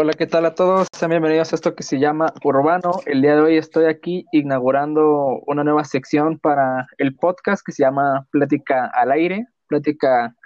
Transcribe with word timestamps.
Hola, 0.00 0.12
¿qué 0.12 0.28
tal 0.28 0.46
a 0.46 0.54
todos? 0.54 0.86
Sean 0.92 1.10
bienvenidos 1.10 1.52
a 1.52 1.56
esto 1.56 1.74
que 1.74 1.82
se 1.82 1.98
llama 1.98 2.32
Urbano. 2.44 3.00
El 3.04 3.20
día 3.20 3.34
de 3.34 3.40
hoy 3.40 3.56
estoy 3.56 3.86
aquí 3.86 4.26
inaugurando 4.30 5.42
una 5.44 5.64
nueva 5.64 5.82
sección 5.82 6.38
para 6.38 6.86
el 6.98 7.16
podcast 7.16 7.66
que 7.66 7.72
se 7.72 7.82
llama 7.82 8.24
Plática 8.30 8.86
al 8.94 9.10
aire, 9.10 9.48
plática 9.66 10.36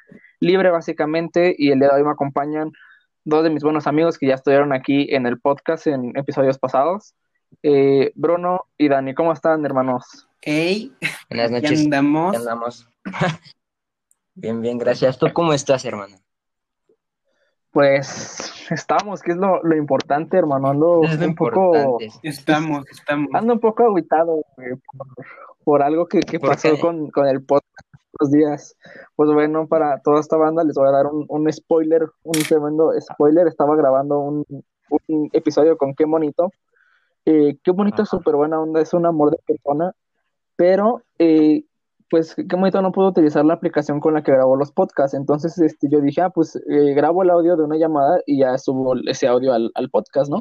libre 0.41 0.71
básicamente, 0.71 1.54
y 1.59 1.71
el 1.71 1.80
día 1.80 1.88
de 1.88 1.96
hoy 1.96 2.03
me 2.03 2.12
acompañan 2.12 2.72
dos 3.24 3.44
de 3.44 3.50
mis 3.50 3.62
buenos 3.62 3.87
amigos 3.87 4.16
que 4.16 4.26
ya 4.26 4.37
estuvieron 4.37 4.72
aquí 4.72 5.06
en 5.14 5.26
el 5.26 5.38
podcast 5.38 5.87
en 5.87 6.16
episodios 6.16 6.58
pasados, 6.58 7.14
eh, 7.62 8.10
Bruno 8.14 8.69
y 8.78 8.88
Dani. 8.88 9.12
¿Cómo 9.12 9.34
están, 9.34 9.66
hermanos? 9.66 10.26
Hey, 10.40 10.92
Buenas 11.28 11.50
noches. 11.50 11.71
¿qué 11.72 11.84
andamos? 11.84 12.32
¿Qué 12.32 12.38
andamos? 12.38 12.88
bien, 14.34 14.62
bien, 14.62 14.78
gracias. 14.78 15.19
¿Tú 15.19 15.26
cómo 15.34 15.53
estás, 15.53 15.84
hermano? 15.84 16.22
Pues 17.73 18.71
estamos, 18.71 19.23
que 19.23 19.33
es 19.33 19.39
lo, 19.39 19.62
lo 19.62 19.77
importante, 19.77 20.37
hermano. 20.37 20.69
Ando 20.69 21.01
Es 21.05 21.19
lo 21.19 21.27
un 21.27 21.35
poco. 21.35 21.99
Estamos, 22.23 22.85
estamos. 22.91 23.29
ando 23.33 23.55
un 23.55 23.61
poco 23.61 23.85
agüitado 23.85 24.43
güey, 24.57 24.73
por, 24.77 25.07
por 25.65 25.83
algo 25.83 26.07
que, 26.07 26.21
que 26.21 26.39
¿Por 26.39 26.51
pasó 26.51 26.79
con, 26.79 27.11
con 27.11 27.27
el 27.27 27.43
podcast 27.43 27.66
estos 28.13 28.30
días. 28.30 28.77
Pues 29.16 29.30
bueno, 29.30 29.66
para 29.66 30.01
toda 30.01 30.21
esta 30.21 30.37
banda 30.37 30.65
les 30.65 30.75
voy 30.75 30.89
a 30.89 30.93
dar 30.93 31.07
un, 31.07 31.25
un 31.29 31.51
spoiler, 31.53 32.09
un 32.23 32.43
tremendo 32.43 32.93
spoiler. 33.01 33.47
Estaba 33.47 33.75
grabando 33.75 34.19
un, 34.21 34.45
un 35.09 35.30
episodio 35.33 35.77
con 35.77 35.95
Qué 35.95 36.05
Bonito. 36.05 36.52
Eh, 37.25 37.57
Qué 37.63 37.71
Bonito 37.71 38.02
es 38.02 38.09
súper 38.09 38.35
buena 38.35 38.61
onda, 38.61 38.80
es 38.80 38.93
un 38.93 39.07
amor 39.07 39.30
de 39.30 39.39
persona, 39.47 39.93
pero 40.57 41.02
eh, 41.19 41.65
pues 42.12 42.34
Qué 42.34 42.57
Bonito 42.57 42.83
no 42.83 42.93
pudo 42.93 43.09
utilizar 43.09 43.43
la 43.43 43.55
aplicación 43.55 43.98
con 43.98 44.12
la 44.12 44.23
que 44.23 44.33
grabó 44.33 44.55
los 44.55 44.71
podcasts. 44.71 45.15
Entonces 45.15 45.59
este, 45.59 45.89
yo 45.91 46.02
dije, 46.02 46.21
ah, 46.21 46.29
pues 46.29 46.57
eh, 46.57 46.93
grabo 46.93 47.23
el 47.23 47.30
audio 47.30 47.57
de 47.57 47.65
una 47.65 47.79
llamada 47.79 48.21
y 48.27 48.41
ya 48.41 48.59
subo 48.59 48.95
ese 49.07 49.27
audio 49.27 49.55
al, 49.55 49.71
al 49.75 49.88
podcast, 49.88 50.30
¿no? 50.30 50.40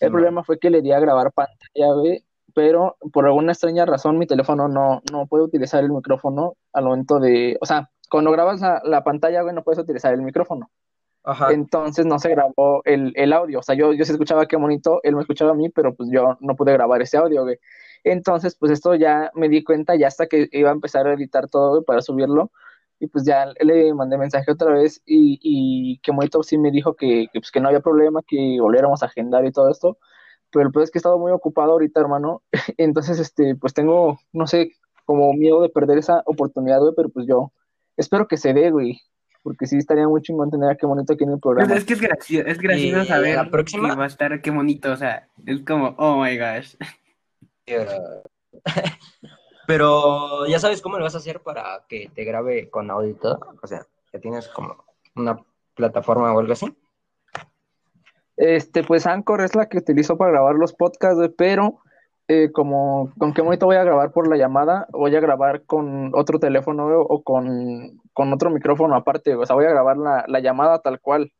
El 0.00 0.10
problema 0.10 0.44
fue 0.44 0.58
que 0.58 0.68
le 0.68 0.82
di 0.82 0.92
a 0.92 1.00
grabar 1.00 1.32
pantalla, 1.32 1.94
güey, 1.94 2.22
pero 2.54 2.98
por 3.10 3.24
alguna 3.24 3.52
extraña 3.52 3.86
razón 3.86 4.18
mi 4.18 4.26
teléfono 4.26 4.68
no, 4.68 5.00
no 5.10 5.26
puede 5.26 5.44
utilizar 5.44 5.82
el 5.82 5.90
micrófono 5.90 6.56
al 6.74 6.84
momento 6.84 7.18
de, 7.18 7.56
o 7.62 7.64
sea, 7.64 7.88
cuando 8.10 8.30
grabas 8.30 8.60
la, 8.60 8.82
la 8.84 9.02
pantalla, 9.02 9.40
güey, 9.40 9.54
no 9.54 9.64
puedes 9.64 9.78
utilizar 9.78 10.12
el 10.12 10.20
micrófono. 10.20 10.70
Ajá. 11.24 11.52
Entonces 11.52 12.04
no 12.04 12.18
se 12.18 12.28
grabó 12.28 12.82
el, 12.84 13.14
el 13.16 13.32
audio, 13.32 13.60
o 13.60 13.62
sea, 13.62 13.74
yo, 13.74 13.94
yo 13.94 14.04
sí 14.04 14.12
escuchaba 14.12 14.44
qué 14.44 14.56
bonito, 14.56 15.00
él 15.04 15.16
me 15.16 15.22
escuchaba 15.22 15.52
a 15.52 15.54
mí, 15.54 15.70
pero 15.70 15.94
pues 15.94 16.10
yo 16.12 16.36
no 16.40 16.54
pude 16.54 16.74
grabar 16.74 17.00
ese 17.00 17.16
audio, 17.16 17.44
güey. 17.44 17.56
Entonces, 18.04 18.56
pues 18.58 18.72
esto 18.72 18.94
ya 18.94 19.30
me 19.34 19.48
di 19.48 19.62
cuenta 19.64 19.96
ya 19.96 20.06
hasta 20.08 20.26
que 20.26 20.48
iba 20.52 20.70
a 20.70 20.72
empezar 20.72 21.06
a 21.06 21.14
editar 21.14 21.48
todo 21.48 21.82
para 21.84 22.00
subirlo. 22.00 22.50
Y 23.00 23.06
pues 23.06 23.24
ya 23.24 23.46
le 23.60 23.94
mandé 23.94 24.18
mensaje 24.18 24.50
otra 24.50 24.72
vez 24.72 25.00
y, 25.06 25.38
y 25.40 25.98
que 26.00 26.10
bonito 26.10 26.42
sí 26.42 26.58
me 26.58 26.70
dijo 26.72 26.94
que, 26.96 27.28
que, 27.32 27.38
pues, 27.40 27.50
que 27.52 27.60
no 27.60 27.68
había 27.68 27.80
problema, 27.80 28.22
que 28.26 28.58
volviéramos 28.60 29.02
a 29.02 29.06
agendar 29.06 29.44
y 29.46 29.52
todo 29.52 29.70
esto. 29.70 29.98
Pero 30.50 30.66
el 30.66 30.72
peor 30.72 30.82
es 30.84 30.90
que 30.90 30.98
he 30.98 31.00
estado 31.00 31.18
muy 31.18 31.30
ocupado 31.30 31.72
ahorita, 31.72 32.00
hermano. 32.00 32.42
Entonces, 32.76 33.18
este, 33.20 33.54
pues 33.54 33.72
tengo, 33.74 34.18
no 34.32 34.46
sé, 34.48 34.72
como 35.04 35.32
miedo 35.32 35.62
de 35.62 35.68
perder 35.68 35.98
esa 35.98 36.22
oportunidad, 36.26 36.80
güey, 36.80 36.92
pero 36.96 37.08
pues 37.10 37.26
yo 37.28 37.52
espero 37.96 38.26
que 38.26 38.36
se 38.36 38.52
dé, 38.52 38.70
güey. 38.70 39.00
Porque 39.44 39.66
sí 39.66 39.76
estaría 39.76 40.08
muy 40.08 40.20
chingón 40.20 40.50
tener 40.50 40.68
a 40.68 40.74
qué 40.76 40.84
bonito 40.84 41.12
aquí 41.12 41.22
en 41.22 41.30
el 41.30 41.38
Pues 41.38 41.54
programa. 41.54 41.74
es 41.76 41.84
que 41.84 41.92
es 41.94 42.00
gracioso, 42.00 42.48
es 42.48 42.58
gracioso 42.58 43.02
Y 43.02 43.06
saber 43.06 43.36
la 43.36 43.48
próxima- 43.48 43.90
que 43.90 43.94
va 43.96 44.04
a 44.04 44.08
estar 44.08 44.42
qué 44.42 44.50
bonito, 44.50 44.90
o 44.92 44.96
sea, 44.96 45.28
es 45.46 45.60
como, 45.60 45.94
oh 45.98 46.20
my 46.20 46.36
gosh. 46.36 46.74
Pero 49.66 50.46
ya 50.46 50.58
sabes 50.58 50.80
cómo 50.80 50.98
lo 50.98 51.04
vas 51.04 51.14
a 51.14 51.18
hacer 51.18 51.40
para 51.40 51.84
que 51.88 52.10
te 52.14 52.24
grabe 52.24 52.70
con 52.70 52.90
audio 52.90 53.10
y 53.10 53.14
todo. 53.14 53.38
O 53.62 53.66
sea, 53.66 53.86
ya 54.12 54.20
tienes 54.20 54.48
como 54.48 54.84
una 55.14 55.38
plataforma 55.74 56.32
o 56.32 56.38
algo 56.38 56.52
así. 56.52 56.74
Este, 58.36 58.84
pues 58.84 59.06
Anchor 59.06 59.40
es 59.42 59.54
la 59.54 59.68
que 59.68 59.78
utilizo 59.78 60.16
para 60.16 60.30
grabar 60.30 60.54
los 60.54 60.72
podcasts, 60.72 61.30
pero 61.36 61.80
eh, 62.28 62.52
como 62.52 63.12
con 63.18 63.34
qué 63.34 63.42
bonito 63.42 63.66
voy 63.66 63.76
a 63.76 63.84
grabar 63.84 64.12
por 64.12 64.28
la 64.28 64.36
llamada, 64.36 64.86
voy 64.90 65.14
a 65.16 65.20
grabar 65.20 65.64
con 65.64 66.12
otro 66.14 66.38
teléfono 66.38 66.86
o 67.00 67.22
con, 67.22 68.00
con 68.12 68.32
otro 68.32 68.50
micrófono 68.50 68.94
aparte, 68.94 69.34
o 69.34 69.44
sea, 69.44 69.56
voy 69.56 69.64
a 69.64 69.70
grabar 69.70 69.96
la, 69.96 70.24
la 70.28 70.40
llamada 70.40 70.78
tal 70.80 71.00
cual. 71.00 71.32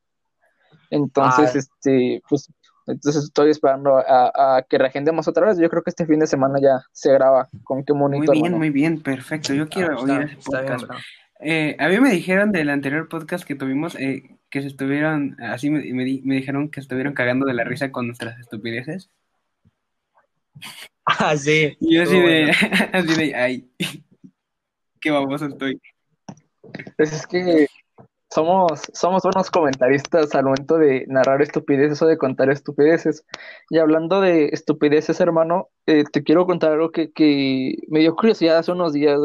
Entonces, 0.90 1.54
Ah. 1.54 1.58
este, 1.58 2.22
pues, 2.28 2.50
entonces 2.88 3.24
estoy 3.24 3.50
esperando 3.50 3.96
a, 3.98 4.56
a 4.56 4.62
que 4.62 4.78
reagendemos 4.78 5.28
otra 5.28 5.46
vez. 5.46 5.58
Yo 5.58 5.68
creo 5.70 5.82
que 5.82 5.90
este 5.90 6.06
fin 6.06 6.18
de 6.20 6.26
semana 6.26 6.58
ya 6.60 6.80
se 6.92 7.12
graba 7.12 7.48
con 7.64 7.84
qué 7.84 7.92
Muy 7.92 8.02
bonito, 8.18 8.32
bien, 8.32 8.52
muy 8.58 8.70
bien, 8.70 9.00
perfecto. 9.02 9.54
Yo 9.54 9.68
quiero 9.68 9.98
Ah, 9.98 10.02
oír 10.02 10.10
está- 10.22 10.24
ese 10.24 10.66
bien, 10.66 10.76
podcast. 10.78 11.04
Eh, 11.40 11.76
a 11.78 11.88
mí 11.88 12.00
me 12.00 12.10
dijeron 12.10 12.50
del 12.50 12.68
anterior 12.70 13.08
podcast 13.08 13.44
que 13.46 13.54
tuvimos 13.54 13.94
eh, 13.94 14.22
que 14.50 14.60
se 14.62 14.66
estuvieron, 14.68 15.36
así 15.40 15.70
me, 15.70 15.84
me, 15.92 16.04
di- 16.04 16.22
me 16.24 16.34
dijeron 16.34 16.68
que 16.70 16.80
estuvieron 16.80 17.12
cagando 17.14 17.46
de 17.46 17.54
la 17.54 17.62
risa 17.64 17.92
con 17.92 18.06
nuestras 18.08 18.38
estupideces. 18.40 19.10
Ah, 21.10 21.34
sí. 21.38 21.74
Y 21.80 21.94
yo 21.94 22.02
así 22.02 22.18
de, 22.20 22.50
así 22.92 23.14
de, 23.14 23.34
ay, 23.34 23.70
qué 25.00 25.10
baboso 25.10 25.46
estoy. 25.46 25.80
Pues 26.98 27.12
es 27.14 27.26
que 27.26 27.66
somos, 28.30 28.82
somos 28.92 29.22
buenos 29.22 29.50
comentaristas 29.50 30.34
al 30.34 30.44
momento 30.44 30.76
de 30.78 31.04
narrar 31.08 31.40
estupideces 31.42 32.00
o 32.02 32.06
de 32.06 32.18
contar 32.18 32.50
estupideces. 32.50 33.24
Y 33.70 33.78
hablando 33.78 34.20
de 34.20 34.46
estupideces, 34.48 35.20
hermano, 35.20 35.68
eh, 35.86 36.04
te 36.12 36.22
quiero 36.22 36.46
contar 36.46 36.72
algo 36.72 36.90
que, 36.90 37.10
que 37.12 37.76
me 37.88 38.00
dio 38.00 38.14
curiosidad 38.14 38.58
hace 38.58 38.72
unos 38.72 38.92
días. 38.92 39.18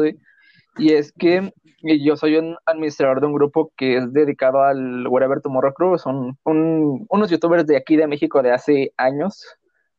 Y 0.78 0.92
es 0.94 1.12
que 1.12 1.52
yo 1.82 2.16
soy 2.16 2.36
un 2.36 2.56
administrador 2.66 3.20
de 3.20 3.26
un 3.26 3.34
grupo 3.34 3.72
que 3.76 3.98
es 3.98 4.12
dedicado 4.12 4.62
al 4.62 5.06
Wherever 5.06 5.40
Tomorrow 5.40 5.74
Crew. 5.74 5.98
Son 5.98 6.38
un- 6.44 7.06
unos 7.10 7.30
youtubers 7.30 7.66
de 7.66 7.76
aquí 7.76 7.96
de 7.96 8.06
México 8.06 8.42
de 8.42 8.52
hace 8.52 8.92
años. 8.96 9.44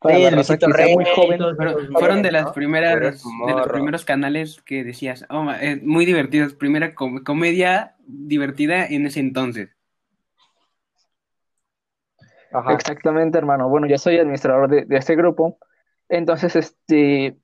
Para 0.05 0.15
Sí, 0.17 0.21
la 0.23 0.29
el 0.29 0.35
raza 0.35 0.53
Luisito 0.53 0.67
que 0.67 0.73
sea 0.73 0.85
Rey, 0.85 0.95
muy 0.95 1.05
joven. 1.15 1.37
todos 1.39 1.55
Pero 1.57 1.69
esos 1.71 1.87
fueron 1.93 2.21
de 2.21 2.31
las 2.31 2.45
¿no? 2.45 2.53
primeras, 2.53 2.99
de 3.23 3.53
los 3.53 3.67
primeros 3.67 4.05
canales 4.05 4.61
que 4.61 4.83
decías, 4.83 5.25
oh, 5.29 5.51
eh, 5.59 5.79
muy 5.83 6.05
divertidos, 6.05 6.53
primera 6.53 6.93
com- 6.95 7.23
comedia 7.23 7.95
divertida 8.07 8.85
en 8.85 9.05
ese 9.05 9.19
entonces. 9.19 9.69
Ajá. 12.51 12.73
Exactamente, 12.73 13.37
hermano. 13.37 13.67
Bueno, 13.69 13.87
yo 13.87 13.97
soy 13.97 14.17
administrador 14.17 14.69
de, 14.69 14.85
de 14.85 14.97
este 14.97 15.15
grupo. 15.15 15.57
Entonces, 16.07 16.55
este, 16.55 17.37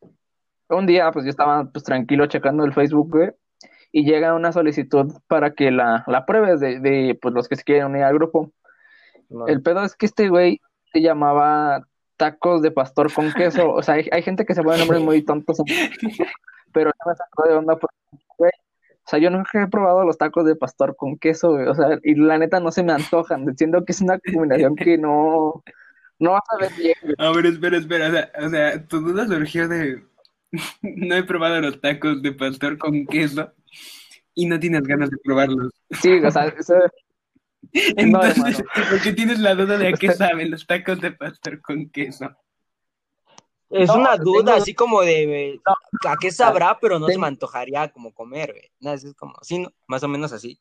un 0.70 0.86
día, 0.86 1.12
pues 1.12 1.26
yo 1.26 1.30
estaba 1.32 1.66
pues 1.66 1.84
tranquilo 1.84 2.28
checando 2.28 2.64
el 2.64 2.74
Facebook, 2.74 3.10
güey, 3.12 3.32
y 3.92 4.06
llega 4.06 4.34
una 4.36 4.52
solicitud 4.54 5.12
para 5.28 5.54
que 5.54 5.70
la, 5.72 6.04
la 6.08 6.26
pruebes 6.26 6.60
de, 6.62 6.80
de 6.80 7.18
pues 7.22 7.34
los 7.34 7.50
que 7.50 7.58
se 7.58 7.64
quieren 7.64 7.88
unir 7.88 8.04
al 8.04 8.14
grupo. 8.14 8.52
No. 9.30 9.48
El 9.48 9.62
pedo 9.62 9.84
es 9.84 9.96
que 9.96 10.06
este 10.06 10.30
güey 10.30 10.62
se 10.94 11.02
llamaba 11.02 11.88
tacos 12.22 12.62
de 12.62 12.70
pastor 12.70 13.12
con 13.12 13.34
queso. 13.34 13.74
O 13.74 13.82
sea, 13.82 13.96
hay, 13.96 14.08
hay 14.12 14.22
gente 14.22 14.46
que 14.46 14.54
se 14.54 14.62
pone 14.62 14.78
nombres 14.78 15.02
muy 15.02 15.24
tontos, 15.24 15.58
pero 16.72 16.92
no 16.92 17.12
me 17.12 17.16
sacó 17.16 17.50
de 17.50 17.56
onda 17.56 17.76
porque, 17.78 17.96
güey, 18.38 18.52
o 19.04 19.10
sea, 19.10 19.18
yo 19.18 19.32
nunca 19.32 19.64
he 19.64 19.68
probado 19.68 20.06
los 20.06 20.20
tacos 20.20 20.46
de 20.46 20.56
pastor 20.56 20.96
con 20.96 21.18
queso, 21.18 21.54
güey. 21.54 21.66
O 21.68 21.74
sea, 21.74 21.98
y 22.04 22.14
la 22.14 22.38
neta 22.38 22.60
no 22.60 22.72
se 22.72 22.84
me 22.84 22.94
antojan. 22.94 23.58
Siento 23.58 23.84
que 23.84 23.92
es 23.92 24.02
una 24.02 24.20
combinación 24.20 24.76
que 24.76 25.00
no, 25.00 25.64
no 26.20 26.32
vas 26.34 26.44
a 26.50 26.58
ver 26.62 26.72
bien, 26.78 26.94
güey. 27.02 27.16
A 27.18 27.32
ver, 27.32 27.48
espera, 27.48 27.78
espera, 27.78 28.08
o 28.08 28.12
sea, 28.12 28.32
o 28.46 28.50
sea, 28.50 28.88
tu 28.88 29.00
duda 29.00 29.26
surgió 29.26 29.68
de, 29.68 30.04
no 30.84 31.16
he 31.16 31.24
probado 31.24 31.60
los 31.60 31.82
tacos 31.82 32.22
de 32.22 32.34
pastor 32.34 32.78
con 32.78 33.08
queso 33.08 33.52
y 34.36 34.46
no 34.46 34.60
tienes 34.60 34.84
ganas 34.84 35.10
de 35.10 35.18
probarlos. 35.24 35.74
Sí, 35.90 36.24
o 36.24 36.30
sea, 36.30 36.46
eso- 36.50 36.76
Entonces, 37.74 38.38
hermano. 38.38 38.58
¿por 38.90 39.02
qué 39.02 39.14
tienes 39.14 39.40
la 39.40 39.56
duda 39.56 39.78
de 39.78 39.90
a 39.90 39.94
qué 39.94 40.12
saben 40.14 40.52
los 40.52 40.66
tacos 40.68 41.00
de 41.02 41.12
pastor 41.12 41.62
con 41.62 41.90
queso? 41.90 42.30
Es 43.70 43.88
No, 43.88 43.96
una 43.96 44.18
tengo- 44.18 44.24
duda, 44.42 44.56
así 44.56 44.74
como 44.74 45.02
de, 45.02 45.60
¿a 46.06 46.16
qué 46.20 46.30
sabrá? 46.32 46.78
Pero 46.82 47.00
no 47.00 47.08
se 47.08 47.18
me 47.18 47.28
antojaría 47.28 47.88
como 47.90 48.14
comer, 48.14 48.52
güey. 48.52 48.70
No, 48.82 48.92
es 48.92 49.14
como, 49.16 49.36
sí, 49.42 49.60
¿no? 49.60 49.70
más 49.88 50.04
o 50.04 50.10
menos 50.10 50.34
así. 50.34 50.60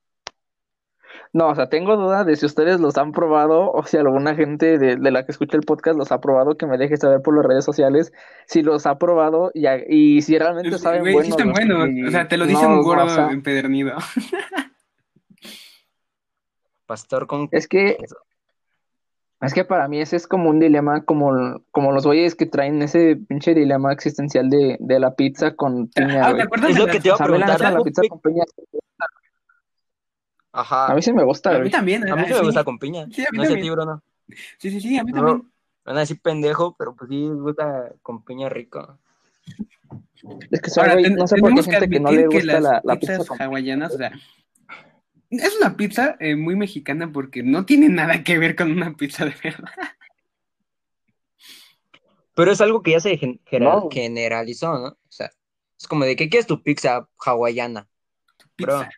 no, 1.33 1.49
o 1.49 1.55
sea, 1.57 1.69
tengo 1.69 1.97
duda 1.97 2.23
de 2.23 2.37
si 2.37 2.47
ustedes 2.47 2.79
los 2.79 2.97
han 2.99 3.11
probado 3.11 3.73
o 3.73 3.83
si 3.85 3.97
alguna 3.97 4.37
gente 4.37 4.79
de, 4.79 4.95
de 4.95 5.11
la 5.11 5.25
que 5.27 5.33
escucha 5.33 5.57
el 5.57 5.65
podcast 5.65 5.99
los 5.99 6.13
ha 6.13 6.21
probado, 6.21 6.57
que 6.57 6.67
me 6.67 6.79
deje 6.79 6.97
saber 6.99 7.21
por 7.21 7.35
las 7.37 7.45
redes 7.47 7.65
sociales 7.65 8.13
si 8.47 8.63
los 8.63 8.87
ha 8.87 8.97
probado 8.97 9.51
y, 9.55 9.67
a- 9.67 9.83
y 9.89 10.23
si 10.23 10.39
realmente 10.39 10.79
saben 10.79 11.01
güey, 11.01 11.13
sí 11.15 11.15
buenos. 11.15 11.31
están 11.31 11.51
güey, 11.51 11.67
buenos, 11.67 11.89
y- 11.97 12.05
o 12.07 12.11
sea, 12.13 12.29
te 12.29 12.37
lo 12.37 12.47
dice 12.47 12.63
no, 12.63 12.69
un 12.69 12.77
no, 12.77 12.83
gordo 12.85 13.05
o 13.07 13.09
sea, 13.09 13.31
empedernido. 13.33 13.95
Pastor 16.91 17.29
con 17.29 17.49
es 17.53 17.69
que 17.69 17.99
Es 19.41 19.55
que 19.55 19.65
para 19.65 19.87
mí 19.87 20.01
ese 20.01 20.17
es 20.17 20.27
como 20.27 20.51
un 20.51 20.59
dilema, 20.59 21.05
como, 21.05 21.63
como 21.71 21.93
los 21.93 22.05
güeyes 22.05 22.35
que 22.35 22.47
traen 22.47 22.83
ese 22.83 23.15
pinche 23.15 23.55
dilema 23.55 23.93
existencial 23.93 24.51
de, 24.51 24.77
de 24.81 24.99
la 24.99 25.15
pizza 25.15 25.55
con 25.55 25.87
piña, 25.87 26.27
Ah, 26.27 26.35
¿te 26.35 26.43
acuerdas 26.43 26.71
Es 26.71 26.77
de 26.77 26.81
lo 26.81 26.87
que 26.89 26.99
te 26.99 27.07
iba 27.09 27.15
a 27.15 27.19
preguntar, 27.25 27.61
la 27.61 27.81
pizza 27.85 28.03
con 28.09 28.21
piña, 28.21 28.43
Ajá. 30.53 30.87
a 30.91 30.95
mí 30.97 31.01
sí 31.03 31.13
me 31.13 31.23
gusta, 31.23 31.51
A 31.51 31.53
güey. 31.55 31.65
mí 31.67 31.71
también. 31.71 32.11
A 32.11 32.17
mí 32.17 32.23
ah, 32.23 32.29
sí 32.29 32.35
me 32.35 32.41
gusta 32.43 32.65
con 32.65 32.79
piña. 32.81 33.07
Sí, 33.13 33.23
a 33.23 33.29
mí 33.31 33.39
no 33.39 33.45
sé 33.45 33.51
a 33.51 33.55
también. 33.55 33.63
ti, 33.63 33.71
Bruno. 33.71 34.03
Sí, 34.59 34.71
sí, 34.73 34.81
sí, 34.81 34.99
a 34.99 35.05
mí 35.05 35.13
No, 35.13 35.19
también. 35.19 35.37
me 35.39 35.53
van 35.85 35.97
a 35.97 36.01
decir 36.01 36.21
pendejo, 36.21 36.75
pero 36.77 36.97
pues 36.97 37.09
sí 37.09 37.15
me 37.29 37.41
gusta 37.41 37.93
con 38.03 38.25
piña 38.25 38.49
rico. 38.49 38.99
Es 40.51 40.61
que 40.61 40.71
soy, 40.71 40.83
Ahora, 40.83 40.95
güey, 40.95 41.15
no 41.15 41.27
sé 41.29 41.37
por 41.37 41.51
qué 41.55 41.61
hay 41.61 41.63
tenemos 41.63 41.67
que 41.67 41.73
gente 41.73 41.89
que 41.89 42.01
no 42.01 42.11
le 42.11 42.19
admitir 42.25 42.41
que 42.41 42.47
gusta 42.47 42.61
las 42.61 42.63
la, 42.63 42.81
la 42.85 42.99
pizza 42.99 43.13
pizzas 43.13 43.29
con 43.29 43.41
hawaianas, 43.41 43.95
o 43.95 43.97
sea, 43.99 44.13
Es 45.31 45.57
una 45.61 45.77
pizza 45.77 46.17
eh, 46.19 46.35
muy 46.37 46.57
mexicana 46.57 47.11
porque 47.13 47.43
no 47.43 47.65
tiene 47.65 47.89
nada 47.89 48.23
que 48.25 48.39
ver 48.39 48.57
con 48.57 48.73
una 48.73 48.93
pizza 48.95 49.25
de 49.25 49.35
verdad. 49.43 49.71
Pero 52.35 52.53
es 52.53 52.61
algo 52.61 52.83
que 52.83 52.93
ya 52.93 53.01
se 53.01 53.17
gen- 53.17 53.41
gener- 53.45 53.63
No. 53.83 53.89
generalizó, 53.91 54.73
¿no? 54.79 54.87
O 54.89 54.99
sea, 55.09 55.31
es 55.79 55.87
como 55.87 56.05
de 56.05 56.17
que 56.17 56.29
¿qué 56.29 56.39
es 56.39 56.47
tu 56.47 56.63
pizza 56.63 57.09
hawaiana? 57.25 57.87
Pizza. 58.57 58.89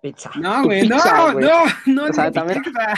Pizza. 0.00 0.30
No, 0.36 0.64
güey, 0.64 0.88
no, 0.88 0.96
güey. 1.32 1.44
no, 1.46 1.64
no, 1.86 2.04
O 2.04 2.12
sea, 2.12 2.24
no, 2.26 2.32
también- 2.32 2.62
pizza. 2.62 2.94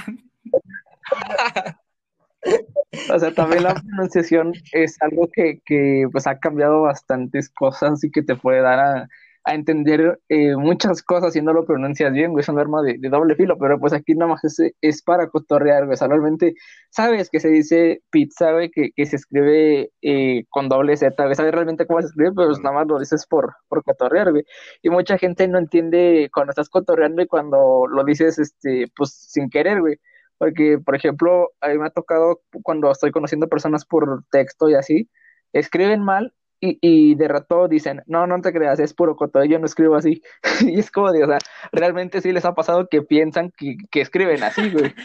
O 3.14 3.18
sea, 3.18 3.34
también 3.34 3.62
la 3.64 3.74
pronunciación 3.74 4.52
es 4.72 5.00
algo 5.02 5.28
que, 5.32 5.60
que 5.64 6.06
pues 6.10 6.26
ha 6.26 6.38
cambiado 6.38 6.82
bastantes 6.82 7.50
cosas 7.50 8.02
y 8.02 8.10
que 8.10 8.22
te 8.22 8.34
puede 8.36 8.60
dar 8.62 8.78
a, 8.78 9.08
a 9.50 9.55
entender 9.55 10.20
eh, 10.29 10.55
muchas 10.56 11.02
cosas 11.02 11.32
si 11.32 11.43
no 11.43 11.52
lo 11.52 11.64
pronuncias 11.64 12.12
bien, 12.12 12.31
güey, 12.31 12.43
es 12.43 12.49
un 12.49 12.58
arma 12.61 12.82
de, 12.82 12.99
de 12.99 13.08
doble 13.08 13.35
filo, 13.35 13.58
pero 13.58 13.81
pues 13.81 13.93
aquí 13.93 14.14
nada 14.14 14.32
más 14.32 14.44
es, 14.44 14.61
es 14.81 15.02
para 15.02 15.29
cotorrear, 15.29 15.87
güey, 15.87 15.94
o 15.94 15.97
sea, 15.97 16.06
realmente 16.06 16.55
sabes 16.91 17.29
que 17.31 17.41
se 17.41 17.49
dice 17.49 18.02
pizza, 18.11 18.52
güey, 18.52 18.70
que, 18.70 18.93
que 18.94 19.06
se 19.06 19.17
escribe 19.17 19.91
eh, 20.02 20.44
con 20.50 20.69
doble 20.69 20.97
Z, 20.97 21.20
güey, 21.25 21.35
sabes 21.35 21.52
realmente 21.52 21.85
cómo 21.87 22.00
se 22.00 22.06
escribe, 22.06 22.31
pero 22.37 22.49
pues 22.49 22.61
nada 22.61 22.76
más 22.76 22.87
lo 22.87 23.00
dices 23.00 23.26
por, 23.26 23.52
por 23.69 23.82
cotorrear, 23.82 24.31
güey, 24.31 24.44
y 24.82 24.91
mucha 24.91 25.19
gente 25.19 25.49
no 25.49 25.58
entiende 25.58 26.31
cuando 26.32 26.50
estás 26.52 26.69
cotorreando 26.69 27.23
y 27.23 27.26
cuando 27.26 27.87
lo 27.88 28.05
dices, 28.05 28.38
este, 28.38 28.87
pues 28.97 29.11
sin 29.11 29.50
querer, 29.50 29.81
güey. 29.81 29.97
Porque, 30.38 30.79
por 30.79 30.97
ejemplo, 30.97 31.50
a 31.61 31.69
mí 31.69 31.76
me 31.79 31.87
ha 31.87 31.91
tocado 31.91 32.41
cuando 32.62 32.91
estoy 32.91 33.11
conociendo 33.11 33.49
personas 33.49 33.85
por 33.85 34.25
texto 34.31 34.70
y 34.70 34.75
así, 34.75 35.11
escriben 35.52 36.02
mal 36.02 36.32
y, 36.60 36.78
y 36.80 37.14
de 37.14 37.28
rato 37.28 37.68
dicen, 37.68 38.02
no, 38.06 38.26
no 38.26 38.40
te 38.40 38.52
creas, 38.52 38.78
es 38.80 38.92
puro 38.94 39.16
coto, 39.16 39.42
yo 39.44 39.58
no 39.58 39.66
escribo 39.66 39.96
así. 39.96 40.22
y 40.60 40.78
es 40.78 40.90
como 40.90 41.10
de, 41.12 41.24
o 41.24 41.26
sea, 41.26 41.38
realmente 41.72 42.20
sí 42.20 42.32
les 42.32 42.44
ha 42.44 42.54
pasado 42.54 42.88
que 42.88 43.02
piensan 43.02 43.50
que, 43.56 43.76
que 43.90 44.00
escriben 44.02 44.42
así, 44.42 44.70
güey. 44.70 44.94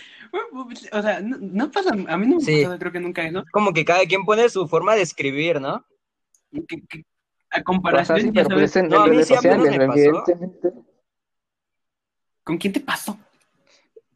O 0.92 1.02
sea, 1.02 1.22
no, 1.22 1.38
no 1.40 1.72
pasa, 1.72 1.92
a 1.92 2.18
mí 2.18 2.28
no 2.28 2.36
me 2.36 2.42
Sí. 2.42 2.66
creo 2.78 2.92
que 2.92 3.00
nunca 3.00 3.26
eso. 3.26 3.46
Como 3.54 3.72
que 3.72 3.86
cada 3.86 4.04
quien 4.06 4.26
pone 4.26 4.50
su 4.50 4.68
forma 4.68 4.94
de 4.94 5.02
escribir, 5.02 5.62
¿no? 5.62 5.86
Que, 6.68 6.82
que- 6.90 7.00
a 7.52 7.56
O 7.56 7.56
sea, 7.56 7.64
comparación, 7.64 8.20
sí, 8.20 8.26
ya 8.34 8.44
pero 8.44 8.48
pues 8.58 8.72
sabes, 8.72 8.76
es 8.76 8.76
en, 8.76 8.90
No, 8.90 9.06
redes 9.06 9.28
sí 9.28 9.36
sociales, 9.36 9.72
me 9.72 9.88
pasó. 9.88 10.00
evidentemente. 10.00 10.74
¿con 12.44 12.58
quién 12.58 12.74
te 12.74 12.80
pasó? 12.82 13.18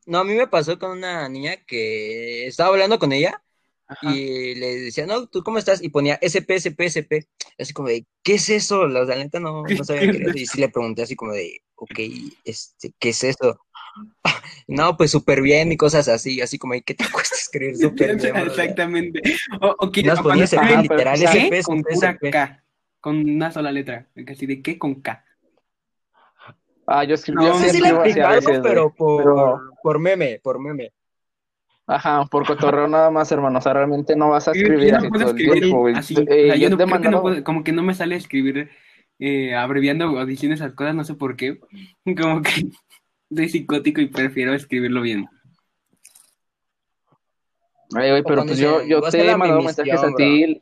No, 0.06 0.20
a 0.20 0.24
mí 0.26 0.34
me 0.34 0.48
pasó 0.48 0.78
con 0.78 0.92
una 0.92 1.30
niña 1.30 1.56
que 1.66 2.48
estaba 2.48 2.70
hablando 2.70 3.00
con 3.00 3.12
ella 3.14 3.42
Ajá. 3.92 4.16
y 4.16 4.54
le 4.54 4.82
decía, 4.82 5.08
no, 5.08 5.26
¿tú 5.26 5.42
cómo 5.44 5.58
estás? 5.58 5.82
Y 5.84 5.90
ponía 5.90 6.20
SP, 6.22 6.56
SP, 6.62 6.86
SP. 6.94 7.26
Así 7.58 7.74
como 7.74 7.88
de, 7.88 8.06
¿qué 8.24 8.36
es 8.36 8.48
eso? 8.50 8.88
La, 8.88 9.04
la 9.04 9.16
neta 9.16 9.40
no, 9.40 9.64
no 9.64 9.84
sabía 9.84 10.12
qué 10.12 10.18
era 10.18 10.30
eso. 10.30 10.38
Y 10.38 10.46
sí 10.46 10.60
le 10.60 10.70
pregunté 10.70 11.02
así 11.02 11.16
como 11.16 11.32
de, 11.34 11.62
ok, 11.76 12.00
este, 12.46 12.94
¿qué 13.00 13.10
es 13.10 13.24
eso? 13.24 13.60
No, 14.68 14.96
pues 14.96 15.10
súper 15.10 15.42
bien 15.42 15.72
y 15.72 15.78
cosas 15.78 16.08
así, 16.08 16.42
así 16.42 16.60
como 16.60 16.76
de, 16.76 16.84
¿qué 16.84 16.94
te 16.94 17.04
cuesta 17.12 17.34
escribir 17.36 17.76
súper 17.76 18.16
bien? 18.18 18.34
bro?" 18.36 18.46
Exactamente. 18.46 19.20
O, 19.62 19.76
o 19.80 19.92
que, 19.92 20.04
Nos 20.04 20.22
ponía 20.22 20.44
SP, 20.46 20.62
pero, 20.62 20.82
literal. 20.84 21.18
SP, 21.26 21.64
con 21.64 21.84
SP. 21.90 22.30
K, 22.30 22.64
con 23.02 23.18
una 23.28 23.52
sola 23.52 23.72
letra, 23.72 24.08
casi 24.28 24.46
de 24.46 24.62
qué 24.62 24.78
con 24.78 25.02
K. 25.02 25.26
Ah, 26.86 27.04
yo 27.04 27.16
escribí, 27.16 27.38
No, 27.38 27.48
yo 27.48 27.54
No 27.54 27.60
sí 27.60 27.66
sé 27.66 27.72
si 27.72 27.82
le 27.82 27.88
escribo 27.88 28.06
he 28.06 28.10
aplicado, 28.38 28.42
por, 28.96 29.24
Pero- 29.24 29.62
por 29.82 30.00
meme, 30.00 30.40
por 30.44 30.60
meme. 30.60 30.92
Ajá, 31.92 32.24
por 32.26 32.46
cotorreo 32.46 32.88
nada 32.88 33.10
más, 33.10 33.32
hermano. 33.32 33.58
O 33.58 33.62
sea, 33.62 33.74
realmente 33.74 34.16
no 34.16 34.30
vas 34.30 34.48
a 34.48 34.52
escribir 34.52 34.94
así 34.94 35.10
puedo 35.10 35.26
todo 35.26 35.32
el 35.32 35.38
escribir 35.38 35.64
tiempo, 35.64 35.80
güey. 35.80 35.96
así. 35.96 36.16
Eh, 36.30 36.60
yo 36.60 36.70
no, 36.70 36.78
creo 36.78 37.02
que 37.02 37.10
no 37.10 37.22
puedo- 37.24 37.44
como 37.44 37.64
que 37.64 37.72
no 37.72 37.82
me 37.82 37.96
sale 37.96 38.16
escribir 38.16 38.70
eh, 39.18 39.56
abreviando 39.56 40.12
o 40.12 40.24
diciendo 40.24 40.54
esas 40.54 40.74
cosas, 40.76 40.94
no 40.94 41.04
sé 41.04 41.16
por 41.16 41.36
qué. 41.36 41.60
Como 42.18 42.44
que 42.44 42.70
soy 43.36 43.50
psicótico 43.50 44.02
y 44.02 44.08
prefiero 44.08 44.54
escribirlo 44.54 45.02
bien. 45.02 45.28
Ay, 47.96 48.12
güey, 48.12 48.24
pero 48.24 48.46
pues 48.46 48.60
yo, 48.60 48.82
dice, 48.82 48.90
yo 48.92 49.02
"Vas 49.02 49.12
te 49.12 49.28
he 49.28 49.36
mandado 49.36 49.64
mensajes 49.64 50.04
a 50.04 50.14
ti. 50.16 50.62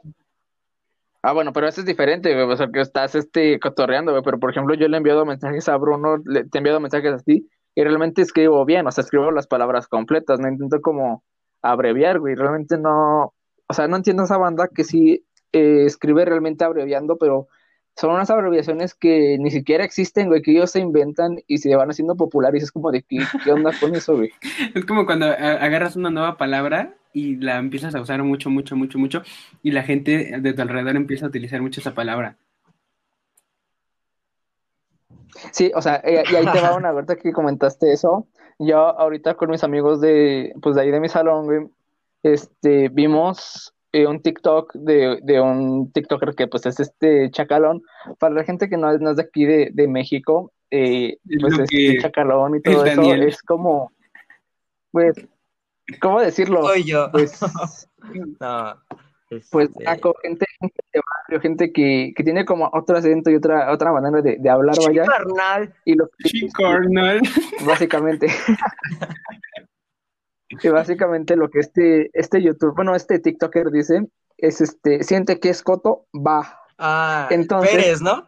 Ah, 1.21 1.33
bueno, 1.33 1.51
pero 1.51 1.67
eso 1.67 1.81
es 1.81 1.87
diferente, 1.87 2.33
güey, 2.33 2.45
o 2.49 2.55
sea, 2.55 2.69
que 2.71 2.79
estás 2.79 3.15
este, 3.15 3.59
cotorreando, 3.59 4.11
güey, 4.13 4.23
pero 4.23 4.39
por 4.39 4.51
ejemplo 4.51 4.75
yo 4.75 4.87
le 4.87 4.95
he 4.95 4.99
enviado 4.99 5.25
mensajes 5.25 5.67
a 5.67 5.75
Bruno, 5.75 6.17
le, 6.25 6.45
te 6.45 6.57
he 6.57 6.59
enviado 6.59 6.79
mensajes 6.79 7.11
a 7.11 7.17
ti, 7.19 7.49
y 7.77 7.83
realmente 7.83 8.23
escribo 8.23 8.65
bien, 8.65 8.87
o 8.87 8.91
sea, 8.91 9.03
escribo 9.03 9.29
las 9.29 9.45
palabras 9.45 9.87
completas, 9.87 10.39
no 10.39 10.47
intento 10.49 10.81
como 10.81 11.23
abreviar, 11.61 12.17
güey, 12.19 12.33
realmente 12.33 12.75
no, 12.75 13.35
o 13.67 13.73
sea, 13.73 13.87
no 13.87 13.95
entiendo 13.97 14.23
esa 14.23 14.37
banda 14.37 14.67
que 14.73 14.83
sí 14.83 15.23
eh, 15.51 15.83
escribe 15.85 16.25
realmente 16.25 16.65
abreviando, 16.65 17.17
pero 17.19 17.47
son 17.95 18.15
unas 18.15 18.31
abreviaciones 18.31 18.95
que 18.95 19.37
ni 19.39 19.51
siquiera 19.51 19.83
existen, 19.83 20.27
güey, 20.27 20.41
que 20.41 20.53
ellos 20.53 20.71
se 20.71 20.79
inventan 20.79 21.37
y 21.45 21.59
se 21.59 21.75
van 21.75 21.91
haciendo 21.91 22.15
populares, 22.15 22.63
es 22.63 22.71
como 22.71 22.89
de, 22.89 23.03
¿qué, 23.03 23.19
qué 23.43 23.51
onda 23.51 23.71
con 23.79 23.93
eso, 23.93 24.15
güey? 24.15 24.31
Es 24.73 24.83
como 24.85 25.05
cuando 25.05 25.27
a- 25.27 25.33
agarras 25.35 25.95
una 25.95 26.09
nueva 26.09 26.35
palabra 26.35 26.95
y 27.13 27.35
la 27.35 27.57
empiezas 27.59 27.93
a 27.93 28.01
usar 28.01 28.23
mucho, 28.23 28.49
mucho, 28.49 28.75
mucho, 28.75 28.97
mucho, 28.97 29.21
y 29.61 29.69
la 29.69 29.83
gente 29.83 30.39
de 30.41 30.53
tu 30.53 30.61
alrededor 30.63 30.95
empieza 30.95 31.27
a 31.27 31.29
utilizar 31.29 31.61
mucho 31.61 31.79
esa 31.79 31.93
palabra. 31.93 32.37
Sí, 35.51 35.71
o 35.75 35.81
sea, 35.81 35.97
eh, 36.03 36.23
y 36.31 36.35
ahí 36.35 36.45
te 36.51 36.61
va 36.61 36.75
una, 36.77 36.89
ahorita 36.89 37.15
que 37.15 37.31
comentaste 37.31 37.91
eso, 37.91 38.27
yo 38.59 38.77
ahorita 38.77 39.35
con 39.35 39.49
mis 39.49 39.63
amigos 39.63 40.01
de, 40.01 40.53
pues 40.61 40.75
de 40.75 40.81
ahí 40.81 40.91
de 40.91 40.99
mi 40.99 41.09
salón, 41.09 41.45
güey, 41.45 41.67
este, 42.23 42.89
vimos 42.89 43.73
eh, 43.91 44.07
un 44.07 44.21
TikTok 44.21 44.73
de, 44.73 45.19
de 45.23 45.39
un 45.39 45.91
TikToker 45.91 46.35
que 46.35 46.47
pues 46.47 46.65
es 46.65 46.79
este 46.79 47.29
Chacalón, 47.31 47.81
para 48.19 48.35
la 48.35 48.43
gente 48.43 48.69
que 48.69 48.77
no 48.77 48.91
es, 48.91 48.99
no 48.99 49.11
es 49.11 49.17
de 49.17 49.23
aquí 49.23 49.45
de, 49.45 49.69
de 49.73 49.87
México, 49.87 50.51
eh, 50.71 51.17
Es 51.29 51.41
pues 51.41 51.59
este 51.59 51.99
Chacalón 52.01 52.55
y 52.55 52.61
todo 52.61 52.85
es 52.85 52.91
eso 52.91 53.01
Daniel. 53.01 53.23
es 53.23 53.41
como, 53.41 53.91
pues, 54.91 55.15
¿cómo 56.01 56.19
decirlo? 56.19 56.63
Soy 56.63 56.83
yo. 56.83 57.09
Pues, 57.11 57.39
No, 58.39 58.75
pues 59.51 59.69
este, 59.69 59.83
naco, 59.83 60.15
gente, 60.21 60.45
gente 60.59 60.75
de 60.93 61.01
barrio, 61.01 61.41
gente 61.41 61.73
que, 61.73 62.13
que 62.15 62.23
tiene 62.23 62.45
como 62.45 62.69
otro 62.73 62.97
acento 62.97 63.29
y 63.29 63.35
otra, 63.35 63.71
otra 63.71 63.91
manera 63.91 64.21
de, 64.21 64.37
de 64.39 64.49
hablar, 64.49 64.75
vaya, 64.85 65.03
carnal. 65.05 65.73
y 65.85 65.95
lo 65.95 66.09
Chico 66.23 66.65
Arnold. 66.65 67.27
básicamente. 67.65 68.27
y 70.49 70.69
básicamente 70.69 71.35
lo 71.35 71.49
que 71.49 71.59
este, 71.59 72.09
este 72.13 72.41
YouTube, 72.41 72.75
bueno, 72.75 72.95
este 72.95 73.19
TikToker 73.19 73.69
dice 73.71 74.07
es 74.37 74.61
este, 74.61 75.03
siente 75.03 75.39
que 75.39 75.49
es 75.49 75.61
Coto, 75.63 76.05
va. 76.15 76.61
Ah, 76.77 77.27
Entonces- 77.31 77.71
Pérez, 77.71 78.01
¿no? 78.01 78.27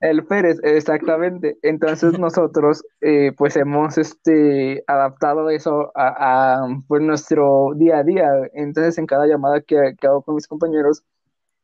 El 0.00 0.24
Pérez, 0.26 0.60
exactamente. 0.62 1.58
Entonces 1.62 2.12
nosotros 2.18 2.84
eh, 3.00 3.32
pues 3.36 3.56
hemos 3.56 3.98
este, 3.98 4.82
adaptado 4.86 5.50
eso 5.50 5.90
a, 5.94 6.62
a, 6.62 6.68
pues, 6.86 7.02
nuestro 7.02 7.72
día 7.76 7.98
a 7.98 8.04
día. 8.04 8.28
Entonces 8.54 8.98
en 8.98 9.06
cada 9.06 9.26
llamada 9.26 9.60
que, 9.60 9.94
que 10.00 10.06
hago 10.06 10.22
con 10.22 10.36
mis 10.36 10.46
compañeros, 10.46 11.02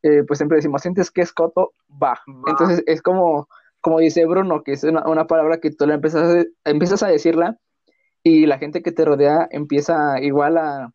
eh, 0.02 0.22
pues 0.26 0.38
siempre 0.38 0.56
decimos, 0.56 0.82
sientes 0.82 1.10
que 1.10 1.22
es 1.22 1.32
Coto, 1.32 1.72
va. 2.02 2.20
Entonces 2.46 2.82
es 2.86 3.02
como, 3.02 3.48
como 3.80 4.00
dice 4.00 4.26
Bruno, 4.26 4.62
que 4.62 4.72
es 4.72 4.84
una, 4.84 5.06
una 5.06 5.26
palabra 5.26 5.58
que 5.58 5.70
tú 5.70 5.86
le 5.86 5.94
empiezas 5.94 6.36
a, 6.36 6.70
empiezas 6.70 7.02
a 7.02 7.08
decirla 7.08 7.58
y 8.22 8.46
la 8.46 8.58
gente 8.58 8.82
que 8.82 8.92
te 8.92 9.04
rodea 9.04 9.46
empieza 9.50 10.20
igual 10.20 10.58
a, 10.58 10.92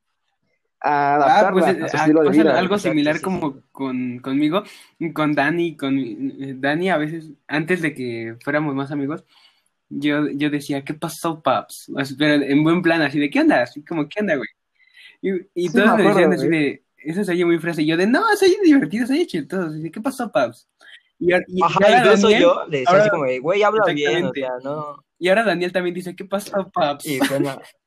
a 0.82 1.16
Ah, 1.16 1.16
adaptarla 1.16 1.52
pues, 1.52 1.66
a 1.66 1.74
su 1.90 1.98
ah, 1.98 2.00
estilo 2.02 2.22
de 2.22 2.28
pasa 2.30 2.42
vida. 2.44 2.58
algo 2.60 2.78
similar 2.78 3.18
sí, 3.18 3.22
como 3.22 3.62
con 3.72 4.20
conmigo, 4.20 4.64
con 5.14 5.34
Dani, 5.34 5.76
con 5.76 5.98
eh, 6.00 6.54
Dani 6.58 6.90
a 6.90 6.98
veces, 6.98 7.32
antes 7.48 7.82
de 7.82 7.94
que 7.94 8.36
fuéramos 8.44 8.74
más 8.76 8.92
amigos, 8.92 9.24
yo, 9.90 10.30
yo 10.30 10.50
decía, 10.50 10.84
¿qué 10.86 10.94
pasó, 10.94 11.42
paps? 11.42 11.92
Pero 12.18 12.44
en 12.44 12.64
buen 12.64 12.82
plan, 12.82 13.02
así 13.02 13.20
de, 13.20 13.30
¿qué 13.30 13.40
onda? 13.42 13.64
Así 13.64 13.84
como, 13.84 14.08
¿qué 14.08 14.22
onda, 14.22 14.36
güey? 14.36 14.48
Y, 15.22 15.32
y 15.66 15.68
Sí, 15.70 15.74
todos 15.76 15.98
me 15.98 16.04
me 16.04 16.04
decían 16.10 16.24
acuerdo, 16.26 16.34
así 16.42 16.48
de, 16.48 16.84
eso 16.98 17.24
se 17.26 17.32
oye 17.32 17.46
muy 17.46 17.58
fresa, 17.60 17.82
y 17.82 17.86
yo 17.88 17.98
de, 17.98 18.08
no, 18.08 18.22
soy 18.38 18.56
divertido, 18.64 19.06
soy 19.08 19.26
chistoso, 19.26 19.68
así 19.68 19.82
de, 19.82 19.92
¿qué 19.92 20.00
pasó, 20.00 20.32
paps? 20.32 20.70
Y, 21.20 21.34
ahora- 21.34 21.46
y- 21.50 21.60
y 21.60 21.64
Ajá, 21.64 21.80
ahora 21.84 21.98
incluso 21.98 22.22
Daniel, 22.30 22.42
yo 22.42 22.64
le 22.70 22.78
decía 22.80 22.90
ahora- 22.92 23.02
así 23.02 23.10
como, 23.10 23.26
güey, 23.42 23.64
habla 23.64 23.82
bien, 23.94 24.26
o 24.26 24.32
sea, 24.34 24.50
no. 24.64 25.04
y 25.18 25.28
ahora 25.28 25.44
Daniel 25.44 25.72
también 25.74 25.94
dice, 25.94 26.16
¿qué 26.16 26.24
pasó, 26.24 26.70
paps? 26.74 27.06
Y 27.06 27.20
bueno, 27.28 27.60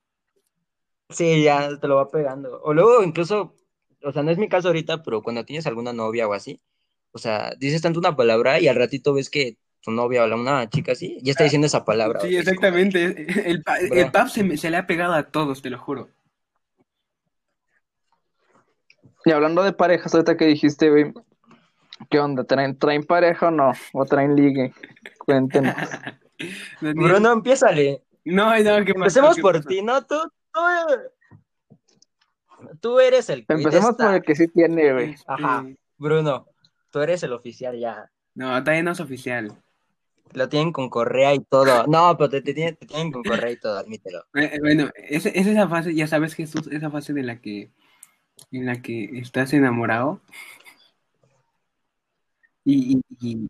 sí, 1.12 1.42
ya 1.42 1.78
te 1.78 1.88
lo 1.88 1.96
va 1.96 2.08
pegando. 2.10 2.60
O 2.62 2.72
luego 2.74 3.02
incluso, 3.02 3.54
o 4.02 4.12
sea, 4.12 4.22
no 4.22 4.30
es 4.30 4.38
mi 4.38 4.48
caso 4.48 4.68
ahorita, 4.68 5.02
pero 5.02 5.22
cuando 5.22 5.44
tienes 5.44 5.66
alguna 5.66 5.92
novia 5.92 6.26
o 6.28 6.32
así, 6.34 6.60
o 7.12 7.18
sea, 7.18 7.52
dices 7.58 7.82
tanto 7.82 7.98
una 7.98 8.16
palabra 8.16 8.58
y 8.60 8.68
al 8.68 8.76
ratito 8.76 9.12
ves 9.14 9.28
que 9.30 9.56
tu 9.82 9.90
novia 9.90 10.22
o 10.24 10.26
la- 10.26 10.36
una 10.36 10.68
chica 10.70 10.92
así, 10.92 11.18
ya 11.22 11.32
está 11.32 11.44
diciendo 11.44 11.66
esa 11.66 11.84
palabra. 11.84 12.20
Sí, 12.20 12.36
exactamente. 12.36 13.26
El, 13.50 13.62
pa- 13.62 13.78
Bro. 13.88 14.00
el 14.00 14.10
paps 14.12 14.32
se, 14.32 14.44
me- 14.44 14.56
se 14.56 14.70
le 14.70 14.76
ha 14.76 14.86
pegado 14.86 15.12
a 15.14 15.24
todos, 15.24 15.60
te 15.62 15.70
lo 15.70 15.78
juro. 15.78 16.08
Y 19.24 19.30
hablando 19.30 19.62
de 19.62 19.72
parejas, 19.72 20.14
ahorita 20.14 20.36
que 20.36 20.46
dijiste, 20.46 20.90
güey, 20.90 21.12
¿qué 22.10 22.18
onda? 22.18 22.44
¿Traen, 22.44 22.78
traen 22.78 23.04
pareja 23.04 23.48
o 23.48 23.50
no? 23.50 23.72
¿O 23.92 24.04
traen 24.04 24.34
ligue? 24.34 24.72
Cuéntenos. 25.18 25.74
Bruno, 26.80 27.32
empiézale. 27.32 28.02
No, 28.24 28.46
no, 28.58 28.84
¿qué 28.84 28.94
pasó? 28.94 28.98
Empecemos 28.98 29.36
¿Qué 29.36 29.42
por 29.42 29.64
ti, 29.64 29.82
¿no? 29.82 30.04
Tú, 30.04 30.16
tú, 30.52 30.60
tú 32.80 33.00
eres 33.00 33.28
el 33.30 33.46
que 33.46 33.54
Empecemos 33.54 33.96
por 33.96 34.14
el 34.14 34.22
que 34.22 34.34
sí 34.34 34.48
tiene, 34.48 34.92
güey. 34.92 35.14
Ajá. 35.26 35.66
Bruno, 35.98 36.46
tú 36.90 37.00
eres 37.00 37.22
el 37.22 37.32
oficial 37.32 37.78
ya. 37.78 38.10
No, 38.34 38.48
todavía 38.62 38.82
no 38.82 38.92
es 38.92 39.00
oficial. 39.00 39.52
Lo 40.32 40.48
tienen 40.48 40.72
con 40.72 40.88
correa 40.88 41.34
y 41.34 41.40
todo. 41.40 41.86
No, 41.86 42.16
pero 42.16 42.30
te, 42.30 42.40
te 42.40 42.54
tienen, 42.54 42.76
te 42.76 42.86
tienen 42.86 43.12
con 43.12 43.22
correa 43.22 43.50
y 43.50 43.56
todo, 43.56 43.78
admítelo. 43.78 44.20
Eh, 44.34 44.50
eh, 44.54 44.58
Bueno, 44.60 44.90
es, 44.96 45.26
es 45.26 45.46
esa 45.46 45.68
fase, 45.68 45.94
ya 45.94 46.06
sabes, 46.06 46.34
Jesús, 46.34 46.66
esa 46.68 46.90
fase 46.90 47.12
de 47.12 47.22
la 47.22 47.40
que 47.40 47.70
en 48.50 48.64
la 48.66 48.80
que 48.80 49.04
estás 49.18 49.52
enamorado. 49.52 50.20
Y, 52.64 52.96
y- 52.96 53.02
y- 53.20 53.48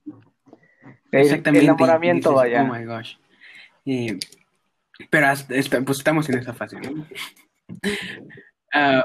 El, 1.12 1.20
exactamente. 1.20 1.58
el 1.60 1.64
enamoramiento, 1.66 2.30
y 2.30 2.34
dices, 2.46 2.58
vaya. 2.58 2.62
Oh 2.68 2.74
my 2.74 2.84
gosh. 2.84 3.16
Eh, 3.86 4.18
pero 5.10 5.26
hasta- 5.26 5.54
pues 5.84 5.98
estamos 5.98 6.28
en 6.28 6.38
esa 6.38 6.52
fase, 6.54 6.78
¿no? 6.80 7.06
Ah, 8.74 9.04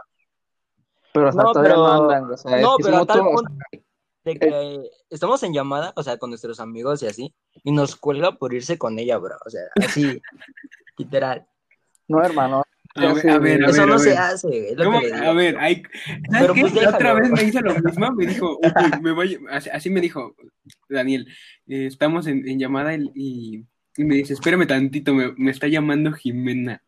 Pero 1.14 1.32
sea, 1.32 1.42
No, 1.44 1.52
todavía 1.52 1.74
pero- 1.74 1.88
no 1.88 2.02
andan, 2.14 2.32
o 2.32 2.38
sea, 2.38 2.62
No, 2.62 2.76
es 2.80 2.86
pero 2.86 2.98
a 2.98 3.06
tal 3.06 3.20
punto 3.22 3.52
de 4.24 4.40
que 4.40 4.82
estamos 5.10 5.42
en 5.44 5.54
llamada, 5.54 5.94
o 5.96 6.04
sea, 6.04 6.18
con 6.18 6.30
nuestros 6.30 6.60
amigos 6.60 7.02
y 7.04 7.08
así, 7.08 7.34
y 7.64 7.72
nos 7.72 7.96
cuelga 7.96 8.34
por 8.38 8.54
irse 8.54 8.78
con 8.78 9.00
ella, 9.00 9.18
bro. 9.18 9.36
O 9.46 9.50
sea, 9.50 9.62
así, 9.86 10.22
literal. 10.98 11.48
No, 12.08 12.22
hermano. 12.24 12.64
a 12.96 13.14
ver, 13.14 13.22
sí, 13.22 13.30
a 13.30 13.38
ver, 13.40 13.64
a 13.64 13.68
Eso 13.70 13.82
ver, 13.82 13.90
no 13.90 13.96
a 13.96 14.00
se 14.00 14.18
hace, 14.18 14.70
es 14.72 14.78
lo. 14.78 14.92
A 14.98 15.34
ver, 15.34 15.58
hay... 15.60 15.84
¿sabes 16.06 16.22
Pero 16.42 16.54
qué? 16.54 16.62
pues 16.62 16.88
otra 16.88 17.14
vez 17.14 17.30
me 17.32 17.44
hizo 17.44 17.62
lo 17.62 17.74
mismo, 17.76 18.12
me 18.14 18.26
dijo, 18.26 18.58
"Uy, 18.62 19.02
me 19.02 19.12
voy, 19.12 19.40
así, 19.50 19.70
así 19.70 19.90
me 19.90 20.02
dijo 20.02 20.36
Daniel, 20.90 21.28
eh, 21.68 21.86
estamos 21.88 22.28
en, 22.28 22.48
en 22.48 22.60
llamada 22.60 22.94
y, 22.96 23.12
y- 23.16 23.66
y 23.98 24.04
me 24.04 24.16
dice, 24.16 24.34
espérame 24.34 24.66
tantito, 24.68 25.14
me, 25.14 25.34
me 25.38 25.52
está 25.52 25.68
llamando 25.68 26.12
Jimena. 26.14 26.82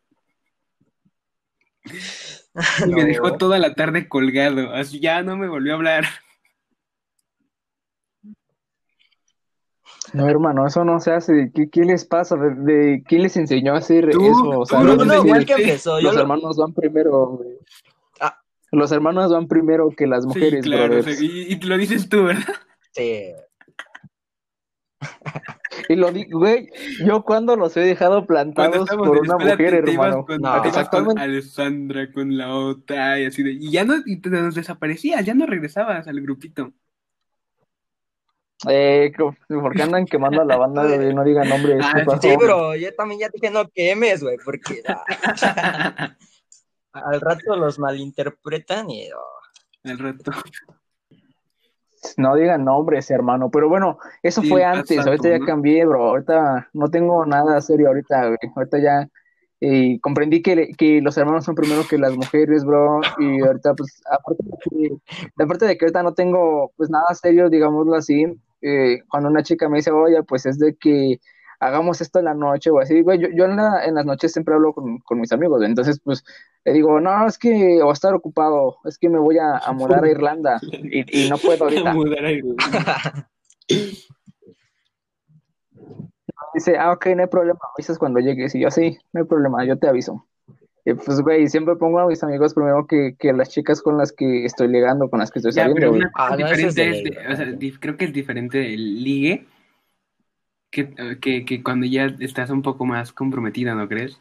Y 2.84 2.90
me 2.92 3.04
dejó 3.04 3.36
toda 3.38 3.58
la 3.60 3.74
tarde 3.74 4.08
colgado, 4.08 4.72
así 4.74 4.98
ya 4.98 5.22
no 5.22 5.36
me 5.36 5.46
volvió 5.48 5.72
a 5.72 5.76
hablar. 5.76 6.04
No, 10.12 10.28
hermano, 10.28 10.66
eso 10.66 10.84
no 10.84 10.98
se 10.98 11.12
hace. 11.12 11.52
¿Qué, 11.54 11.70
qué 11.70 11.82
les 11.84 12.04
pasa? 12.04 12.34
¿De, 12.36 12.50
de- 12.56 13.02
quién 13.06 13.22
les 13.22 13.36
enseñó 13.36 13.74
a 13.74 13.78
hacer 13.78 14.10
Tú, 14.10 14.24
eso? 14.24 14.58
O 14.60 14.66
sea, 14.66 14.80
tú, 14.80 14.84
No, 14.86 14.96
no 14.96 15.04
no, 15.04 15.24
igual 15.24 15.46
que 15.46 15.52
empezó. 15.52 16.00
Yo 16.00 16.06
los 16.06 16.14
lo- 16.16 16.22
hermanos 16.22 16.56
van 16.56 16.74
primero, 16.74 17.26
güey. 17.28 17.50
Ah. 18.20 18.36
Los 18.72 18.90
hermanos 18.90 19.30
van 19.30 19.46
primero 19.46 19.88
que 19.96 20.08
las 20.08 20.26
mujeres, 20.26 20.64
sí, 20.64 20.70
claro, 20.70 20.84
o 20.84 20.88
brothers. 20.96 21.18
sea, 21.18 21.24
y, 21.26 21.52
y 21.52 21.60
lo 21.60 21.76
dices 21.78 22.08
tú, 22.08 22.24
¿verdad? 22.24 22.54
Sí. 22.92 23.26
Y 25.88 25.96
lo 25.96 26.10
digo, 26.12 26.38
güey, 26.38 26.68
yo 27.04 27.22
cuando 27.24 27.56
los 27.56 27.76
he 27.76 27.80
dejado 27.80 28.26
plantados 28.26 28.88
por 28.90 29.18
una 29.18 29.36
mujer, 29.36 29.74
hermano. 29.74 30.24
con, 30.26 30.40
No. 30.40 30.58
con 30.58 30.66
Exactamente. 30.66 31.22
Alessandra, 31.22 32.12
con 32.12 32.36
la 32.36 32.54
otra, 32.54 33.18
y 33.20 33.26
así 33.26 33.42
de, 33.42 33.52
y 33.52 33.70
ya 33.70 33.84
no, 33.84 33.94
y 34.04 34.20
te 34.20 34.30
nos 34.30 34.54
desaparecías, 34.54 35.24
ya 35.24 35.34
no 35.34 35.46
regresabas 35.46 36.06
al 36.08 36.20
grupito. 36.20 36.72
Eh, 38.68 39.10
co- 39.16 39.34
¿por 39.48 39.74
qué 39.74 39.82
andan 39.82 40.04
quemando 40.04 40.42
a 40.42 40.44
la 40.44 40.56
banda? 40.58 40.84
güey? 40.84 41.14
No 41.14 41.24
digan 41.24 41.48
nombres. 41.48 41.78
Ah, 41.82 42.04
¿qué 42.20 42.28
sí, 42.30 42.36
bro, 42.36 42.76
yo 42.76 42.94
también 42.94 43.20
ya 43.20 43.28
dije 43.32 43.50
no 43.50 43.66
quemes, 43.68 44.22
güey, 44.22 44.36
porque 44.44 44.82
al 46.92 47.20
rato 47.20 47.56
los 47.56 47.78
malinterpretan 47.78 48.90
y 48.90 49.08
oh, 49.12 49.88
Al 49.90 49.98
rato. 49.98 50.30
No 52.16 52.34
digan 52.36 52.64
nombres, 52.64 53.10
hermano. 53.10 53.50
Pero 53.50 53.68
bueno, 53.68 53.98
eso 54.22 54.42
Sí, 54.42 54.48
fue 54.48 54.64
antes. 54.64 55.06
Ahorita 55.06 55.28
ya 55.28 55.40
cambié, 55.40 55.84
bro. 55.84 56.08
Ahorita 56.10 56.68
no 56.72 56.90
tengo 56.90 57.26
nada 57.26 57.60
serio 57.60 57.88
ahorita, 57.88 58.26
güey. 58.28 58.38
Ahorita 58.56 58.78
ya 58.78 59.08
eh, 59.60 59.98
comprendí 60.00 60.42
que, 60.42 60.70
que 60.78 61.00
los 61.02 61.16
hermanos 61.18 61.44
son 61.44 61.54
primero 61.54 61.86
que 61.86 61.98
las 61.98 62.16
mujeres, 62.16 62.64
bro. 62.64 63.00
Y 63.18 63.42
ahorita, 63.42 63.74
pues, 63.74 64.00
aparte 64.10 64.44
de 64.44 64.58
que, 65.36 65.42
aparte 65.44 65.66
de 65.66 65.76
que 65.78 65.84
ahorita 65.84 66.02
no 66.02 66.14
tengo, 66.14 66.72
pues, 66.76 66.90
nada 66.90 67.14
serio, 67.14 67.50
digámoslo 67.50 67.94
así. 67.94 68.24
eh, 68.62 69.00
cuando 69.08 69.28
una 69.30 69.42
chica 69.42 69.68
me 69.68 69.78
dice, 69.78 69.90
oye, 69.90 70.22
pues 70.24 70.46
es 70.46 70.58
de 70.58 70.74
que 70.76 71.18
hagamos 71.60 72.00
esto 72.00 72.18
en 72.18 72.24
la 72.24 72.34
noche 72.34 72.70
o 72.70 72.80
así, 72.80 73.02
güey, 73.02 73.18
yo, 73.20 73.28
yo 73.34 73.44
en, 73.44 73.56
la- 73.56 73.84
en 73.84 73.94
las 73.94 74.04
noches 74.06 74.32
siempre 74.32 74.54
hablo 74.54 74.72
con, 74.72 74.98
con 74.98 75.20
mis 75.20 75.30
amigos, 75.32 75.62
entonces 75.62 76.00
pues 76.02 76.24
le 76.64 76.72
digo, 76.72 76.98
no, 77.00 77.26
es 77.26 77.38
que 77.38 77.78
voy 77.82 77.90
a 77.90 77.92
estar 77.92 78.14
ocupado, 78.14 78.76
es 78.84 78.98
que 78.98 79.08
me 79.08 79.18
voy 79.18 79.38
a, 79.38 79.58
a 79.58 79.72
mudar 79.72 80.02
a 80.04 80.10
Irlanda 80.10 80.58
y, 80.72 81.24
y 81.24 81.28
no 81.28 81.36
puedo 81.38 81.64
ahorita. 81.64 81.92
Mudar 81.94 82.24
a 82.24 82.32
Irlanda. 82.32 83.26
Dice, 86.54 86.76
ah, 86.78 86.92
ok, 86.92 87.06
no 87.14 87.22
hay 87.22 87.28
problema, 87.28 87.58
avisas 87.76 87.98
cuando 87.98 88.18
llegues. 88.18 88.54
Y 88.54 88.60
yo, 88.60 88.70
sí, 88.70 88.98
no 89.12 89.20
hay 89.20 89.26
problema, 89.26 89.64
yo 89.64 89.78
te 89.78 89.86
aviso. 89.88 90.26
Y 90.84 90.94
pues, 90.94 91.20
güey, 91.20 91.46
siempre 91.48 91.76
pongo 91.76 92.00
a 92.00 92.06
mis 92.06 92.22
amigos 92.24 92.54
primero 92.54 92.86
que, 92.86 93.14
que 93.18 93.32
las 93.32 93.50
chicas 93.50 93.82
con 93.82 93.96
las 93.98 94.12
que 94.12 94.44
estoy 94.44 94.68
ligando, 94.68 95.08
con 95.10 95.20
las 95.20 95.30
que 95.30 95.38
estoy 95.38 95.52
Ya, 95.52 95.62
saliendo, 95.62 95.76
pero 95.80 95.90
güey. 95.90 96.00
una 96.02 96.10
cosa 96.10 96.24
Ah, 96.32 96.36
creo 97.80 97.96
que 97.96 98.04
es 98.06 98.12
diferente 98.12 98.74
el 98.74 99.04
ligue 99.04 99.46
que, 100.70 101.18
que, 101.20 101.44
que 101.44 101.62
cuando 101.62 101.86
ya 101.86 102.06
estás 102.20 102.50
un 102.50 102.62
poco 102.62 102.84
más 102.84 103.12
comprometido, 103.12 103.74
¿no 103.74 103.88
crees? 103.88 104.20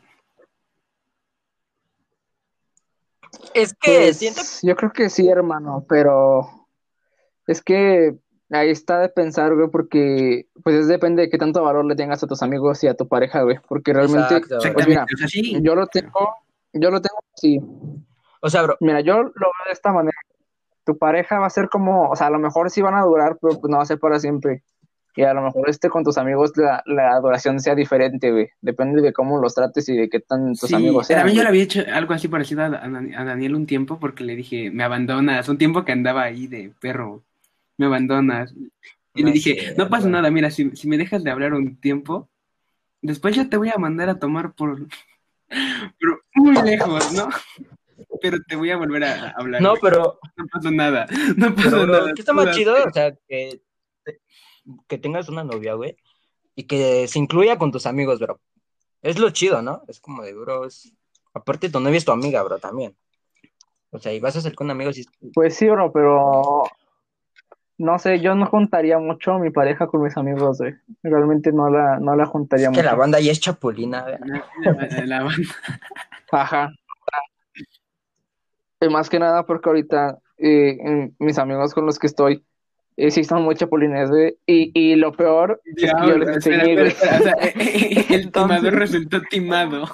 Es 3.53 3.73
que 3.73 3.97
Pues, 3.97 4.17
siento 4.17 4.41
Yo 4.63 4.75
creo 4.75 4.91
que 4.91 5.09
sí, 5.09 5.27
hermano, 5.29 5.85
pero 5.87 6.67
es 7.47 7.61
que 7.61 8.15
ahí 8.51 8.69
está 8.69 8.99
de 8.99 9.09
pensar, 9.09 9.55
güey, 9.55 9.69
porque 9.69 10.47
pues 10.63 10.75
es 10.75 10.87
depende 10.87 11.23
de 11.23 11.29
qué 11.29 11.37
tanto 11.37 11.63
valor 11.63 11.85
le 11.85 11.95
tengas 11.95 12.23
a 12.23 12.27
tus 12.27 12.41
amigos 12.41 12.83
y 12.83 12.87
a 12.87 12.95
tu 12.95 13.07
pareja, 13.07 13.43
güey, 13.43 13.57
porque 13.67 13.93
realmente, 13.93 14.41
pues 14.73 14.87
mira, 14.87 15.05
sí, 15.27 15.59
yo 15.61 15.75
lo 15.75 15.87
tengo, 15.87 16.35
yo 16.73 16.89
lo 16.89 17.01
tengo 17.01 17.19
así, 17.35 17.59
O 18.41 18.49
sea, 18.49 18.63
bro, 18.63 18.77
Mira, 18.79 19.01
yo 19.01 19.21
lo 19.21 19.31
veo 19.31 19.65
de 19.67 19.73
esta 19.73 19.91
manera. 19.91 20.17
Tu 20.85 20.97
pareja 20.97 21.37
va 21.37 21.45
a 21.45 21.51
ser 21.51 21.69
como, 21.69 22.09
o 22.09 22.15
sea, 22.15 22.27
a 22.27 22.31
lo 22.31 22.39
mejor 22.39 22.71
sí 22.71 22.81
van 22.81 22.95
a 22.95 23.03
durar, 23.03 23.37
pero 23.39 23.59
pues 23.59 23.69
no 23.69 23.77
va 23.77 23.83
a 23.83 23.85
ser 23.85 23.99
para 23.99 24.19
siempre. 24.19 24.63
Y 25.15 25.23
a 25.23 25.33
lo 25.33 25.41
mejor 25.41 25.69
este 25.69 25.89
con 25.89 26.03
tus 26.03 26.17
amigos 26.17 26.53
la, 26.55 26.81
la 26.85 27.19
duración 27.19 27.59
sea 27.59 27.75
diferente, 27.75 28.31
güey. 28.31 28.49
Depende 28.61 29.01
de 29.01 29.11
cómo 29.11 29.39
los 29.41 29.55
trates 29.55 29.89
y 29.89 29.97
de 29.97 30.07
qué 30.09 30.19
tan 30.19 30.53
tus 30.55 30.69
sí, 30.69 30.75
amigos 30.75 31.07
sean. 31.07 31.19
también 31.21 31.37
yo 31.37 31.43
le 31.43 31.49
había 31.49 31.63
hecho 31.63 31.81
algo 31.93 32.13
así 32.13 32.27
parecido 32.27 32.61
a, 32.61 32.65
a 32.67 32.69
Dan- 32.89 33.13
a 33.15 33.23
Daniel 33.25 33.55
un 33.55 33.65
tiempo 33.65 33.99
porque 33.99 34.23
le 34.23 34.35
dije, 34.35 34.71
me 34.71 34.83
abandonas, 34.83 35.49
un 35.49 35.57
tiempo 35.57 35.83
que 35.83 35.91
andaba 35.91 36.23
ahí 36.23 36.47
de 36.47 36.71
perro, 36.79 37.23
me 37.77 37.87
abandonas. 37.87 38.53
Y 39.15 39.23
No 39.23 39.27
le 39.29 39.33
dije, 39.33 39.55
cierto. 39.59 39.83
no 39.83 39.89
pasa 39.89 40.07
nada, 40.07 40.29
mira, 40.31 40.51
si, 40.51 40.69
si 40.75 40.87
me 40.87 40.97
dejas 40.97 41.23
de 41.23 41.31
hablar 41.31 41.53
un 41.53 41.75
tiempo, 41.81 42.29
después 43.01 43.35
yo 43.35 43.49
te 43.49 43.57
voy 43.57 43.69
a 43.69 43.77
mandar 43.77 44.07
a 44.09 44.19
tomar 44.19 44.53
por, 44.53 44.77
por 45.99 46.23
muy 46.35 46.61
lejos, 46.63 47.11
¿no? 47.13 47.27
Pero 48.21 48.37
te 48.47 48.55
voy 48.55 48.69
a 48.71 48.77
volver 48.77 49.03
a 49.03 49.29
hablar. 49.31 49.61
no, 49.61 49.71
güey. 49.71 49.81
pero, 49.81 50.19
No 50.37 50.45
pasa 50.51 50.71
nada, 50.71 51.07
no 51.35 51.53
pasa 51.55 51.69
pero, 51.71 51.85
nada. 51.87 52.13
¿qué 52.13 52.21
está 52.21 52.33
más 52.33 52.55
chido? 52.55 52.75
O 52.85 52.91
sea, 52.91 53.11
que, 53.27 53.59
que 54.87 54.97
tengas 54.97 55.29
una 55.29 55.43
novia, 55.43 55.73
güey, 55.75 55.97
y 56.55 56.63
que 56.63 57.07
se 57.07 57.19
incluya 57.19 57.57
con 57.57 57.71
tus 57.71 57.85
amigos, 57.85 58.19
bro. 58.19 58.39
Es 59.01 59.17
lo 59.19 59.29
chido, 59.29 59.61
¿no? 59.61 59.83
Es 59.87 59.99
como 59.99 60.23
de, 60.23 60.33
bro, 60.33 60.65
es- 60.65 60.93
aparte 61.33 61.69
tu 61.69 61.79
novia 61.79 61.97
es 61.97 62.05
tu 62.05 62.11
amiga, 62.11 62.43
bro, 62.43 62.59
también. 62.59 62.95
O 63.91 63.99
sea, 63.99 64.13
y 64.13 64.19
vas 64.19 64.35
a 64.35 64.41
ser 64.41 64.53
con 64.55 64.69
amigos 64.69 64.97
y 64.97 65.05
Pues 65.33 65.55
sí, 65.55 65.67
bro, 65.69 65.91
pero 65.91 66.63
no 67.77 67.97
sé, 67.97 68.19
yo 68.19 68.35
no 68.35 68.45
juntaría 68.45 68.99
mucho 68.99 69.31
a 69.33 69.39
mi 69.39 69.51
pareja 69.51 69.87
con 69.87 70.03
mis 70.03 70.17
amigos, 70.17 70.57
güey. 70.59 70.75
Realmente 71.01 71.51
no 71.53 71.69
la, 71.69 71.97
no 71.99 72.15
la 72.15 72.25
juntaría 72.25 72.65
es 72.67 72.71
que 72.71 72.81
mucho. 72.81 72.85
la 72.91 72.95
banda 72.95 73.19
ya 73.21 73.31
es 73.31 73.39
chapulina, 73.39 74.01
güey. 74.01 74.17
La, 74.19 75.05
la 75.05 75.23
banda. 75.23 75.43
Ajá. 76.31 76.71
Y 78.81 78.89
más 78.89 79.09
que 79.09 79.19
nada 79.19 79.45
porque 79.45 79.69
ahorita 79.69 80.19
eh, 80.37 81.11
mis 81.19 81.37
amigos 81.37 81.73
con 81.73 81.85
los 81.85 81.97
que 81.99 82.07
estoy 82.07 82.45
eh, 83.07 83.11
sí 83.11 83.23
son 83.23 83.43
muy 83.43 83.55
chapulines, 83.55 84.09
güey. 84.09 84.37
Y, 84.45 84.71
y 84.73 84.95
lo 84.95 85.11
peor 85.13 85.61
es 85.65 85.75
que 85.75 86.07
yo 86.07 86.17
les 86.17 86.29
enseñé, 86.29 86.73
espera, 86.73 86.81
güey. 86.81 86.87
espera, 86.87 87.17
o 87.17 87.23
sea, 87.23 87.33
el 87.33 87.97
Entonces- 88.23 88.31
timador 88.31 88.73
resultó 88.75 89.21
timado. 89.29 89.85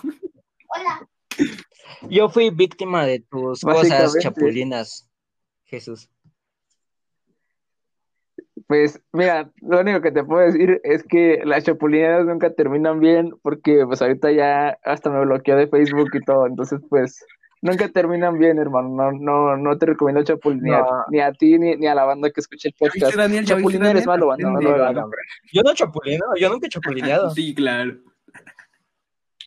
Yo 2.09 2.29
fui 2.29 2.49
víctima 2.49 3.05
de 3.05 3.19
tus 3.21 3.61
cosas 3.61 4.15
chapulinas, 4.19 5.09
Jesús. 5.65 6.09
Pues 8.67 8.99
mira, 9.11 9.51
lo 9.61 9.79
único 9.81 10.01
que 10.01 10.11
te 10.11 10.23
puedo 10.23 10.41
decir 10.43 10.81
es 10.83 11.03
que 11.03 11.41
las 11.45 11.63
chapulineras 11.63 12.25
nunca 12.25 12.51
terminan 12.53 12.99
bien 12.99 13.31
porque 13.43 13.85
pues 13.85 14.01
ahorita 14.01 14.31
ya 14.31 14.77
hasta 14.83 15.11
me 15.11 15.23
bloqueó 15.23 15.55
de 15.55 15.67
Facebook 15.67 16.09
y 16.13 16.21
todo, 16.21 16.47
entonces 16.47 16.79
pues 16.89 17.23
nunca 17.65 17.89
terminan 17.89 18.37
bien, 18.39 18.57
hermano. 18.59 18.89
No, 18.89 19.11
no, 19.11 19.57
no 19.57 19.77
te 19.77 19.87
recomiendo 19.87 20.23
chapulinear, 20.23 20.81
No. 20.81 21.03
ni 21.09 21.19
a 21.19 21.31
ti 21.33 21.57
ni, 21.59 21.75
ni 21.75 21.87
a 21.87 21.95
la 21.95 22.05
banda 22.05 22.29
que 22.29 22.39
escuche 22.39 22.69
el 22.69 22.73
¿Ya 22.79 22.85
viste, 22.85 22.99
podcast. 22.99 23.11
Es 23.11 23.79
Daniel? 23.79 24.05
malo, 24.05 24.27
banda, 24.27 24.49
no 24.49 24.69
hagan. 24.69 25.05
Yo 25.51 25.61
no 25.63 25.73
chapulino, 25.73 26.25
yo 26.39 26.49
nunca 26.49 26.67
he 26.67 26.69
chapulineado. 26.69 27.29
Sí, 27.35 27.53
claro. 27.53 27.95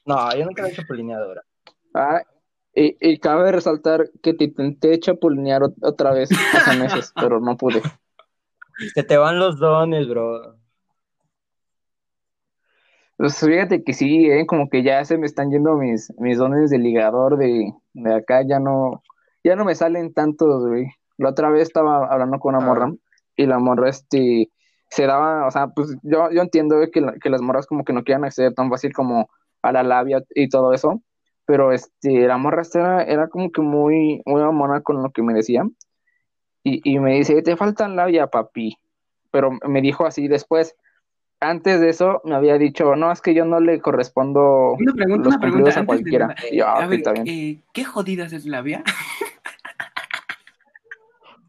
No, 0.04 0.34
yo 0.36 0.44
nunca 0.44 0.66
he 0.66 0.72
chapulineado, 0.72 1.30
bro. 1.30 1.40
Ah, 1.94 2.22
y, 2.74 2.96
y 3.00 3.18
cabe 3.18 3.50
resaltar 3.52 4.10
que 4.22 4.34
te 4.34 4.44
intenté 4.44 4.98
chapulinear 5.00 5.62
ot- 5.62 5.74
otra 5.82 6.12
vez 6.12 6.30
hace 6.54 6.76
meses, 6.78 7.12
pero 7.20 7.40
no 7.40 7.56
pude. 7.56 7.82
Se 8.94 9.02
te 9.02 9.16
van 9.16 9.38
los 9.38 9.58
dones, 9.58 10.08
bro. 10.08 10.56
Pues 13.16 13.36
fíjate 13.40 13.82
que 13.82 13.92
sí, 13.94 14.30
¿eh? 14.30 14.46
Como 14.46 14.68
que 14.70 14.84
ya 14.84 15.04
se 15.04 15.18
me 15.18 15.26
están 15.26 15.50
yendo 15.50 15.74
mis, 15.74 16.12
mis 16.18 16.38
dones 16.38 16.70
de 16.70 16.78
ligador 16.78 17.36
de, 17.36 17.72
de 18.02 18.14
acá, 18.14 18.42
ya 18.46 18.58
no, 18.60 19.02
ya 19.44 19.56
no 19.56 19.64
me 19.64 19.74
salen 19.74 20.12
tantos, 20.12 20.66
güey. 20.66 20.86
La 21.16 21.30
otra 21.30 21.50
vez 21.50 21.62
estaba 21.62 22.06
hablando 22.06 22.38
con 22.38 22.54
una 22.54 22.64
Ah. 22.64 22.66
morra 22.68 22.92
y 23.36 23.46
la 23.46 23.58
morra, 23.58 23.88
este, 23.88 24.50
se 24.90 25.06
daba, 25.06 25.46
o 25.46 25.50
sea, 25.50 25.68
pues 25.68 25.96
yo, 26.02 26.30
yo 26.30 26.42
entiendo 26.42 26.76
que, 26.92 27.04
que 27.20 27.30
las 27.30 27.40
morras 27.42 27.66
como 27.66 27.84
que 27.84 27.92
no 27.92 28.04
quieran 28.04 28.24
acceder 28.24 28.54
tan 28.54 28.70
fácil 28.70 28.92
como 28.92 29.28
a 29.62 29.72
la 29.72 29.82
labia 29.82 30.22
y 30.34 30.48
todo 30.48 30.72
eso, 30.72 31.02
pero 31.44 31.72
este, 31.72 32.26
la 32.26 32.36
morra 32.38 32.62
era, 32.74 33.02
era 33.02 33.28
como 33.28 33.50
que 33.50 33.60
muy, 33.60 34.22
muy 34.26 34.42
amona 34.42 34.80
con 34.80 35.02
lo 35.02 35.10
que 35.10 35.22
me 35.22 35.34
decía, 35.34 35.64
y, 36.62 36.80
y 36.90 36.98
me 36.98 37.14
dice, 37.14 37.40
te 37.42 37.56
faltan 37.56 37.96
labia, 37.96 38.26
papi, 38.26 38.76
pero 39.30 39.50
me 39.66 39.80
dijo 39.80 40.06
así 40.06 40.28
después, 40.28 40.74
antes 41.40 41.80
de 41.80 41.88
eso 41.90 42.20
me 42.24 42.34
había 42.34 42.58
dicho, 42.58 42.96
no, 42.96 43.12
es 43.12 43.20
que 43.20 43.34
yo 43.34 43.44
no 43.44 43.60
le 43.60 43.80
correspondo 43.80 44.72
Una 44.78 44.92
pregunta, 44.92 45.24
los 45.24 45.34
una 45.36 45.40
pregunta. 45.40 45.70
a 45.70 45.78
antes 45.78 45.80
de 45.80 45.86
cualquiera. 45.86 46.26
nada, 46.28 46.40
Y 46.50 46.56
yo, 46.58 46.66
a 46.66 46.72
"Ah, 46.72 46.84
ok, 46.84 46.88
ver, 46.90 46.98
está 46.98 47.12
bien". 47.12 47.24
eh, 47.28 47.62
¿qué 47.72 47.84
jodidas 47.84 48.32
es 48.32 48.44
labia? 48.46 48.82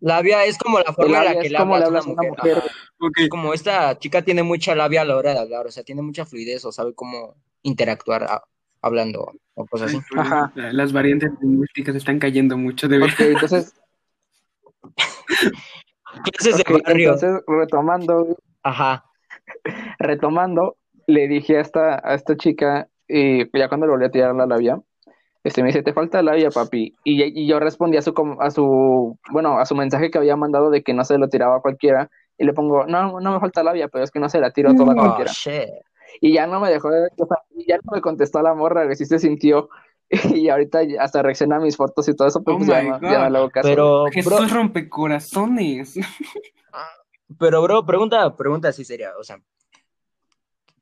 Labia 0.01 0.45
es 0.45 0.57
como 0.57 0.79
la 0.79 0.93
forma 0.93 1.17
en 1.19 1.25
la 1.25 1.33
que 1.39 1.47
es 1.47 1.51
le 1.51 1.57
hablas 1.57 2.05
a 2.05 2.09
una 2.09 2.23
mujer. 2.23 2.57
Ok. 3.01 3.17
Como 3.29 3.53
esta 3.53 3.97
chica 3.97 4.21
tiene 4.21 4.43
mucha 4.43 4.75
labia 4.75 5.01
a 5.01 5.05
la 5.05 5.15
hora 5.17 5.33
de 5.33 5.39
hablar, 5.39 5.65
o 5.67 5.71
sea, 5.71 5.83
tiene 5.83 6.01
mucha 6.01 6.25
fluidez 6.25 6.63
o 6.65 6.71
sabe 6.71 6.93
cómo 6.93 7.35
interactuar 7.63 8.23
a- 8.23 8.43
hablando 8.81 9.31
o 9.55 9.65
cosas 9.65 9.89
así. 9.89 10.01
Ajá. 10.17 10.51
Las 10.55 10.93
variantes 10.93 11.31
lingüísticas 11.41 11.95
están 11.95 12.19
cayendo 12.19 12.57
mucho 12.57 12.87
de 12.87 13.03
Ok, 13.03 13.19
entonces, 13.19 13.73
Clases 16.33 16.57
de 16.57 16.61
ok, 16.63 16.81
barrio. 16.85 17.13
entonces 17.13 17.41
retomando, 17.47 18.37
Ajá. 18.63 19.05
retomando, 19.99 20.77
le 21.07 21.27
dije 21.27 21.57
a 21.57 21.61
esta, 21.61 22.01
a 22.03 22.13
esta 22.13 22.35
chica, 22.37 22.87
y 23.07 23.45
ya 23.57 23.67
cuando 23.67 23.87
le 23.87 23.91
volví 23.93 24.05
a 24.05 24.11
tirar 24.11 24.35
la 24.35 24.45
labia, 24.45 24.79
este 25.43 25.61
me 25.61 25.67
dice, 25.69 25.81
te 25.83 25.93
falta 25.93 26.21
labia, 26.21 26.49
papi. 26.51 26.93
Y, 27.03 27.23
y 27.41 27.47
yo 27.47 27.59
respondí 27.59 27.97
a 27.97 28.01
su, 28.01 28.13
com- 28.13 28.39
a 28.41 28.51
su, 28.51 29.17
bueno, 29.31 29.57
a 29.59 29.65
su 29.65 29.75
mensaje 29.75 30.11
que 30.11 30.17
había 30.17 30.35
mandado 30.35 30.69
de 30.69 30.83
que 30.83 30.93
no 30.93 31.03
se 31.05 31.17
lo 31.17 31.29
tiraba 31.29 31.57
a 31.57 31.61
cualquiera, 31.61 32.09
y 32.37 32.45
le 32.45 32.53
pongo, 32.53 32.85
no, 32.85 33.19
no 33.19 33.31
me 33.33 33.39
falta 33.39 33.63
labia, 33.63 33.87
pero 33.87 34.03
es 34.03 34.11
que 34.11 34.19
no 34.19 34.29
se 34.29 34.39
la 34.39 34.51
tiro 34.51 34.73
toda 34.75 34.93
a 34.93 34.95
Oh, 34.95 34.99
cualquiera. 34.99 35.31
shit. 35.31 35.69
Y 36.21 36.33
ya 36.33 36.47
no 36.47 36.59
me 36.59 36.69
dejó 36.69 36.89
de, 36.89 37.07
o 37.17 37.25
sea, 37.25 37.37
y 37.55 37.67
ya 37.67 37.77
no 37.83 37.91
me 37.93 38.01
contestó 38.01 38.41
la 38.41 38.53
morra, 38.53 38.87
que 38.87 38.95
sí 38.95 39.05
se 39.05 39.19
sintió, 39.19 39.69
y 40.33 40.49
ahorita 40.49 40.79
hasta 40.99 41.21
reacciona 41.21 41.57
a 41.57 41.59
mis 41.59 41.77
fotos 41.77 42.07
y 42.09 42.15
todo 42.15 42.27
eso, 42.27 42.43
pero 42.43 42.55
Oh 42.55 42.59
pues 42.59 42.69
ya 42.69 42.81
no, 42.81 42.99
ya 43.01 43.19
no 43.19 43.25
God. 43.25 43.31
le 43.31 43.37
hago 43.37 43.49
caso. 43.49 43.67
Pero, 43.69 44.03
bro, 44.03 44.11
Jesús 44.11 44.51
rompecorazones. 44.51 45.95
pero, 47.37 47.61
bro, 47.61 47.85
pregunta, 47.85 48.35
pregunta 48.35 48.69
así 48.69 48.83
sería, 48.85 49.11
o 49.19 49.23
sea, 49.23 49.41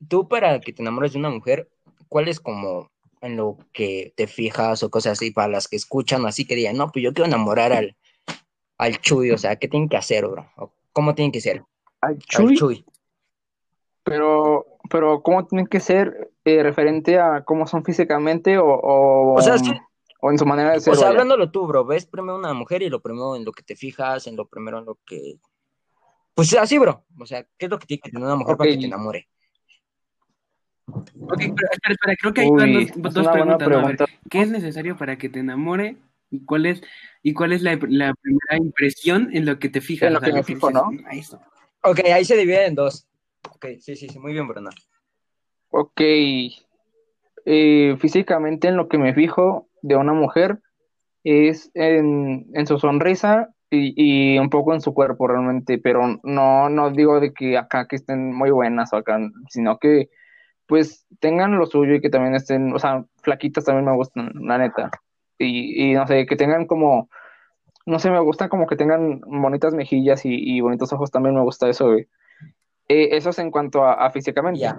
tú 0.08 0.28
para 0.28 0.60
que 0.60 0.74
te 0.74 0.82
enamores 0.82 1.14
de 1.14 1.20
una 1.20 1.30
mujer, 1.30 1.70
¿cuál 2.08 2.28
es 2.28 2.40
como 2.40 2.90
en 3.22 3.36
lo 3.36 3.58
que 3.74 4.14
te 4.16 4.28
fijas 4.28 4.84
o 4.84 4.90
cosas 4.90 5.14
así 5.14 5.32
para 5.32 5.48
las 5.48 5.68
que 5.68 5.76
escuchan 5.76 6.26
así 6.26 6.46
que 6.46 6.56
digan, 6.56 6.78
no, 6.78 6.92
pues 6.92 7.04
yo 7.04 7.14
quiero 7.14 7.28
enamorar 7.28 7.74
al, 7.74 7.96
al 8.78 9.00
Chuy, 9.02 9.32
o 9.32 9.38
sea, 9.38 9.56
¿qué 9.56 9.68
tienen 9.68 9.90
que 9.90 9.98
hacer, 9.98 10.28
bro? 10.28 10.50
¿O 10.58 10.72
¿Cómo 10.94 11.16
tienen 11.16 11.32
que 11.32 11.42
ser? 11.42 11.64
Al 12.02 12.18
Chuy, 12.20 12.56
Chuy. 12.56 12.86
pero, 14.04 14.66
pero 14.90 15.22
¿cómo 15.22 15.46
tienen 15.46 15.68
que 15.68 15.80
ser 15.80 16.32
eh, 16.46 16.64
referente 16.64 17.20
a 17.20 17.44
cómo 17.44 17.68
son 17.68 17.84
físicamente 17.84 18.58
o, 18.58 18.66
o, 18.68 19.36
O 19.36 19.42
sea, 19.42 19.56
es 19.56 19.64
que- 19.64 19.80
o 20.20 20.32
en 20.32 20.40
su 20.40 20.46
manera 20.46 20.72
de 20.72 20.80
ser? 20.80 20.94
O 20.94 20.96
sea, 20.96 21.08
vaya? 21.08 21.20
hablándolo 21.20 21.52
tú, 21.52 21.68
bro, 21.68 21.86
ves 21.86 22.06
primero 22.06 22.38
una 22.38 22.54
mujer 22.54 22.82
y 22.82 22.90
lo 22.90 23.02
primero 23.02 23.36
en 23.36 23.46
lo 23.46 23.52
que 23.52 23.64
te 23.64 23.76
fijas, 23.76 24.26
en 24.28 24.36
lo 24.36 24.48
primero 24.48 24.80
en 24.80 24.86
lo 24.86 24.98
que... 25.06 25.36
Pues 26.38 26.54
así, 26.54 26.78
bro. 26.78 27.04
O 27.18 27.26
sea, 27.26 27.44
¿qué 27.58 27.66
es 27.66 27.72
lo 27.72 27.80
que 27.80 27.88
tiene 27.88 28.00
que 28.00 28.12
tener 28.12 28.24
una 28.24 28.36
mujer 28.36 28.56
para 28.58 28.70
que 28.70 28.78
te 28.78 28.86
enamore? 28.86 29.28
Ok, 30.86 31.10
pero 31.40 31.68
espera, 31.72 31.94
espera, 31.94 32.16
creo 32.16 32.32
que 32.32 32.42
hay 32.42 32.50
van 32.52 32.76
Uy, 32.76 32.92
dos, 32.96 33.14
dos 33.16 33.28
preguntas. 33.30 33.68
¿no? 33.68 33.80
A 33.80 33.86
ver. 33.88 33.98
¿qué 34.30 34.42
es 34.42 34.52
necesario 34.52 34.96
para 34.96 35.18
que 35.18 35.30
te 35.30 35.40
enamore? 35.40 35.98
¿Y 36.30 36.46
cuál 36.46 36.68
es, 36.68 36.84
y 37.24 37.34
cuál 37.34 37.54
es 37.54 37.64
la, 37.64 37.72
la 37.90 38.14
primera 38.14 38.56
impresión 38.56 39.32
en 39.34 39.48
lo 39.48 39.58
que 39.58 39.70
te 39.70 39.82
fijas? 39.82 40.10
En 40.10 40.14
lo 40.14 40.22
que 40.22 40.32
me 40.32 40.44
fijo, 40.44 40.70
¿no? 40.70 40.92
"Ahí 41.08 41.20
está". 41.20 41.42
Ok, 41.82 42.02
ahí 42.06 42.24
se 42.24 42.38
divide 42.38 42.68
en 42.68 42.76
dos. 42.76 43.08
Ok, 43.56 43.66
sí, 43.80 43.96
sí, 43.96 44.08
sí, 44.08 44.20
muy 44.20 44.34
bien, 44.34 44.48
Bruno. 44.48 44.70
Ok, 45.72 46.02
eh, 47.46 47.98
físicamente 47.98 48.68
en 48.68 48.78
lo 48.78 48.88
que 48.88 49.00
me 49.00 49.16
fijo 49.16 49.70
de 49.82 49.96
una 49.96 50.14
mujer 50.14 50.60
es 51.24 51.72
en, 51.74 52.46
en 52.54 52.68
su 52.68 52.78
sonrisa 52.78 53.56
y, 53.70 54.36
y 54.36 54.40
un 54.40 54.50
poco 54.50 54.74
en 54.74 54.82
su 54.82 54.94
cuerpo 54.94 55.28
realmente, 55.28 55.78
pero 55.78 56.20
no, 56.24 56.70
no 56.70 56.92
digo 56.92 57.20
de 57.20 57.34
que 57.34 57.58
acá 57.58 57.88
que 57.88 57.96
estén 57.98 58.34
muy 58.34 58.52
buenas 58.52 58.94
o 58.94 58.98
acá, 58.98 59.20
sino 59.50 59.78
que 59.78 60.10
pues 60.68 61.06
tengan 61.20 61.58
lo 61.58 61.66
suyo 61.66 61.96
y 61.96 62.02
que 62.02 62.10
también 62.10 62.36
estén, 62.36 62.74
o 62.74 62.80
sea, 62.80 63.06
flaquitas 63.22 63.66
también 63.66 63.86
me 63.86 63.96
gustan, 63.96 64.32
la 64.36 64.58
neta. 64.58 64.92
Y, 65.38 65.92
y 65.92 65.94
no 65.94 66.06
sé, 66.08 66.26
que 66.26 66.36
tengan 66.36 66.66
como, 66.66 67.10
no 67.86 68.00
sé, 68.00 68.12
me 68.12 68.20
gusta 68.20 68.50
como 68.50 68.68
que 68.68 68.76
tengan 68.76 69.22
bonitas 69.22 69.74
mejillas 69.74 70.26
y, 70.26 70.34
y 70.34 70.62
bonitos 70.62 70.92
ojos, 70.92 71.12
también 71.12 71.36
me 71.36 71.42
gusta 71.42 71.70
eso, 71.70 71.88
güey. 71.88 72.08
Eh, 72.90 73.10
eso 73.16 73.30
es 73.30 73.40
en 73.40 73.52
cuanto 73.52 73.84
a, 73.84 73.94
a 73.94 74.12
físicamente. 74.12 74.60
Ya. 74.60 74.78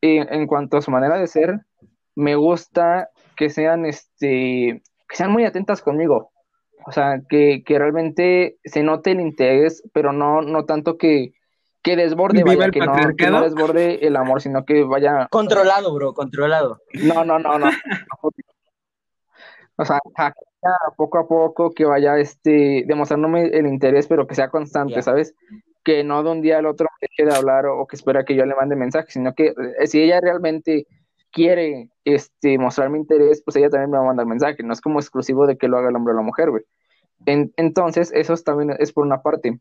Y 0.00 0.18
en 0.18 0.46
cuanto 0.46 0.76
a 0.76 0.82
su 0.82 0.90
manera 0.90 1.18
de 1.18 1.26
ser, 1.26 1.60
me 2.14 2.36
gusta 2.36 3.10
que 3.36 3.50
sean, 3.50 3.86
este, 3.86 4.82
que 5.08 5.16
sean 5.16 5.32
muy 5.32 5.44
atentas 5.44 5.82
conmigo. 5.82 6.30
O 6.86 6.92
sea, 6.92 7.20
que, 7.28 7.64
que 7.64 7.78
realmente 7.78 8.58
se 8.64 8.82
note 8.82 9.10
el 9.10 9.20
interés, 9.20 9.82
pero 9.92 10.12
no, 10.12 10.40
no 10.40 10.64
tanto 10.64 10.96
que, 10.96 11.32
que 11.82 11.96
desborde, 11.96 12.44
¿Viva 12.44 12.54
vaya, 12.54 12.64
el 12.66 12.70
que 12.70 12.80
no, 12.80 12.92
que 13.16 13.30
no 13.30 13.42
desborde 13.42 14.06
el 14.06 14.14
amor, 14.14 14.40
sino 14.40 14.64
que 14.64 14.84
vaya, 14.84 15.26
Controlado, 15.30 15.92
bro, 15.94 16.14
controlado. 16.14 16.80
no, 17.02 17.24
no, 17.24 17.38
no, 17.40 17.58
no. 17.58 17.70
O 19.78 19.84
sea, 19.84 20.00
poco 20.96 21.18
a 21.18 21.28
poco, 21.28 21.72
que 21.72 21.84
vaya 21.84 22.18
este, 22.18 22.84
demostrándome 22.86 23.46
el 23.46 23.66
interés, 23.66 24.06
pero 24.06 24.26
que 24.26 24.34
sea 24.34 24.48
constante. 24.48 25.02
¿sabes? 25.02 25.34
Que 25.84 26.02
no 26.04 26.22
de 26.22 26.30
un 26.30 26.40
día 26.40 26.58
al 26.58 26.66
otro 26.66 26.88
me 27.00 27.08
deje 27.08 27.28
de 27.28 27.36
hablar 27.36 27.66
o, 27.66 27.80
o 27.80 27.86
que 27.86 27.96
espera 27.96 28.24
que 28.24 28.34
yo 28.34 28.46
le 28.46 28.54
mande 28.54 28.76
mensaje, 28.76 29.10
sino 29.10 29.34
que 29.34 29.54
eh, 29.78 29.86
si 29.86 30.00
ella 30.00 30.20
realmente 30.20 30.86
quiere 31.36 31.90
este, 32.06 32.56
mostrarme 32.56 32.96
interés, 32.96 33.42
pues 33.44 33.56
ella 33.56 33.68
también 33.68 33.90
me 33.90 33.98
va 33.98 34.04
a 34.04 34.06
mandar 34.06 34.24
mensaje. 34.24 34.62
No 34.62 34.72
es 34.72 34.80
como 34.80 34.98
exclusivo 35.00 35.46
de 35.46 35.58
que 35.58 35.68
lo 35.68 35.76
haga 35.76 35.90
el 35.90 35.96
hombre 35.96 36.14
o 36.14 36.16
la 36.16 36.22
mujer, 36.22 36.50
güey. 36.50 36.62
En- 37.26 37.52
entonces, 37.56 38.10
eso 38.14 38.32
es 38.32 38.42
también 38.42 38.74
es 38.78 38.92
por 38.92 39.04
una 39.04 39.20
parte. 39.20 39.58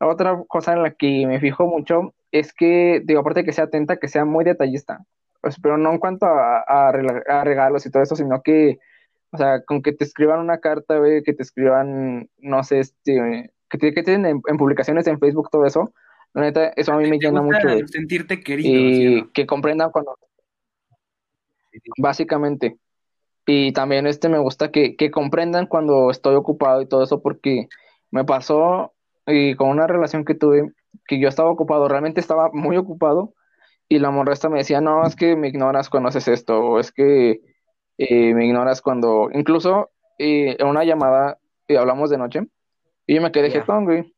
La 0.00 0.08
otra 0.08 0.42
cosa 0.48 0.72
en 0.72 0.82
la 0.82 0.90
que 0.90 1.24
me 1.26 1.38
fijo 1.38 1.66
mucho 1.68 2.14
es 2.32 2.52
que, 2.52 3.00
digo, 3.04 3.20
aparte 3.20 3.40
de 3.40 3.46
que 3.46 3.52
sea 3.52 3.64
atenta, 3.64 3.96
que 3.98 4.08
sea 4.08 4.24
muy 4.24 4.44
detallista. 4.44 5.04
Pues, 5.40 5.56
pero 5.62 5.78
no 5.78 5.92
en 5.92 5.98
cuanto 5.98 6.26
a, 6.26 6.64
a 6.66 6.88
a 6.88 7.44
regalos 7.44 7.86
y 7.86 7.90
todo 7.92 8.02
eso, 8.02 8.16
sino 8.16 8.42
que, 8.42 8.78
o 9.30 9.38
sea, 9.38 9.62
con 9.64 9.82
que 9.82 9.92
te 9.92 10.02
escriban 10.02 10.40
una 10.40 10.58
carta, 10.58 10.98
güey, 10.98 11.22
que 11.22 11.32
te 11.32 11.44
escriban, 11.44 12.28
no 12.38 12.64
sé, 12.64 12.80
este, 12.80 13.52
que 13.70 13.78
te 13.78 13.94
que 13.94 14.02
tienen 14.02 14.26
en, 14.26 14.42
en 14.48 14.56
publicaciones 14.56 15.06
en 15.06 15.20
Facebook, 15.20 15.48
todo 15.50 15.64
eso. 15.64 15.92
La 16.34 16.42
neta, 16.42 16.72
eso 16.76 16.92
a 16.92 16.96
mí 16.98 17.08
me 17.08 17.18
¿Te 17.18 17.26
llena 17.26 17.40
mucho, 17.40 17.68
sentirte 17.86 18.40
querido, 18.40 18.68
Y 18.68 19.20
¿sí 19.22 19.30
que 19.32 19.46
comprendan 19.46 19.90
cuando, 19.92 20.18
básicamente. 21.98 22.78
Y 23.46 23.72
también 23.72 24.06
este 24.06 24.28
me 24.28 24.38
gusta 24.38 24.70
que, 24.70 24.96
que 24.96 25.10
comprendan 25.10 25.66
cuando 25.66 26.10
estoy 26.10 26.34
ocupado 26.34 26.82
y 26.82 26.86
todo 26.86 27.02
eso, 27.02 27.22
porque 27.22 27.68
me 28.10 28.24
pasó 28.24 28.92
y 29.26 29.54
con 29.56 29.68
una 29.70 29.86
relación 29.86 30.24
que 30.24 30.34
tuve, 30.34 30.72
que 31.06 31.18
yo 31.20 31.28
estaba 31.28 31.50
ocupado, 31.50 31.88
realmente 31.88 32.20
estaba 32.20 32.50
muy 32.52 32.76
ocupado, 32.76 33.34
y 33.88 33.98
la 33.98 34.10
morra 34.10 34.32
esta 34.34 34.48
me 34.48 34.58
decía, 34.58 34.80
no, 34.80 35.06
es 35.06 35.16
que 35.16 35.36
me 35.36 35.48
ignoras 35.48 35.88
cuando 35.90 36.08
haces 36.10 36.28
esto, 36.28 36.58
o 36.60 36.78
es 36.80 36.92
que 36.92 37.40
eh, 37.98 38.34
me 38.34 38.46
ignoras 38.46 38.82
cuando, 38.82 39.30
incluso 39.32 39.90
eh, 40.18 40.56
en 40.58 40.66
una 40.66 40.84
llamada 40.84 41.38
eh, 41.68 41.78
hablamos 41.78 42.10
de 42.10 42.18
noche, 42.18 42.40
y 43.06 43.14
yo 43.16 43.22
me 43.22 43.32
quedé 43.32 43.50
Ya. 43.50 43.60
jetón, 43.60 43.84
güey. 43.84 44.14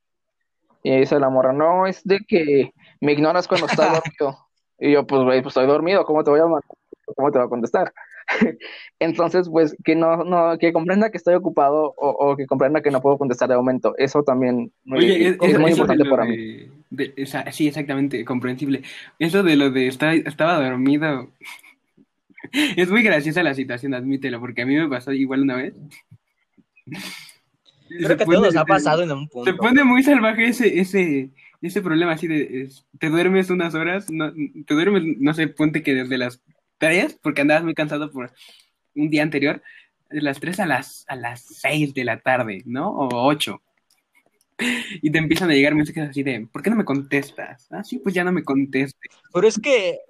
Y 0.83 0.97
dice 0.99 1.19
la 1.21 1.29
morra, 1.29 1.53
no, 1.53 1.87
es 1.87 2.03
de 2.05 2.19
que 2.27 2.73
me 3.01 3.13
ignoras 3.13 3.47
cuando 3.49 3.67
estás 3.67 3.91
dormido. 4.05 4.39
Y 4.79 4.93
yo, 4.93 5.07
pues, 5.07 5.23
güey, 5.23 5.43
pues 5.43 5.53
estoy 5.57 5.67
dormido, 5.67 6.05
¿cómo 6.05 6.25
te 6.25 6.31
voy 6.31 6.41
a 6.41 6.45
mandar? 6.45 6.63
¿Cómo 7.17 7.31
te 7.31 7.39
voy 7.39 7.47
a 7.47 7.51
contestar? 7.51 7.93
Entonces, 8.99 9.49
pues, 9.51 9.77
que 9.85 9.95
no, 9.97 10.25
no, 10.25 10.57
que 10.59 10.73
comprenda 10.73 11.11
que 11.11 11.17
estoy 11.17 11.35
ocupado 11.35 11.95
o, 11.97 12.11
o 12.11 12.37
que 12.37 12.47
comprenda 12.47 12.81
que 12.83 12.91
no 12.91 13.01
puedo 13.01 13.19
contestar 13.19 13.49
de 13.49 13.57
momento. 13.57 13.95
Eso 13.99 14.23
también 14.23 14.73
Oye, 14.91 15.29
es, 15.41 15.59
muy 15.59 15.71
importante 15.73 16.05
para 16.05 16.25
mí. 16.25 16.37
de- 16.37 16.71
de- 16.91 17.13
esa- 17.17 17.51
sí, 17.53 17.69
exactamente, 17.69 18.25
comprensible. 18.25 18.83
Eso 19.19 19.43
de 19.43 19.57
lo 19.57 19.71
de 19.71 19.87
estar, 19.89 20.15
estaba 20.15 20.63
dormido. 20.63 21.29
Es 22.77 22.91
muy 22.91 23.03
graciosa 23.03 23.43
la 23.43 23.55
situación, 23.55 23.93
admítelo, 23.95 24.41
porque 24.41 24.63
a 24.63 24.67
mí 24.67 24.75
me 24.75 24.89
pasó 24.89 25.13
igual 25.13 25.43
una 25.43 25.57
vez. 25.57 25.75
Creo 27.89 28.09
Se 28.09 28.17
que 28.17 28.25
pone- 28.25 28.37
todos 28.39 28.55
nos 28.55 28.57
ha 28.57 28.61
se- 28.61 28.67
pasado 28.67 29.03
en 29.03 29.11
un 29.13 29.25
Se 29.27 29.31
punto. 29.33 29.57
pone 29.57 29.85
muy 29.85 30.03
salvaje 30.03 30.47
ese, 30.47 30.81
ese, 30.81 31.31
ese 31.61 31.83
problema 31.83 32.13
así 32.13 32.27
de, 32.29 32.63
es- 32.63 32.87
te 32.99 33.09
duermes 33.11 33.51
unas 33.51 33.75
horas, 33.75 34.11
no, 34.11 34.33
te 34.33 34.75
duermes, 34.75 35.03
no 35.19 35.35
sé, 35.35 35.49
ponte 35.49 35.83
que 35.83 35.95
desde 35.95 36.19
las 36.19 36.41
3, 36.81 37.19
porque 37.23 37.43
andabas 37.43 37.63
muy 37.63 37.75
cansado 37.75 38.11
por 38.11 38.33
un 38.97 39.11
día 39.11 39.23
anterior, 39.23 39.63
de 40.11 40.23
las 40.23 40.41
3 40.41 40.59
a 40.61 40.67
las, 40.67 41.05
a 41.07 41.15
las 41.15 41.43
6 41.61 41.95
de 41.95 42.05
la 42.05 42.19
tarde, 42.21 42.63
¿no? 42.67 42.91
O 42.91 43.09
8. 43.29 43.63
Y 45.03 45.11
te 45.11 45.19
empiezan 45.19 45.51
a 45.51 45.55
llegar 45.55 45.75
mensajes 45.75 46.11
así 46.11 46.23
de, 46.23 46.47
¿por 46.53 46.63
qué 46.63 46.69
no 46.71 46.77
me 46.77 46.85
contestas? 46.85 47.67
Ah, 47.71 47.83
sí, 47.85 47.99
pues 47.99 48.15
ya 48.15 48.25
no 48.25 48.33
me 48.33 48.43
contestes. 48.45 49.11
Pero 49.33 49.47
es 49.49 49.59
que, 49.59 50.01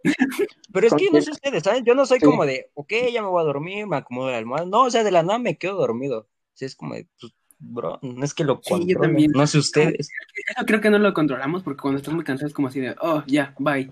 pero 0.72 0.86
es 0.86 0.94
que 0.94 1.04
yo 1.04 1.12
no 1.12 1.20
sé 1.20 1.30
ustedes, 1.30 1.62
¿saben? 1.62 1.84
Yo 1.84 1.94
no 1.94 2.06
soy 2.06 2.18
Sí. 2.18 2.26
como 2.26 2.44
de, 2.46 2.70
ok, 2.74 2.92
ya 3.12 3.22
me 3.22 3.28
voy 3.28 3.40
a 3.42 3.44
dormir, 3.44 3.86
me 3.86 3.96
acomodo 3.98 4.30
la 4.30 4.38
almohada. 4.38 4.64
No, 4.66 4.82
o 4.84 4.90
sea, 4.90 5.04
de 5.04 5.10
la 5.12 5.22
nada 5.22 5.38
me 5.38 5.56
quedo 5.58 5.76
dormido. 5.76 6.20
O 6.20 6.56
sea, 6.56 6.66
es 6.66 6.74
como 6.74 6.94
de, 6.94 7.06
pues, 7.20 7.32
bro, 7.60 7.98
no 8.02 8.24
es 8.24 8.34
que 8.34 8.42
lo 8.42 8.60
Sí, 8.64 8.74
yo 8.86 8.98
también. 8.98 9.30
no 9.32 9.46
sé 9.46 9.58
ustedes. 9.58 10.08
Eso 10.48 10.66
creo 10.66 10.80
que 10.80 10.90
no 10.90 10.98
lo 10.98 11.14
controlamos 11.14 11.62
porque 11.62 11.82
cuando 11.82 11.98
estás 11.98 12.14
muy 12.14 12.24
cansado 12.24 12.48
es 12.48 12.54
como 12.54 12.68
así 12.68 12.80
de, 12.80 12.96
oh, 13.00 13.22
ya, 13.28 13.54
bye. 13.58 13.88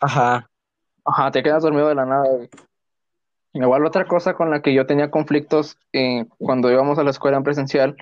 Ajá, 0.00 0.48
Ajá, 1.08 1.30
te 1.30 1.42
quedas 1.42 1.62
dormido 1.62 1.88
de 1.88 1.94
la 1.94 2.04
nada, 2.04 2.28
güey. 2.28 2.50
Igual 3.54 3.86
otra 3.86 4.06
cosa 4.06 4.34
con 4.34 4.50
la 4.50 4.60
que 4.60 4.74
yo 4.74 4.86
tenía 4.86 5.10
conflictos 5.10 5.78
eh, 5.94 6.26
cuando 6.36 6.70
íbamos 6.70 6.98
a 6.98 7.02
la 7.02 7.10
escuela 7.10 7.38
en 7.38 7.44
presencial 7.44 7.96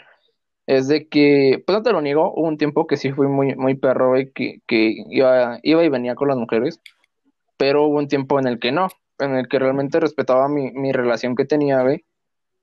es 0.66 0.88
de 0.88 1.08
que, 1.08 1.62
pues 1.64 1.78
no 1.78 1.84
te 1.84 1.92
lo 1.92 2.00
niego, 2.00 2.32
hubo 2.34 2.48
un 2.48 2.58
tiempo 2.58 2.88
que 2.88 2.96
sí 2.96 3.12
fui 3.12 3.28
muy, 3.28 3.54
muy 3.54 3.76
perro, 3.76 4.08
güey, 4.08 4.32
que, 4.32 4.60
que 4.66 5.04
iba, 5.08 5.60
iba 5.62 5.84
y 5.84 5.88
venía 5.88 6.16
con 6.16 6.26
las 6.26 6.36
mujeres, 6.36 6.80
pero 7.56 7.86
hubo 7.86 7.98
un 7.98 8.08
tiempo 8.08 8.40
en 8.40 8.48
el 8.48 8.58
que 8.58 8.72
no, 8.72 8.88
en 9.20 9.36
el 9.36 9.46
que 9.46 9.60
realmente 9.60 10.00
respetaba 10.00 10.48
mi, 10.48 10.72
mi 10.72 10.90
relación 10.90 11.36
que 11.36 11.44
tenía, 11.44 11.82
güey, 11.82 12.04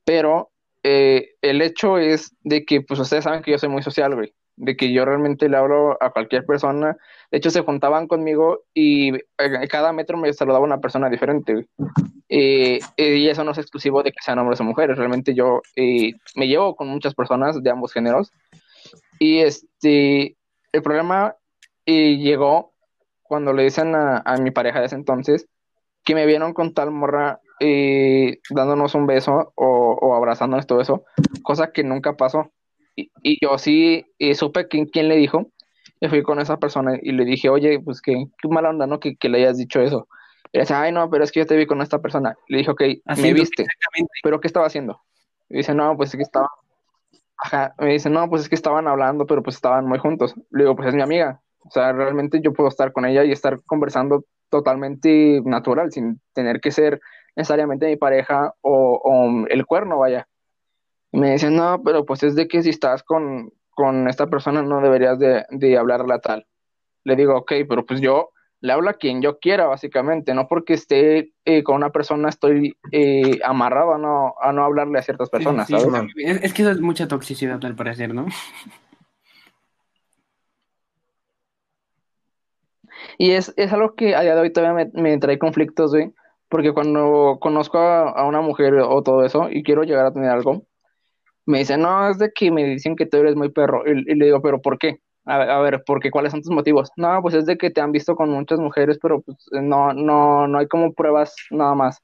pero 0.04 0.52
eh, 0.84 1.36
el 1.42 1.62
hecho 1.62 1.98
es 1.98 2.36
de 2.42 2.66
que, 2.66 2.82
pues 2.82 3.00
ustedes 3.00 3.24
saben 3.24 3.42
que 3.42 3.52
yo 3.52 3.58
soy 3.58 3.70
muy 3.70 3.82
social, 3.82 4.14
güey, 4.14 4.34
de 4.56 4.76
que 4.76 4.92
yo 4.92 5.06
realmente 5.06 5.50
le 5.50 5.58
hablo 5.58 5.98
a 6.02 6.12
cualquier 6.12 6.46
persona, 6.46 6.98
de 7.32 7.38
hecho 7.38 7.50
se 7.50 7.62
juntaban 7.62 8.08
conmigo 8.08 8.64
y 8.74 9.16
eh, 9.16 9.68
cada 9.70 9.94
metro 9.94 10.18
me 10.18 10.32
saludaba 10.34 10.64
una 10.64 10.80
persona 10.80 11.10
diferente. 11.10 11.68
Eh, 12.30 12.80
eh, 12.98 13.16
y 13.16 13.30
eso 13.30 13.44
no 13.44 13.52
es 13.52 13.58
exclusivo 13.58 14.04
de 14.04 14.12
que 14.12 14.24
sean 14.24 14.40
hombres 14.40 14.60
o 14.60 14.64
mujeres, 14.64 14.98
realmente 14.98 15.34
yo 15.34 15.62
me 15.76 16.48
llevo 16.48 16.76
con 16.76 16.88
muchas 16.88 17.16
personas 17.16 17.62
de 17.62 17.70
ambos 17.70 17.94
géneros. 17.94 18.32
Y 19.20 19.40
este, 19.40 20.38
el 20.72 20.82
problema 20.82 21.36
llegó 21.86 22.74
cuando 23.22 23.54
le 23.54 23.64
dicen 23.64 23.94
a, 23.96 24.24
mi 24.40 24.52
pareja 24.52 24.80
de 24.80 24.86
ese 24.88 24.96
entonces 24.96 25.48
que 26.04 26.16
me 26.16 26.26
vieron 26.26 26.54
con 26.54 26.74
tal 26.74 26.92
morra 26.92 27.40
dándonos 28.50 28.94
un 28.94 29.08
beso 29.08 29.54
o, 29.56 29.98
o 30.02 30.16
abrazándonos 30.16 30.68
todo 30.68 30.82
eso, 30.82 31.06
cosa 31.44 31.72
que 31.72 31.84
nunca 31.84 32.18
pasó. 32.18 32.52
Y, 32.96 33.12
y 33.22 33.44
yo 33.44 33.58
sí 33.58 34.06
eh, 34.20 34.36
supe 34.36 34.68
quién, 34.68 34.86
quién 34.86 35.08
le 35.08 35.16
dijo, 35.16 35.52
y 36.00 36.08
fui 36.10 36.22
con 36.22 36.40
esa 36.40 36.58
persona 36.58 37.00
y 37.02 37.14
le 37.14 37.24
dije, 37.24 37.50
oye, 37.50 37.80
pues 37.80 38.02
qué, 38.02 38.26
qué 38.42 38.48
mala 38.50 38.70
onda, 38.70 38.86
¿no? 38.86 39.00
Que, 39.00 39.16
que 39.16 39.30
le 39.30 39.38
hayas 39.38 39.58
dicho 39.58 39.80
eso. 39.82 40.08
Y 40.52 40.60
dice, 40.60 40.74
ay, 40.74 40.92
no, 40.92 41.10
pero 41.10 41.24
es 41.24 41.32
que 41.32 41.40
yo 41.40 41.46
te 41.46 41.56
vi 41.56 41.66
con 41.66 41.82
esta 41.82 42.00
persona. 42.00 42.36
Le 42.48 42.58
dije, 42.60 42.72
ok, 42.72 42.82
me 43.18 43.34
viste, 43.34 43.66
pero 44.22 44.40
¿qué 44.40 44.48
estaba 44.48 44.68
haciendo? 44.68 45.02
Y 45.50 45.58
dice, 45.58 45.74
no, 45.74 45.96
pues 45.96 46.10
es 46.10 46.18
que 46.18 46.24
estaba, 46.24 46.48
ajá, 47.38 47.74
me 47.80 47.94
dice, 47.94 48.10
no, 48.10 48.30
pues 48.30 48.44
es 48.44 48.50
que 48.50 48.56
estaban 48.56 48.88
hablando, 48.88 49.26
pero 49.26 49.42
pues 49.42 49.56
estaban 49.56 49.88
muy 49.88 49.98
juntos. 49.98 50.36
Le 50.52 50.64
digo, 50.64 50.76
pues 50.76 50.90
es 50.90 50.96
mi 50.96 51.02
amiga. 51.02 51.42
O 51.60 51.72
sea, 51.72 51.94
realmente 51.94 52.42
yo 52.42 52.54
puedo 52.54 52.70
estar 52.70 52.92
con 52.92 53.06
ella 53.06 53.24
y 53.24 53.32
estar 53.32 53.62
conversando 53.66 54.26
totalmente 54.50 55.42
natural, 55.46 55.92
sin 55.92 56.20
tener 56.34 56.60
que 56.60 56.72
ser 56.72 57.00
necesariamente 57.36 57.88
mi 57.88 57.96
pareja 57.96 58.54
o, 58.62 59.00
o 59.04 59.48
el 59.48 59.66
cuerno, 59.66 60.00
vaya. 60.00 60.28
Y 61.14 61.20
me 61.20 61.32
dice, 61.32 61.52
no, 61.52 61.82
pero 61.84 62.06
pues 62.06 62.24
es 62.24 62.36
de 62.36 62.48
que 62.48 62.64
si 62.64 62.70
estás 62.72 63.04
con, 63.04 63.54
con 63.70 64.08
esta 64.08 64.28
persona 64.28 64.64
no 64.64 64.82
deberías 64.82 65.20
de, 65.20 65.46
de 65.52 65.78
hablarla 65.78 66.20
tal. 66.20 66.48
Le 67.04 67.16
digo, 67.16 67.38
ok, 67.38 67.54
pero 67.70 67.86
pues 67.86 68.02
yo 68.02 68.32
le 68.62 68.74
hablo 68.74 68.90
a 68.90 68.94
quien 68.94 69.22
yo 69.22 69.38
quiera, 69.38 69.68
básicamente, 69.68 70.34
no 70.34 70.48
porque 70.48 70.74
esté 70.74 71.32
eh, 71.46 71.62
con 71.64 71.76
una 71.76 71.92
persona 71.92 72.30
estoy 72.30 72.76
eh, 72.92 73.40
amarrado 73.44 73.94
a 73.94 74.00
no, 74.00 74.34
a 74.42 74.52
no 74.54 74.64
hablarle 74.64 74.98
a 74.98 75.04
ciertas 75.04 75.30
personas, 75.30 75.68
Sí, 75.68 75.76
sí, 75.78 75.82
¿sabes? 75.82 76.12
es 76.16 76.54
que 76.54 76.64
eso 76.64 76.72
es 76.72 76.82
mucha 76.82 77.08
toxicidad 77.08 77.64
al 77.64 77.76
parecer, 77.76 78.14
¿no? 78.14 78.26
Y 83.18 83.32
es, 83.32 83.54
es 83.58 83.72
algo 83.72 83.96
que 83.96 84.16
a 84.16 84.22
día 84.22 84.34
de 84.34 84.42
hoy 84.42 84.52
todavía 84.52 84.90
me, 84.94 85.02
me 85.02 85.18
trae 85.18 85.38
conflictos, 85.38 85.92
güey, 85.92 86.14
porque 86.50 86.74
cuando 86.74 87.38
conozco 87.40 87.78
a, 87.78 88.10
a 88.10 88.26
una 88.26 88.42
mujer 88.42 88.74
o 88.76 89.04
todo 89.04 89.26
eso 89.26 89.50
y 89.52 89.62
quiero 89.62 89.84
llegar 89.84 90.06
a 90.06 90.14
tener 90.14 90.30
algo, 90.30 90.66
me 91.46 91.60
dicen, 91.60 91.82
no, 91.82 92.10
es 92.10 92.18
de 92.20 92.32
que 92.32 92.52
me 92.52 92.64
dicen 92.66 92.96
que 92.96 93.06
tú 93.06 93.18
eres 93.18 93.36
muy 93.36 93.50
perro. 93.50 93.84
Y, 93.86 94.12
y 94.12 94.16
le 94.16 94.26
digo, 94.26 94.42
¿pero 94.42 94.62
por 94.62 94.78
qué? 94.78 95.00
A, 95.26 95.36
a 95.36 95.62
ver, 95.62 95.84
¿por 95.86 96.00
qué? 96.00 96.12
¿Cuáles 96.12 96.32
son 96.32 96.42
tus 96.42 96.52
motivos? 96.52 96.92
No, 96.98 97.22
pues 97.22 97.34
es 97.36 97.46
de 97.46 97.58
que 97.58 97.70
te 97.72 97.82
han 97.82 97.92
visto 97.92 98.16
con 98.16 98.30
muchas 98.30 98.60
mujeres, 98.60 99.00
pero 99.02 99.22
pues 99.22 99.38
no, 99.52 99.94
no, 99.94 100.48
no 100.48 100.58
hay 100.60 100.68
como 100.68 100.94
pruebas 100.94 101.36
nada 101.52 101.76
más. 101.76 102.02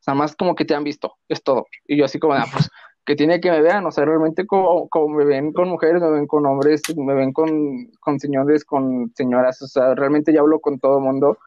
Sea, 0.00 0.14
más 0.14 0.34
como 0.34 0.54
que 0.54 0.64
te 0.64 0.74
han 0.74 0.84
visto, 0.84 1.14
es 1.28 1.42
todo. 1.42 1.66
Y 1.86 1.96
yo 1.98 2.04
así 2.06 2.18
como, 2.18 2.34
ah, 2.34 2.46
pues, 2.52 2.70
que 3.04 3.16
tiene 3.16 3.40
que 3.40 3.50
me 3.50 3.60
vean, 3.60 3.84
o 3.86 3.90
sea, 3.90 4.04
realmente 4.04 4.46
como, 4.46 4.88
como 4.88 5.16
me 5.16 5.24
ven 5.24 5.52
con 5.52 5.68
mujeres, 5.68 6.00
me 6.00 6.10
ven 6.10 6.26
con 6.26 6.46
hombres, 6.46 6.82
me 6.96 7.14
ven 7.14 7.32
con, 7.32 7.86
con 8.00 8.20
señores, 8.20 8.64
con 8.64 9.12
señoras, 9.14 9.60
o 9.62 9.66
sea, 9.66 9.94
realmente 9.94 10.32
ya 10.32 10.40
hablo 10.40 10.60
con 10.60 10.78
todo 10.78 10.98
el 10.98 11.04
mundo. 11.04 11.38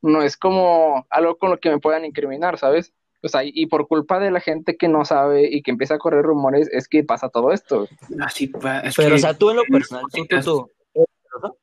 No 0.00 0.22
es 0.22 0.36
como 0.36 1.06
algo 1.10 1.36
con 1.36 1.50
lo 1.50 1.58
que 1.58 1.70
me 1.70 1.78
puedan 1.78 2.04
incriminar, 2.04 2.58
¿sabes? 2.58 2.92
O 3.24 3.28
sea, 3.28 3.42
y 3.44 3.66
por 3.66 3.86
culpa 3.86 4.18
de 4.18 4.30
la 4.32 4.40
gente 4.40 4.76
que 4.76 4.88
no 4.88 5.04
sabe 5.04 5.48
y 5.48 5.62
que 5.62 5.70
empieza 5.70 5.94
a 5.94 5.98
correr 5.98 6.24
rumores, 6.24 6.68
es 6.72 6.88
que 6.88 7.04
pasa 7.04 7.28
todo 7.28 7.52
esto. 7.52 7.86
Así, 8.20 8.48
pa- 8.48 8.80
es 8.80 8.96
pero 8.96 9.10
que- 9.10 9.14
o 9.14 9.18
sea, 9.18 9.38
tú 9.38 9.50
en 9.50 9.56
lo 9.56 9.62
personal, 9.64 10.04
tú, 10.12 10.26
tú, 10.26 10.40
tú, 10.42 10.70
¿eres 10.94 11.08
celoso? 11.30 11.58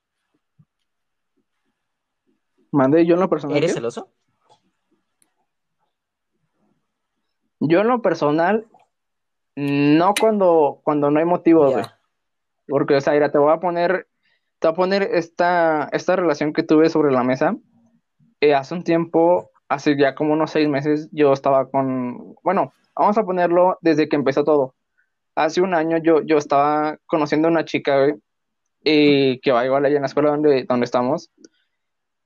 Mande 2.72 3.06
yo 3.06 3.16
en 3.16 3.20
lo 3.20 3.30
personal. 3.30 3.58
¿Eres 3.58 3.72
¿qué? 3.72 3.76
celoso? 3.76 4.10
Yo 7.60 7.82
en 7.82 7.88
lo 7.88 8.02
personal, 8.02 8.66
no 9.56 10.14
cuando, 10.20 10.80
cuando 10.84 11.12
no 11.12 11.20
hay 11.20 11.26
motivos, 11.26 11.74
güey. 11.74 11.84
Ya. 11.84 12.00
Porque, 12.68 12.96
o 12.96 13.02
sea, 13.02 13.14
mira, 13.14 13.32
te 13.32 13.38
voy 13.38 13.52
a 13.52 13.60
poner, 13.60 14.08
te 14.60 14.68
voy 14.68 14.74
a 14.74 14.76
poner 14.76 15.04
esta, 15.04 15.90
esta 15.92 16.16
relación 16.16 16.54
que 16.54 16.64
tuve 16.64 16.90
sobre 16.90 17.12
la 17.12 17.24
mesa. 17.24 17.58
Eh, 18.40 18.54
hace 18.54 18.74
un 18.76 18.84
tiempo, 18.84 19.52
hace 19.70 19.96
ya 19.96 20.16
como 20.16 20.34
unos 20.34 20.52
seis 20.52 20.68
meses, 20.68 21.08
yo 21.12 21.32
estaba 21.32 21.70
con, 21.70 22.36
bueno, 22.44 22.74
vamos 22.96 23.18
a 23.18 23.24
ponerlo 23.24 23.78
desde 23.82 24.10
que 24.10 24.16
empezó 24.16 24.44
todo. 24.44 24.76
Hace 25.36 25.62
un 25.62 25.74
año 25.74 25.98
yo, 25.98 26.22
yo 26.22 26.38
estaba 26.38 26.98
conociendo 27.06 27.48
a 27.48 27.52
una 27.52 27.64
chica, 27.64 28.00
güey, 28.00 28.16
eh, 28.84 29.40
que 29.42 29.52
va 29.52 29.66
igual 29.66 29.86
allá 29.86 29.96
en 29.96 30.02
la 30.02 30.08
escuela 30.08 30.32
donde, 30.32 30.66
donde 30.66 30.86
estamos. 30.86 31.30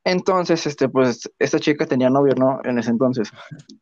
Entonces, 0.05 0.65
este, 0.67 0.89
pues, 0.89 1.29
esta 1.39 1.59
chica 1.59 1.85
tenía 1.85 2.09
novio, 2.09 2.33
¿no? 2.35 2.59
En 2.63 2.77
ese 2.77 2.91
entonces. 2.91 3.31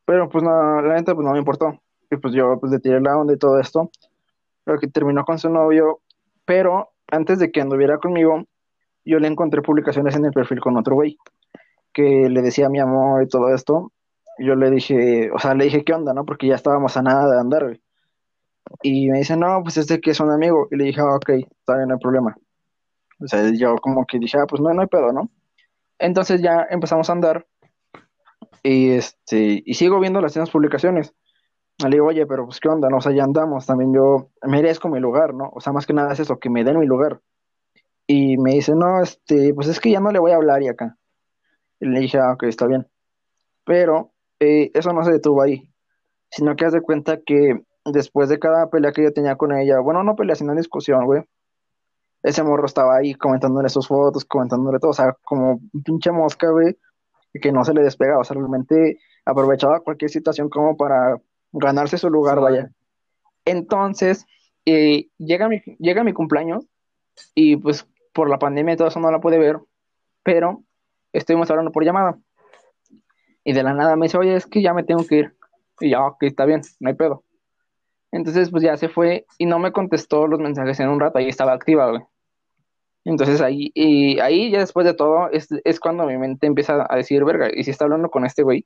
Pero, 0.06 0.30
pues, 0.30 0.44
no, 0.44 0.82
la 0.82 0.96
neta, 0.96 1.16
pues, 1.16 1.26
no 1.26 1.34
me 1.34 1.40
importó. 1.40 1.80
Y, 2.12 2.18
pues, 2.18 2.34
yo, 2.34 2.60
pues, 2.60 2.72
le 2.72 2.80
tiré 2.80 3.02
la 3.02 3.18
onda 3.18 3.34
y 3.34 3.38
todo 3.38 3.60
esto. 3.60 3.90
Pero 4.64 4.80
que 4.80 4.88
terminó 4.88 5.26
con 5.26 5.40
su 5.40 5.50
novio. 5.50 6.02
Pero, 6.46 6.92
antes 7.10 7.40
de 7.40 7.52
que 7.52 7.62
anduviera 7.62 7.98
conmigo, 7.98 8.44
yo 9.04 9.20
le 9.20 9.28
encontré 9.28 9.62
publicaciones 9.64 10.16
en 10.16 10.26
el 10.26 10.32
perfil 10.32 10.60
con 10.60 10.78
otro 10.78 10.96
güey. 10.96 11.18
Que 11.94 12.30
le 12.30 12.42
decía 12.42 12.70
mi 12.70 12.80
amor 12.80 13.24
y 13.24 13.28
todo 13.28 13.54
esto. 13.54 13.92
Yo 14.40 14.56
le 14.56 14.72
dije, 14.72 15.30
o 15.32 15.40
sea, 15.40 15.54
le 15.54 15.66
dije, 15.66 15.84
¿qué 15.84 15.94
onda, 15.94 16.14
no? 16.14 16.26
Porque 16.26 16.48
ya 16.48 16.56
estábamos 16.56 16.98
a 16.98 17.02
nada 17.02 17.32
de 17.32 17.40
andar, 17.40 17.64
güey. 17.66 17.82
Y 18.84 19.10
me 19.10 19.20
dice, 19.20 19.38
no, 19.38 19.62
pues, 19.64 19.78
es 19.78 19.88
de 19.88 20.00
que 20.00 20.12
es 20.12 20.20
un 20.20 20.32
amigo. 20.32 20.68
Y 20.72 20.78
le 20.78 20.86
dije, 20.86 21.02
ah, 21.02 21.16
ok, 21.16 21.30
está 21.30 21.76
bien, 21.76 21.90
no 21.90 21.96
hay 21.96 22.00
problema. 22.00 22.36
O 23.20 23.28
sea, 23.28 23.52
yo 23.54 23.76
como 23.76 24.06
que 24.06 24.20
dije, 24.20 24.38
ah, 24.40 24.46
pues, 24.48 24.62
no, 24.62 24.74
no 24.74 24.82
hay 24.82 24.88
pedo, 24.88 25.12
¿no? 25.12 25.30
Entonces 26.00 26.42
ya 26.42 26.66
empezamos 26.70 27.10
a 27.10 27.14
andar 27.14 27.46
y 28.64 28.92
este 28.92 29.62
y 29.66 29.74
sigo 29.76 30.00
viendo 30.00 30.22
las 30.22 30.36
mismas 30.36 30.50
publicaciones. 30.50 31.14
Le 31.84 31.90
digo, 31.90 32.08
oye, 32.08 32.26
pero 32.28 32.46
pues 32.46 32.60
qué 32.60 32.70
onda, 32.70 32.90
no, 32.90 32.98
o 32.98 33.02
sea, 33.02 33.12
ya 33.12 33.24
andamos, 33.24 33.66
también 33.66 33.94
yo 33.94 34.30
merezco 34.44 34.90
mi 34.90 35.00
lugar, 35.00 35.34
¿no? 35.34 35.50
O 35.54 35.62
sea, 35.62 35.74
más 35.74 35.88
que 35.88 35.94
nada 35.94 36.14
es 36.14 36.20
eso, 36.20 36.40
que 36.40 36.50
me 36.50 36.64
den 36.64 36.80
mi 36.80 36.86
lugar. 36.86 37.22
Y 38.06 38.38
me 38.38 38.52
dice, 38.52 38.74
no, 38.76 39.02
este, 39.02 39.54
pues 39.54 39.68
es 39.68 39.80
que 39.80 39.92
ya 39.92 40.00
no 40.00 40.12
le 40.12 40.20
voy 40.20 40.32
a 40.32 40.36
hablar 40.36 40.62
y 40.62 40.68
acá. 40.68 40.98
Y 41.82 41.88
le 41.88 42.00
dije, 42.00 42.20
ah, 42.20 42.34
ok, 42.34 42.44
está 42.44 42.68
bien. 42.68 42.88
Pero 43.66 44.14
eh, 44.40 44.72
eso 44.74 44.94
no 44.94 45.04
se 45.04 45.12
detuvo 45.12 45.42
ahí, 45.42 45.70
sino 46.30 46.56
que 46.56 46.66
haz 46.66 46.74
de 46.74 46.82
cuenta 46.82 47.20
que 47.22 47.62
después 47.86 48.30
de 48.30 48.40
cada 48.40 48.70
pelea 48.70 48.92
que 48.94 49.04
yo 49.04 49.14
tenía 49.14 49.36
con 49.36 49.52
ella, 49.52 49.80
bueno, 49.80 50.04
no 50.04 50.16
pelea, 50.16 50.36
sino 50.36 50.56
discusión, 50.56 51.06
güey, 51.06 51.24
ese 52.24 52.44
morro 52.44 52.66
estaba 52.66 52.98
ahí 52.98 53.16
comentándole 53.16 53.70
sus 53.70 53.88
fotos, 53.88 54.26
comentándole 54.26 54.80
todo, 54.80 54.92
o 54.92 54.94
sea, 54.94 55.18
como 55.24 55.60
un 55.74 55.84
pinche 55.84 56.12
mosca, 56.12 56.50
güey, 56.52 56.78
que 57.34 57.52
no 57.52 57.66
se 57.66 57.74
le 57.74 57.82
despegaba, 57.82 58.22
o 58.22 58.24
sea, 58.24 58.36
realmente 58.36 59.00
aprovechaba 59.26 59.80
cualquier 59.80 60.12
situación 60.12 60.50
como 60.50 60.78
para 60.78 61.20
ganarse 61.52 61.98
su 61.98 62.10
lugar, 62.10 62.38
Sí. 62.38 62.44
vaya. 62.44 62.72
Entonces, 63.46 64.26
eh, 64.66 65.10
llega 65.18 65.50
mi, 65.50 65.62
llega 65.80 66.04
mi 66.04 66.14
cumpleaños 66.14 66.66
y 67.34 67.56
pues 67.58 67.88
por 68.14 68.30
la 68.30 68.38
pandemia 68.38 68.74
y 68.76 68.78
todo 68.78 68.90
eso 68.90 69.00
no 69.00 69.12
la 69.12 69.20
pude 69.22 69.40
ver, 69.40 69.60
pero 70.24 70.64
estuvimos 71.14 71.50
hablando 71.50 71.72
por 71.72 71.84
llamada. 71.86 72.18
Y 73.44 73.54
de 73.54 73.64
la 73.64 73.74
nada 73.74 73.96
me 73.96 74.06
dice, 74.06 74.18
oye, 74.18 74.36
es 74.36 74.46
que 74.46 74.62
ya 74.62 74.74
me 74.74 74.84
tengo 74.84 75.06
que 75.06 75.16
ir. 75.18 75.36
Y 75.80 75.92
ya, 75.92 76.06
ok, 76.06 76.24
está 76.24 76.46
bien, 76.46 76.62
no 76.80 76.90
hay 76.90 76.96
pedo. 76.96 77.24
Entonces, 78.12 78.52
pues 78.52 78.64
ya 78.64 78.78
se 78.78 78.90
fue 78.90 79.26
y 79.38 79.46
no 79.46 79.60
me 79.60 79.72
contestó 79.72 80.28
los 80.28 80.40
mensajes 80.40 80.80
en 80.80 80.90
un 80.90 81.00
rato, 81.00 81.18
ahí 81.20 81.30
estaba 81.30 81.54
activa, 81.54 81.90
güey. 81.90 82.02
Entonces 83.04 83.42
ahí, 83.42 83.72
y 83.74 84.20
ahí 84.20 84.52
ya 84.52 84.60
después 84.60 84.86
de 84.86 84.94
todo, 84.94 85.30
es, 85.32 85.48
es 85.64 85.80
cuando 85.80 86.06
mi 86.06 86.18
mente 86.18 86.48
empieza 86.48 86.86
a 86.90 86.96
decir, 86.96 87.24
verga, 87.26 87.50
y 87.54 87.64
si 87.64 87.72
está 87.72 87.86
hablando 87.86 88.10
con 88.10 88.26
este 88.26 88.44
güey, 88.44 88.66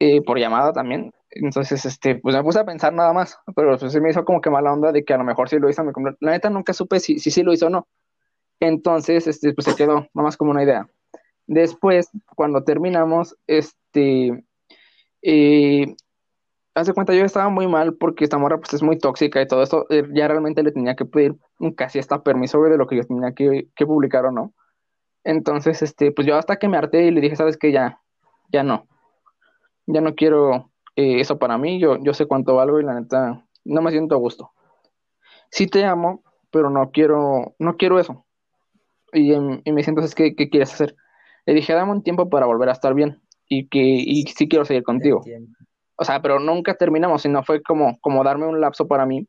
Eh, 0.00 0.22
por 0.22 0.38
llamada 0.38 0.72
también. 0.72 1.12
Entonces, 1.30 1.84
este, 1.84 2.16
pues 2.16 2.34
me 2.36 2.42
puse 2.42 2.60
a 2.60 2.64
pensar 2.64 2.92
nada 2.92 3.12
más, 3.12 3.38
pero 3.56 3.78
pues 3.78 3.92
se 3.92 4.00
me 4.00 4.10
hizo 4.10 4.24
como 4.24 4.40
que 4.40 4.50
mala 4.50 4.72
onda 4.72 4.92
de 4.92 5.04
que 5.04 5.14
a 5.14 5.18
lo 5.18 5.24
mejor 5.24 5.48
sí 5.48 5.58
lo 5.58 5.68
hizo, 5.70 5.84
me 5.84 5.92
la 6.20 6.32
neta 6.32 6.50
nunca 6.50 6.72
supe 6.72 7.00
si 7.00 7.18
si 7.18 7.30
sí 7.30 7.42
lo 7.42 7.52
hizo 7.52 7.66
o 7.66 7.70
no. 7.70 7.86
Entonces, 8.60 9.26
este, 9.26 9.52
pues 9.52 9.66
se 9.66 9.76
quedó, 9.76 9.94
nada 10.14 10.24
más 10.24 10.36
como 10.36 10.50
una 10.50 10.62
idea. 10.62 10.88
Después, 11.46 12.08
cuando 12.36 12.64
terminamos, 12.64 13.36
este, 13.46 14.44
eh, 15.22 15.94
haz 16.74 16.86
de 16.86 16.94
cuenta, 16.94 17.14
yo 17.14 17.24
estaba 17.24 17.48
muy 17.48 17.66
mal 17.66 17.94
porque 17.94 18.24
esta 18.24 18.38
morra 18.38 18.58
pues 18.58 18.74
es 18.74 18.82
muy 18.82 18.98
tóxica 18.98 19.40
y 19.40 19.46
todo 19.46 19.62
esto, 19.62 19.86
eh, 19.90 20.04
ya 20.12 20.28
realmente 20.28 20.62
le 20.62 20.72
tenía 20.72 20.96
que 20.96 21.04
pedir 21.04 21.36
casi 21.76 21.98
hasta 21.98 22.22
permiso 22.22 22.60
de 22.62 22.78
lo 22.78 22.86
que 22.86 22.96
yo 22.96 23.04
tenía 23.04 23.32
que, 23.32 23.68
que 23.76 23.86
publicar 23.86 24.26
o 24.26 24.32
no. 24.32 24.54
Entonces, 25.24 25.82
este, 25.82 26.12
pues 26.12 26.26
yo 26.26 26.36
hasta 26.36 26.56
que 26.56 26.68
me 26.68 26.76
harté 26.76 27.04
y 27.04 27.10
le 27.10 27.20
dije, 27.20 27.36
sabes 27.36 27.56
que 27.56 27.72
ya, 27.72 28.00
ya 28.52 28.62
no, 28.62 28.86
ya 29.86 30.00
no 30.00 30.14
quiero 30.14 30.70
eh, 30.96 31.20
eso 31.20 31.38
para 31.38 31.58
mí, 31.58 31.80
yo, 31.80 31.96
yo 32.02 32.14
sé 32.14 32.26
cuánto 32.26 32.54
valgo 32.54 32.80
y 32.80 32.84
la 32.84 33.00
neta, 33.00 33.44
no 33.64 33.82
me 33.82 33.90
siento 33.90 34.14
a 34.14 34.18
gusto. 34.18 34.52
Sí 35.50 35.66
te 35.66 35.84
amo, 35.84 36.22
pero 36.50 36.70
no 36.70 36.90
quiero, 36.90 37.54
no 37.58 37.76
quiero 37.76 37.98
eso. 37.98 38.23
Y, 39.14 39.32
em, 39.32 39.62
y 39.64 39.72
me 39.72 39.78
dice 39.78 39.90
entonces, 39.90 40.14
¿qué, 40.14 40.34
¿qué 40.34 40.50
quieres 40.50 40.72
hacer? 40.72 40.94
Le 41.46 41.54
dije, 41.54 41.72
dame 41.72 41.92
un 41.92 42.02
tiempo 42.02 42.28
para 42.28 42.46
volver 42.46 42.68
a 42.68 42.72
estar 42.72 42.94
bien 42.94 43.20
y 43.48 43.68
que 43.68 43.80
y 43.80 44.24
sí 44.24 44.48
quiero 44.48 44.64
seguir 44.64 44.82
contigo. 44.82 45.22
O 45.96 46.04
sea, 46.04 46.20
pero 46.20 46.40
nunca 46.40 46.74
terminamos, 46.74 47.22
sino 47.22 47.42
fue 47.42 47.62
como, 47.62 47.98
como 48.00 48.24
darme 48.24 48.46
un 48.46 48.60
lapso 48.60 48.88
para 48.88 49.06
mí. 49.06 49.26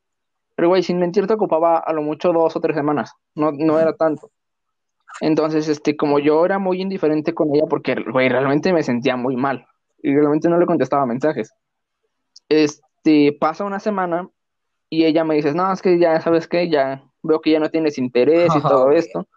Pero, 0.56 0.70
güey, 0.70 0.84
sin 0.84 1.00
mentir, 1.00 1.28
te 1.28 1.34
ocupaba 1.34 1.80
a 1.80 1.94
lo 1.94 2.02
mucho 2.02 2.32
dos 2.32 2.56
o 2.56 2.62
tres 2.62 2.76
semanas. 2.76 3.14
No, 3.36 3.52
no 3.52 3.80
era 3.80 3.94
tanto. 3.94 4.32
Entonces, 5.22 5.68
este, 5.68 5.96
como 5.96 6.20
yo 6.20 6.46
era 6.46 6.60
muy 6.60 6.82
indiferente 6.82 7.34
con 7.34 7.54
ella, 7.54 7.66
porque, 7.70 7.96
güey, 8.12 8.30
realmente 8.30 8.74
me 8.74 8.84
sentía 8.84 9.16
muy 9.16 9.36
mal. 9.36 9.66
Y 10.02 10.14
realmente 10.14 10.50
no 10.50 10.58
le 10.58 10.66
contestaba 10.66 11.06
mensajes. 11.06 11.54
Este, 12.50 13.36
pasa 13.40 13.66
una 13.66 13.80
semana 13.80 14.30
y 14.90 15.06
ella 15.06 15.24
me 15.24 15.36
dice, 15.36 15.54
no, 15.54 15.72
es 15.72 15.82
que 15.82 16.00
ya, 16.00 16.20
¿sabes 16.22 16.48
qué? 16.48 16.70
Ya 16.70 17.04
veo 17.22 17.42
que 17.42 17.52
ya 17.52 17.60
no 17.60 17.70
tienes 17.70 17.98
interés 17.98 18.56
y 18.56 18.62
todo 18.62 18.92
esto. 18.92 19.28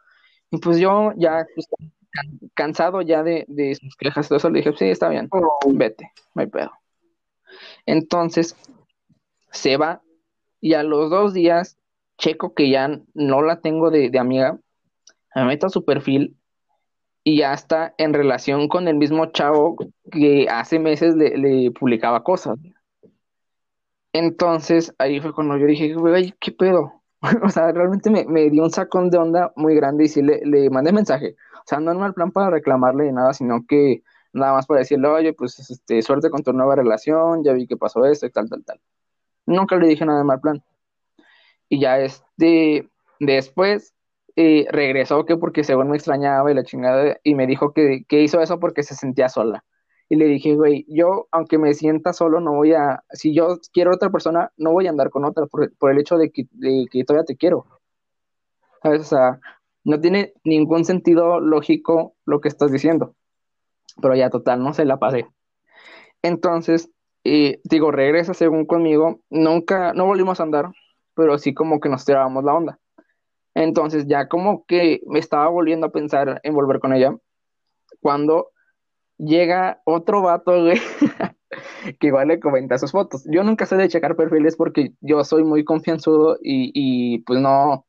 Y 0.51 0.59
pues 0.59 0.79
yo 0.79 1.13
ya, 1.17 1.47
pues, 1.55 1.67
can- 2.11 2.39
cansado 2.55 3.03
ya 3.03 3.23
de, 3.23 3.45
de 3.49 3.75
sus 3.75 3.97
quejas 3.97 4.27
y 4.27 4.29
todo 4.29 4.39
eso, 4.39 4.51
le 4.51 4.61
dije, 4.61 4.73
sí, 4.77 4.87
está 4.87 5.09
bien, 5.09 5.29
vete, 5.75 6.13
no 6.35 6.43
hay 6.43 6.49
pedo. 6.49 6.71
Entonces 7.87 8.57
se 9.53 9.77
va 9.77 10.03
y 10.61 10.75
a 10.75 10.83
los 10.83 11.11
dos 11.11 11.35
días 11.35 11.79
checo 12.19 12.55
que 12.55 12.71
ya 12.71 13.01
no 13.15 13.43
la 13.43 13.61
tengo 13.61 13.91
de, 13.91 14.11
de 14.11 14.19
amiga, 14.21 14.59
me 15.35 15.45
meto 15.47 15.67
a 15.67 15.71
su 15.71 15.85
perfil 15.85 16.37
y 17.25 17.39
ya 17.39 17.55
está 17.55 17.95
en 17.99 18.15
relación 18.15 18.69
con 18.69 18.89
el 18.89 18.97
mismo 18.97 19.27
chavo 19.27 19.77
que 20.13 20.49
hace 20.51 20.79
meses 20.79 21.17
le, 21.17 21.37
le 21.39 21.71
publicaba 21.73 22.25
cosas. 22.25 22.59
Entonces 24.13 24.95
ahí 24.99 25.19
fue 25.21 25.33
cuando 25.35 25.57
yo 25.57 25.65
dije, 25.67 25.95
güey, 25.95 26.35
¿qué 26.41 26.53
pedo? 26.53 26.98
O 27.43 27.49
sea, 27.51 27.73
realmente 27.73 28.11
me, 28.11 28.25
me 28.27 28.51
dio 28.51 28.63
un 28.63 28.71
sacón 28.71 29.11
de 29.11 29.19
onda 29.19 29.53
muy 29.57 29.75
grande 29.75 30.05
y 30.05 30.09
sí 30.09 30.23
le, 30.23 30.41
le 30.45 30.71
mandé 30.71 30.93
mensaje. 30.93 31.37
O 31.57 31.63
sea, 31.67 31.81
no 31.81 31.93
en 31.93 31.99
mal 31.99 32.15
plan 32.15 32.31
para 32.31 32.51
reclamarle 32.51 33.05
ni 33.05 33.13
nada, 33.13 33.33
sino 33.35 33.65
que 33.67 34.03
nada 34.33 34.53
más 34.55 34.67
para 34.67 34.81
decirle, 34.81 35.09
oye, 35.09 35.33
pues 35.33 35.59
este, 35.71 36.03
suerte 36.03 36.31
con 36.31 36.43
tu 36.43 36.53
nueva 36.53 36.77
relación, 36.77 37.45
ya 37.45 37.53
vi 37.53 37.67
que 37.67 37.77
pasó 37.77 38.05
esto 38.07 38.27
y 38.27 38.31
tal, 38.31 38.49
tal, 38.49 38.65
tal. 38.65 38.81
Nunca 39.47 39.77
le 39.77 39.89
dije 39.89 40.05
nada 40.05 40.19
de 40.19 40.25
mal 40.25 40.41
plan. 40.41 40.63
Y 41.69 41.81
ya 41.81 41.99
este, 41.99 42.89
después 43.21 43.95
eh, 44.37 44.67
regresó 44.71 45.25
que 45.25 45.37
porque 45.37 45.65
según 45.65 45.91
me 45.91 45.97
extrañaba 45.97 46.51
y 46.51 46.55
la 46.55 46.65
chingada, 46.65 47.19
y 47.23 47.35
me 47.35 47.47
dijo 47.47 47.73
que, 47.73 48.05
que 48.09 48.23
hizo 48.23 48.41
eso 48.41 48.61
porque 48.61 48.83
se 48.83 48.95
sentía 48.95 49.29
sola. 49.29 49.65
Y 50.09 50.17
le 50.17 50.25
dije, 50.27 50.55
güey, 50.55 50.87
yo, 50.89 51.29
aunque 51.31 51.59
me 51.59 51.75
sienta 51.75 52.13
solo, 52.13 52.41
no 52.41 52.55
voy 52.55 52.73
a, 52.73 53.05
si 53.11 53.35
yo 53.35 53.59
quiero 53.73 53.95
otra 53.95 54.11
persona, 54.11 54.53
no 54.57 54.73
voy 54.73 54.87
a 54.87 54.91
andar 54.91 55.11
con 55.11 55.25
otra 55.25 55.47
por, 55.47 55.71
el 55.91 55.99
hecho 55.99 56.17
de 56.17 56.31
que, 56.31 56.47
de 56.53 56.87
que 56.91 57.05
todavía 57.05 57.27
te 57.27 57.37
quiero. 57.37 57.67
¿Sabes? 58.83 59.03
O 59.03 59.05
sea, 59.05 59.41
no 59.85 60.01
tiene 60.01 60.33
ningún 60.45 60.85
sentido 60.85 61.41
lógico 61.41 62.15
lo 62.25 62.41
que 62.41 62.49
estás 62.49 62.73
diciendo. 62.73 63.15
Pero 64.01 64.15
ya, 64.15 64.31
total, 64.31 64.63
no 64.63 64.73
se 64.73 64.85
la 64.85 64.99
pasé. 64.99 65.27
Entonces, 66.23 66.91
eh, 67.25 67.61
digo, 67.65 67.91
regresa 67.91 68.35
según 68.35 68.67
conmigo. 68.67 69.21
Nunca, 69.31 69.93
no 69.93 70.07
volvimos 70.07 70.41
a 70.41 70.45
andar, 70.45 70.71
pero 71.15 71.39
sí 71.39 71.55
como 71.55 71.81
que 71.81 71.89
nos 71.89 72.05
tirábamos 72.05 72.45
la 72.45 72.55
onda. 72.55 72.79
Entonces, 73.55 74.07
ya 74.07 74.29
como 74.29 74.65
que 74.67 75.01
me 75.07 75.19
estaba 75.19 75.49
volviendo 75.49 75.87
a 75.89 75.93
pensar 75.93 76.41
en 76.43 76.55
volver 76.55 76.81
con 76.81 76.93
ella. 76.93 77.17
Cuando 78.01 78.51
llega 79.19 79.83
otro 79.85 80.23
vato, 80.23 80.63
güey, 80.63 80.81
que 82.01 82.07
igual 82.07 82.29
le 82.29 82.41
comenta 82.41 82.79
sus 82.79 82.93
fotos. 82.93 83.25
Yo 83.31 83.43
nunca 83.45 83.67
sé 83.67 83.77
de 83.77 83.89
checar 83.89 84.17
perfiles 84.17 84.57
porque 84.57 84.93
yo 85.01 85.23
soy 85.25 85.45
muy 85.45 85.65
confianzudo 85.65 86.39
y, 86.43 86.71
y 86.75 87.19
pues 87.21 87.41
no, 87.41 87.87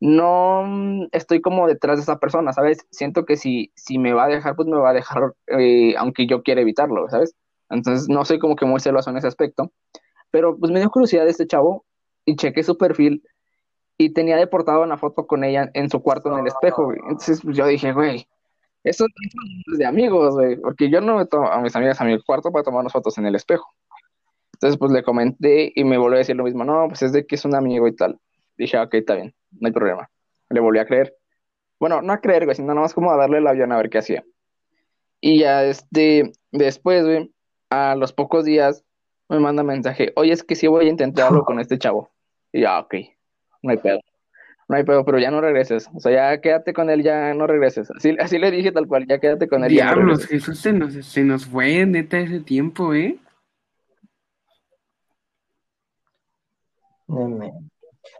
no 0.00 0.64
mm, 0.66 1.06
estoy 1.12 1.40
como 1.40 1.66
detrás 1.66 1.96
de 1.96 2.02
esa 2.02 2.18
persona, 2.18 2.52
¿sabes? 2.52 2.86
Siento 2.90 3.24
que 3.24 3.36
si, 3.36 3.72
si 3.74 3.98
me 3.98 4.12
va 4.12 4.24
a 4.24 4.28
dejar, 4.28 4.56
pues 4.56 4.68
me 4.68 4.76
va 4.76 4.90
a 4.90 4.94
dejar, 4.94 5.34
eh, 5.48 5.94
aunque 5.98 6.26
yo 6.26 6.42
quiera 6.42 6.60
evitarlo, 6.60 7.08
¿sabes? 7.08 7.34
Entonces 7.70 8.08
no 8.08 8.24
soy 8.24 8.38
como 8.38 8.56
que 8.56 8.66
muy 8.66 8.80
celoso 8.80 9.10
en 9.10 9.16
ese 9.16 9.26
aspecto, 9.26 9.72
pero 10.30 10.56
pues 10.58 10.70
me 10.72 10.80
dio 10.80 10.90
curiosidad 10.90 11.26
este 11.28 11.46
chavo 11.46 11.84
y 12.24 12.36
chequé 12.36 12.62
su 12.62 12.76
perfil 12.78 13.22
y 13.98 14.12
tenía 14.12 14.36
de 14.36 14.46
portada 14.46 14.80
una 14.80 14.98
foto 14.98 15.26
con 15.26 15.42
ella 15.44 15.70
en 15.74 15.88
su 15.90 16.02
cuarto 16.02 16.32
en 16.32 16.40
el 16.40 16.46
espejo, 16.46 16.84
güey. 16.84 16.98
Entonces 17.02 17.40
pues, 17.42 17.56
yo 17.56 17.66
dije, 17.66 17.92
güey, 17.92 18.28
eso 18.86 19.04
es 19.04 19.78
de 19.78 19.84
amigos, 19.84 20.34
güey, 20.34 20.56
porque 20.56 20.88
yo 20.88 21.00
no 21.00 21.16
me 21.16 21.26
tomo 21.26 21.48
a 21.48 21.60
mis 21.60 21.74
amigas 21.74 22.00
a 22.00 22.04
mi 22.04 22.22
cuarto 22.22 22.52
para 22.52 22.62
tomarnos 22.62 22.92
fotos 22.92 23.18
en 23.18 23.26
el 23.26 23.34
espejo. 23.34 23.68
Entonces, 24.54 24.78
pues 24.78 24.92
le 24.92 25.02
comenté 25.02 25.72
y 25.74 25.82
me 25.84 25.98
volvió 25.98 26.14
a 26.14 26.18
decir 26.18 26.36
lo 26.36 26.44
mismo, 26.44 26.64
no, 26.64 26.86
pues 26.88 27.02
es 27.02 27.12
de 27.12 27.26
que 27.26 27.34
es 27.34 27.44
un 27.44 27.56
amigo 27.56 27.88
y 27.88 27.96
tal. 27.96 28.20
Dije, 28.56 28.78
ok, 28.78 28.94
está 28.94 29.16
bien, 29.16 29.34
no 29.50 29.66
hay 29.66 29.72
problema. 29.72 30.08
Le 30.50 30.60
volví 30.60 30.78
a 30.78 30.86
creer. 30.86 31.16
Bueno, 31.80 32.00
no 32.00 32.12
a 32.12 32.20
creer, 32.20 32.44
güey, 32.44 32.54
sino 32.54 32.68
nada 32.68 32.82
más 32.82 32.94
como 32.94 33.10
a 33.10 33.16
darle 33.16 33.38
el 33.38 33.46
avión 33.46 33.72
a 33.72 33.76
ver 33.76 33.90
qué 33.90 33.98
hacía. 33.98 34.24
Y 35.20 35.40
ya, 35.40 35.64
este, 35.64 36.32
después, 36.52 37.04
güey, 37.04 37.34
a 37.70 37.96
los 37.96 38.12
pocos 38.12 38.44
días 38.44 38.84
me 39.28 39.40
manda 39.40 39.64
mensaje, 39.64 40.12
oye, 40.14 40.32
es 40.32 40.44
que 40.44 40.54
sí 40.54 40.68
voy 40.68 40.86
a 40.86 40.90
intentar 40.90 41.26
algo 41.26 41.44
con 41.44 41.58
este 41.58 41.76
chavo. 41.76 42.10
Y 42.52 42.60
ya, 42.60 42.78
ok, 42.78 42.94
no 43.62 43.72
hay 43.72 43.78
pedo. 43.78 44.00
No 44.68 44.76
hay 44.76 44.82
pedo, 44.84 45.04
pero 45.04 45.18
ya 45.20 45.30
no 45.30 45.40
regreses. 45.40 45.88
O 45.94 46.00
sea, 46.00 46.12
ya 46.34 46.40
quédate 46.40 46.72
con 46.72 46.90
él, 46.90 47.02
ya 47.04 47.32
no 47.34 47.46
regreses. 47.46 47.88
Así, 47.92 48.16
así 48.18 48.38
le 48.38 48.50
dije 48.50 48.72
tal 48.72 48.88
cual, 48.88 49.06
ya 49.06 49.18
quédate 49.20 49.46
con 49.48 49.62
él. 49.64 49.72
ya 49.72 49.84
no 49.86 49.92
Diablos, 49.94 50.22
regreses. 50.22 50.28
Jesús 50.46 50.58
se 50.60 50.72
nos, 50.72 50.94
se 51.06 51.22
nos 51.22 51.46
fue 51.46 51.86
neta 51.86 52.18
ese 52.18 52.40
tiempo, 52.40 52.92
¿eh? 52.92 53.18
Neme. 57.08 57.52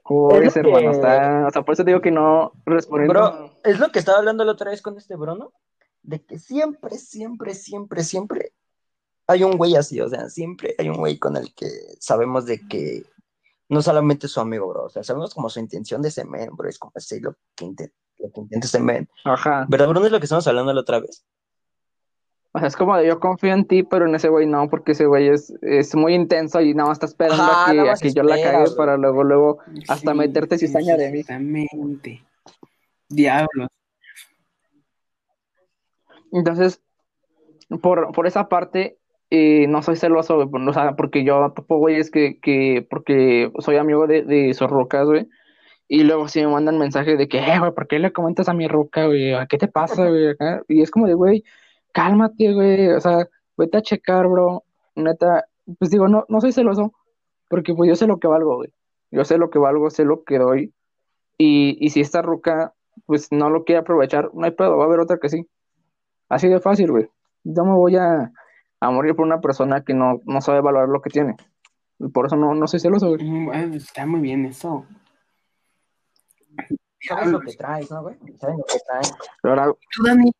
¿Cómo 0.02 0.30
Es 0.32 0.54
ves, 0.54 0.56
lo 0.56 0.60
hermano? 0.62 0.90
que- 0.90 0.96
Está, 0.96 1.46
o 1.46 1.50
sea, 1.50 1.62
por 1.62 1.72
eso 1.74 1.84
te 1.84 1.90
digo 1.90 2.00
que 2.00 2.10
no 2.10 2.52
respondiendo. 2.64 3.12
Bro, 3.14 3.60
es 3.64 3.78
lo 3.80 3.88
que 3.90 3.98
estaba 3.98 4.18
hablando 4.18 4.44
la 4.44 4.52
otra 4.52 4.70
vez 4.70 4.82
con 4.82 4.96
este 4.96 5.16
Bruno, 5.16 5.52
de 6.02 6.24
que 6.24 6.38
siempre, 6.38 6.96
siempre, 6.96 7.54
siempre, 7.54 8.02
siempre 8.04 8.52
hay 9.26 9.42
un 9.42 9.56
güey 9.56 9.74
así, 9.74 10.00
o 10.00 10.08
sea, 10.08 10.28
siempre 10.28 10.74
hay 10.78 10.88
un 10.88 10.96
güey 10.98 11.18
con 11.18 11.36
el 11.36 11.52
que 11.54 11.66
sabemos 11.98 12.46
de 12.46 12.60
que 12.68 13.02
no 13.68 13.82
solamente 13.82 14.28
su 14.28 14.40
amigo, 14.40 14.68
bro, 14.68 14.84
o 14.84 14.88
sea, 14.88 15.02
sabemos 15.02 15.34
como 15.34 15.48
su 15.50 15.58
intención 15.60 16.02
de 16.02 16.08
ese 16.08 16.24
men, 16.24 16.50
bro, 16.54 16.68
es 16.68 16.78
como 16.78 16.92
así 16.94 17.20
lo 17.20 17.34
que, 17.54 17.64
inte- 17.64 17.92
lo 18.18 18.30
que 18.30 18.40
intenta 18.40 18.66
ese 18.66 18.80
men. 18.80 19.08
Ajá. 19.24 19.66
¿Verdad, 19.68 19.88
Bruno? 19.88 20.06
Es 20.06 20.12
lo 20.12 20.18
que 20.20 20.24
estamos 20.26 20.46
hablando 20.46 20.72
la 20.72 20.80
otra 20.80 21.00
vez. 21.00 21.24
O 22.52 22.58
sea, 22.58 22.68
es 22.68 22.76
como 22.76 22.96
de 22.96 23.06
yo 23.06 23.20
confío 23.20 23.52
en 23.52 23.66
ti, 23.66 23.82
pero 23.82 24.06
en 24.06 24.14
ese 24.14 24.28
güey 24.30 24.46
no, 24.46 24.70
porque 24.70 24.92
ese 24.92 25.04
güey 25.04 25.28
es, 25.28 25.52
es 25.60 25.94
muy 25.94 26.14
intenso 26.14 26.60
y 26.62 26.72
nada 26.72 26.88
más 26.88 26.96
está 26.96 27.06
esperando 27.06 27.42
Ajá, 27.42 27.70
a 27.70 27.72
que, 27.72 28.08
a 28.08 28.12
yo 28.14 28.22
la 28.22 28.40
cague 28.40 28.70
para 28.76 28.96
luego, 28.96 29.24
luego 29.24 29.58
hasta 29.88 30.12
Sí, 30.12 30.16
meterte 30.16 30.56
cizaña 30.56 30.96
de 30.96 31.10
mí. 31.10 31.18
Exactamente. 31.20 32.24
Diablos. 33.10 33.68
Entonces, 36.32 36.80
por, 37.82 38.12
por 38.12 38.26
esa 38.26 38.48
parte, 38.48 38.98
eh, 39.30 39.66
no 39.68 39.82
soy 39.82 39.96
celoso, 39.96 40.36
güey, 40.36 40.48
por- 40.48 40.60
o 40.68 40.72
sea, 40.72 40.96
porque 40.96 41.24
yo 41.24 41.52
topo 41.54 41.78
güeyes 41.78 42.10
que, 42.10 42.38
que, 42.40 42.86
porque 42.88 43.50
soy 43.60 43.76
amigo 43.76 44.06
de, 44.06 44.22
de 44.22 44.54
sus 44.54 44.68
rucas, 44.70 45.06
güey, 45.06 45.28
y 45.88 46.04
luego 46.04 46.28
sí 46.28 46.40
me 46.40 46.48
mandan 46.48 46.78
mensajes 46.78 47.18
de 47.18 47.28
que, 47.28 47.38
eh, 47.38 47.58
güey, 47.58 47.72
¿por 47.72 47.86
qué 47.88 47.98
le 47.98 48.12
comentas 48.12 48.48
a 48.48 48.54
mi 48.54 48.68
ruca, 48.68 49.06
güey? 49.06 49.34
¿A 49.34 49.46
¿Qué 49.46 49.58
te 49.58 49.68
pasa, 49.68 50.08
güey? 50.08 50.28
Acá? 50.30 50.62
Y 50.68 50.82
es 50.82 50.90
como 50.90 51.06
de, 51.06 51.14
güey, 51.14 51.44
cálmate, 51.92 52.52
güey, 52.54 52.88
o 52.88 53.00
sea, 53.00 53.28
vete 53.56 53.78
a 53.78 53.82
checar, 53.82 54.26
bro, 54.28 54.64
neta, 54.96 55.44
pues 55.78 55.90
digo, 55.90 56.08
no, 56.08 56.24
no 56.28 56.40
soy 56.40 56.52
celoso, 56.52 56.92
porque 57.48 57.74
pues 57.74 57.88
yo 57.88 57.96
sé 57.96 58.06
lo 58.06 58.18
que 58.18 58.28
valgo, 58.28 58.56
güey, 58.56 58.70
yo 59.10 59.24
sé 59.24 59.38
lo 59.38 59.50
que 59.50 59.58
valgo, 59.58 59.90
sé 59.90 60.04
lo 60.04 60.24
que 60.24 60.38
doy, 60.38 60.72
y, 61.38 61.76
y 61.84 61.90
si 61.90 62.00
esta 62.00 62.22
ruca, 62.22 62.72
pues 63.06 63.30
no 63.32 63.50
lo 63.50 63.64
quiere 63.64 63.80
aprovechar, 63.80 64.30
no 64.34 64.44
hay 64.46 64.52
pedo, 64.52 64.76
va 64.76 64.84
a 64.84 64.86
haber 64.86 65.00
otra 65.00 65.18
que 65.18 65.28
sí. 65.28 65.46
Así 66.28 66.48
de 66.48 66.60
fácil, 66.60 66.90
güey. 66.90 67.08
Yo 67.44 67.64
me 67.64 67.72
voy 67.74 67.96
a, 67.96 68.32
a 68.80 68.90
morir 68.90 69.14
por 69.14 69.24
una 69.26 69.40
persona 69.40 69.82
que 69.82 69.94
no, 69.94 70.20
no 70.24 70.40
sabe 70.40 70.60
valorar 70.60 70.88
lo 70.88 71.00
que 71.02 71.10
tiene. 71.10 71.36
Y 71.98 72.08
por 72.08 72.26
eso 72.26 72.36
no, 72.36 72.54
no 72.54 72.66
soy 72.66 72.80
celoso, 72.80 73.08
güey. 73.08 73.22
Mm, 73.24 73.72
Está 73.74 74.04
muy 74.06 74.20
bien 74.20 74.44
eso. 74.46 74.86
Sabes 77.00 77.28
lo 77.28 77.40
que 77.40 77.52
traes, 77.54 77.90
¿no, 77.90 78.02
güey? 78.02 78.16
Sabes 78.38 78.56
lo 78.58 78.64
que 78.64 78.78
traes. 78.86 79.12
Ahora, 79.42 79.66
Tú, 79.94 80.02
Dani. 80.04 80.30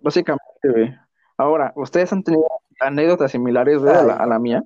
básicamente, 0.00 0.68
güey. 0.68 0.94
Ahora, 1.36 1.72
¿ustedes 1.76 2.12
han 2.12 2.22
tenido 2.22 2.44
anécdotas 2.80 3.30
similares, 3.32 3.78
güey, 3.78 3.94
a 3.94 4.02
la, 4.02 4.14
a 4.14 4.26
la 4.26 4.38
mía? 4.38 4.62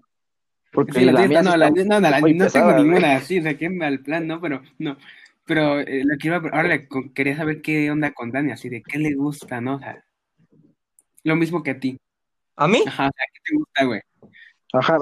Porque 0.72 0.92
Sí, 0.92 1.04
la 1.04 1.12
la 1.12 1.26
mía 1.28 1.40
sí 1.42 1.48
no, 1.48 1.56
la 1.56 1.70
no, 1.70 2.00
la- 2.00 2.20
no 2.20 2.26
pesada, 2.26 2.50
tengo 2.50 2.72
güey. 2.72 2.84
ninguna 2.84 3.16
así, 3.16 3.40
de 3.40 3.56
que 3.56 3.66
al 3.82 4.00
plan, 4.00 4.26
¿no? 4.26 4.40
Pero, 4.40 4.62
no. 4.78 4.96
Pero 5.44 5.78
eh, 5.80 6.02
lo 6.04 6.16
quiero, 6.18 6.36
ahora 6.36 6.64
le 6.68 6.88
quería 7.14 7.36
saber 7.36 7.62
qué 7.62 7.90
onda 7.90 8.12
con 8.12 8.30
Dani, 8.32 8.52
así 8.52 8.68
de 8.68 8.82
qué 8.82 8.98
le 8.98 9.14
gusta, 9.14 9.60
¿no? 9.60 9.76
O 9.76 9.78
sea, 9.78 10.04
lo 11.22 11.36
mismo 11.36 11.62
que 11.62 11.70
a 11.72 11.78
ti. 11.80 11.98
¿A 12.56 12.66
mí? 12.68 12.82
Ajá, 12.84 13.10
¿qué 13.32 13.40
te 13.44 13.56
gusta, 13.56 13.84
güey? 13.84 14.00
Ajá, 14.72 14.98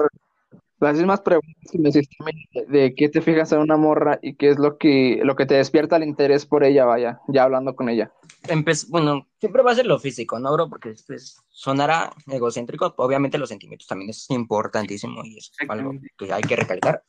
Las 0.79 0.97
mismas 0.97 1.21
preguntas 1.21 1.55
que 1.71 1.79
me 1.79 1.89
hiciste 1.89 2.15
de, 2.53 2.65
de 2.67 2.95
qué 2.95 3.09
te 3.09 3.21
fijas 3.21 3.51
en 3.53 3.59
una 3.59 3.77
morra 3.77 4.19
y 4.21 4.35
qué 4.35 4.49
es 4.49 4.59
lo 4.59 4.77
que, 4.77 5.21
lo 5.23 5.35
que 5.35 5.45
te 5.47 5.55
despierta 5.55 5.97
el 5.97 6.03
interés 6.03 6.45
por 6.45 6.63
ella, 6.63 6.85
vaya, 6.85 7.21
ya 7.29 7.43
hablando 7.43 7.75
con 7.75 7.89
ella. 7.89 8.13
Empe- 8.43 8.87
bueno, 8.89 9.27
siempre 9.39 9.63
va 9.63 9.71
a 9.71 9.75
ser 9.75 9.87
lo 9.87 9.99
físico, 9.99 10.39
¿no, 10.39 10.53
bro? 10.53 10.69
Porque 10.69 10.93
pues, 11.07 11.37
sonará 11.49 12.13
egocéntrico. 12.27 12.93
Obviamente 12.97 13.37
los 13.39 13.49
sentimientos 13.49 13.87
también 13.87 14.11
es 14.11 14.29
importantísimo 14.31 15.23
y 15.25 15.37
es 15.37 15.51
algo 15.69 15.93
que 16.17 16.33
hay 16.33 16.43
que 16.43 16.55
recalcar. 16.57 17.03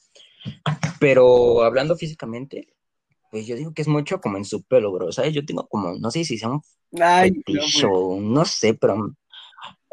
Pero 1.01 1.63
hablando 1.63 1.97
físicamente, 1.97 2.69
pues 3.31 3.47
yo 3.47 3.57
digo 3.57 3.75
que 3.75 3.83
es 3.83 3.89
mucho 3.89 4.21
como 4.21 4.39
en 4.39 4.45
su 4.45 4.65
pelo, 4.65 4.93
bro. 4.93 5.13
¿Sabes? 5.13 5.35
Yo 5.35 5.45
tengo 5.47 5.67
como, 5.69 5.95
no 5.99 6.11
sé 6.11 6.25
si 6.25 6.39
sea 6.39 6.51
un 6.51 6.63
Ay, 7.01 7.31
no, 7.49 7.63
fetiche 7.63 7.87
o 7.91 8.21
no 8.21 8.45
sé, 8.45 8.75
pero 8.75 9.15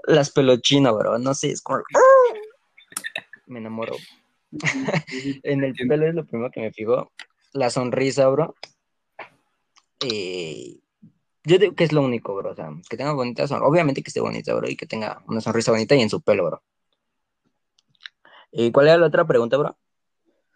las 0.04 0.32
pelochinas, 0.32 0.94
bro. 0.94 1.18
No 1.20 1.34
sé, 1.34 1.52
es 1.52 1.62
como... 1.62 1.82
Me 3.48 3.60
enamoro. 3.60 3.96
En 5.44 5.64
el 5.64 5.74
pelo 5.74 6.08
es 6.08 6.16
lo 6.16 6.26
primero 6.26 6.52
que 6.52 6.62
me 6.62 6.72
fijo. 6.72 7.12
La 7.54 7.70
sonrisa, 7.70 8.28
bro. 8.30 8.56
Eh, 10.06 10.80
yo 11.44 11.58
digo 11.58 11.76
que 11.76 11.84
es 11.84 11.92
lo 11.92 12.02
único, 12.02 12.36
bro. 12.36 12.52
O 12.52 12.56
sea, 12.56 12.70
que 12.90 12.98
tenga 12.98 13.14
bonita 13.14 13.48
sonrisa. 13.48 13.68
Obviamente 13.68 14.04
que 14.04 14.10
esté 14.10 14.22
bonita, 14.22 14.54
bro. 14.54 14.70
Y 14.70 14.76
que 14.76 14.86
tenga 14.86 15.24
una 15.28 15.42
sonrisa 15.42 15.72
bonita 15.72 15.96
y 15.96 16.02
en 16.02 16.10
su 16.10 16.22
pelo, 16.22 16.46
bro. 16.46 16.64
¿Y 18.52 18.72
cuál 18.72 18.88
era 18.88 18.98
la 18.98 19.08
otra 19.08 19.26
pregunta, 19.26 19.58
bro? 19.58 19.76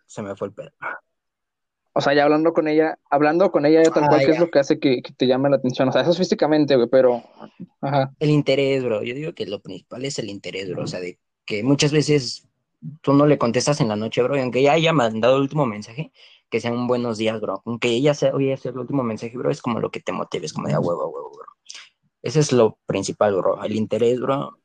Se 0.05 0.21
me 0.21 0.35
fue 0.35 0.47
el 0.47 0.53
pelo. 0.53 0.71
O 1.97 2.01
sea, 2.01 2.13
ya 2.13 2.23
hablando 2.23 2.53
con 2.53 2.67
ella, 2.67 2.99
hablando 3.09 3.51
con 3.51 3.65
ella 3.65 3.81
tal 3.91 4.03
Ah, 4.03 4.07
cual, 4.07 4.23
¿qué 4.23 4.31
es 4.31 4.39
lo 4.39 4.51
que 4.51 4.59
hace 4.59 4.79
que, 4.79 5.01
que 5.01 5.13
te 5.13 5.25
llame 5.25 5.49
la 5.49 5.55
atención? 5.57 5.89
O 5.89 5.91
sea, 5.91 6.01
eso 6.03 6.11
es 6.11 6.17
físicamente, 6.17 6.75
güey, 6.75 6.87
pero, 6.89 7.23
ajá, 7.81 8.13
El 8.19 8.29
interés, 8.29 8.83
bro. 8.83 9.01
Yo 9.03 9.15
digo 9.15 9.33
que 9.33 9.47
lo 9.47 9.61
principal 9.61 10.05
es 10.05 10.19
el 10.19 10.29
interés, 10.29 10.69
bro. 10.69 10.83
O 10.83 10.87
sea, 10.87 10.99
de 10.99 11.19
que 11.45 11.63
muchas 11.63 11.91
veces 11.91 12.47
tú 13.01 13.13
no 13.13 13.25
le 13.25 13.39
contestas 13.39 13.81
en 13.81 13.87
la 13.87 13.95
noche, 13.95 14.21
bro. 14.21 14.37
Y 14.37 14.41
aunque 14.41 14.61
ya 14.61 14.73
haya 14.73 14.93
mandado 14.93 15.37
el 15.37 15.41
último 15.43 15.65
mensaje, 15.65 16.11
que 16.49 16.61
sea 16.61 16.71
un 16.71 16.87
buenos 16.87 17.17
días, 17.17 17.41
bro. 17.41 17.63
Aunque 17.65 17.89
ella 17.89 18.13
sea, 18.13 18.33
oye, 18.35 18.55
sea 18.57 18.71
el 18.71 18.77
último 18.79 19.03
mensaje, 19.03 19.35
bro, 19.37 19.49
es 19.51 19.61
como 19.61 19.79
lo 19.79 19.89
que 19.91 19.99
te 19.99 20.11
motive, 20.11 20.45
es 20.45 20.53
como 20.53 20.67
de 20.67 20.75
a 20.75 20.79
huevo, 20.79 21.01
a 21.01 21.07
huevo, 21.07 21.31
bro. 21.31 21.45
Ese 22.21 22.39
es 22.41 22.51
lo 22.51 22.77
principal, 22.85 23.35
bro. 23.35 23.63
El 23.63 23.75
interés, 23.75 24.19
bro. 24.19 24.59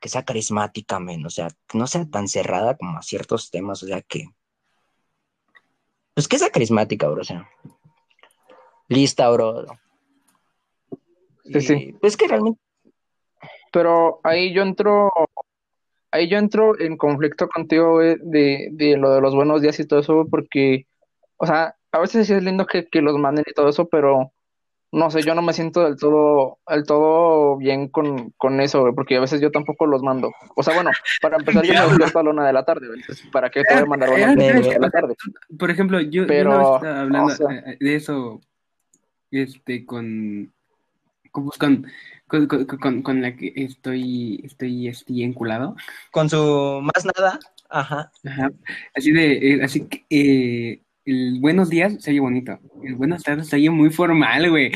Que 0.00 0.08
sea 0.10 0.24
carismática, 0.24 1.00
men. 1.00 1.24
O 1.26 1.30
sea, 1.30 1.48
que 1.66 1.78
no 1.78 1.86
sea 1.86 2.04
tan 2.08 2.28
cerrada 2.28 2.76
como 2.76 2.98
a 2.98 3.02
ciertos 3.02 3.50
temas. 3.50 3.82
O 3.82 3.86
sea, 3.86 4.02
que. 4.02 4.26
Pues 6.18 6.26
que 6.26 6.36
sea 6.36 6.50
carismática, 6.50 7.06
bro. 7.06 7.20
O 7.20 7.24
sea. 7.24 7.48
Lista, 8.88 9.30
bro. 9.30 9.66
Sí, 11.44 11.60
sí. 11.60 11.96
Pues 12.00 12.16
que 12.16 12.26
realmente. 12.26 12.60
pero 13.70 14.18
ahí 14.24 14.52
yo 14.52 14.62
entro, 14.62 15.12
ahí 16.10 16.28
yo 16.28 16.38
entro 16.38 16.76
en 16.80 16.96
conflicto 16.96 17.48
contigo, 17.48 17.92
güey, 17.92 18.16
de, 18.20 18.68
de 18.72 18.96
lo 18.96 19.14
de 19.14 19.20
los 19.20 19.32
buenos 19.32 19.62
días 19.62 19.78
y 19.78 19.86
todo 19.86 20.00
eso, 20.00 20.26
porque, 20.28 20.88
o 21.36 21.46
sea, 21.46 21.76
a 21.92 22.00
veces 22.00 22.26
sí 22.26 22.32
es 22.32 22.42
lindo 22.42 22.66
que, 22.66 22.88
que 22.88 23.00
los 23.00 23.16
manden 23.16 23.44
y 23.46 23.54
todo 23.54 23.68
eso, 23.68 23.86
pero 23.86 24.32
no 24.90 25.10
sé, 25.10 25.22
yo 25.22 25.34
no 25.34 25.42
me 25.42 25.52
siento 25.52 25.84
del 25.84 25.96
todo, 25.96 26.58
del 26.68 26.84
todo 26.84 27.56
bien 27.58 27.88
con, 27.88 28.30
con 28.38 28.60
eso, 28.60 28.80
güey, 28.80 28.94
porque 28.94 29.16
a 29.16 29.20
veces 29.20 29.40
yo 29.40 29.50
tampoco 29.50 29.86
los 29.86 30.02
mando. 30.02 30.32
O 30.56 30.62
sea, 30.62 30.74
bueno, 30.74 30.90
para 31.20 31.36
empezar 31.38 31.64
yo 31.64 31.74
me 31.74 31.80
despierto 31.88 32.18
a 32.18 32.22
la 32.22 32.30
una 32.30 32.46
de 32.46 32.52
la 32.54 32.64
tarde, 32.64 32.86
güey, 32.86 33.00
entonces, 33.00 33.26
¿para 33.30 33.50
qué 33.50 33.62
te 33.64 33.74
voy 33.74 33.82
a 33.82 33.86
mandar 33.86 34.10
buenos 34.10 34.30
Eh, 34.30 34.36
días 34.38 34.54
eh, 34.54 34.58
a 34.58 34.62
las 34.62 34.72
de 34.74 34.78
la 34.80 34.90
tarde? 34.90 35.14
Por 35.58 35.70
ejemplo, 35.70 36.00
yo, 36.00 36.08
yo 36.22 36.26
Pero, 36.26 36.50
una 36.50 36.58
vez 36.58 36.74
estaba 36.76 37.00
hablando 37.00 37.32
o 37.32 37.36
sea- 37.36 37.58
eh, 37.58 37.76
de 37.80 37.94
eso, 37.96 38.40
este, 39.30 39.84
con, 39.84 40.52
con, 41.30 41.44
pues, 41.44 41.58
con, 41.58 41.86
con, 42.26 42.46
con, 42.46 42.64
con- 42.66 43.02
con 43.02 43.20
la 43.22 43.36
que 43.36 43.52
estoy, 43.56 44.40
estoy, 44.44 44.88
estoy 44.88 45.22
enculado. 45.22 45.76
Con 46.10 46.30
su 46.30 46.80
más 46.82 47.04
nada. 47.04 47.38
Ajá. 47.70 48.10
Ajá. 48.26 48.50
Así 48.94 49.12
de, 49.12 49.32
eh, 49.54 49.62
así 49.62 49.86
que, 49.86 50.04
eh, 50.08 50.80
el 51.10 51.40
buenos 51.40 51.68
días 51.70 51.96
se 52.00 52.10
oye 52.10 52.20
bonito. 52.20 52.58
El 52.82 52.94
buenas 52.96 53.22
tardes 53.22 53.48
se 53.48 53.56
oye 53.56 53.70
muy 53.70 53.90
formal, 53.90 54.50
güey. 54.50 54.70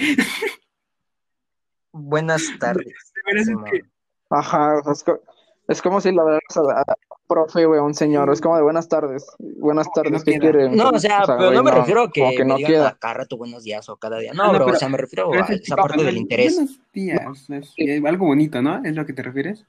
Buenas 1.93 2.43
tardes. 2.59 2.87
Es 3.27 3.49
que- 3.49 3.83
Ajá, 4.31 4.81
es, 4.91 5.03
co- 5.05 5.21
es 5.69 5.83
como 5.83 6.01
si 6.01 6.11
la 6.11 6.25
verdad 6.25 6.41
a, 6.75 6.81
a 6.93 6.97
profe, 7.29 7.67
güey, 7.67 7.79
a 7.79 7.83
un 7.83 7.93
señor, 7.93 8.31
es 8.33 8.41
como 8.41 8.57
de 8.57 8.63
buenas 8.63 8.89
tardes, 8.89 9.27
buenas 9.39 9.87
tardes, 9.95 10.11
no 10.13 10.19
¿qué 10.21 10.33
queda. 10.33 10.41
quiere? 10.41 10.69
No, 10.71 10.89
o 10.89 10.99
sea, 10.99 11.23
pero 11.27 11.37
güey, 11.37 11.55
no 11.55 11.63
me 11.63 11.71
refiero 11.71 12.03
a 12.05 12.11
que, 12.11 12.31
que 12.35 12.45
me 12.45 12.45
no 12.47 12.57
digan 12.57 12.97
cada 12.99 13.15
rato 13.15 13.37
buenos 13.37 13.63
días 13.65 13.87
o 13.91 13.97
cada 13.99 14.19
día. 14.19 14.33
No, 14.33 14.45
Ah, 14.45 14.47
no, 14.47 14.53
bro, 14.55 14.65
pero- 14.67 14.77
o 14.77 14.79
sea, 14.79 14.89
me 14.89 14.97
refiero 14.97 15.33
a 15.35 15.39
esa 15.41 15.59
tipo, 15.59 15.77
parte 15.77 16.03
del 16.03 16.17
interés. 16.17 16.55
Buenos 16.57 16.81
días. 16.95 17.51
es- 17.51 17.75
eh, 17.77 18.01
algo 18.07 18.25
bonito, 18.27 18.63
¿no? 18.63 18.83
¿Es 18.83 18.95
lo 18.97 19.05
que 19.05 19.13
te 19.13 19.23
refieres? 19.23 19.67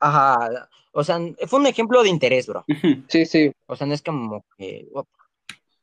Ajá. 0.00 0.68
O 0.92 1.04
sea, 1.04 1.18
fue 1.46 1.60
un 1.60 1.66
ejemplo 1.66 2.02
de 2.02 2.08
interés, 2.08 2.46
bro. 2.46 2.64
Sí, 3.08 3.26
sí, 3.26 3.52
O 3.66 3.76
sea, 3.76 3.86
no 3.86 3.92
es 3.92 4.00
como 4.02 4.44
que. 4.56 4.88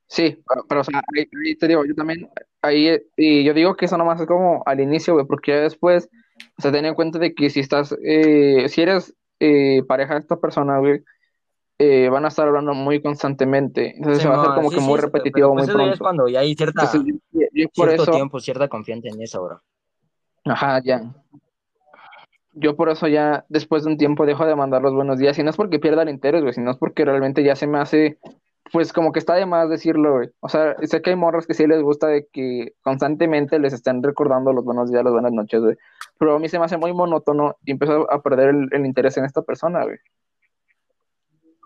Sí, 0.07 0.41
pero, 0.47 0.65
pero, 0.67 0.81
o 0.81 0.83
sea, 0.83 1.01
ahí, 1.15 1.27
ahí 1.45 1.55
te 1.55 1.67
digo, 1.67 1.85
yo 1.85 1.95
también, 1.95 2.29
ahí, 2.61 2.87
eh, 2.87 3.05
y 3.17 3.43
yo 3.43 3.53
digo 3.53 3.75
que 3.75 3.85
eso 3.85 3.97
nomás 3.97 4.19
es 4.21 4.27
como 4.27 4.63
al 4.65 4.79
inicio, 4.79 5.13
güey, 5.13 5.25
porque 5.25 5.51
ya 5.51 5.59
después, 5.61 6.09
o 6.57 6.61
sea, 6.61 6.71
ten 6.71 6.85
en 6.85 6.95
cuenta 6.95 7.19
de 7.19 7.33
que 7.33 7.49
si 7.49 7.59
estás, 7.59 7.95
eh, 8.03 8.67
si 8.69 8.81
eres 8.81 9.15
eh, 9.39 9.83
pareja 9.87 10.13
de 10.13 10.21
esta 10.21 10.37
persona, 10.37 10.79
güey, 10.79 11.03
eh, 11.77 12.07
van 12.09 12.23
a 12.23 12.29
estar 12.29 12.47
hablando 12.47 12.73
muy 12.73 13.01
constantemente, 13.01 13.95
entonces 13.97 14.23
se 14.23 14.29
va 14.29 14.35
a 14.35 14.41
hacer 14.41 14.55
como 14.55 14.69
sí, 14.69 14.75
que 14.75 14.81
sí, 14.81 14.87
muy 14.87 14.99
repetitivo 14.99 15.53
pero 15.53 15.53
muy 15.53 15.65
ya 15.65 15.71
es 15.73 15.75
pronto. 15.75 15.97
cuando 15.99 16.27
ya 16.29 16.39
hay 16.39 16.55
cierta, 16.55 16.83
Entonces, 16.83 17.15
yo, 17.31 17.41
yo 17.51 17.67
por 17.75 17.87
cierto 17.87 18.03
eso, 18.03 18.11
tiempo, 18.13 18.39
cierta 18.39 18.67
confianza 18.69 19.09
en 19.09 19.21
eso, 19.21 19.43
bro. 19.43 19.61
ajá, 20.45 20.81
ya. 20.83 21.13
Yo 22.53 22.77
por 22.77 22.87
eso 22.87 23.09
ya 23.09 23.43
después 23.49 23.83
de 23.83 23.91
un 23.91 23.97
tiempo 23.97 24.25
dejo 24.25 24.45
de 24.45 24.55
mandar 24.55 24.81
los 24.81 24.93
buenos 24.93 25.19
días, 25.19 25.37
y 25.37 25.43
no 25.43 25.49
es 25.49 25.57
porque 25.57 25.79
pierda 25.79 26.03
el 26.03 26.09
interés, 26.09 26.41
güey, 26.41 26.53
sino 26.53 26.71
es 26.71 26.77
porque 26.77 27.03
realmente 27.03 27.43
ya 27.43 27.57
se 27.57 27.67
me 27.67 27.77
hace, 27.79 28.19
pues 28.71 28.91
como 28.91 29.12
que 29.12 29.19
está 29.19 29.36
de 29.36 29.45
más 29.45 29.69
decirlo, 29.69 30.13
güey. 30.15 30.30
O 30.39 30.49
sea, 30.49 30.75
sé 30.84 31.01
que 31.01 31.12
hay 31.12 31.15
morras 31.15 31.45
que 31.45 31.54
sí 31.54 31.67
les 31.67 31.82
gusta 31.82 32.08
de 32.08 32.28
que 32.32 32.73
constantemente 32.82 33.60
les 33.60 33.73
estén 33.73 34.01
recordando 34.01 34.54
los 34.54 34.65
buenos 34.65 34.91
días, 34.91 35.04
las 35.04 35.13
buenas 35.13 35.32
noches, 35.32 35.62
güey. 35.62 35.75
Pero 36.17 36.36
a 36.36 36.39
mí 36.39 36.49
se 36.49 36.58
me 36.58 36.65
hace 36.65 36.78
muy 36.78 36.93
monótono 36.93 37.56
y 37.63 37.71
empiezo 37.71 38.12
a 38.12 38.21
perder 38.21 38.49
el, 38.49 38.69
el 38.71 38.86
interés 38.86 39.17
en 39.17 39.25
esta 39.25 39.43
persona, 39.43 39.84
güey. 39.84 39.97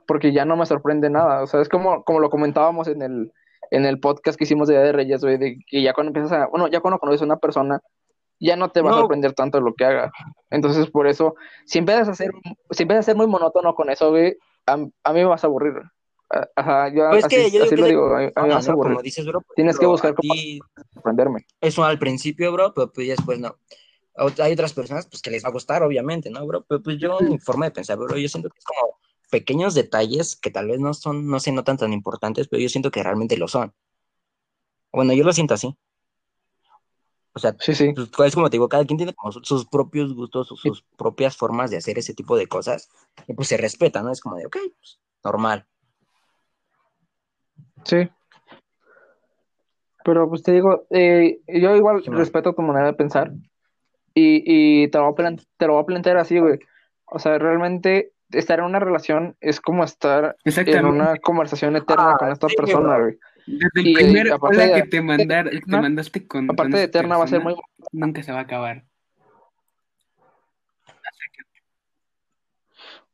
Porque 0.07 0.33
ya 0.33 0.43
no 0.45 0.57
me 0.57 0.65
sorprende 0.65 1.09
nada. 1.09 1.43
O 1.43 1.47
sea, 1.47 1.61
es 1.61 1.69
como, 1.69 2.03
como 2.03 2.19
lo 2.19 2.29
comentábamos 2.29 2.87
en 2.87 3.01
el, 3.01 3.31
en 3.71 3.85
el 3.85 3.99
podcast 3.99 4.37
que 4.37 4.43
hicimos 4.43 4.67
de 4.67 4.75
Día 4.75 4.83
de 4.83 4.91
Reyes, 4.91 5.21
güey, 5.21 5.37
de 5.37 5.59
que 5.67 5.81
ya 5.81 5.93
cuando 5.93 6.09
empiezas 6.09 6.31
a, 6.33 6.47
bueno, 6.47 6.67
ya 6.67 6.81
cuando 6.81 6.99
conoces 6.99 7.21
a 7.21 7.25
una 7.25 7.37
persona, 7.37 7.79
ya 8.39 8.55
no 8.55 8.69
te 8.69 8.81
va 8.81 8.91
a 8.91 8.93
sorprender 8.93 9.33
tanto 9.33 9.59
lo 9.61 9.73
que 9.73 9.85
haga. 9.85 10.11
Entonces, 10.49 10.89
por 10.89 11.07
eso, 11.07 11.35
si 11.65 11.79
empiezas 11.79 12.09
a 12.09 12.15
ser, 12.15 12.31
si 12.71 12.83
empiezas 12.83 13.05
a 13.05 13.11
ser 13.11 13.15
muy 13.15 13.27
monótono 13.27 13.75
con 13.75 13.89
eso, 13.89 14.09
güey, 14.09 14.37
a, 14.65 14.73
a 14.73 15.13
mí 15.13 15.19
me 15.19 15.25
vas 15.25 15.43
a 15.43 15.47
aburrir. 15.47 15.75
Ajá, 16.55 16.89
yo 16.93 17.09
Pues 17.09 17.25
así, 17.25 17.35
que 17.35 17.43
yo 17.45 17.49
digo 17.49 17.63
así 17.65 17.69
que 17.75 17.81
lo 17.81 17.83
de- 17.85 17.89
digo, 17.91 18.15
a, 18.15 18.17
a 18.19 18.43
mí 18.43 18.49
vas 18.49 18.65
a 18.65 18.67
¿no? 18.67 18.73
aburrir. 18.73 18.91
Como 18.93 19.01
dices, 19.01 19.25
bro. 19.25 19.41
Tienes 19.55 19.77
que 19.79 19.85
ejemplo, 19.85 19.89
buscar 19.91 20.15
cómo- 20.15 20.33
ti 20.33 20.59
sorprenderme. 20.93 21.45
eso 21.61 21.83
al 21.83 21.97
principio, 21.97 22.51
bro, 22.51 22.73
pero 22.73 22.91
pues 22.91 23.07
después 23.07 23.39
no. 23.39 23.55
Hay 24.43 24.53
otras 24.53 24.73
personas 24.73 25.07
pues 25.07 25.21
que 25.21 25.31
les 25.31 25.43
va 25.43 25.49
a 25.49 25.53
gustar, 25.53 25.81
obviamente, 25.81 26.29
¿no, 26.29 26.45
bro? 26.45 26.65
Pero 26.67 26.83
pues 26.83 26.97
yo, 26.99 27.19
mi 27.21 27.39
forma 27.39 27.65
de 27.65 27.71
pensar, 27.71 27.97
bro, 27.97 28.17
yo 28.17 28.27
siento 28.29 28.49
que 28.49 28.59
es 28.59 28.65
como 28.65 28.99
pequeños 29.31 29.73
detalles 29.75 30.35
que 30.35 30.51
tal 30.51 30.67
vez 30.67 30.79
no 30.79 30.93
son, 30.93 31.27
no 31.27 31.39
se 31.39 31.51
notan 31.51 31.77
tan 31.77 31.93
importantes, 31.93 32.47
pero 32.47 32.61
yo 32.61 32.69
siento 32.69 32.91
que 32.91 33.01
realmente 33.01 33.37
lo 33.37 33.47
son. 33.47 33.73
Bueno, 34.91 35.13
yo 35.13 35.23
lo 35.23 35.31
siento 35.33 35.53
así. 35.53 35.75
O 37.33 37.39
sea, 37.39 37.55
Sí, 37.59 37.73
sí. 37.75 37.93
pues, 37.93 38.09
es 38.27 38.35
como 38.35 38.49
te 38.49 38.55
digo, 38.55 38.67
cada 38.67 38.85
quien 38.85 38.97
tiene 38.97 39.13
como 39.13 39.31
su- 39.31 39.41
sus 39.43 39.65
propios 39.67 40.13
gustos 40.13 40.51
o 40.51 40.55
sus 40.57 40.83
propias 40.97 41.37
formas 41.37 41.71
de 41.71 41.77
hacer 41.77 41.97
ese 41.97 42.13
tipo 42.13 42.35
de 42.35 42.47
cosas, 42.47 42.89
y 43.27 43.33
pues 43.33 43.47
se 43.47 43.55
respeta, 43.57 44.01
¿no? 44.03 44.11
Es 44.11 44.19
como 44.19 44.35
de, 44.35 44.45
ok, 44.47 44.57
pues, 44.79 44.99
normal. 45.23 45.65
Sí. 47.85 48.09
Pero 50.03 50.29
pues 50.29 50.43
te 50.43 50.51
digo, 50.53 50.85
eh, 50.89 51.39
yo 51.47 51.75
igual 51.75 52.01
Sí, 52.03 52.09
respeto 52.11 52.53
tu 52.53 52.61
manera 52.61 52.87
de 52.87 52.93
pensar 52.93 53.31
y, 54.13 54.43
y 54.83 54.87
te 54.87 54.97
lo 54.97 55.11
voy 55.13 55.25
a 55.25 55.35
te 55.57 55.67
lo 55.67 55.73
voy 55.73 55.83
a 55.83 55.85
plantear 55.85 56.17
así, 56.17 56.39
güey. 56.39 56.59
O 57.05 57.19
sea, 57.19 57.37
realmente 57.37 58.13
estar 58.31 58.59
en 58.59 58.65
una 58.65 58.79
relación 58.79 59.35
es 59.41 59.59
como 59.59 59.83
estar 59.83 60.35
en 60.45 60.85
una 60.85 61.15
conversación 61.17 61.75
eterna 61.75 62.11
Ah, 62.13 62.17
con 62.17 62.31
esta 62.31 62.47
sí, 62.47 62.55
persona, 62.55 62.97
güey. 62.99 63.17
Desde 63.47 63.69
el 63.81 63.87
y, 63.87 63.93
primer 63.95 64.31
aparte 64.31 64.61
hola 64.63 64.75
de- 64.75 64.83
que 64.83 64.87
te, 64.89 65.01
mandar, 65.01 65.49
te 65.49 65.77
mandaste 65.77 66.27
con, 66.27 66.47
con 66.47 66.55
Aparte 66.55 66.77
de 66.77 66.83
eterna 66.83 67.17
va 67.17 67.23
a 67.23 67.27
ser 67.27 67.41
muy 67.41 67.55
nunca 67.91 68.23
se 68.23 68.31
va 68.31 68.39
a 68.39 68.43
acabar. 68.43 68.83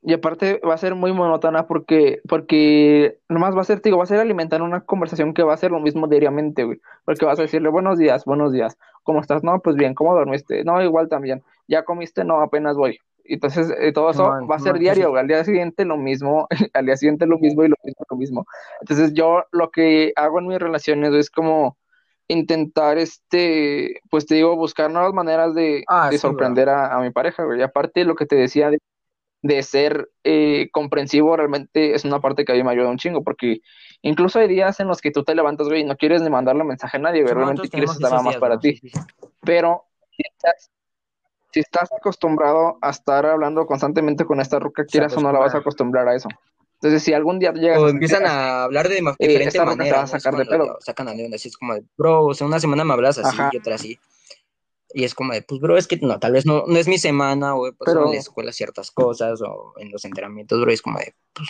Y 0.07 0.13
aparte 0.13 0.61
va 0.63 0.75
a 0.75 0.77
ser 0.77 0.93
muy 0.93 1.13
monótona 1.13 1.65
porque, 1.65 2.21
porque 2.29 3.17
nomás 3.27 3.57
va 3.57 3.61
a 3.61 3.63
ser, 3.63 3.81
digo, 3.81 3.97
va 3.97 4.03
a 4.03 4.07
ser 4.07 4.19
alimentar 4.19 4.61
una 4.61 4.81
conversación 4.81 5.33
que 5.33 5.41
va 5.41 5.55
a 5.55 5.57
ser 5.57 5.71
lo 5.71 5.79
mismo 5.79 6.07
diariamente, 6.07 6.63
güey. 6.63 6.79
Porque 7.05 7.25
vas 7.25 7.39
a 7.39 7.41
decirle 7.41 7.69
buenos 7.69 7.97
días, 7.97 8.23
buenos 8.23 8.53
días. 8.53 8.77
¿Cómo 9.01 9.19
estás? 9.19 9.43
No, 9.43 9.59
pues 9.61 9.75
bien, 9.75 9.95
¿cómo 9.95 10.13
dormiste? 10.13 10.63
No, 10.63 10.79
igual 10.83 11.09
también. 11.09 11.41
¿Ya 11.67 11.83
comiste? 11.85 12.23
No, 12.23 12.39
apenas 12.39 12.77
voy. 12.77 12.99
Entonces, 13.23 13.73
eh, 13.79 13.93
todo 13.93 14.11
eso 14.11 14.29
va 14.47 14.55
a 14.57 14.59
ser 14.59 14.77
diario, 14.77 15.05
sí. 15.05 15.09
güey. 15.09 15.21
Al 15.21 15.27
día 15.27 15.43
siguiente 15.43 15.85
lo 15.85 15.97
mismo, 15.97 16.47
al 16.75 16.85
día 16.85 16.97
siguiente 16.97 17.25
lo 17.25 17.39
mismo 17.39 17.63
y 17.63 17.69
lo 17.69 17.75
mismo, 17.83 18.05
lo 18.07 18.15
mismo. 18.15 18.45
Entonces, 18.81 19.11
yo 19.15 19.45
lo 19.51 19.71
que 19.71 20.13
hago 20.15 20.37
en 20.37 20.45
mis 20.45 20.59
relaciones 20.59 21.15
es 21.15 21.31
como 21.31 21.77
intentar, 22.27 22.99
este, 22.99 24.01
pues 24.11 24.27
te 24.27 24.35
digo, 24.35 24.55
buscar 24.55 24.91
nuevas 24.91 25.13
maneras 25.13 25.55
de, 25.55 25.83
Ah, 25.87 26.09
de 26.11 26.17
sí, 26.17 26.21
sorprender 26.21 26.69
a, 26.69 26.95
a 26.95 27.01
mi 27.01 27.09
pareja, 27.09 27.43
güey. 27.43 27.59
Y 27.59 27.63
aparte, 27.63 28.05
lo 28.05 28.13
que 28.13 28.27
te 28.27 28.35
decía 28.35 28.69
de 28.69 28.77
de 29.45 29.61
ser 29.61 30.09
eh, 30.23 30.69
comprensivo 30.71 31.37
realmente 31.37 31.93
es 31.93 32.03
una 32.03 32.19
parte 32.19 32.45
que 32.45 32.51
a 32.51 32.55
mí 32.55 32.63
me 32.63 32.71
ayuda 32.71 32.89
un 32.89 32.97
chingo, 32.97 33.23
porque 33.23 33.59
incluso 34.01 34.39
hay 34.39 34.47
días 34.47 34.79
en 34.79 34.87
los 34.87 35.01
que 35.01 35.11
tú 35.11 35.23
te 35.23 35.35
levantas, 35.35 35.67
güey, 35.67 35.81
y 35.81 35.83
no 35.83 35.95
quieres 35.97 36.23
ni 36.23 36.31
mandarle 36.31 36.63
mensaje 36.63 36.97
a 36.97 36.99
nadie, 36.99 37.21
güey, 37.21 37.33
realmente 37.33 37.69
quieres 37.69 37.91
estar 37.91 38.09
nada 38.09 38.23
más 38.23 38.37
para 38.37 38.59
ti. 38.59 38.81
Pero 39.41 39.83
si 40.09 40.23
estás, 40.27 40.71
si 41.51 41.59
estás 41.59 41.89
acostumbrado 41.91 42.79
a 42.81 42.89
estar 42.89 43.25
hablando 43.27 43.67
constantemente 43.67 44.25
con 44.25 44.39
esta 44.41 44.57
ruca, 44.57 44.83
quieras 44.85 45.15
o 45.15 45.21
no 45.21 45.31
la 45.31 45.39
vas 45.39 45.53
a 45.53 45.59
acostumbrar 45.59 46.07
a 46.07 46.15
eso. 46.15 46.27
Entonces, 46.81 47.03
si 47.03 47.13
algún 47.13 47.37
día 47.37 47.53
llegas 47.53 47.79
O 47.79 47.87
empiezan 47.87 48.25
a 48.25 48.63
hablar 48.63 48.89
de 48.89 49.01
ma- 49.01 49.15
eh, 49.19 49.27
diferente 49.27 49.49
esta 49.49 49.63
ruca 49.65 49.75
te 49.75 49.77
manera, 49.77 49.97
va 49.97 50.03
a 50.03 50.07
sacar 50.07 50.35
de 50.35 50.45
pedo. 50.45 50.77
sacan 50.81 51.07
a 51.07 51.13
León, 51.13 51.33
así 51.35 51.49
es 51.49 51.57
como 51.57 51.75
bro, 51.97 52.25
o 52.25 52.33
sea, 52.33 52.47
una 52.47 52.59
semana 52.59 52.83
me 52.83 52.93
hablas 52.93 53.19
así 53.19 53.37
Ajá. 53.37 53.49
y 53.53 53.57
otra 53.57 53.75
así. 53.75 53.99
Y 54.97 55.03
es 55.03 55.13
como 55.13 55.33
de, 55.33 55.41
pues, 55.41 55.59
bro, 55.59 55.77
es 55.77 55.87
que 55.87 55.97
no, 55.97 56.17
tal 56.19 56.31
vez 56.31 56.45
no, 56.45 56.63
no 56.67 56.77
es 56.77 56.87
mi 56.87 56.97
semana, 56.97 57.53
o 57.53 57.63
pasado 57.73 57.97
Pero- 57.99 58.05
en 58.07 58.13
la 58.13 58.19
escuela 58.19 58.53
ciertas 58.53 58.91
cosas, 58.91 59.41
o 59.41 59.73
en 59.77 59.91
los 59.91 60.05
entrenamientos, 60.05 60.61
bro, 60.61 60.71
es 60.71 60.81
como 60.81 60.99
de, 60.99 61.13
pues, 61.33 61.49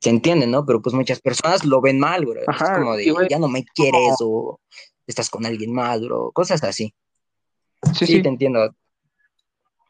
se 0.00 0.10
entiende, 0.10 0.48
¿no? 0.48 0.66
Pero 0.66 0.82
pues 0.82 0.92
muchas 0.92 1.20
personas 1.20 1.64
lo 1.64 1.80
ven 1.80 2.00
mal, 2.00 2.26
bro. 2.26 2.40
Ajá, 2.48 2.72
es 2.72 2.78
como 2.80 2.96
de, 2.96 3.10
güey, 3.12 3.28
ya 3.28 3.38
no 3.38 3.46
me 3.48 3.64
quieres, 3.64 4.16
o 4.20 4.58
estás 5.06 5.30
con 5.30 5.46
alguien 5.46 5.72
más, 5.72 6.02
bro, 6.04 6.32
cosas 6.32 6.64
así. 6.64 6.92
Sí, 7.92 8.06
Sí, 8.06 8.12
sí. 8.16 8.22
te 8.22 8.28
entiendo. 8.28 8.74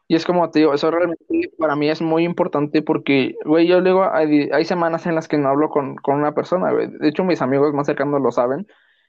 Y 0.07 0.15
es 0.15 0.23
como 0.23 0.51
te 0.51 0.59
digo, 0.59 0.73
eso 0.75 0.91
realmente 0.91 1.25
para 1.57 1.75
mí 1.75 1.89
es 1.89 1.99
muy 2.03 2.23
importante 2.23 2.83
porque, 2.83 3.33
güey, 3.45 3.65
yo 3.65 3.81
luego 3.81 4.03
hay, 4.13 4.49
hay 4.53 4.63
semanas 4.63 5.07
en 5.07 5.15
las 5.15 5.27
que 5.27 5.39
no 5.39 5.49
hablo 5.49 5.69
con, 5.69 5.95
con 5.95 6.17
una 6.17 6.35
persona, 6.35 6.71
güey. 6.71 6.87
De 6.99 7.09
hecho, 7.09 7.23
mis 7.23 7.41
amigos 7.41 7.73
más 7.73 7.87
cercanos 7.87 8.21
lo 8.21 8.31
saben. 8.31 8.67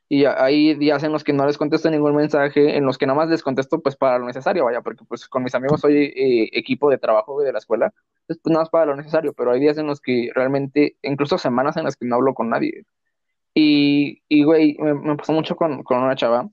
Y 0.08 0.24
hay 0.24 0.74
días 0.74 1.02
en 1.02 1.12
los 1.12 1.24
que 1.24 1.32
no 1.32 1.46
les 1.46 1.58
contesto 1.58 1.90
ningún 1.90 2.14
mensaje, 2.14 2.76
en 2.76 2.84
los 2.84 2.96
que 2.96 3.06
nada 3.06 3.18
más 3.18 3.28
les 3.28 3.42
contesto 3.42 3.80
pues 3.80 3.96
para 3.96 4.18
lo 4.18 4.26
necesario, 4.26 4.64
vaya, 4.64 4.80
porque 4.80 5.04
pues 5.04 5.26
con 5.28 5.42
mis 5.42 5.54
amigos 5.54 5.80
soy 5.80 5.96
eh, 5.96 6.48
equipo 6.52 6.90
de 6.90 6.98
trabajo, 6.98 7.40
de 7.42 7.52
la 7.52 7.58
escuela. 7.58 7.92
Pues 8.26 8.38
nada 8.46 8.60
más 8.60 8.70
para 8.70 8.86
lo 8.86 8.96
necesario, 8.96 9.32
pero 9.34 9.52
hay 9.52 9.60
días 9.60 9.78
en 9.78 9.86
los 9.86 10.00
que 10.00 10.30
realmente, 10.34 10.96
incluso 11.02 11.38
semanas 11.38 11.76
en 11.76 11.84
las 11.84 11.96
que 11.96 12.06
no 12.06 12.16
hablo 12.16 12.34
con 12.34 12.50
nadie. 12.50 12.84
Y, 13.54 14.22
y 14.28 14.44
güey, 14.44 14.76
me, 14.78 15.16
pasó 15.16 15.32
mucho 15.32 15.56
con, 15.56 15.82
con 15.82 15.98
una 16.02 16.16
chava 16.16 16.48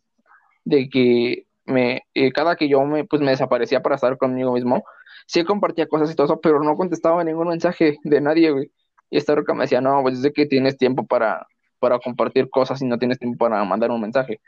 de 0.65 0.89
que 0.89 1.47
me, 1.65 2.03
eh, 2.13 2.31
cada 2.31 2.55
que 2.55 2.69
yo 2.69 2.83
me, 2.85 3.05
pues, 3.05 3.21
me 3.21 3.31
desaparecía 3.31 3.81
para 3.83 3.95
estar 3.95 4.17
conmigo 4.17 4.53
mismo, 4.53 4.83
sí 5.27 5.43
compartía 5.43 5.87
cosas 5.87 6.11
y 6.11 6.15
todo 6.15 6.25
eso, 6.25 6.41
pero 6.41 6.61
no 6.63 6.75
contestaba 6.75 7.23
ningún 7.23 7.49
mensaje 7.49 7.97
de 8.03 8.21
nadie, 8.21 8.51
güey. 8.51 8.71
Y 9.09 9.17
esta 9.17 9.35
roca 9.35 9.53
me 9.53 9.63
decía, 9.65 9.81
no, 9.81 10.01
pues 10.01 10.23
es 10.23 10.33
que 10.33 10.45
tienes 10.47 10.77
tiempo 10.77 11.05
para, 11.05 11.47
para 11.83 11.99
compartir 11.99 12.49
cosas 12.49 12.81
y 12.81 12.85
no 12.85 12.97
tienes 12.97 13.19
tiempo 13.19 13.37
para 13.39 13.61
mandar 13.65 13.91
un 13.91 13.99
mensaje. 13.99 14.39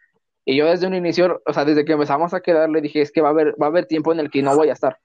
Y 0.45 0.55
yo 0.55 0.67
desde 0.67 0.87
un 0.87 0.93
inicio, 0.93 1.41
o 1.45 1.51
sea, 1.51 1.65
desde 1.65 1.83
que 1.83 1.91
empezamos 1.91 2.33
a 2.33 2.39
quedar, 2.39 2.69
le 2.69 2.79
dije, 2.79 3.01
es 3.01 3.11
que 3.11 3.19
va 3.19 3.27
a 3.27 3.31
haber, 3.31 3.61
va 3.61 3.65
a 3.65 3.69
haber 3.69 3.87
tiempo 3.87 4.13
en 4.13 4.21
el 4.21 4.29
que 4.29 4.41
no 4.41 4.55
voy 4.55 4.69
a 4.69 4.73
estar. 4.73 4.99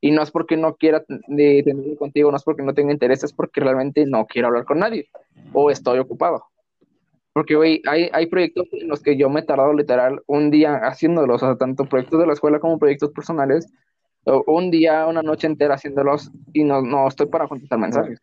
Y 0.00 0.10
no 0.10 0.22
es 0.22 0.30
porque 0.30 0.56
no 0.56 0.76
quiera 0.76 1.04
de, 1.08 1.62
tenerlo 1.62 1.96
contigo, 1.98 2.30
no 2.30 2.38
es 2.38 2.42
porque 2.42 2.62
no 2.62 2.72
tenga 2.72 2.90
interés, 2.90 3.22
es 3.22 3.34
porque 3.34 3.60
realmente 3.60 4.06
no 4.06 4.24
quiero 4.24 4.48
hablar 4.48 4.64
con 4.64 4.78
nadie 4.78 5.10
o 5.52 5.70
estoy 5.70 5.98
ocupado. 5.98 6.46
Porque, 7.34 7.54
güey, 7.54 7.82
hay, 7.86 8.08
hay 8.14 8.26
proyectos 8.28 8.66
en 8.72 8.88
los 8.88 9.02
que 9.02 9.18
yo 9.18 9.28
me 9.28 9.40
he 9.40 9.42
tardado 9.42 9.74
literal 9.74 10.22
un 10.26 10.50
día 10.50 10.76
haciéndolos, 10.76 11.42
o 11.42 11.46
sea, 11.46 11.56
tanto 11.56 11.84
proyectos 11.84 12.18
de 12.18 12.26
la 12.26 12.32
escuela 12.32 12.60
como 12.60 12.78
proyectos 12.78 13.10
personales, 13.10 13.70
un 14.24 14.70
día, 14.70 15.06
una 15.06 15.22
noche 15.22 15.46
entera 15.46 15.74
haciéndolos 15.74 16.30
y 16.54 16.64
no, 16.64 16.80
no 16.80 17.06
estoy 17.08 17.26
para 17.26 17.46
contestar 17.46 17.78
mensajes. 17.78 18.22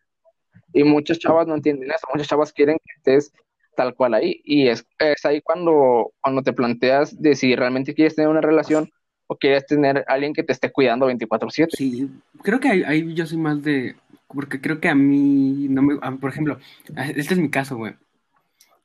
Y 0.72 0.82
muchas 0.82 1.20
chavas 1.20 1.46
no 1.46 1.54
entienden 1.54 1.92
eso, 1.92 2.08
muchas 2.12 2.26
chavas 2.26 2.52
quieren 2.52 2.76
que 2.78 2.92
estés 2.96 3.32
tal 3.74 3.94
cual 3.94 4.14
ahí. 4.14 4.40
Y 4.44 4.68
es, 4.68 4.86
es 4.98 5.24
ahí 5.24 5.40
cuando, 5.40 6.12
cuando 6.20 6.42
te 6.42 6.52
planteas 6.52 7.20
de 7.20 7.34
si 7.34 7.54
realmente 7.54 7.94
quieres 7.94 8.14
tener 8.14 8.28
una 8.28 8.40
relación 8.40 8.90
o 9.26 9.36
quieres 9.36 9.66
tener 9.66 10.04
alguien 10.08 10.34
que 10.34 10.42
te 10.42 10.52
esté 10.52 10.70
cuidando 10.70 11.06
24/7. 11.06 11.76
Sí, 11.76 12.10
creo 12.42 12.60
que 12.60 12.68
ahí, 12.68 13.14
yo 13.14 13.26
soy 13.26 13.38
más 13.38 13.62
de, 13.62 13.96
porque 14.28 14.60
creo 14.60 14.80
que 14.80 14.88
a 14.88 14.94
mí, 14.94 15.68
no 15.68 15.82
me, 15.82 15.96
por 16.18 16.30
ejemplo, 16.30 16.58
este 16.96 17.34
es 17.34 17.38
mi 17.38 17.50
caso, 17.50 17.76
güey. 17.76 17.94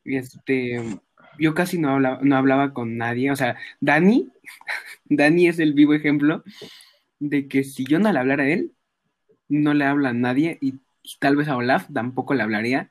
Este, 0.05 0.81
yo 1.37 1.53
casi 1.53 1.77
no 1.77 1.89
hablaba, 1.89 2.19
no 2.21 2.35
hablaba 2.37 2.73
con 2.73 2.97
nadie, 2.97 3.31
o 3.31 3.35
sea, 3.35 3.57
Dani, 3.81 4.31
Dani 5.05 5.47
es 5.47 5.59
el 5.59 5.73
vivo 5.73 5.93
ejemplo 5.93 6.43
de 7.19 7.47
que 7.47 7.63
si 7.63 7.85
yo 7.85 7.99
no 7.99 8.11
le 8.11 8.19
hablara 8.19 8.43
a 8.43 8.49
él, 8.49 8.71
no 9.49 9.73
le 9.73 9.85
habla 9.85 10.09
a 10.09 10.13
nadie 10.13 10.57
y 10.61 10.79
tal 11.19 11.35
vez 11.35 11.47
a 11.47 11.55
Olaf 11.55 11.87
tampoco 11.93 12.33
le 12.33 12.43
hablaría 12.43 12.89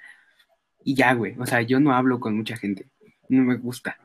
y 0.86 0.94
ya, 0.94 1.12
güey, 1.14 1.34
o 1.36 1.44
sea, 1.44 1.62
yo 1.62 1.80
no 1.80 1.92
hablo 1.92 2.20
con 2.20 2.36
mucha 2.36 2.56
gente, 2.56 2.86
no 3.28 3.42
me 3.42 3.56
gusta. 3.56 3.98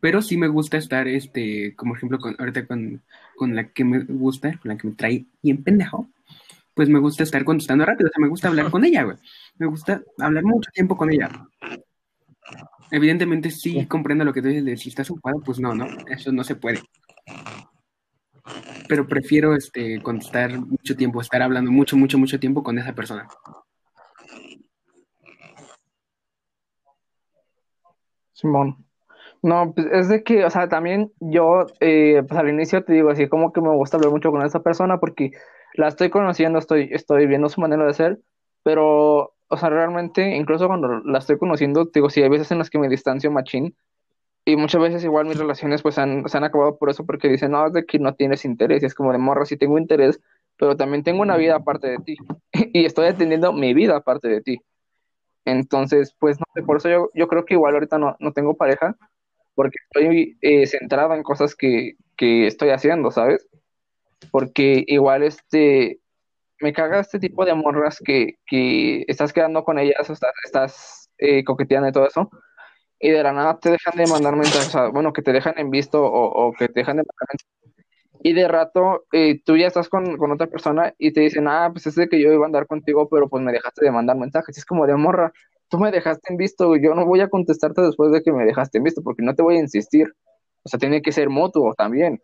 Pero 0.00 0.20
sí 0.20 0.36
me 0.36 0.48
gusta 0.48 0.78
estar, 0.78 1.06
este, 1.06 1.76
como 1.76 1.94
ejemplo, 1.94 2.18
con, 2.18 2.34
ahorita 2.36 2.66
con, 2.66 3.02
con 3.36 3.54
la 3.54 3.68
que 3.68 3.84
me 3.84 4.00
gusta, 4.00 4.58
con 4.58 4.68
la 4.68 4.76
que 4.76 4.88
me 4.88 4.94
trae 4.94 5.26
bien 5.40 5.62
pendejo, 5.62 6.08
pues 6.74 6.88
me 6.88 6.98
gusta 6.98 7.22
estar 7.22 7.44
contestando 7.44 7.86
rápido, 7.86 8.08
o 8.08 8.12
sea, 8.12 8.20
me 8.20 8.28
gusta 8.28 8.48
hablar 8.48 8.68
con 8.68 8.84
ella, 8.84 9.04
güey. 9.04 9.16
Me 9.58 9.66
gusta 9.66 10.02
hablar 10.18 10.42
mucho 10.42 10.72
tiempo 10.72 10.96
con 10.96 11.12
ella. 11.12 11.30
Evidentemente 12.90 13.52
sí 13.52 13.86
comprendo 13.86 14.24
lo 14.24 14.32
que 14.32 14.42
tú 14.42 14.48
dices 14.48 14.64
de 14.64 14.76
si 14.76 14.88
estás 14.88 15.08
ocupado, 15.08 15.40
pues 15.40 15.60
no, 15.60 15.72
no, 15.72 15.86
eso 16.08 16.32
no 16.32 16.42
se 16.42 16.56
puede. 16.56 16.82
Pero 18.88 19.06
prefiero 19.06 19.54
este 19.54 20.02
contestar 20.02 20.58
mucho 20.58 20.96
tiempo, 20.96 21.20
estar 21.20 21.42
hablando 21.42 21.70
mucho, 21.70 21.96
mucho, 21.96 22.18
mucho 22.18 22.40
tiempo 22.40 22.64
con 22.64 22.76
esa 22.76 22.92
persona. 22.92 23.28
Simón. 28.36 28.76
No, 29.42 29.72
pues 29.74 29.86
es 29.92 30.08
de 30.08 30.22
que, 30.22 30.44
o 30.44 30.50
sea, 30.50 30.68
también 30.68 31.12
yo, 31.20 31.66
eh, 31.80 32.22
pues 32.28 32.38
al 32.38 32.48
inicio 32.50 32.84
te 32.84 32.92
digo 32.92 33.10
así, 33.10 33.28
como 33.28 33.52
que 33.52 33.60
me 33.60 33.70
gusta 33.74 33.96
hablar 33.96 34.12
mucho 34.12 34.30
con 34.30 34.44
esa 34.44 34.62
persona 34.62 34.98
porque 35.00 35.32
la 35.74 35.88
estoy 35.88 36.10
conociendo, 36.10 36.58
estoy, 36.58 36.88
estoy 36.92 37.26
viendo 37.26 37.48
su 37.48 37.60
manera 37.60 37.86
de 37.86 37.94
ser, 37.94 38.20
pero, 38.62 39.34
o 39.48 39.56
sea, 39.56 39.70
realmente, 39.70 40.36
incluso 40.36 40.66
cuando 40.68 40.88
la 41.04 41.18
estoy 41.18 41.38
conociendo, 41.38 41.86
te 41.86 42.00
digo, 42.00 42.10
sí, 42.10 42.22
hay 42.22 42.28
veces 42.28 42.50
en 42.50 42.58
las 42.58 42.70
que 42.70 42.78
me 42.78 42.88
distancio 42.88 43.30
machín 43.30 43.74
y 44.44 44.56
muchas 44.56 44.82
veces 44.82 45.04
igual 45.04 45.26
mis 45.26 45.38
relaciones 45.38 45.82
pues 45.82 45.98
han, 45.98 46.28
se 46.28 46.36
han 46.36 46.44
acabado 46.44 46.78
por 46.78 46.90
eso 46.90 47.06
porque 47.06 47.28
dicen, 47.28 47.52
no, 47.52 47.66
es 47.66 47.72
de 47.72 47.86
que 47.86 47.98
no 47.98 48.14
tienes 48.14 48.44
interés, 48.44 48.82
y 48.82 48.86
es 48.86 48.94
como 48.94 49.12
de 49.12 49.18
morra, 49.18 49.46
sí 49.46 49.56
tengo 49.56 49.78
interés, 49.78 50.20
pero 50.58 50.76
también 50.76 51.04
tengo 51.04 51.22
una 51.22 51.36
vida 51.36 51.56
aparte 51.56 51.88
de 51.88 51.98
ti 51.98 52.16
y 52.74 52.84
estoy 52.84 53.08
atendiendo 53.08 53.52
mi 53.52 53.74
vida 53.74 53.96
aparte 53.96 54.28
de 54.28 54.42
ti. 54.42 54.58
Entonces, 55.46 56.14
pues 56.18 56.38
no 56.40 56.44
sé, 56.54 56.62
por 56.62 56.78
eso 56.78 56.90
yo, 56.90 57.10
yo 57.14 57.28
creo 57.28 57.44
que 57.44 57.54
igual 57.54 57.74
ahorita 57.74 57.98
no, 57.98 58.16
no 58.18 58.32
tengo 58.32 58.56
pareja, 58.56 58.96
porque 59.54 59.78
estoy 59.84 60.36
eh, 60.42 60.66
centrado 60.66 61.14
en 61.14 61.22
cosas 61.22 61.54
que, 61.54 61.94
que 62.16 62.46
estoy 62.48 62.70
haciendo, 62.70 63.10
¿sabes? 63.12 63.48
Porque 64.32 64.84
igual 64.88 65.22
este, 65.22 66.00
me 66.60 66.72
caga 66.72 67.00
este 67.00 67.20
tipo 67.20 67.44
de 67.44 67.54
morras 67.54 68.00
que, 68.04 68.34
que 68.46 69.04
estás 69.08 69.32
quedando 69.32 69.64
con 69.64 69.78
ellas, 69.78 70.10
o 70.10 70.12
estás, 70.44 71.10
eh, 71.18 71.44
coqueteando 71.44 71.88
y 71.88 71.92
todo 71.92 72.08
eso, 72.08 72.28
y 72.98 73.10
de 73.10 73.22
la 73.22 73.32
nada 73.32 73.58
te 73.60 73.70
dejan 73.70 73.96
de 73.96 74.06
mandar 74.08 74.34
mensajes, 74.34 74.92
bueno, 74.92 75.12
que 75.12 75.22
te 75.22 75.32
dejan 75.32 75.54
en 75.58 75.70
visto 75.70 76.02
o, 76.04 76.48
o 76.48 76.52
que 76.54 76.68
te 76.68 76.80
dejan 76.80 76.96
de 76.96 77.04
mandar 77.04 77.28
mensajes. 77.30 77.55
Y 78.26 78.32
de 78.32 78.48
rato 78.48 79.04
eh, 79.12 79.40
tú 79.44 79.56
ya 79.56 79.68
estás 79.68 79.88
con, 79.88 80.16
con 80.16 80.32
otra 80.32 80.48
persona 80.48 80.92
y 80.98 81.12
te 81.12 81.20
dicen, 81.20 81.46
ah, 81.46 81.68
pues 81.70 81.86
es 81.86 81.94
de 81.94 82.08
que 82.08 82.20
yo 82.20 82.32
iba 82.32 82.42
a 82.42 82.46
andar 82.46 82.66
contigo, 82.66 83.08
pero 83.08 83.28
pues 83.28 83.40
me 83.40 83.52
dejaste 83.52 83.84
de 83.84 83.92
mandar 83.92 84.16
mensajes. 84.16 84.58
Es 84.58 84.64
como 84.64 84.84
de 84.84 84.96
morra, 84.96 85.32
tú 85.68 85.78
me 85.78 85.92
dejaste 85.92 86.32
en 86.32 86.36
visto, 86.36 86.74
yo 86.74 86.96
no 86.96 87.06
voy 87.06 87.20
a 87.20 87.28
contestarte 87.28 87.82
después 87.82 88.10
de 88.10 88.24
que 88.24 88.32
me 88.32 88.44
dejaste 88.44 88.78
en 88.78 88.84
visto, 88.84 89.00
porque 89.04 89.22
no 89.22 89.36
te 89.36 89.44
voy 89.44 89.58
a 89.58 89.60
insistir. 89.60 90.12
O 90.64 90.68
sea, 90.68 90.80
tiene 90.80 91.02
que 91.02 91.12
ser 91.12 91.30
mutuo 91.30 91.72
también. 91.74 92.20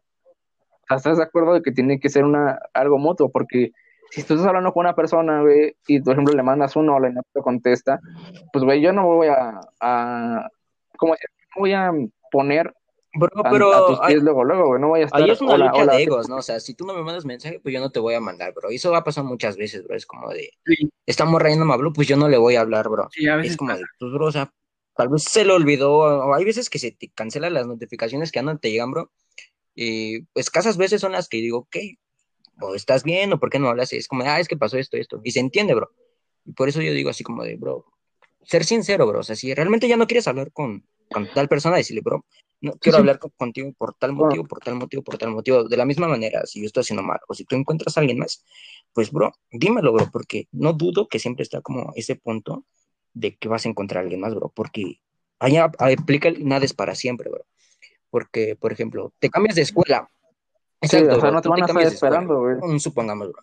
O 0.66 0.86
sea, 0.88 0.96
¿estás 0.96 1.18
de 1.18 1.22
acuerdo 1.22 1.55
de 1.55 1.62
que 1.62 1.70
tiene 1.70 2.00
que 2.00 2.09
ser 2.09 2.24
una, 2.24 2.59
algo 2.74 2.98
mutuo? 2.98 3.30
Porque 3.30 3.70
si 4.11 4.24
tú 4.24 4.34
estás 4.34 4.48
hablando 4.48 4.72
con 4.72 4.86
una 4.86 4.96
persona, 4.96 5.42
güey, 5.42 5.76
y 5.86 6.00
por 6.00 6.14
ejemplo 6.14 6.34
le 6.34 6.42
mandas 6.42 6.74
uno 6.74 6.96
o 6.96 7.07
y 7.07 7.12
no 7.12 7.22
te 7.32 7.40
contesta, 7.42 8.00
pues, 8.53 8.64
güey, 8.64 8.80
yo 8.80 8.92
no 8.92 9.07
voy 9.07 9.28
a, 9.28 9.61
a 9.80 10.48
¿cómo 10.96 11.12
decir? 11.12 11.30
Voy 11.57 11.72
a 11.74 11.92
poner 12.32 12.74
Bro, 13.14 13.28
a, 13.44 13.50
pero 13.50 13.72
a 13.74 13.86
tus 13.86 13.98
ahí, 14.00 14.14
pies 14.14 14.22
luego, 14.22 14.42
luego, 14.44 14.66
güey, 14.68 14.80
no 14.80 14.88
voy 14.88 15.02
a 15.02 15.04
estar, 15.04 15.22
ahí 15.22 15.30
es 15.30 15.40
una 15.40 15.52
hola, 15.54 15.66
lucha 15.66 15.82
hola, 15.82 15.92
de 15.92 15.98
¿qué 15.98 16.04
egos, 16.04 16.28
¿no? 16.28 16.36
O 16.36 16.42
sea, 16.42 16.60
si 16.60 16.74
tú 16.74 16.86
no 16.86 16.94
me 16.94 17.02
mandas 17.02 17.24
mensaje, 17.26 17.60
pues 17.60 17.74
yo 17.74 17.80
no 17.80 17.90
te 17.90 18.00
voy 18.00 18.14
a 18.14 18.20
mandar, 18.20 18.54
bro. 18.54 18.70
Y 18.72 18.76
eso 18.76 18.90
va 18.90 18.98
a 18.98 19.04
pasar 19.04 19.24
muchas 19.24 19.56
veces, 19.56 19.84
bro. 19.84 19.96
Es 19.96 20.06
como 20.06 20.30
de, 20.30 20.50
Sí, 20.64 20.90
esta 21.06 21.24
morra 21.26 21.50
ya 21.50 21.56
no 21.56 21.64
me 21.66 21.74
habló, 21.74 21.92
pues 21.92 22.08
yo 22.08 22.16
no 22.16 22.28
le 22.28 22.38
voy 22.38 22.56
a 22.56 22.62
hablar, 22.62 22.88
bro. 22.88 23.08
sí, 23.12 23.28
a 23.28 23.34
Es 23.36 23.42
veces 23.42 23.56
como 23.58 23.70
pasa. 23.72 23.80
de, 23.80 23.86
pues, 23.98 24.12
bro, 24.12 24.26
o 24.26 24.32
sea, 24.32 24.52
tal 24.96 25.08
vez 25.10 25.24
se 25.24 25.44
le 25.44 25.52
olvidó, 25.52 25.92
o 25.98 26.34
hay 26.34 26.44
veces 26.44 26.70
que 26.70 26.78
se 26.78 26.92
te 26.92 27.10
cancelan 27.10 27.52
las 27.54 27.66
notificaciones 27.66 28.32
que 28.32 28.38
andan, 28.38 28.58
te 28.58 28.70
llegan, 28.70 28.90
bro. 28.90 29.10
Y 29.74 30.22
pues 30.32 30.46
escasas 30.46 30.76
veces 30.76 31.00
son 31.00 31.12
las 31.12 31.28
que 31.28 31.38
digo, 31.38 31.58
ok, 31.58 31.76
o 32.60 32.74
estás 32.74 33.02
bien, 33.04 33.32
o 33.32 33.40
por 33.40 33.50
qué 33.50 33.58
no 33.58 33.68
hablas, 33.68 33.92
y 33.92 33.96
es 33.96 34.08
como, 34.08 34.22
ah, 34.24 34.38
es 34.40 34.48
que 34.48 34.56
pasó 34.56 34.76
esto, 34.78 34.96
esto, 34.96 35.20
y 35.24 35.30
se 35.32 35.40
entiende, 35.40 35.74
bro. 35.74 35.90
Y 36.44 36.52
por 36.52 36.68
eso 36.68 36.80
yo 36.82 36.92
digo 36.92 37.10
así 37.10 37.24
como 37.24 37.42
de, 37.42 37.56
bro, 37.56 37.86
ser 38.42 38.64
sincero, 38.64 39.06
bro, 39.06 39.20
o 39.20 39.22
sea, 39.22 39.36
si 39.36 39.54
realmente 39.54 39.88
ya 39.88 39.96
no 39.96 40.06
quieres 40.06 40.28
hablar 40.28 40.52
con, 40.52 40.84
con 41.10 41.26
tal 41.32 41.48
persona, 41.48 41.76
decirle, 41.76 42.02
bro, 42.02 42.24
no 42.62 42.72
quiero 42.78 42.96
sí. 42.96 43.00
hablar 43.00 43.18
co- 43.18 43.30
contigo 43.30 43.72
por 43.76 43.94
tal 43.94 44.12
motivo, 44.12 44.44
por 44.44 44.60
tal 44.60 44.76
motivo, 44.76 45.02
por 45.02 45.18
tal 45.18 45.30
motivo, 45.32 45.64
de 45.64 45.76
la 45.76 45.84
misma 45.84 46.08
manera, 46.08 46.46
si 46.46 46.60
yo 46.60 46.66
estoy 46.66 46.82
haciendo 46.82 47.02
mal, 47.02 47.20
o 47.28 47.34
si 47.34 47.44
tú 47.44 47.56
encuentras 47.56 47.96
a 47.96 48.00
alguien 48.00 48.18
más, 48.18 48.44
pues, 48.94 49.12
bro, 49.12 49.32
dímelo, 49.50 49.92
bro, 49.92 50.08
porque 50.12 50.48
no 50.52 50.72
dudo 50.72 51.08
que 51.08 51.18
siempre 51.18 51.42
está 51.42 51.60
como 51.60 51.92
ese 51.96 52.16
punto 52.16 52.64
de 53.14 53.36
que 53.36 53.48
vas 53.48 53.66
a 53.66 53.68
encontrar 53.68 53.98
a 53.98 54.02
alguien 54.02 54.20
más, 54.20 54.34
bro, 54.34 54.50
porque 54.54 55.00
allá 55.38 55.70
aplica 55.78 56.28
el 56.28 56.46
nada 56.48 56.64
es 56.64 56.72
para 56.74 56.94
siempre, 56.94 57.30
bro. 57.30 57.44
Porque, 58.10 58.56
por 58.56 58.72
ejemplo, 58.72 59.12
te 59.18 59.30
cambias 59.30 59.56
de 59.56 59.62
escuela. 59.62 60.08
Sí, 60.82 60.96
Exacto, 60.96 61.16
o 61.16 61.20
sea, 61.20 61.30
no 61.30 61.42
te 61.42 61.48
van 61.48 61.62
a 61.62 61.66
estar 61.66 61.82
esperando, 61.86 62.40
güey. 62.40 62.80
Supongamos, 62.80 63.28
bro. 63.32 63.42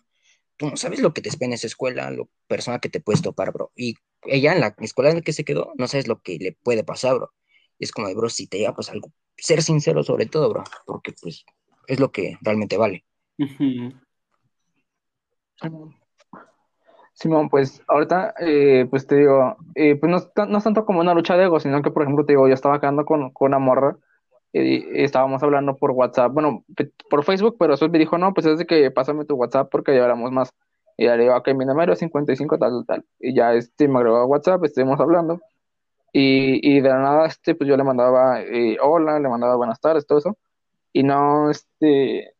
tú 0.56 0.70
no 0.70 0.76
sabes 0.76 1.00
lo 1.00 1.12
que 1.14 1.22
te 1.22 1.28
espera 1.30 1.46
en 1.48 1.52
esa 1.54 1.66
escuela, 1.66 2.10
la 2.10 2.24
persona 2.46 2.78
que 2.78 2.88
te 2.88 3.00
puedes 3.00 3.22
topar, 3.22 3.52
bro. 3.52 3.72
Y 3.74 3.96
ella 4.24 4.52
en 4.52 4.60
la 4.60 4.74
escuela 4.80 5.10
en 5.10 5.16
la 5.16 5.22
que 5.22 5.32
se 5.32 5.44
quedó, 5.44 5.72
no 5.76 5.88
sabes 5.88 6.06
lo 6.06 6.20
que 6.20 6.38
le 6.38 6.52
puede 6.52 6.84
pasar, 6.84 7.16
bro. 7.16 7.32
Es 7.80 7.92
como 7.92 8.08
de, 8.08 8.14
bro, 8.14 8.28
si 8.28 8.46
te 8.46 8.58
llega 8.58 8.74
pues 8.74 8.90
algo, 8.90 9.10
ser 9.36 9.62
sincero 9.62 10.02
sobre 10.02 10.26
todo, 10.26 10.50
bro, 10.50 10.64
porque 10.86 11.12
pues 11.20 11.44
es 11.86 11.98
lo 11.98 12.12
que 12.12 12.38
realmente 12.42 12.76
vale. 12.76 13.04
Simón, 17.12 17.50
pues 17.50 17.82
ahorita, 17.86 18.34
eh, 18.40 18.86
pues 18.88 19.06
te 19.06 19.16
digo, 19.16 19.56
eh, 19.74 19.96
pues 19.96 20.10
no, 20.10 20.46
no 20.46 20.58
es 20.58 20.64
tanto 20.64 20.86
como 20.86 21.00
una 21.00 21.12
lucha 21.12 21.36
de 21.36 21.44
ego, 21.44 21.60
sino 21.60 21.82
que, 21.82 21.90
por 21.90 22.02
ejemplo, 22.02 22.24
te 22.24 22.32
digo, 22.32 22.48
yo 22.48 22.54
estaba 22.54 22.80
quedando 22.80 23.04
con, 23.04 23.30
con 23.32 23.48
una 23.48 23.58
morra 23.58 23.96
y, 24.52 25.00
y 25.00 25.04
estábamos 25.04 25.42
hablando 25.42 25.76
por 25.76 25.90
WhatsApp, 25.90 26.32
bueno, 26.32 26.64
por 27.10 27.24
Facebook, 27.24 27.56
pero 27.58 27.72
después 27.72 27.90
me 27.90 27.98
dijo, 27.98 28.16
no, 28.16 28.32
pues 28.32 28.46
es 28.46 28.58
de 28.58 28.66
que 28.66 28.90
pásame 28.90 29.26
tu 29.26 29.34
WhatsApp 29.34 29.68
porque 29.70 29.94
ya 29.94 30.02
hablamos 30.02 30.32
más. 30.32 30.54
Y 30.96 31.04
ya 31.04 31.16
le 31.16 31.24
digo, 31.24 31.36
ok, 31.36 31.48
mi 31.54 31.64
número 31.64 31.92
es 31.92 31.98
55, 31.98 32.58
tal, 32.58 32.70
tal, 32.70 32.86
tal. 32.86 33.04
Y 33.18 33.34
ya 33.34 33.52
este 33.54 33.88
me 33.88 33.98
agregó 33.98 34.18
a 34.18 34.26
WhatsApp, 34.26 34.64
estuvimos 34.64 35.00
hablando. 35.00 35.40
Y, 36.12 36.76
y 36.76 36.80
de 36.80 36.88
la 36.88 36.98
nada, 36.98 37.26
este, 37.26 37.54
pues 37.54 37.68
yo 37.68 37.76
le 37.76 37.84
mandaba 37.84 38.40
eh, 38.42 38.76
hola, 38.82 39.18
le 39.20 39.28
mandaba 39.28 39.56
buenas 39.56 39.80
tardes, 39.80 40.06
todo 40.06 40.18
eso. 40.18 40.38
Y 40.92 41.02
no, 41.04 41.50
este, 41.50 42.34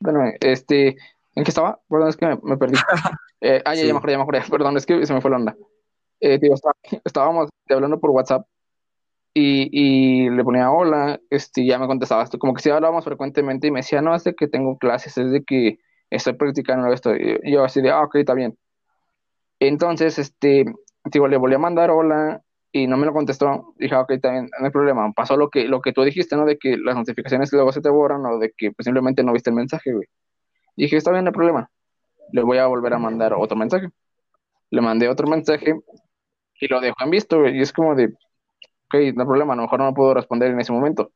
bueno, 0.00 0.24
este, 0.40 0.88
¿en 1.34 1.44
qué 1.44 1.50
estaba? 1.50 1.80
Perdón, 1.88 2.08
es 2.08 2.16
que 2.16 2.26
me, 2.26 2.38
me 2.42 2.56
perdí. 2.56 2.76
Eh, 3.44 3.60
ah, 3.64 3.74
ya, 3.74 3.80
ya 3.82 3.86
Sí. 3.88 3.92
me 3.92 3.98
acordé, 3.98 4.12
ya 4.12 4.18
me 4.18 4.22
acordé. 4.22 4.40
Perdón, 4.52 4.76
es 4.76 4.86
que 4.86 5.04
se 5.04 5.12
me 5.12 5.20
fue 5.20 5.28
la 5.32 5.36
onda. 5.38 5.56
Eh, 6.20 6.38
digo, 6.38 6.54
está- 6.54 6.70
estábamos 7.04 7.48
hablando 7.68 7.98
por 7.98 8.10
WhatsApp 8.10 8.46
y, 9.34 9.68
y 9.72 10.30
le 10.30 10.44
ponía 10.44 10.70
hola, 10.70 11.18
este, 11.28 11.66
ya 11.66 11.76
me 11.80 11.88
contestaba, 11.88 12.22
esto, 12.22 12.38
como 12.38 12.54
que 12.54 12.62
sí 12.62 12.70
hablábamos 12.70 13.02
frecuentemente 13.04 13.66
y 13.66 13.72
me 13.72 13.80
decía, 13.80 14.00
no, 14.00 14.14
es 14.14 14.22
de 14.22 14.36
que 14.36 14.46
tengo 14.46 14.78
clases, 14.78 15.18
es 15.18 15.32
de 15.32 15.42
que 15.42 15.80
estoy 16.08 16.34
practicando 16.34 16.92
esto. 16.92 17.16
Y 17.16 17.50
yo 17.52 17.64
así 17.64 17.82
de, 17.82 17.90
ah, 17.90 18.02
ok, 18.04 18.14
está 18.14 18.34
bien. 18.34 18.56
Entonces, 19.68 20.18
este, 20.18 20.64
digo, 21.04 21.28
le 21.28 21.36
volví 21.36 21.54
a 21.54 21.58
mandar 21.58 21.90
hola 21.90 22.42
y 22.72 22.88
no 22.88 22.96
me 22.96 23.06
lo 23.06 23.12
contestó. 23.12 23.74
Dije, 23.78 23.94
"Ah, 23.94 24.00
ok, 24.00 24.14
también, 24.20 24.50
no 24.58 24.66
hay 24.66 24.72
problema. 24.72 25.12
Pasó 25.12 25.36
lo 25.36 25.50
que, 25.50 25.68
lo 25.68 25.80
que 25.80 25.92
tú 25.92 26.02
dijiste, 26.02 26.34
¿no? 26.36 26.44
De 26.44 26.58
que 26.58 26.76
las 26.76 26.96
notificaciones 26.96 27.52
luego 27.52 27.70
se 27.72 27.80
te 27.80 27.88
borran 27.88 28.26
o 28.26 28.38
de 28.40 28.52
que 28.56 28.72
pues, 28.72 28.84
simplemente 28.86 29.22
no 29.22 29.32
viste 29.32 29.50
el 29.50 29.56
mensaje, 29.56 29.92
güey. 29.92 30.08
Dije, 30.76 30.96
está 30.96 31.12
bien, 31.12 31.24
no 31.24 31.28
hay 31.30 31.34
problema. 31.34 31.70
Le 32.32 32.42
voy 32.42 32.58
a 32.58 32.66
volver 32.66 32.94
a 32.94 32.98
mandar 32.98 33.34
otro 33.34 33.56
mensaje. 33.56 33.88
Le 34.70 34.80
mandé 34.80 35.08
otro 35.08 35.28
mensaje 35.28 35.76
y 36.60 36.68
lo 36.68 36.80
dejó 36.80 36.96
en 37.04 37.10
visto, 37.10 37.40
güey. 37.40 37.56
Y 37.58 37.62
es 37.62 37.72
como 37.72 37.94
de, 37.94 38.06
ok, 38.06 38.94
no 39.14 39.22
hay 39.22 39.26
problema, 39.28 39.52
a 39.54 39.56
lo 39.56 39.62
mejor 39.62 39.80
no 39.80 39.94
puedo 39.94 40.14
responder 40.14 40.50
en 40.50 40.60
ese 40.60 40.72
momento. 40.72 41.12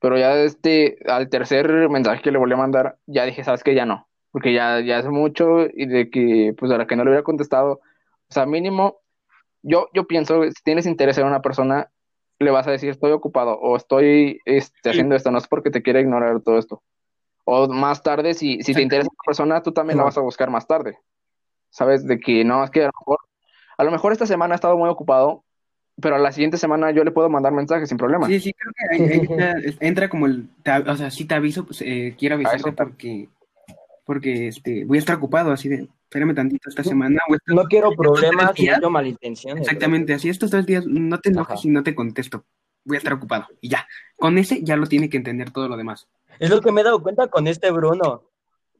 Pero 0.00 0.18
ya 0.18 0.34
este, 0.42 0.98
al 1.06 1.28
tercer 1.28 1.88
mensaje 1.90 2.22
que 2.22 2.32
le 2.32 2.38
volví 2.38 2.54
a 2.54 2.56
mandar, 2.56 2.98
ya 3.06 3.24
dije, 3.24 3.44
sabes 3.44 3.62
que 3.62 3.74
ya 3.76 3.86
no, 3.86 4.08
porque 4.32 4.52
ya, 4.52 4.80
ya 4.80 4.98
hace 4.98 5.10
mucho 5.10 5.66
y 5.72 5.86
de 5.86 6.10
que, 6.10 6.54
pues 6.58 6.70
a 6.72 6.78
la 6.78 6.86
que 6.86 6.96
no 6.96 7.04
le 7.04 7.10
hubiera 7.10 7.24
contestado, 7.24 7.80
o 8.28 8.32
sea, 8.32 8.46
mínimo, 8.46 9.00
yo, 9.62 9.88
yo 9.92 10.06
pienso, 10.06 10.44
si 10.44 10.62
tienes 10.62 10.86
interés 10.86 11.18
en 11.18 11.26
una 11.26 11.42
persona, 11.42 11.90
le 12.38 12.50
vas 12.50 12.66
a 12.66 12.70
decir, 12.70 12.88
estoy 12.90 13.12
ocupado 13.12 13.58
o 13.58 13.76
estoy 13.76 14.40
este, 14.44 14.90
haciendo 14.90 15.14
esto, 15.14 15.30
no 15.30 15.38
es 15.38 15.46
porque 15.46 15.70
te 15.70 15.82
quiera 15.82 16.00
ignorar 16.00 16.40
todo 16.40 16.58
esto. 16.58 16.82
O 17.44 17.68
más 17.68 18.02
tarde, 18.02 18.34
si, 18.34 18.62
si 18.62 18.72
te 18.72 18.82
interesa 18.82 19.08
una 19.10 19.24
persona, 19.26 19.62
tú 19.62 19.72
también 19.72 19.98
la 19.98 20.04
vas 20.04 20.16
a 20.16 20.22
buscar 20.22 20.50
más 20.50 20.66
tarde. 20.66 20.98
¿Sabes? 21.70 22.06
De 22.06 22.18
que 22.18 22.44
no, 22.44 22.64
es 22.64 22.70
que 22.70 22.82
a 22.82 22.86
lo 22.86 22.92
mejor, 22.98 23.18
a 23.76 23.84
lo 23.84 23.90
mejor 23.90 24.12
esta 24.12 24.26
semana 24.26 24.54
ha 24.54 24.56
estado 24.56 24.76
muy 24.76 24.88
ocupado, 24.88 25.44
pero 26.00 26.16
a 26.16 26.18
la 26.18 26.32
siguiente 26.32 26.56
semana 26.56 26.90
yo 26.90 27.04
le 27.04 27.10
puedo 27.10 27.28
mandar 27.28 27.52
mensajes 27.52 27.88
sin 27.88 27.98
problema. 27.98 28.26
Sí, 28.26 28.40
sí, 28.40 28.52
creo 28.52 28.72
que 28.74 28.94
ahí, 28.94 29.10
ahí 29.10 29.20
entra, 29.28 29.54
entra 29.80 30.08
como 30.08 30.26
el, 30.26 30.48
o 30.86 30.96
sea, 30.96 31.10
sí 31.10 31.26
te 31.26 31.34
aviso, 31.34 31.66
pues, 31.66 31.82
eh, 31.82 32.14
quiero 32.18 32.36
avisarte 32.36 32.72
porque, 32.72 33.28
porque 34.10 34.48
este, 34.48 34.84
voy 34.86 34.96
a 34.96 34.98
estar 34.98 35.14
ocupado, 35.18 35.52
así 35.52 35.68
de, 35.68 35.86
espérame 36.02 36.34
tantito 36.34 36.68
esta 36.68 36.82
semana. 36.82 37.20
estar- 37.28 37.54
No 37.54 37.62
quiero 37.66 37.92
problemas, 37.92 38.46
no 38.46 38.52
quiero 38.54 38.90
malintenciones. 38.90 39.62
Exactamente, 39.62 40.12
así 40.14 40.28
estos 40.28 40.50
tres 40.50 40.66
días 40.66 40.84
no 40.84 41.20
te 41.20 41.28
enojes 41.28 41.52
Ajá. 41.52 41.62
si 41.62 41.68
no 41.68 41.84
te 41.84 41.94
contesto, 41.94 42.44
voy 42.84 42.96
a 42.96 42.98
estar 42.98 43.12
ocupado 43.12 43.46
y 43.60 43.68
ya. 43.68 43.86
Con 44.16 44.36
ese 44.36 44.64
ya 44.64 44.74
lo 44.74 44.86
tiene 44.86 45.08
que 45.08 45.16
entender 45.16 45.52
todo 45.52 45.68
lo 45.68 45.76
demás. 45.76 46.08
Es 46.40 46.50
lo 46.50 46.60
que 46.60 46.72
me 46.72 46.80
he 46.80 46.84
dado 46.84 47.00
cuenta 47.04 47.28
con 47.28 47.46
este 47.46 47.70
Bruno, 47.70 48.24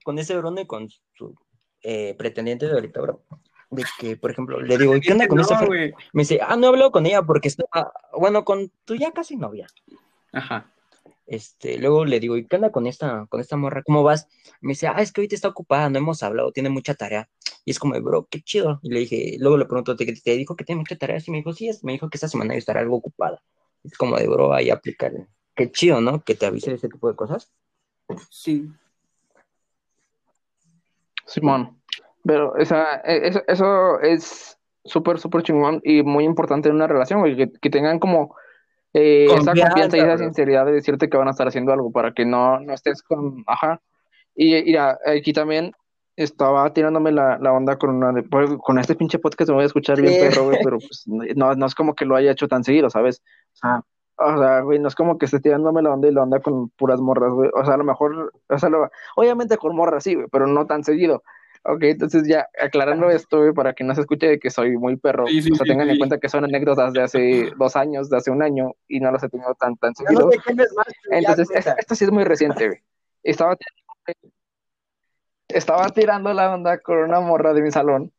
con 0.03 0.19
ese 0.19 0.37
Bruno 0.37 0.63
y 0.63 0.67
con 0.67 0.89
su 1.15 1.37
eh, 1.85 2.17
pretendiente 2.19 2.67
de 2.67 2.73
ahorita, 2.73 3.01
bro. 3.01 3.23
De 3.71 3.85
que, 4.01 4.17
por 4.17 4.33
ejemplo, 4.33 4.61
le 4.61 4.77
digo, 4.79 4.97
¿y 4.97 5.01
qué 5.01 5.13
onda 5.13 5.29
con 5.29 5.37
No, 5.37 5.43
esta 5.43 5.61
fe-?" 5.61 5.67
güey. 5.67 5.93
Me 6.13 6.23
dice, 6.23 6.41
ah, 6.43 6.57
no 6.57 6.65
he 6.67 6.69
hablado 6.71 6.91
con 6.91 7.07
ella 7.07 7.23
porque 7.23 7.47
está, 7.47 7.67
bueno, 8.19 8.45
con 8.45 8.73
tu 8.85 8.97
ya 8.97 9.13
casi 9.13 9.37
novia. 9.37 9.69
Ajá. 10.33 10.67
Este, 11.31 11.79
luego 11.79 12.05
le 12.05 12.19
digo, 12.19 12.37
¿y 12.37 12.45
qué 12.45 12.57
onda 12.57 12.73
con 12.73 12.89
esta, 12.89 13.27
con 13.29 13.41
esta 13.41 13.57
morra? 13.57 13.85
¿Cómo 13.85 14.03
vas? 14.03 14.27
Me 14.61 14.71
dice, 14.71 14.89
ah, 14.89 15.01
es 15.01 15.13
que 15.13 15.21
ahorita 15.21 15.37
está 15.37 15.47
ocupada, 15.47 15.89
no 15.89 15.97
hemos 15.99 16.25
hablado, 16.25 16.51
tiene 16.51 16.71
mucha 16.71 16.95
tarea. 16.95 17.29
Y 17.65 17.71
es 17.71 17.79
como, 17.79 17.95
bro, 18.03 18.27
qué 18.29 18.41
chido. 18.43 18.81
Y 18.83 18.91
le 18.91 18.99
dije, 19.01 19.37
luego 19.39 19.57
le 19.57 19.65
pregunto, 19.67 19.95
¿te, 19.95 20.05
te 20.13 20.33
dijo 20.33 20.57
que 20.57 20.65
tiene 20.65 20.81
mucha 20.81 20.97
tarea? 20.97 21.23
Y 21.25 21.31
me 21.31 21.37
dijo, 21.37 21.53
sí, 21.53 21.69
es, 21.69 21.85
me 21.85 21.93
dijo 21.93 22.11
que 22.11 22.17
esta 22.17 22.27
semana 22.27 22.55
iba 22.55 22.57
a 22.57 22.59
estar 22.59 22.77
algo 22.77 22.97
ocupada. 22.97 23.41
Es 23.85 23.97
como 23.97 24.17
de, 24.17 24.27
bro, 24.27 24.53
ahí 24.53 24.71
aplicar. 24.71 25.13
Qué 25.55 25.71
chido, 25.71 26.01
¿no? 26.01 26.21
Que 26.25 26.35
te 26.35 26.47
avise 26.47 26.73
ese 26.73 26.89
tipo 26.89 27.09
de 27.09 27.15
cosas. 27.15 27.53
Sí. 28.29 28.69
Simón. 31.27 31.81
Pero 32.25 32.57
esa, 32.57 33.03
e- 33.05 33.29
eso, 33.29 33.43
eso 33.47 34.01
es 34.01 34.59
súper, 34.85 35.21
súper 35.21 35.45
chingón 35.45 35.81
y 35.85 36.03
muy 36.03 36.25
importante 36.25 36.69
en 36.69 36.75
una 36.75 36.89
relación, 36.89 37.21
güey, 37.21 37.37
que, 37.37 37.53
que 37.53 37.71
tengan 37.71 38.01
como 38.01 38.35
eh, 38.95 39.27
esa 39.27 39.53
Confianza, 39.53 39.97
y 39.97 40.01
esa 40.01 40.19
sinceridad 40.19 40.67
de 40.67 40.73
decirte 40.73 41.09
que 41.09 41.17
van 41.17 41.29
a 41.29 41.33
estar 41.33 41.47
haciendo 41.47 41.73
algo 41.73 41.93
para 41.93 42.13
que 42.13 42.25
no, 42.25 42.59
no 42.61 42.73
estés 42.73 43.03
con, 43.03 43.45
ajá. 43.47 43.81
Y 44.35 44.63
mira, 44.65 44.99
aquí 45.07 45.33
también 45.33 45.73
estaba 46.17 46.73
tirándome 46.73 47.13
la, 47.13 47.39
la 47.39 47.53
onda 47.53 47.77
con 47.77 47.91
una 47.91 48.13
de- 48.13 48.23
pues, 48.23 48.51
con 48.63 48.79
este 48.79 48.95
pinche 48.95 49.19
podcast 49.19 49.49
me 49.51 49.55
voy 49.55 49.63
a 49.63 49.67
escuchar 49.67 50.01
bien 50.01 50.15
perro, 50.21 50.45
güey, 50.47 50.59
pero 50.63 50.79
pues 50.89 51.05
no, 51.07 51.55
no 51.55 51.67
es 51.67 51.75
como 51.75 51.95
que 51.95 52.05
lo 52.05 52.17
haya 52.17 52.33
hecho 52.33 52.49
tan 52.49 52.65
seguido, 52.65 52.91
¿sabes? 52.91 53.23
O 53.55 53.57
sea, 53.57 53.83
o 54.23 54.39
sea, 54.39 54.61
güey, 54.61 54.79
no 54.79 54.89
es 54.89 54.95
como 54.95 55.17
que 55.17 55.25
esté 55.25 55.41
tirándome 55.41 55.81
la 55.83 55.93
onda 55.93 56.09
y 56.09 56.13
la 56.13 56.23
onda 56.25 56.41
con 56.41 56.69
puras 56.71 57.01
morras, 57.01 57.33
güey. 57.33 57.49
O 57.55 57.65
sea, 57.65 57.75
a 57.75 57.79
lo 57.79 57.85
mejor, 57.85 58.33
o 58.49 58.59
sea, 58.59 58.69
lo- 58.69 58.91
obviamente 59.17 59.57
con 59.57 59.75
morras 59.75 60.05
sí, 60.05 60.15
güey, 60.15 60.27
pero 60.31 60.47
no 60.47 60.67
tan 60.67 60.85
seguido. 60.85 61.23
Ok, 61.63 61.83
entonces 61.83 62.27
ya 62.27 62.49
aclarando 62.59 63.11
esto, 63.11 63.39
güey, 63.41 63.53
para 63.53 63.75
que 63.75 63.85
no 63.85 63.95
se 63.95 64.01
escuche 64.01 64.27
de 64.27 64.39
que 64.39 64.49
soy 64.51 64.79
muy 64.79 64.97
perro, 64.97 65.27
Sí, 65.27 65.43
sí, 65.43 65.51
o 65.53 65.55
sea, 65.57 65.65
sí, 65.65 65.71
tengan 65.71 65.89
en 65.89 65.95
sí. 65.95 65.99
cuenta 65.99 66.19
que 66.19 66.29
son 66.31 66.45
anécdotas 66.45 66.93
de 66.95 67.03
hace 67.03 67.21
dos 67.59 67.77
años, 67.77 68.09
de 68.09 68.17
hace 68.17 68.31
un 68.31 68.43
año, 68.43 68.73
y 68.89 68.99
no 69.01 69.13
las 69.13 69.23
he 69.25 69.29
tenido 69.29 69.55
tan, 69.55 69.77
tan 69.77 69.95
seguido. 69.95 70.23
no 70.23 70.31
Entonces, 71.11 71.49
es- 71.55 71.67
esto 71.79 71.95
sí 71.95 72.05
es 72.05 72.11
muy 72.11 72.25
reciente, 72.25 72.67
güey. 72.67 72.79
Estaba, 73.23 73.57
estaba 75.49 75.89
tirando 75.91 76.33
la 76.33 76.55
onda 76.55 76.79
con 76.79 76.99
una 76.99 77.21
morra 77.21 77.53
de 77.53 77.63
mi 77.63 77.71
salón. 77.71 78.13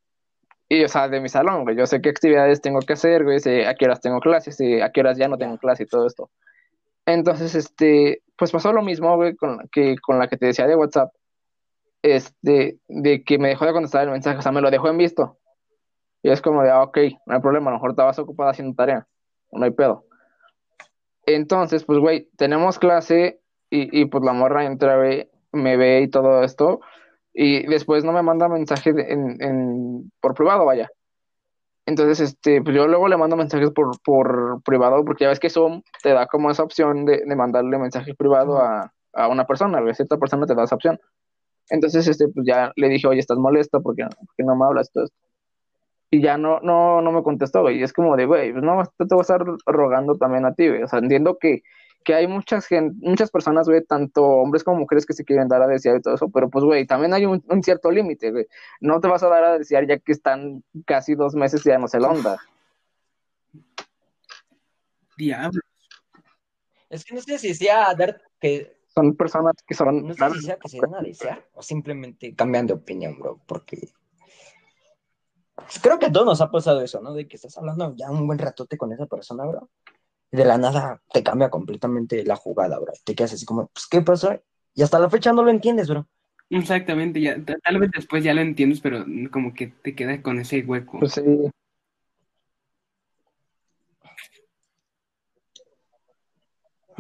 Y, 0.70 0.84
o 0.84 0.88
sea, 0.88 1.10
de 1.10 1.20
mi 1.20 1.28
salón, 1.28 1.64
güey. 1.64 1.76
Yo 1.76 1.86
sé 1.86 2.02
qué 2.02 2.10
actividades 2.10 2.62
tengo 2.62 2.80
que 2.80 2.94
hacer, 2.94 3.24
güey. 3.24 3.40
Sé 3.40 3.66
a 3.68 3.74
qué 3.76 3.86
horas 3.86 4.00
tengo 4.02 4.20
clases, 4.20 4.56
sé 4.56 4.82
a 4.84 4.92
qué 4.92 5.02
horas 5.02 5.18
ya 5.18 5.28
no 5.28 5.38
tengo 5.38 5.58
clase 5.58 5.84
y 5.84 5.86
todo 5.88 6.08
esto. 6.08 6.30
Entonces, 7.06 7.56
este, 7.56 8.22
pues 8.38 8.52
pasó 8.52 8.72
lo 8.72 8.82
mismo, 8.82 9.16
güey, 9.16 9.36
con, 9.36 9.58
la- 9.58 9.66
que, 9.72 9.96
con 10.02 10.20
la 10.20 10.28
que 10.28 10.38
te 10.38 10.46
decía 10.46 10.68
de 10.68 10.76
WhatsApp. 10.76 11.12
Este, 12.04 12.80
de 12.88 13.24
que 13.24 13.38
me 13.38 13.50
dejó 13.50 13.66
de 13.66 13.74
contestar 13.74 14.04
el 14.04 14.12
mensaje, 14.12 14.38
o 14.40 14.42
sea, 14.42 14.52
me 14.52 14.62
lo 14.62 14.72
dejó 14.72 14.90
en 14.90 14.98
visto. 14.98 15.38
Y 16.24 16.30
es 16.32 16.42
como 16.42 16.64
de, 16.64 16.72
ah, 16.72 16.84
ok, 16.84 16.98
no 17.28 17.36
hay 17.36 17.42
problema, 17.42 17.70
a 17.70 17.74
lo 17.74 17.78
mejor 17.78 17.92
estabas 17.92 18.20
ocupada 18.20 18.52
haciendo 18.52 18.76
tarea. 18.76 19.08
No 19.52 19.66
hay 19.66 19.72
pedo. 19.72 20.06
Entonces, 21.26 21.84
pues, 21.86 22.00
güey, 22.00 22.30
tenemos 22.38 22.80
clase 22.80 23.42
y, 23.70 24.02
y 24.02 24.06
pues 24.06 24.24
la 24.24 24.34
morra 24.34 24.66
entra, 24.66 24.98
güey, 24.98 25.30
me 25.52 25.78
ve 25.78 26.02
y 26.02 26.10
todo 26.10 26.44
esto, 26.44 26.80
y 27.34 27.66
después 27.68 28.04
no 28.04 28.12
me 28.12 28.22
manda 28.24 28.50
mensaje 28.50 28.94
de- 28.94 29.12
en, 29.14 29.38
en- 29.42 30.12
por 30.22 30.34
privado, 30.34 30.66
vaya. 30.66 30.90
Entonces, 31.86 32.20
este, 32.22 32.62
pues 32.62 32.76
yo 32.76 32.88
luego 32.88 33.08
le 33.08 33.18
mando 33.18 33.36
mensajes 33.38 33.72
por, 33.72 34.00
por 34.04 34.62
privado, 34.64 35.04
porque 35.06 35.26
ya 35.26 35.30
ves 35.30 35.40
que 35.40 35.50
Zoom 35.50 35.82
te 36.04 36.14
da 36.14 36.28
como 36.28 36.52
esa 36.52 36.64
opción 36.64 37.06
de, 37.06 37.24
de 37.26 37.36
mandarle 37.36 37.78
mensaje 37.80 38.14
privado 38.16 38.58
a, 38.60 38.94
a 39.14 39.28
una 39.28 39.46
persona, 39.46 39.82
güey, 39.82 39.96
cierta 39.96 40.18
persona 40.18 40.46
te 40.46 40.56
da 40.56 40.64
esa 40.64 40.76
opción. 40.76 41.00
Entonces, 41.72 42.08
este, 42.08 42.28
pues 42.28 42.46
ya 42.46 42.72
le 42.76 42.90
dije, 42.90 43.08
oye, 43.08 43.20
estás 43.22 43.38
molesta 43.38 43.80
porque, 43.80 44.04
porque 44.04 44.44
no 44.44 44.56
me 44.56 44.66
hablas 44.66 44.92
todo 44.92 45.06
esto. 45.06 45.18
Y 46.12 46.22
ya 46.22 46.38
no, 46.38 46.60
no, 46.60 47.02
no 47.02 47.12
me 47.14 47.24
contestó, 47.24 47.62
güey. 47.62 47.80
Y 47.80 47.84
es 47.84 47.94
como 47.94 48.18
de, 48.18 48.26
güey, 48.26 48.52
pues 48.52 48.64
no, 48.64 48.84
te, 48.98 49.06
te 49.06 49.16
voy 49.16 49.20
a 49.20 49.22
estar 49.22 49.44
rogando 49.66 50.18
también 50.18 50.46
a 50.46 50.54
ti, 50.54 50.68
güey. 50.68 50.84
O 50.84 50.88
sea, 50.88 51.00
entiendo 51.00 51.38
que, 51.40 51.64
que 52.04 52.14
hay 52.14 52.28
muchas, 52.28 52.68
gen- 52.68 52.98
muchas 53.00 53.32
personas, 53.32 53.70
güey, 53.70 53.82
tanto 53.86 54.22
hombres 54.22 54.66
como 54.66 54.80
mujeres 54.80 55.06
que 55.06 55.14
se 55.14 55.24
quieren 55.24 55.48
dar 55.48 55.62
a 55.62 55.68
desear 55.68 55.96
y 55.98 56.02
todo 56.02 56.16
eso, 56.16 56.30
pero 56.30 56.50
pues, 56.50 56.66
güey, 56.66 56.86
también 56.86 57.14
hay 57.14 57.26
un, 57.26 57.42
un 57.48 57.64
cierto 57.64 57.90
límite, 57.90 58.32
güey. 58.32 58.46
No 58.82 59.00
te 59.00 59.08
vas 59.08 59.24
a 59.24 59.30
dar 59.30 59.44
a 59.46 59.58
desear 59.58 59.88
ya 59.88 59.98
que 60.00 60.12
están 60.12 60.64
casi 60.86 61.16
dos 61.16 61.34
meses 61.34 61.66
y 61.66 61.70
ya 61.70 61.78
no 61.78 61.88
se 61.88 62.02
la 62.02 62.10
onda. 62.10 62.38
Diablo. 65.18 65.62
Es 66.90 67.06
que 67.06 67.16
no 67.16 67.22
sé 67.22 67.38
si 67.40 67.54
sea 67.54 67.94
dar 67.96 68.22
que 68.42 68.76
Son 68.94 69.16
personas 69.16 69.54
que 69.66 69.74
son... 69.74 70.08
no 70.08 70.14
sé 70.14 70.30
si 70.34 70.42
sea 70.42 70.58
que 70.58 70.68
se 70.70 70.80
den 70.82 70.96
a 70.96 71.02
desear 71.02 71.48
o 71.54 71.62
simplemente 71.64 72.36
cambian 72.36 72.68
de 72.68 72.74
opinión, 72.74 73.18
bro, 73.18 73.40
porque 73.48 73.90
pues, 75.56 75.80
creo 75.82 75.98
que 76.00 76.08
a 76.08 76.12
todos 76.12 76.26
nos 76.26 76.42
ha 76.42 76.52
pasado 76.52 76.82
eso, 76.82 77.02
¿no? 77.02 77.14
De 77.14 77.28
que 77.28 77.38
estás 77.38 77.58
hablando 77.58 77.96
ya 77.96 78.12
un 78.12 78.28
buen 78.28 78.40
ratote 78.40 78.78
con 78.78 78.92
esa 78.92 79.06
persona, 79.06 79.46
bro. 79.46 79.70
Y 80.32 80.38
de 80.38 80.46
la 80.46 80.58
nada 80.58 81.02
te 81.12 81.24
cambia 81.24 81.50
completamente 81.50 82.24
la 82.26 82.36
jugada, 82.36 82.80
bro. 82.80 82.94
Te 83.04 83.16
quedas 83.16 83.34
así 83.34 83.46
como, 83.46 83.68
pues, 83.68 83.88
¿qué 83.88 84.02
pasó? 84.02 84.38
Y 84.74 84.82
hasta 84.84 85.00
la 85.00 85.10
fecha 85.10 85.34
no 85.34 85.44
lo 85.44 85.52
entiendes, 85.52 85.90
bro. 85.90 86.08
Exactamente, 86.50 87.22
ya, 87.22 87.44
ta- 87.44 87.58
tal 87.64 87.80
vez 87.80 87.92
después 87.96 88.24
ya 88.24 88.34
lo 88.34 88.42
entiendes, 88.42 88.82
pero 88.82 89.06
como 89.32 89.54
que 89.54 89.68
te 89.68 89.96
queda 89.96 90.22
con 90.22 90.40
ese 90.40 90.62
hueco. 90.62 91.00
Pues 91.00 91.14
sí. 91.14 91.50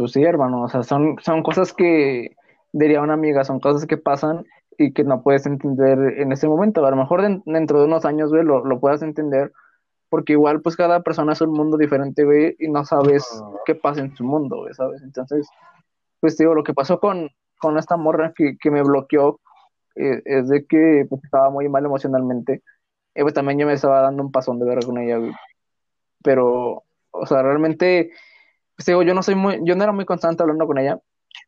Pues 0.01 0.13
sí, 0.13 0.23
hermano, 0.23 0.63
o 0.63 0.67
sea, 0.67 0.81
son, 0.81 1.17
son 1.21 1.43
cosas 1.43 1.73
que, 1.73 2.35
diría 2.73 3.01
una 3.03 3.13
amiga, 3.13 3.43
son 3.43 3.59
cosas 3.59 3.85
que 3.85 3.97
pasan 3.97 4.45
y 4.75 4.93
que 4.93 5.03
no 5.03 5.21
puedes 5.21 5.45
entender 5.45 6.17
en 6.17 6.31
ese 6.31 6.47
momento. 6.47 6.83
A 6.83 6.89
lo 6.89 6.97
mejor 6.97 7.21
den- 7.21 7.43
dentro 7.45 7.79
de 7.79 7.85
unos 7.85 8.03
años, 8.03 8.31
güey, 8.31 8.43
lo, 8.43 8.65
lo 8.65 8.79
puedas 8.79 9.03
entender, 9.03 9.51
porque 10.09 10.33
igual, 10.33 10.59
pues 10.61 10.75
cada 10.75 11.01
persona 11.01 11.33
es 11.33 11.41
un 11.41 11.51
mundo 11.51 11.77
diferente, 11.77 12.25
güey, 12.25 12.55
y 12.57 12.67
no 12.67 12.83
sabes 12.83 13.43
qué 13.63 13.75
pasa 13.75 14.01
en 14.01 14.15
su 14.15 14.23
mundo, 14.23 14.61
güey, 14.61 14.73
¿sabes? 14.73 15.03
Entonces, 15.03 15.47
pues 16.19 16.35
digo, 16.35 16.55
lo 16.55 16.63
que 16.63 16.73
pasó 16.73 16.99
con, 16.99 17.29
con 17.59 17.77
esta 17.77 17.95
morra 17.95 18.33
que, 18.35 18.57
que 18.59 18.71
me 18.71 18.81
bloqueó 18.81 19.39
eh, 19.97 20.19
es 20.25 20.49
de 20.49 20.65
que 20.65 21.05
pues, 21.07 21.23
estaba 21.23 21.51
muy 21.51 21.69
mal 21.69 21.85
emocionalmente. 21.85 22.63
Y 23.13 23.21
pues 23.21 23.35
también 23.35 23.59
yo 23.59 23.67
me 23.67 23.73
estaba 23.73 24.01
dando 24.01 24.23
un 24.23 24.31
pasón 24.31 24.57
de 24.57 24.65
verga 24.65 24.83
con 24.83 24.97
ella, 24.97 25.17
güey. 25.17 25.31
Pero, 26.23 26.85
o 27.11 27.25
sea, 27.27 27.43
realmente, 27.43 28.09
digo, 28.85 29.03
yo 29.03 29.13
no 29.13 29.23
soy 29.23 29.35
muy, 29.35 29.59
yo 29.63 29.75
no 29.75 29.83
era 29.83 29.91
muy 29.91 30.05
constante 30.05 30.43
hablando 30.43 30.65
con 30.67 30.77
ella, 30.79 30.99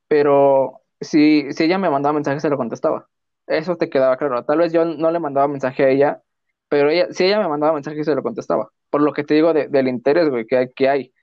pero 0.08 0.82
si, 1.02 1.52
si 1.54 1.64
ella 1.66 1.78
me 1.80 1.90
mandaba 1.90 2.14
mensaje, 2.14 2.40
se 2.40 2.50
lo 2.50 2.58
contestaba. 2.58 3.08
Eso 3.48 3.78
te 3.78 3.90
quedaba 3.90 4.18
claro. 4.18 4.46
Tal 4.46 4.60
vez 4.60 4.74
yo 4.74 4.86
no 4.86 5.12
le 5.12 5.20
mandaba 5.20 5.48
mensaje 5.48 5.84
a 5.86 5.90
ella, 5.90 6.22
pero 6.70 6.90
ella, 6.90 7.08
si 7.12 7.26
ella 7.26 7.40
me 7.40 7.48
mandaba 7.50 7.74
mensaje, 7.74 8.04
se 8.04 8.16
lo 8.16 8.24
contestaba. 8.24 8.70
Por 8.90 9.02
lo 9.02 9.14
que 9.14 9.24
te 9.24 9.34
digo 9.36 9.54
de- 9.54 9.68
del 9.70 9.88
interés, 9.88 10.30
güey, 10.30 10.46
que 10.48 10.72
que 10.76 10.90
hay. 10.90 11.14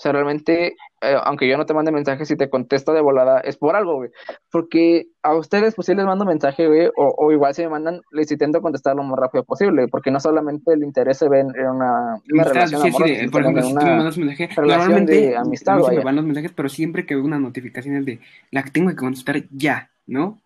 O 0.00 0.02
sea, 0.02 0.12
realmente, 0.12 0.76
eh, 1.02 1.16
aunque 1.24 1.46
yo 1.46 1.58
no 1.58 1.66
te 1.66 1.74
mande 1.74 1.92
mensaje, 1.92 2.24
si 2.24 2.34
te 2.34 2.48
contesto 2.48 2.94
de 2.94 3.02
volada, 3.02 3.40
es 3.40 3.58
por 3.58 3.76
algo, 3.76 3.96
güey. 3.96 4.10
Porque 4.50 5.08
a 5.22 5.34
ustedes, 5.34 5.74
pues 5.74 5.84
sí 5.84 5.94
les 5.94 6.06
mando 6.06 6.24
mensaje, 6.24 6.66
güey, 6.68 6.86
o, 6.96 7.14
o 7.18 7.30
igual 7.32 7.54
si 7.54 7.60
me 7.60 7.68
mandan, 7.68 8.00
les 8.10 8.32
intento 8.32 8.62
contestar 8.62 8.96
lo 8.96 9.02
más 9.02 9.18
rápido 9.18 9.44
posible, 9.44 9.88
porque 9.88 10.10
no 10.10 10.18
solamente 10.18 10.72
el 10.72 10.84
interés 10.84 11.18
se 11.18 11.28
ve 11.28 11.40
en, 11.40 11.48
una, 11.48 11.68
una 11.68 12.14
Amistad, 12.32 12.50
relación 12.54 12.80
sí, 12.80 12.88
sí, 12.88 12.88
amorosa, 12.88 13.04
de- 13.12 13.18
sino 13.18 13.30
por 13.30 13.42
ejemplo, 13.42 13.62
si 13.62 13.74
tú 13.74 13.84
me 13.84 13.94
mandas 13.94 14.16
mensaje, 14.16 14.48
normalmente 14.56 15.12
de 15.12 15.36
amistad, 15.36 15.76
me 15.76 15.82
vaya. 15.82 16.02
van 16.02 16.16
los 16.16 16.24
mensajes, 16.24 16.52
pero 16.56 16.68
siempre 16.70 17.04
que 17.04 17.14
veo 17.14 17.24
una 17.24 17.38
notificación 17.38 17.96
es 17.96 18.06
de 18.06 18.20
la 18.52 18.62
que 18.62 18.70
tengo 18.70 18.88
que 18.88 18.96
contestar 18.96 19.36
ya, 19.50 19.90
¿no? 20.06 20.38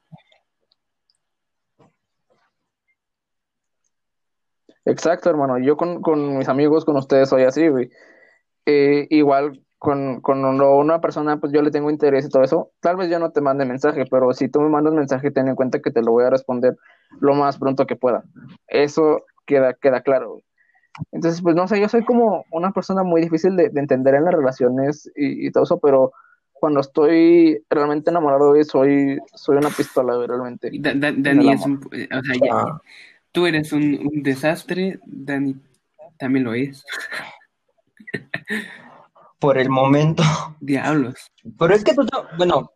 Exacto, 4.85 5.31
hermano. 5.31 5.59
Yo 5.59 5.77
con, 5.77 6.03
con 6.03 6.39
mis 6.39 6.49
amigos, 6.49 6.85
con 6.85 6.97
ustedes 6.97 7.29
soy 7.29 7.45
así, 7.45 7.69
güey. 7.69 7.89
Eh, 8.67 9.07
igual 9.11 9.61
con, 9.79 10.21
con 10.23 10.45
una 10.45 11.01
persona, 11.01 11.39
pues 11.39 11.53
yo 11.53 11.61
le 11.61 11.71
tengo 11.71 11.91
interés 11.91 12.25
y 12.25 12.29
todo 12.31 12.43
eso. 12.43 12.71
Tal 12.81 12.97
vez 12.97 13.11
yo 13.11 13.19
no 13.19 13.31
te 13.33 13.43
mande 13.43 13.67
mensaje, 13.67 14.05
pero 14.11 14.33
si 14.33 14.49
tú 14.49 14.61
me 14.61 14.71
mandas 14.71 14.95
mensaje, 14.95 15.31
ten 15.31 15.49
en 15.49 15.55
cuenta 15.57 15.81
que 15.81 15.91
te 15.91 16.03
lo 16.03 16.13
voy 16.13 16.25
a 16.25 16.31
responder 16.31 16.77
lo 17.21 17.35
más 17.35 17.59
pronto 17.59 17.87
que 17.87 17.97
pueda. 17.97 18.25
Eso 18.67 19.25
queda, 19.47 19.75
queda 19.75 20.01
claro. 20.01 20.41
Entonces, 21.13 21.43
pues 21.43 21.55
no 21.55 21.69
sé, 21.69 21.81
yo 21.81 21.89
soy 21.89 22.05
como 22.05 22.45
una 22.51 22.73
persona 22.73 23.03
muy 23.03 23.21
difícil 23.21 23.57
de, 23.57 23.69
de 23.69 23.81
entender 23.81 24.15
en 24.15 24.25
las 24.25 24.35
relaciones 24.35 25.11
y, 25.17 25.47
y 25.47 25.51
todo 25.51 25.65
eso, 25.65 25.79
pero 25.81 26.13
cuando 26.53 26.81
estoy 26.81 27.63
realmente 27.69 28.11
enamorado, 28.11 28.55
soy, 28.65 29.19
soy 29.35 29.57
una 29.59 29.69
pistola, 29.71 30.15
realmente. 30.27 30.71
Da- 30.79 30.95
Da- 30.95 31.13
Dani 31.15 31.53
es 31.53 31.67
un, 31.67 31.81
eh, 31.93 32.09
o 32.11 32.23
sea, 32.23 32.35
ya, 32.43 32.53
Ah, 32.55 32.81
tú 33.33 33.47
eres 33.47 33.73
un, 33.73 33.83
un 34.13 34.23
desastre, 34.23 34.99
Dani 35.05 35.57
también 36.19 36.45
lo 36.45 36.55
es. 36.55 36.85
Por 39.39 39.59
el 39.59 39.69
momento. 39.71 40.23
Diablos. 40.61 41.15
Pero 41.59 41.75
es 41.75 41.85
que 41.85 41.95
tú, 41.95 42.03
no- 42.03 42.25
bueno, 42.37 42.73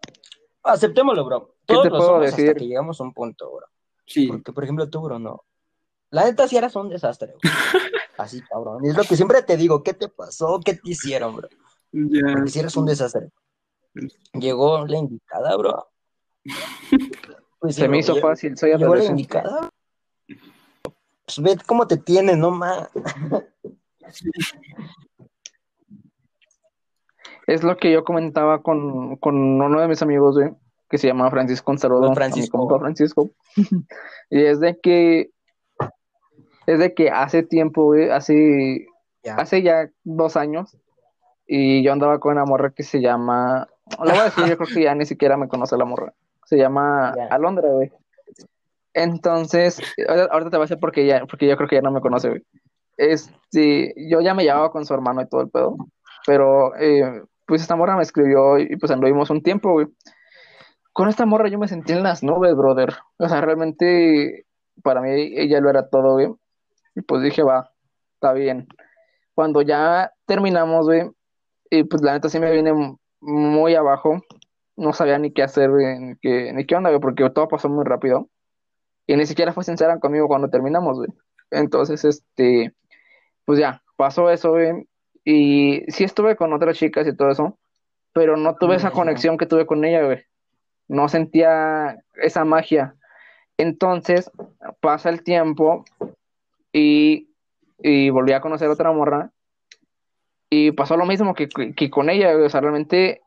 aceptémoslo, 0.63 1.25
bro. 1.25 1.55
¿Qué 1.67 1.75
Todos 1.75 1.83
te 1.85 1.91
lo 1.91 1.97
puedo 1.97 2.09
somos 2.11 2.25
decir? 2.27 2.49
hasta 2.49 2.59
que 2.61 2.67
llegamos 2.67 3.01
a 3.01 3.05
un 3.05 3.13
punto, 3.15 3.51
bro. 3.55 3.67
Sí. 4.07 4.27
Porque, 4.29 4.53
por 4.53 4.65
ejemplo, 4.65 4.89
tú, 4.89 5.01
bro, 5.03 5.19
no. 5.19 5.45
La 6.11 6.25
neta 6.25 6.49
sí 6.49 6.57
eras 6.57 6.75
un 6.77 6.89
desastre, 6.89 7.29
bro. 7.29 7.39
Así, 8.19 8.41
cabrón. 8.43 8.85
Y 8.85 8.89
es 8.89 8.97
lo 8.97 9.05
que 9.05 9.17
siempre 9.17 9.43
te 9.43 9.57
digo, 9.57 9.83
¿qué 9.83 9.95
te 9.95 10.09
pasó? 10.09 10.61
¿Qué 10.65 10.75
te 10.75 10.91
hicieron, 10.91 11.37
bro? 11.37 11.49
Ya. 11.93 12.21
Porque 12.35 12.51
si 12.51 12.59
eres 12.59 12.77
un 12.77 12.87
desastre. 12.87 13.31
Llegó 14.33 14.87
la 14.87 14.97
indicada, 14.99 15.57
bro. 15.57 15.89
Pues 17.59 17.75
sí, 17.75 17.81
Se 17.83 17.89
me 17.89 17.89
bro, 17.89 17.99
hizo 17.99 18.17
fácil, 18.17 18.57
soy 18.57 18.77
Llegó 18.77 18.95
la 18.95 19.05
indicada. 19.05 19.71
Pues 21.25 21.41
ve 21.41 21.59
cómo 21.67 21.87
te 21.87 21.97
tiene, 21.99 22.37
no 22.37 22.51
más. 22.51 22.89
Es 27.49 27.63
lo 27.65 27.77
que 27.79 27.91
yo 27.91 28.05
comentaba 28.05 28.63
con, 28.63 29.17
con 29.17 29.35
uno 29.37 29.81
de 29.81 29.89
mis 29.89 30.03
amigos, 30.03 30.37
güey, 30.37 30.51
que 30.91 30.99
se 30.99 31.07
llama 31.07 31.31
Francisco, 31.31 31.73
mi 31.73 31.79
Francisco. 32.15 32.59
compa 32.59 32.79
Francisco. 32.79 33.31
y 34.31 34.43
es 34.45 34.61
de 34.61 34.79
que, 34.79 35.31
es 36.67 36.79
de 36.79 36.93
que 36.95 37.11
hace 37.11 37.43
tiempo, 37.43 37.85
güey, 37.85 38.11
hace, 38.11 38.87
Ya. 39.25 39.35
hace 39.37 39.63
ya 39.63 39.89
dos 40.05 40.37
años, 40.37 40.77
y 41.47 41.83
yo 41.83 41.93
andaba 41.93 42.21
con 42.21 42.33
una 42.33 42.45
morra 42.45 42.71
que 42.71 42.83
se 42.83 43.01
llama, 43.01 43.67
lo 43.99 44.11
voy 44.11 44.19
a 44.19 44.25
decir, 44.25 44.45
yo 44.45 44.57
creo 44.59 44.69
que 44.75 44.83
ya 44.83 44.95
ni 44.95 45.07
siquiera 45.07 45.37
me 45.39 45.49
conoce 45.49 45.77
la 45.79 45.87
morra, 45.87 46.13
se 46.45 46.59
llama 46.59 47.15
Ya. 47.17 47.27
Alondra, 47.29 47.71
güey. 47.71 47.91
Entonces, 48.95 49.81
ahora- 50.09 50.29
ahorita 50.31 50.51
te 50.51 50.57
voy 50.57 50.65
a 50.65 50.67
decir 50.67 50.79
porque 50.81 51.07
ya, 51.07 51.25
porque 51.27 51.47
yo 51.47 51.57
creo 51.57 51.69
que 51.69 51.77
ya 51.77 51.83
no 51.83 51.93
me 51.93 52.01
conoce, 52.01 52.29
güey. 52.29 52.43
Este, 52.97 53.95
yo 54.09 54.21
ya 54.21 54.35
me 54.35 54.43
llevaba 54.45 54.71
con 54.73 54.85
su 54.85 54.93
hermano 54.93 55.23
y 55.23 55.29
todo 55.29 55.41
el 55.43 55.51
pedo, 55.51 55.77
pero 56.27 56.75
eh, 56.77 57.23
pues 57.49 57.63
esta 57.63 57.77
morra 57.77 57.97
me 57.97 58.03
escribió 58.03 58.59
y 58.59 58.77
pues 58.77 58.93
anduvimos 58.93 59.31
un 59.31 59.43
tiempo, 59.43 59.73
güey. 59.73 59.87
Con 60.93 61.09
esta 61.09 61.25
morra 61.25 61.49
yo 61.49 61.59
me 61.59 61.67
sentí 61.67 61.95
en 61.95 62.03
las 62.03 62.23
nubes, 62.23 62.55
brother. 62.55 62.95
O 63.17 63.27
sea, 63.27 63.41
realmente 63.41 64.45
para 64.83 65.01
mí 65.01 65.33
ella 65.35 65.59
lo 65.61 65.71
era 65.71 65.89
todo, 65.89 66.13
güey. 66.13 66.29
Y 66.95 67.01
pues 67.01 67.23
dije, 67.23 67.43
va, 67.43 67.71
está 68.15 68.35
bien. 68.35 68.69
Cuando 69.35 69.63
ya 69.63 70.13
terminamos, 70.27 70.85
güey, 70.85 71.11
y 71.71 71.85
pues 71.85 72.03
la 72.03 72.13
neta 72.13 72.29
sí 72.29 72.39
me 72.39 72.53
viene 72.53 72.99
muy 73.21 73.75
abajo. 73.75 74.21
No 74.77 74.93
sabía 74.93 75.19
ni 75.19 75.33
qué 75.33 75.43
hacer, 75.43 75.71
güey, 75.71 75.99
ni 75.99 76.17
qué, 76.17 76.53
ni 76.53 76.67
qué 76.67 76.77
onda, 76.77 76.91
güey, 76.91 77.01
porque 77.01 77.31
todo 77.31 77.49
pasó 77.49 77.71
muy 77.71 77.87
rápido. 77.87 78.29
Y 79.07 79.17
ni 79.17 79.25
siquiera 79.25 79.55
fue 79.55 79.65
sincera 79.65 79.99
conmigo 80.01 80.29
cuando 80.29 80.51
terminamos, 80.51 80.99
güey. 80.99 81.09
Entonces, 81.51 82.05
este, 82.05 82.75
pues 83.47 83.59
ya, 83.59 83.83
pasó 83.97 84.31
eso, 84.31 84.51
güey. 84.51 84.88
Y 85.31 85.83
sí 85.89 86.05
estuve 86.05 86.37
con 86.37 86.55
otras 86.55 86.79
chicas 86.79 87.07
y 87.07 87.15
todo 87.15 87.29
eso, 87.29 87.59
pero 88.15 88.39
no 88.39 88.57
tuve 88.57 88.77
esa 88.77 88.91
conexión 88.91 89.37
que 89.37 89.45
tuve 89.45 89.67
con 89.67 89.85
ella, 89.85 90.03
güey. 90.03 90.25
No 90.89 91.07
sentía 91.11 91.99
esa 92.15 92.47
magia. 92.47 92.95
Entonces, 93.59 94.31
pasa 94.81 95.11
el 95.11 95.23
tiempo 95.23 95.85
y, 96.73 97.29
y 97.79 98.09
volví 98.09 98.33
a 98.33 98.41
conocer 98.41 98.71
otra 98.71 98.91
morra 98.91 99.31
y 100.49 100.73
pasó 100.73 100.97
lo 100.97 101.05
mismo 101.05 101.35
que, 101.35 101.47
que 101.51 101.91
con 101.91 102.09
ella, 102.09 102.33
güey. 102.33 102.47
O 102.47 102.49
sea, 102.49 102.63
realmente 102.63 103.21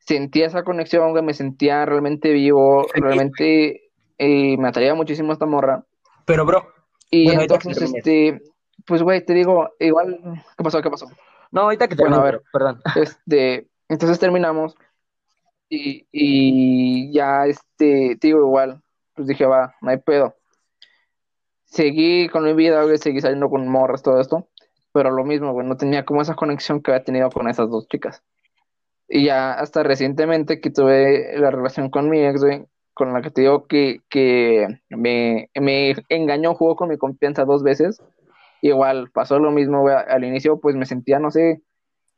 sentía 0.00 0.46
esa 0.46 0.64
conexión, 0.64 1.12
güey, 1.12 1.22
me 1.22 1.34
sentía 1.34 1.86
realmente 1.86 2.32
vivo, 2.32 2.88
realmente 2.92 3.92
eh, 4.18 4.56
me 4.58 4.66
atraía 4.66 4.96
muchísimo 4.96 5.32
esta 5.32 5.46
morra. 5.46 5.84
Pero, 6.24 6.44
bro, 6.44 6.66
Y 7.08 7.26
Bueno, 7.26 7.38
que 7.38 7.44
entonces, 7.44 7.94
este, 7.94 8.42
pues, 8.86 9.02
güey, 9.02 9.24
te 9.24 9.34
digo, 9.34 9.70
igual, 9.78 10.18
¿qué 10.56 10.64
pasó? 10.64 10.82
¿Qué 10.82 10.90
pasó? 10.90 11.06
no, 11.50 11.62
ahorita 11.62 11.88
que 11.88 11.96
te 11.96 12.02
Bueno, 12.02 12.16
a 12.16 12.22
ver. 12.22 12.42
perdón. 12.52 12.80
Este, 12.96 13.68
entonces 13.88 14.18
terminamos 14.18 14.76
y, 15.68 16.06
y 16.12 17.12
ya, 17.12 17.46
este, 17.46 18.16
te 18.20 18.28
digo, 18.28 18.40
igual, 18.40 18.82
pues 19.14 19.28
dije, 19.28 19.46
va, 19.46 19.74
no 19.80 19.90
hay 19.90 19.98
pedo. 19.98 20.34
Seguí 21.64 22.28
con 22.28 22.44
mi 22.44 22.52
vida, 22.52 22.82
güey, 22.82 22.98
seguí 22.98 23.20
saliendo 23.20 23.48
con 23.48 23.68
morras, 23.68 24.02
todo 24.02 24.20
esto, 24.20 24.48
pero 24.92 25.10
lo 25.10 25.24
mismo, 25.24 25.52
güey, 25.52 25.66
no 25.66 25.76
tenía 25.76 26.04
como 26.04 26.22
esa 26.22 26.34
conexión 26.34 26.82
que 26.82 26.90
había 26.90 27.04
tenido 27.04 27.30
con 27.30 27.48
esas 27.48 27.70
dos 27.70 27.88
chicas. 27.88 28.22
Y 29.08 29.24
ya 29.24 29.52
hasta 29.52 29.82
recientemente 29.82 30.60
que 30.60 30.70
tuve 30.70 31.38
la 31.38 31.50
relación 31.50 31.90
con 31.90 32.08
mi 32.08 32.24
ex, 32.24 32.42
güey, 32.42 32.64
con 32.94 33.12
la 33.12 33.22
que 33.22 33.30
te 33.30 33.42
digo 33.42 33.66
que, 33.66 34.00
que 34.08 34.80
me, 34.88 35.48
me 35.54 35.94
engañó, 36.08 36.54
jugó 36.54 36.76
con 36.76 36.88
mi 36.88 36.98
confianza 36.98 37.44
dos 37.44 37.62
veces. 37.62 38.02
Igual 38.62 39.10
pasó 39.10 39.38
lo 39.38 39.50
mismo, 39.50 39.80
güey, 39.80 39.94
al 39.94 40.24
inicio 40.24 40.60
pues 40.60 40.76
me 40.76 40.86
sentía, 40.86 41.18
no 41.18 41.30
sé, 41.30 41.62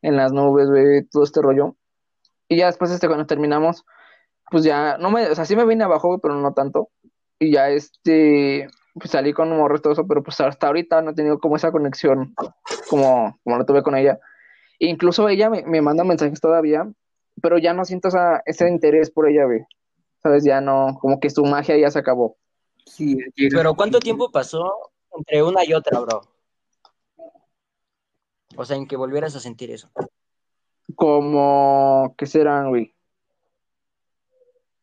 en 0.01 0.17
las 0.17 0.33
nubes, 0.33 0.69
güey, 0.69 1.05
todo 1.05 1.23
este 1.23 1.41
rollo. 1.41 1.75
Y 2.49 2.57
ya 2.57 2.67
después, 2.67 2.91
este, 2.91 3.07
cuando 3.07 3.25
terminamos, 3.25 3.85
pues 4.51 4.63
ya, 4.63 4.97
no 4.97 5.09
me, 5.09 5.27
o 5.27 5.35
sea, 5.35 5.45
sí 5.45 5.55
me 5.55 5.65
vine 5.65 5.83
abajo, 5.83 6.09
güey, 6.09 6.19
pero 6.21 6.35
no 6.35 6.53
tanto. 6.53 6.89
Y 7.39 7.51
ya, 7.51 7.69
este, 7.69 8.67
pues 8.93 9.11
salí 9.11 9.33
con 9.33 9.55
morros 9.55 9.79
y 9.79 9.83
todo 9.83 9.93
eso, 9.93 10.07
pero 10.07 10.21
pues 10.21 10.39
hasta 10.41 10.67
ahorita 10.67 11.01
no 11.01 11.11
he 11.11 11.15
tenido 11.15 11.39
como 11.39 11.55
esa 11.55 11.71
conexión 11.71 12.35
como, 12.89 13.39
como 13.43 13.57
lo 13.57 13.65
tuve 13.65 13.81
con 13.81 13.95
ella. 13.95 14.19
Incluso 14.79 15.29
ella 15.29 15.49
me, 15.49 15.63
me 15.63 15.81
manda 15.81 16.03
mensajes 16.03 16.41
todavía, 16.41 16.87
pero 17.41 17.57
ya 17.57 17.73
no 17.73 17.85
siento 17.85 18.09
esa, 18.09 18.41
ese 18.45 18.67
interés 18.67 19.09
por 19.09 19.29
ella, 19.29 19.45
güey. 19.45 19.61
¿Sabes? 20.21 20.43
Ya 20.43 20.61
no, 20.61 20.97
como 21.01 21.19
que 21.19 21.29
su 21.29 21.43
magia 21.43 21.77
ya 21.77 21.91
se 21.91 21.99
acabó. 21.99 22.37
Sí, 22.85 23.17
Pero 23.51 23.73
¿cuánto 23.75 23.99
tiempo 23.99 24.29
pasó 24.29 24.71
entre 25.17 25.41
una 25.43 25.65
y 25.65 25.73
otra, 25.73 25.99
bro? 25.99 26.21
O 28.55 28.65
sea, 28.65 28.77
en 28.77 28.87
que 28.87 28.95
volvieras 28.95 29.35
a 29.35 29.39
sentir 29.39 29.71
eso. 29.71 29.89
Como, 30.95 32.13
¿qué 32.17 32.25
serán, 32.25 32.69
güey? 32.69 32.93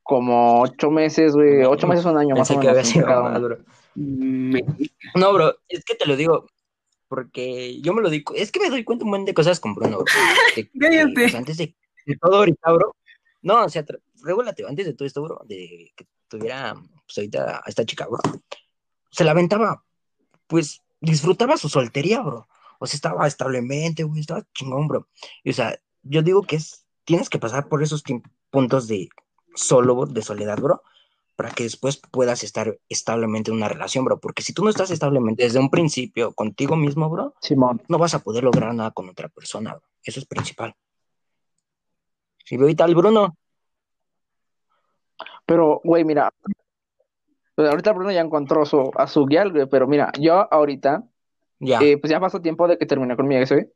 como 0.02 0.62
ocho 0.62 0.90
meses, 0.90 1.34
güey, 1.34 1.62
ocho 1.64 1.86
meses, 1.86 2.04
un 2.04 2.18
año 2.18 2.34
más 2.34 2.50
o 2.50 2.54
que 2.54 2.66
menos. 2.66 2.70
había 2.72 2.84
sido 2.84 3.06
más, 3.06 3.40
bro. 3.40 3.58
Me- 3.94 4.64
No, 5.14 5.32
bro, 5.32 5.54
es 5.68 5.84
que 5.84 5.94
te 5.94 6.04
lo 6.04 6.16
digo 6.16 6.46
porque 7.06 7.80
yo 7.80 7.94
me 7.94 8.02
lo 8.02 8.10
di, 8.10 8.24
cu- 8.24 8.34
es 8.34 8.50
que 8.50 8.58
me 8.58 8.70
doy 8.70 8.82
cuenta 8.82 9.04
un 9.04 9.10
buen 9.12 9.24
de 9.24 9.34
cosas 9.34 9.60
con 9.60 9.72
Bruno. 9.74 9.98
De 10.56 10.68
pues, 11.14 11.34
antes 11.36 11.58
de, 11.58 11.76
de 12.06 12.16
todo 12.16 12.38
ahorita, 12.38 12.72
bro. 12.72 12.96
No, 13.42 13.64
o 13.64 13.68
sea, 13.68 13.84
regúlate, 14.24 14.66
antes 14.66 14.86
de 14.86 14.94
todo 14.94 15.06
esto, 15.06 15.22
bro, 15.22 15.42
de 15.46 15.92
que 15.94 16.08
tuviera, 16.26 16.74
pues 17.06 17.18
ahorita 17.18 17.58
a 17.64 17.68
esta 17.68 17.84
chica, 17.84 18.08
bro, 18.08 18.18
se 19.12 19.22
la 19.22 19.30
aventaba, 19.30 19.84
pues 20.48 20.82
disfrutaba 21.00 21.56
su 21.56 21.68
soltería, 21.68 22.20
bro. 22.20 22.48
O 22.80 22.86
sea, 22.86 22.96
estaba 22.96 23.26
establemente, 23.26 24.04
güey, 24.04 24.20
estaba 24.20 24.42
chingón, 24.54 24.88
bro. 24.88 25.06
Y, 25.44 25.50
o 25.50 25.52
sea, 25.52 25.78
yo 26.02 26.22
digo 26.22 26.42
que 26.42 26.56
es, 26.56 26.86
tienes 27.04 27.28
que 27.28 27.38
pasar 27.38 27.68
por 27.68 27.82
esos 27.82 28.02
puntos 28.50 28.88
de 28.88 29.10
solo, 29.54 30.06
de 30.06 30.22
soledad, 30.22 30.58
bro, 30.58 30.82
para 31.36 31.50
que 31.50 31.64
después 31.64 31.98
puedas 31.98 32.42
estar 32.42 32.78
establemente 32.88 33.50
en 33.50 33.58
una 33.58 33.68
relación, 33.68 34.06
bro. 34.06 34.18
Porque 34.18 34.42
si 34.42 34.54
tú 34.54 34.64
no 34.64 34.70
estás 34.70 34.90
establemente 34.90 35.42
desde 35.42 35.58
un 35.58 35.68
principio 35.68 36.32
contigo 36.32 36.74
mismo, 36.74 37.10
bro, 37.10 37.34
Simón. 37.42 37.82
no 37.88 37.98
vas 37.98 38.14
a 38.14 38.20
poder 38.20 38.44
lograr 38.44 38.74
nada 38.74 38.92
con 38.92 39.10
otra 39.10 39.28
persona, 39.28 39.74
bro. 39.74 39.86
Eso 40.02 40.18
es 40.18 40.26
principal. 40.26 40.74
Si 42.46 42.56
veo 42.56 42.64
ahorita 42.64 42.84
al 42.84 42.94
Bruno, 42.94 43.36
Pero, 45.44 45.82
güey, 45.84 46.04
mira, 46.04 46.32
ahorita 47.56 47.92
Bruno 47.92 48.10
ya 48.10 48.20
encontró 48.20 48.64
su, 48.64 48.90
a 48.96 49.06
su 49.06 49.26
guial, 49.26 49.52
güey, 49.52 49.66
pero 49.66 49.86
mira, 49.86 50.12
yo 50.18 50.52
ahorita, 50.52 51.04
ya. 51.60 51.80
eh, 51.80 51.98
pues 51.98 52.10
ya 52.10 52.18
pasó 52.20 52.40
tiempo 52.40 52.66
de 52.66 52.76
que 52.78 52.86
terminé 52.86 53.16
con 53.16 53.28
mi 53.28 53.36
ex, 53.36 53.52
güey, 53.52 53.66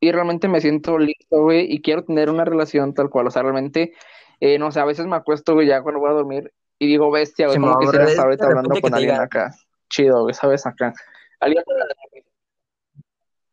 y 0.00 0.12
realmente 0.12 0.48
me 0.48 0.60
siento 0.60 0.98
listo, 0.98 1.42
güey, 1.42 1.72
y 1.72 1.80
quiero 1.80 2.04
tener 2.04 2.28
una 2.30 2.44
relación 2.44 2.92
tal 2.94 3.08
cual, 3.08 3.28
o 3.28 3.30
sea, 3.30 3.42
realmente, 3.42 3.92
eh, 4.40 4.58
no 4.58 4.70
sé, 4.72 4.80
a 4.80 4.84
veces 4.84 5.06
me 5.06 5.16
acuesto, 5.16 5.54
güey, 5.54 5.66
ya 5.68 5.82
cuando 5.82 6.00
voy 6.00 6.10
a 6.10 6.14
dormir, 6.14 6.52
y 6.78 6.86
digo, 6.88 7.10
bestia, 7.10 7.46
güey, 7.46 7.58
como 7.58 7.72
no, 7.72 7.78
quisiera 7.78 8.04
bro, 8.04 8.10
estar 8.10 8.24
ahorita 8.26 8.46
hablando 8.46 8.80
con 8.80 8.94
alguien 8.94 9.14
diga- 9.14 9.22
acá, 9.22 9.54
chido, 9.88 10.22
güey, 10.22 10.34
¿sabes? 10.34 10.66
Acá. 10.66 10.92
Alguien 11.40 11.62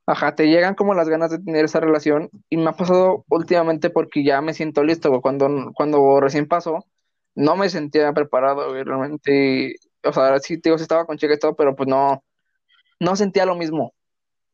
Ajá, 0.05 0.36
te 0.36 0.47
llegan 0.47 0.75
como 0.75 0.93
las 0.93 1.07
ganas 1.07 1.31
de 1.31 1.39
tener 1.39 1.63
esa 1.63 1.79
relación 1.79 2.29
y 2.49 2.57
me 2.57 2.69
ha 2.69 2.73
pasado 2.73 3.23
últimamente 3.29 3.89
porque 3.89 4.23
ya 4.23 4.41
me 4.41 4.53
siento 4.53 4.84
listo, 4.84 5.09
güey. 5.09 5.21
Cuando, 5.21 5.71
cuando 5.73 6.19
recién 6.19 6.45
pasó, 6.47 6.86
no 7.36 7.55
me 7.55 7.69
sentía 7.69 8.11
preparado, 8.11 8.69
güey, 8.69 8.84
realmente, 8.84 9.77
o 10.03 10.11
sea, 10.11 10.38
sí, 10.39 10.57
digo, 10.61 10.77
sí 10.77 10.81
estaba 10.84 11.05
con 11.05 11.17
chica 11.17 11.34
y 11.36 11.39
todo, 11.39 11.55
pero 11.55 11.73
pues 11.75 11.88
no, 11.88 12.21
no 12.99 13.15
sentía 13.15 13.45
lo 13.45 13.55
mismo. 13.55 13.93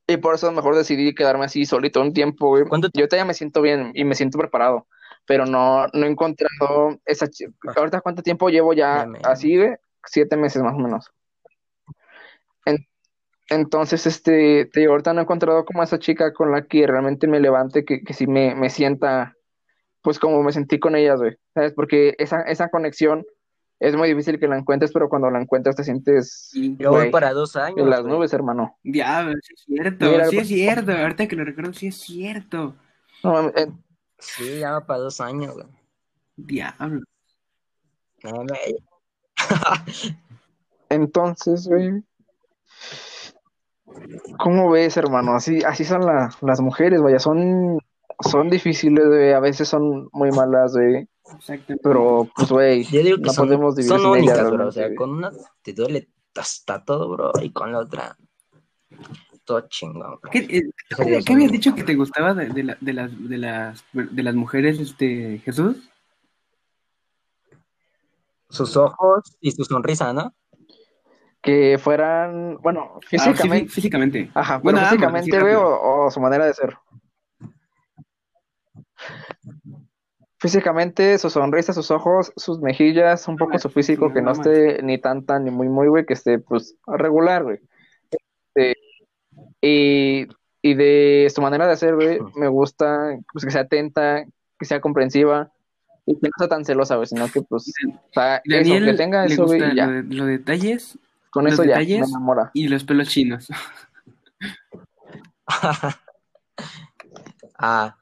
Y 0.08 0.18
por 0.18 0.34
eso 0.36 0.52
mejor 0.52 0.76
decidí 0.76 1.14
quedarme 1.14 1.46
así 1.46 1.66
solito 1.66 2.02
un 2.02 2.14
tiempo, 2.14 2.48
güey. 2.50 2.64
¿Cuánto 2.66 2.90
Yo 2.94 3.06
ya 3.08 3.26
me 3.26 3.34
siento 3.36 3.62
bien 3.62 3.92
y 3.94 4.04
me 4.06 4.16
siento 4.16 4.40
preparado, 4.40 4.88
pero 5.26 5.46
no, 5.46 5.86
no 5.94 6.06
he 6.06 6.10
encontrado 6.10 6.98
esa 7.06 7.28
chica. 7.28 7.52
Ahorita 7.76 8.02
cuánto 8.02 8.24
tiempo 8.24 8.50
llevo 8.50 8.74
ya 8.74 9.06
me- 9.06 9.20
así, 9.24 9.56
güey, 9.58 9.76
siete 10.06 10.36
meses 10.36 10.64
más 10.64 10.74
o 10.74 10.80
menos. 10.80 11.12
En- 12.66 12.88
entonces, 13.50 14.06
este, 14.08 14.66
te 14.66 14.80
digo, 14.82 14.92
ahorita 14.94 15.14
no 15.14 15.22
he 15.22 15.24
encontrado 15.24 15.66
como 15.66 15.84
esa 15.84 16.00
chica 16.00 16.34
con 16.34 16.52
la 16.52 16.64
que 16.66 16.88
realmente 16.88 17.28
me 17.28 17.40
levante, 17.40 17.86
que, 17.86 18.02
que 18.04 18.14
sí 18.14 18.28
me, 18.28 18.56
me 18.56 18.70
sienta, 18.70 19.36
pues 20.02 20.20
como 20.20 20.42
me 20.44 20.52
sentí 20.52 20.80
con 20.80 20.96
ellas, 20.96 21.20
güey, 21.20 21.38
¿sabes? 21.54 21.74
Porque 21.74 22.16
esa, 22.20 22.42
esa 22.44 22.70
conexión 22.70 23.26
es 23.80 23.96
muy 23.96 24.10
difícil 24.10 24.40
que 24.40 24.48
la 24.48 24.58
encuentres, 24.58 24.92
pero 24.92 25.08
cuando 25.10 25.30
la 25.30 25.42
encuentras 25.42 25.76
te 25.76 25.84
sientes, 25.84 26.50
Sí. 26.52 26.76
Yo 26.80 26.92
voy 26.92 27.10
para 27.12 27.32
dos 27.34 27.56
años. 27.56 27.80
en 27.80 27.90
las 27.90 28.04
nubes, 28.04 28.34
hermano. 28.34 28.78
Diablo, 28.84 29.34
sí 29.42 29.54
es 29.56 29.62
cierto, 29.66 30.06
Mira, 30.10 30.26
sí 30.28 30.38
es 30.38 30.48
cierto. 30.48 30.92
Ahorita 30.92 31.28
que 31.28 31.36
lo 31.36 31.46
recuerdo, 31.46 31.74
sí 31.74 31.88
es 31.88 31.96
cierto. 31.98 32.76
No 33.24 33.50
eh, 33.50 33.72
Sí, 34.18 34.60
ya 34.60 34.72
va 34.74 34.86
para 34.86 35.00
dos 35.00 35.22
años, 35.22 35.54
güey. 35.54 35.66
Diablo. 36.36 37.02
No, 38.24 38.44
me- 38.44 38.76
entonces, 40.90 41.68
güey, 41.68 42.04
¿cómo 44.38 44.70
ves, 44.72 44.98
hermano? 44.98 45.36
Así, 45.36 45.64
así 45.64 45.86
son 45.86 46.06
la- 46.06 46.30
las 46.42 46.60
mujeres, 46.62 47.02
vaya, 47.02 47.20
son, 47.20 47.80
son 48.30 48.50
difíciles, 48.50 49.06
güey, 49.08 49.34
a 49.34 49.40
veces 49.40 49.68
son 49.70 50.10
muy 50.12 50.32
malas, 50.32 50.74
güey, 50.74 51.08
Exactamente. 51.38 51.82
pero, 51.84 52.28
pues, 52.36 52.50
güey, 52.50 52.88
no 53.20 53.32
son, 53.34 53.48
podemos 53.48 53.76
vivir 53.76 53.90
son 53.90 54.06
únicas, 54.06 54.52
bro. 54.52 54.68
O 54.68 54.72
sea, 54.72 54.94
con 54.96 55.12
una 55.12 55.32
te 55.62 55.74
duele 55.74 56.10
hasta 56.36 56.84
todo, 56.84 57.10
bro. 57.10 57.32
Y 57.42 57.52
con 57.52 57.72
la 57.72 57.80
otra, 57.80 58.18
todo 59.44 59.62
chingón, 59.68 60.20
bro. 60.22 60.32
¿Qué, 60.32 60.40
eh, 60.40 60.64
qué- 61.26 61.34
habías 61.34 61.52
dicho 61.52 61.74
que 61.76 61.84
te 61.84 61.96
gustaba 61.96 62.34
de, 62.34 62.48
de 62.50 62.64
la- 62.64 62.78
de 62.80 62.94
las, 62.94 63.30
de, 63.30 63.38
las, 63.38 63.84
de 63.94 64.24
las 64.24 64.36
mujeres, 64.36 64.80
este, 64.80 65.40
Jesús? 65.40 65.78
Sus 68.50 68.76
ojos 68.78 69.38
y 69.42 69.52
su 69.52 69.64
sonrisa, 69.64 70.12
¿no? 70.12 70.34
Que 71.42 71.78
fueran, 71.78 72.58
bueno, 72.62 72.96
Ah, 72.96 73.00
sí, 73.02 73.18
físicamente, 73.18 73.66
fí- 73.70 73.74
físicamente. 73.74 74.32
ajá, 74.34 74.58
Bueno, 74.58 74.80
físicamente, 74.82 75.40
güey, 75.40 75.56
o 75.56 76.10
su 76.12 76.20
manera 76.20 76.46
de 76.46 76.54
ser. 76.54 76.78
Físicamente, 80.40 81.18
su 81.18 81.30
sonrisa, 81.30 81.74
sus 81.74 81.92
ojos, 81.92 82.32
sus 82.38 82.60
mejillas, 82.62 83.28
un 83.28 83.36
poco 83.36 83.60
su 83.60 83.70
físico, 83.70 84.14
que 84.14 84.22
no 84.22 84.32
esté 84.32 84.82
ni 84.82 84.98
tan 84.98 85.26
tan 85.26 85.44
ni 85.44 85.52
muy 85.52 85.68
muy, 85.68 85.88
güey, 85.90 86.06
que 86.06 86.14
esté 86.14 86.40
pues 86.40 86.76
regular, 86.88 87.44
güey. 87.44 87.60
Este, 88.56 88.78
y, 89.62 90.28
y 90.62 90.74
de 90.76 91.30
su 91.34 91.42
manera 91.42 91.68
de 91.68 91.76
ser, 91.76 91.96
güey, 91.96 92.20
me 92.36 92.48
gusta 92.48 93.18
pues, 93.34 93.44
que 93.44 93.52
sea 93.52 93.62
atenta, 93.64 94.24
que 94.58 94.66
sea 94.66 94.80
comprensiva 94.80 95.52
y 96.06 96.16
que 96.16 96.28
no 96.28 96.34
sea 96.38 96.48
tan 96.48 96.64
celosa, 96.64 96.96
güey, 96.96 97.08
sino 97.08 97.28
que 97.28 97.42
pues, 97.42 97.68
o 97.68 98.14
sea, 98.14 98.42
eso, 98.46 98.86
que 98.86 98.94
tenga 98.94 99.26
eso, 99.26 99.46
güey, 99.46 99.62
y 99.62 99.76
ya. 99.76 99.88
lo 99.88 99.92
de- 99.94 100.04
los 100.16 100.28
detalles 100.28 100.98
Con 101.32 101.44
los 101.44 101.54
eso 101.54 101.66
ya 101.66 101.78
me 101.80 101.98
enamora. 101.98 102.50
y 102.54 102.70
los 102.70 102.86
pelos 102.86 103.10
chinos. 103.10 103.50
ah, 107.58 107.99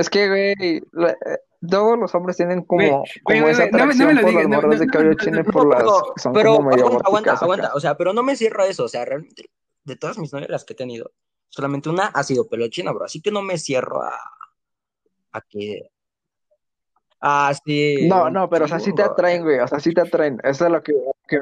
Es 0.00 0.08
que, 0.10 0.28
güey, 0.28 0.82
la- 0.92 1.10
eh, 1.10 1.38
todos 1.68 1.98
los 1.98 2.14
hombres 2.14 2.36
tienen 2.36 2.62
como, 2.64 2.80
Güey, 2.82 2.90
como 3.22 3.40
güey, 3.42 3.52
esa 3.52 3.68
güey, 3.68 3.72
no 3.72 3.86
me- 3.86 3.94
no 3.94 4.04
atracción 4.08 4.20
por 4.22 4.34
las 4.34 4.48
morras 4.48 4.80
de 4.80 4.86
cabello 4.86 5.10
no, 5.10 5.16
chino 5.16 5.44
por 5.44 5.68
las 5.68 5.82
que 6.14 6.20
son 6.22 6.32
pero 6.32 6.56
como 6.56 6.70
medio 6.70 6.86
aguanta, 7.04 7.32
aguanta. 7.34 7.72
O 7.74 7.80
sea, 7.80 7.96
pero 7.96 8.12
no 8.12 8.22
me 8.22 8.34
cierro 8.36 8.62
a 8.62 8.66
eso. 8.66 8.84
O 8.84 8.88
sea, 8.88 9.04
realmente, 9.04 9.50
de 9.84 9.96
todas 9.96 10.18
mis 10.18 10.32
novias 10.32 10.48
las 10.50 10.64
que 10.64 10.72
he 10.72 10.76
tenido, 10.76 11.12
solamente 11.50 11.88
una 11.90 12.06
ha 12.06 12.22
sido 12.22 12.48
pelo 12.48 12.68
chino, 12.68 12.94
bro. 12.94 13.04
Así 13.04 13.20
que 13.20 13.30
no 13.30 13.42
me 13.42 13.58
cierro 13.58 14.02
a, 14.02 14.14
a 15.32 15.40
que. 15.42 15.90
Ah, 17.20 17.52
sí. 17.64 18.08
No, 18.08 18.30
no, 18.30 18.48
pero 18.48 18.64
o 18.64 18.68
sea, 18.68 18.80
sí 18.80 18.94
te 18.94 19.02
atraen, 19.02 19.42
güey, 19.42 19.58
o 19.58 19.68
sea, 19.68 19.78
sí 19.80 19.92
te 19.92 20.00
atraen. 20.00 20.38
Eso 20.42 20.64
es 20.64 20.72
lo 20.72 20.82
que, 20.82 20.94
que 21.28 21.38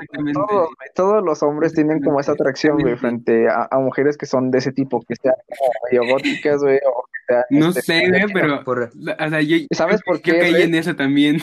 Exactamente. 0.00 0.40
todos, 0.48 0.68
todos 0.94 1.24
los 1.24 1.42
hombres 1.42 1.72
tienen 1.74 2.02
como 2.02 2.20
esa 2.20 2.32
atracción, 2.32 2.78
güey, 2.78 2.96
frente 2.96 3.48
a, 3.48 3.68
a 3.70 3.78
mujeres 3.78 4.16
que 4.16 4.26
son 4.26 4.50
de 4.50 4.58
ese 4.58 4.72
tipo, 4.72 5.00
que 5.02 5.14
sean 5.16 5.34
como 5.58 5.70
medio 5.90 6.12
góticas, 6.12 6.60
güey, 6.62 6.78
o 6.86 7.04
que 7.04 7.18
sean, 7.34 7.44
No 7.50 7.68
este, 7.68 7.82
sé, 7.82 8.08
güey, 8.08 8.26
pero. 8.32 8.64
Por- 8.64 8.90
O 8.94 9.28
sea, 9.28 9.40
yo, 9.40 9.56
¿Y 9.56 9.68
sabes 9.72 10.00
por 10.02 10.16
yo 10.16 10.22
qué, 10.22 10.38
caí 10.38 10.62
en 10.62 10.74
eso 10.74 10.94
también. 10.96 11.38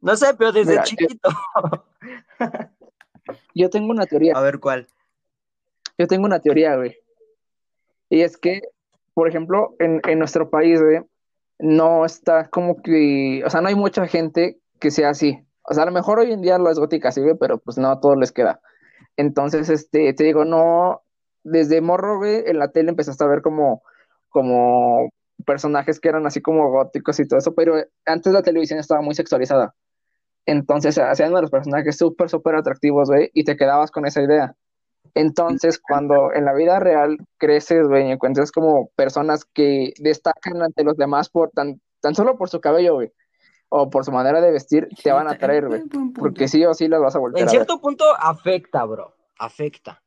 No 0.00 0.16
sé, 0.16 0.34
pero 0.36 0.52
desde 0.52 0.72
Mira, 0.72 0.84
yo- 0.84 0.88
chiquito. 0.88 1.28
Yo 3.54 3.70
tengo 3.70 3.90
una 3.90 4.06
teoría. 4.06 4.34
A 4.36 4.40
ver 4.40 4.58
cuál. 4.58 4.86
Yo 5.98 6.06
tengo 6.06 6.24
una 6.26 6.40
teoría, 6.40 6.76
güey. 6.76 6.96
Y 8.10 8.22
es 8.22 8.36
que, 8.36 8.62
por 9.14 9.28
ejemplo, 9.28 9.74
en, 9.78 10.00
en 10.06 10.18
nuestro 10.18 10.50
país, 10.50 10.82
güey, 10.82 11.00
no 11.58 12.04
está 12.04 12.48
como 12.48 12.82
que, 12.82 13.42
o 13.44 13.50
sea, 13.50 13.60
no 13.60 13.68
hay 13.68 13.74
mucha 13.74 14.06
gente 14.06 14.58
que 14.80 14.90
sea 14.90 15.10
así. 15.10 15.38
O 15.64 15.74
sea, 15.74 15.84
a 15.84 15.86
lo 15.86 15.92
mejor 15.92 16.18
hoy 16.18 16.32
en 16.32 16.42
día 16.42 16.58
lo 16.58 16.70
es 16.70 16.78
gótica 16.78 17.10
güey, 17.16 17.36
pero 17.38 17.58
pues 17.58 17.78
no 17.78 17.90
a 17.90 18.00
todos 18.00 18.16
les 18.16 18.32
queda. 18.32 18.60
Entonces, 19.16 19.68
este, 19.68 20.12
te 20.14 20.24
digo, 20.24 20.44
no, 20.44 21.02
desde 21.44 21.80
morro, 21.80 22.18
güey, 22.18 22.42
en 22.46 22.58
la 22.58 22.72
tele 22.72 22.90
empezaste 22.90 23.24
a 23.24 23.28
ver 23.28 23.42
como, 23.42 23.82
como 24.28 25.10
personajes 25.46 26.00
que 26.00 26.08
eran 26.08 26.26
así 26.26 26.40
como 26.40 26.70
góticos 26.70 27.18
y 27.20 27.26
todo 27.26 27.38
eso, 27.38 27.54
pero 27.54 27.76
antes 28.06 28.32
la 28.32 28.42
televisión 28.42 28.78
estaba 28.78 29.02
muy 29.02 29.14
sexualizada. 29.14 29.74
Entonces, 30.46 30.98
hacían 30.98 31.36
a 31.36 31.40
los 31.40 31.50
personajes 31.50 31.96
súper, 31.96 32.28
súper 32.28 32.56
atractivos, 32.56 33.08
güey, 33.08 33.30
y 33.34 33.44
te 33.44 33.56
quedabas 33.56 33.90
con 33.90 34.06
esa 34.06 34.22
idea. 34.22 34.56
Entonces, 35.14 35.78
cuando 35.78 36.32
en 36.32 36.44
la 36.44 36.54
vida 36.54 36.80
real 36.80 37.18
creces, 37.38 37.86
güey, 37.86 38.08
y 38.08 38.12
encuentras 38.12 38.50
como 38.52 38.88
personas 38.96 39.44
que 39.44 39.92
destacan 39.98 40.62
ante 40.62 40.84
los 40.84 40.96
demás 40.96 41.28
por 41.28 41.50
tan, 41.50 41.80
tan 42.00 42.14
solo 42.14 42.38
por 42.38 42.48
su 42.48 42.60
cabello, 42.60 42.94
güey, 42.94 43.12
o 43.74 43.88
por 43.88 44.04
su 44.04 44.12
manera 44.12 44.42
de 44.42 44.50
vestir, 44.50 44.86
te 45.02 45.10
van 45.12 45.26
a 45.28 45.30
atraer, 45.30 45.66
güey. 45.66 45.82
Porque 46.14 46.46
sí 46.46 46.62
o 46.66 46.74
sí 46.74 46.88
las 46.88 47.00
vas 47.00 47.16
a 47.16 47.18
voltear 47.18 47.40
En 47.42 47.48
a 47.48 47.50
ver. 47.52 47.58
cierto 47.58 47.80
punto 47.80 48.04
afecta, 48.18 48.84
bro. 48.84 49.16
Afecta. 49.38 50.02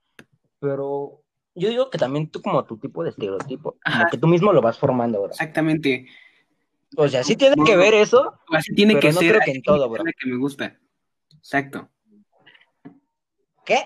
Pero 0.59 1.23
yo 1.55 1.69
digo 1.69 1.89
que 1.89 1.97
también 1.97 2.29
tú 2.29 2.43
como 2.43 2.63
tu 2.65 2.77
tipo 2.77 3.03
de 3.03 3.09
estereotipo, 3.09 3.71
como 3.71 3.81
Ajá. 3.83 4.07
que 4.11 4.19
tú 4.19 4.27
mismo 4.27 4.53
lo 4.53 4.61
vas 4.61 4.77
formando, 4.77 5.19
bro. 5.19 5.31
Exactamente. 5.31 6.05
O 6.95 7.07
sea, 7.07 7.23
sí 7.23 7.35
tiene 7.35 7.55
que 7.65 7.75
ver 7.75 7.95
eso, 7.95 8.35
Así 8.51 8.71
tiene 8.75 8.93
Pero 8.93 9.01
que 9.01 9.13
no 9.13 9.19
ser. 9.19 9.29
creo 9.31 9.41
que 9.43 9.51
en 9.51 9.63
todo, 9.63 9.89
bro. 9.89 10.03
que 10.03 10.29
me 10.29 10.37
gusta. 10.37 10.77
Exacto. 11.35 11.89
¿qué? 13.65 13.83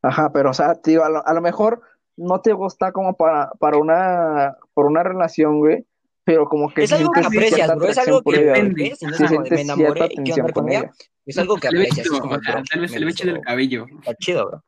Ajá, 0.00 0.32
pero 0.32 0.50
o 0.50 0.54
sea, 0.54 0.74
tío, 0.76 1.04
a 1.04 1.10
lo, 1.10 1.26
a 1.26 1.34
lo 1.34 1.42
mejor 1.42 1.82
no 2.16 2.40
te 2.40 2.54
gusta 2.54 2.92
como 2.92 3.14
para, 3.14 3.50
para 3.58 3.76
una, 3.76 4.56
por 4.72 4.86
una 4.86 5.02
relación, 5.02 5.58
güey, 5.58 5.86
pero 6.24 6.46
como 6.46 6.72
que 6.72 6.84
Es 6.84 6.92
algo 6.92 7.10
que 7.12 7.20
aprecias, 7.20 7.74
bro. 7.76 7.88
Es 7.88 7.98
algo 7.98 8.22
que 8.22 8.30
ella, 8.40 8.52
güey. 8.52 8.68
depende. 8.68 8.82
ves 8.90 9.02
y 9.02 9.06
no 9.06 9.10
es 9.12 9.16
Sí, 9.18 9.24
como 9.26 9.42
de 9.42 9.50
me 9.50 9.60
enamoré 9.62 10.00
y 10.00 10.04
atención 10.04 10.40
onda 10.40 10.52
con 10.52 10.62
con 10.64 10.72
ella. 10.72 10.80
ella. 10.80 10.92
Es 11.26 11.38
algo 11.38 11.56
que 11.56 11.68
aprecias. 11.68 12.06
Es 12.06 12.10
como, 12.20 12.40
tal 12.40 12.80
vez 12.80 12.92
el 12.94 13.08
hecho 13.08 13.26
del 13.26 13.40
cabello. 13.40 13.86
Está 14.00 14.14
chido, 14.16 14.46
bro. 14.46 14.64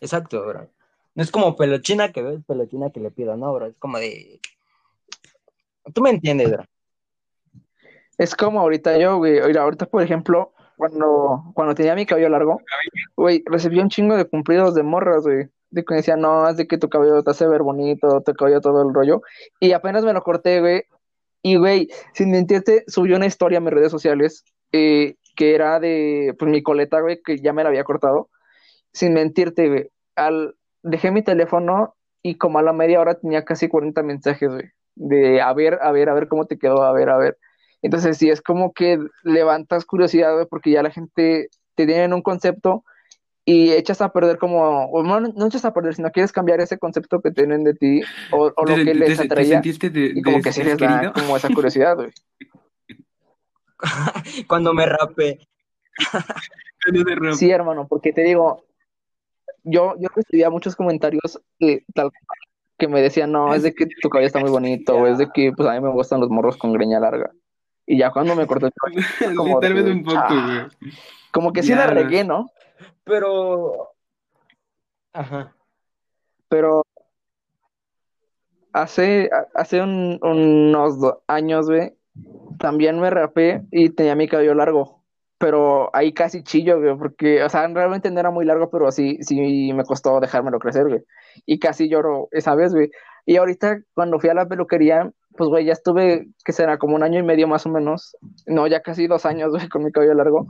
Exacto, 0.00 0.46
bro. 0.46 0.68
No 1.14 1.22
es 1.22 1.30
como 1.30 1.56
pelochina 1.56 2.12
que 2.12 2.22
ves, 2.22 2.40
pelochina 2.46 2.90
que 2.90 3.00
le 3.00 3.10
pido, 3.10 3.36
no, 3.36 3.52
bro. 3.54 3.66
Es 3.66 3.76
como 3.78 3.98
de. 3.98 4.40
Tú 5.94 6.00
me 6.02 6.10
entiendes, 6.10 6.50
bro. 6.50 6.64
Es 8.18 8.34
como 8.34 8.60
ahorita 8.60 8.98
yo, 8.98 9.16
güey. 9.18 9.40
Oiga, 9.40 9.62
ahorita, 9.62 9.86
por 9.86 10.02
ejemplo, 10.02 10.52
cuando, 10.76 11.50
cuando 11.54 11.74
tenía 11.74 11.94
mi 11.94 12.06
cabello 12.06 12.28
largo, 12.28 12.60
güey, 13.16 13.42
recibí 13.46 13.78
un 13.80 13.88
chingo 13.88 14.16
de 14.16 14.26
cumplidos 14.26 14.74
de 14.74 14.82
morras, 14.82 15.24
güey. 15.24 15.48
De 15.70 15.84
que 15.84 15.94
me 15.94 16.16
no, 16.16 16.48
es 16.48 16.56
de 16.56 16.66
que 16.66 16.78
tu 16.78 16.88
cabello 16.88 17.22
te 17.22 17.30
hace 17.30 17.46
ver 17.46 17.62
bonito, 17.62 18.22
tu 18.22 18.32
cabello 18.34 18.60
todo 18.60 18.82
el 18.82 18.92
rollo. 18.94 19.22
Y 19.60 19.72
apenas 19.72 20.04
me 20.04 20.12
lo 20.12 20.22
corté, 20.22 20.60
güey. 20.60 20.84
Y, 21.42 21.56
güey, 21.56 21.88
sin 22.12 22.30
mentirte, 22.30 22.84
subió 22.86 23.16
una 23.16 23.26
historia 23.26 23.58
a 23.58 23.60
mis 23.60 23.72
redes 23.72 23.90
sociales 23.90 24.44
eh, 24.72 25.16
que 25.36 25.54
era 25.54 25.80
de, 25.80 26.34
pues, 26.38 26.50
mi 26.50 26.62
coleta, 26.62 27.00
güey, 27.00 27.22
que 27.22 27.38
ya 27.38 27.52
me 27.52 27.62
la 27.62 27.70
había 27.70 27.84
cortado. 27.84 28.28
Sin 28.92 29.14
mentirte, 29.14 29.68
güey. 29.68 29.90
Al, 30.16 30.56
dejé 30.82 31.10
mi 31.10 31.22
teléfono 31.22 31.94
y 32.22 32.36
como 32.36 32.58
a 32.58 32.62
la 32.62 32.72
media 32.72 33.00
hora 33.00 33.14
tenía 33.18 33.44
casi 33.44 33.68
40 33.68 34.02
mensajes, 34.02 34.50
güey. 34.50 34.64
De, 34.96 35.40
a 35.40 35.52
ver, 35.54 35.78
a 35.82 35.92
ver, 35.92 36.08
a 36.10 36.14
ver 36.14 36.28
cómo 36.28 36.46
te 36.46 36.58
quedó, 36.58 36.82
a 36.82 36.92
ver, 36.92 37.10
a 37.10 37.18
ver. 37.18 37.38
Entonces, 37.82 38.18
sí, 38.18 38.28
es 38.30 38.42
como 38.42 38.72
que 38.72 38.98
levantas 39.22 39.86
curiosidad, 39.86 40.34
güey, 40.34 40.46
porque 40.46 40.70
ya 40.72 40.82
la 40.82 40.90
gente 40.90 41.48
te 41.74 41.86
tiene 41.86 42.04
en 42.04 42.12
un 42.12 42.22
concepto 42.22 42.84
y 43.44 43.70
echas 43.72 44.00
a 44.00 44.12
perder 44.12 44.38
como, 44.38 44.84
o 44.86 45.02
no, 45.02 45.20
no 45.20 45.46
echas 45.46 45.64
a 45.64 45.72
perder, 45.72 45.94
sino 45.94 46.10
quieres 46.10 46.30
cambiar 46.32 46.60
ese 46.60 46.78
concepto 46.78 47.20
que 47.20 47.30
tienen 47.30 47.64
de 47.64 47.74
ti 47.74 48.00
o, 48.32 48.52
o 48.54 48.64
lo 48.64 48.74
¿Te, 48.74 48.84
que 48.84 48.94
les 48.94 49.18
atraía 49.18 49.54
sentiste 49.54 49.90
de, 49.90 50.12
y 50.14 50.22
como 50.22 50.36
de- 50.38 50.42
que 50.42 50.52
sí 50.52 50.62
les 50.62 50.76
da 50.78 51.12
como 51.12 51.36
esa 51.36 51.48
curiosidad, 51.54 51.96
güey. 51.96 52.10
Cuando 54.46 54.72
me 54.74 54.86
rompe. 54.86 55.38
Sí, 57.34 57.50
hermano, 57.50 57.86
porque 57.88 58.12
te 58.12 58.22
digo, 58.22 58.64
yo, 59.64 59.94
yo 59.98 60.08
recibía 60.14 60.50
muchos 60.50 60.76
comentarios 60.76 61.40
eh, 61.60 61.84
tal 61.94 62.10
que 62.78 62.88
me 62.88 63.02
decían, 63.02 63.30
no, 63.30 63.52
es 63.54 63.62
de 63.62 63.74
que 63.74 63.86
tu 64.00 64.08
cabello 64.08 64.26
está 64.28 64.38
muy 64.40 64.50
bonito, 64.50 64.96
o 64.96 65.06
es 65.06 65.18
de 65.18 65.28
que 65.34 65.52
pues 65.54 65.68
a 65.68 65.72
mí 65.74 65.80
me 65.80 65.90
gustan 65.90 66.18
los 66.20 66.30
morros 66.30 66.56
con 66.56 66.72
greña 66.72 66.98
larga. 66.98 67.30
Y 67.86 67.98
ya 67.98 68.10
cuando 68.10 68.34
me 68.34 68.46
corté 68.46 68.66
el 68.66 68.72
cabello, 68.72 69.02
Sí, 69.18 69.24
como 69.36 69.60
tal 69.60 69.74
de, 69.74 69.82
vez 69.82 69.92
un 69.94 70.02
poco, 70.04 70.16
ah. 70.18 70.68
güey. 70.80 70.92
como 71.30 71.52
que 71.52 71.62
sí 71.62 71.70
Ya, 71.70 71.76
la 71.76 71.86
regué, 71.88 72.24
¿no? 72.24 72.50
Pero. 73.04 73.94
Ajá. 75.12 75.54
Pero 76.48 76.82
hace, 78.72 79.30
hace 79.54 79.80
un- 79.82 80.18
unos 80.22 80.98
años, 81.26 81.66
güey, 81.68 81.94
también 82.58 83.00
me 83.00 83.10
rapé 83.10 83.62
y 83.70 83.90
tenía 83.90 84.14
mi 84.14 84.28
cabello 84.28 84.54
largo. 84.54 85.02
Pero 85.38 85.90
ahí 85.96 86.12
casi 86.12 86.42
chillo, 86.44 86.80
güey, 86.80 86.96
porque, 86.98 87.42
o 87.42 87.48
sea, 87.48 87.66
realmente 87.68 88.10
no 88.10 88.20
era 88.20 88.30
muy 88.30 88.44
largo, 88.44 88.70
pero 88.70 88.92
sí, 88.92 89.18
sí 89.22 89.72
me 89.72 89.84
costó 89.84 90.20
dejármelo 90.20 90.58
crecer, 90.58 90.88
güey. 90.88 91.02
Y 91.46 91.58
casi 91.58 91.88
lloro 91.88 92.28
esa 92.32 92.54
vez, 92.54 92.74
güey. 92.74 92.90
Y 93.26 93.36
ahorita, 93.36 93.80
cuando 93.94 94.20
fui 94.20 94.28
a 94.30 94.34
la 94.34 94.46
peluquería, 94.48 95.10
pues, 95.36 95.48
güey, 95.48 95.64
ya 95.64 95.72
estuve, 95.72 96.28
que 96.44 96.52
será 96.52 96.78
como 96.78 96.94
un 96.96 97.02
año 97.02 97.18
y 97.20 97.22
medio 97.22 97.48
más 97.48 97.64
o 97.66 97.70
menos. 97.70 98.16
No, 98.46 98.66
ya 98.66 98.82
casi 98.82 99.06
dos 99.06 99.24
años, 99.26 99.50
güey, 99.52 99.68
con 99.70 99.82
mi 99.84 99.92
cabello 99.92 100.14
largo. 100.14 100.46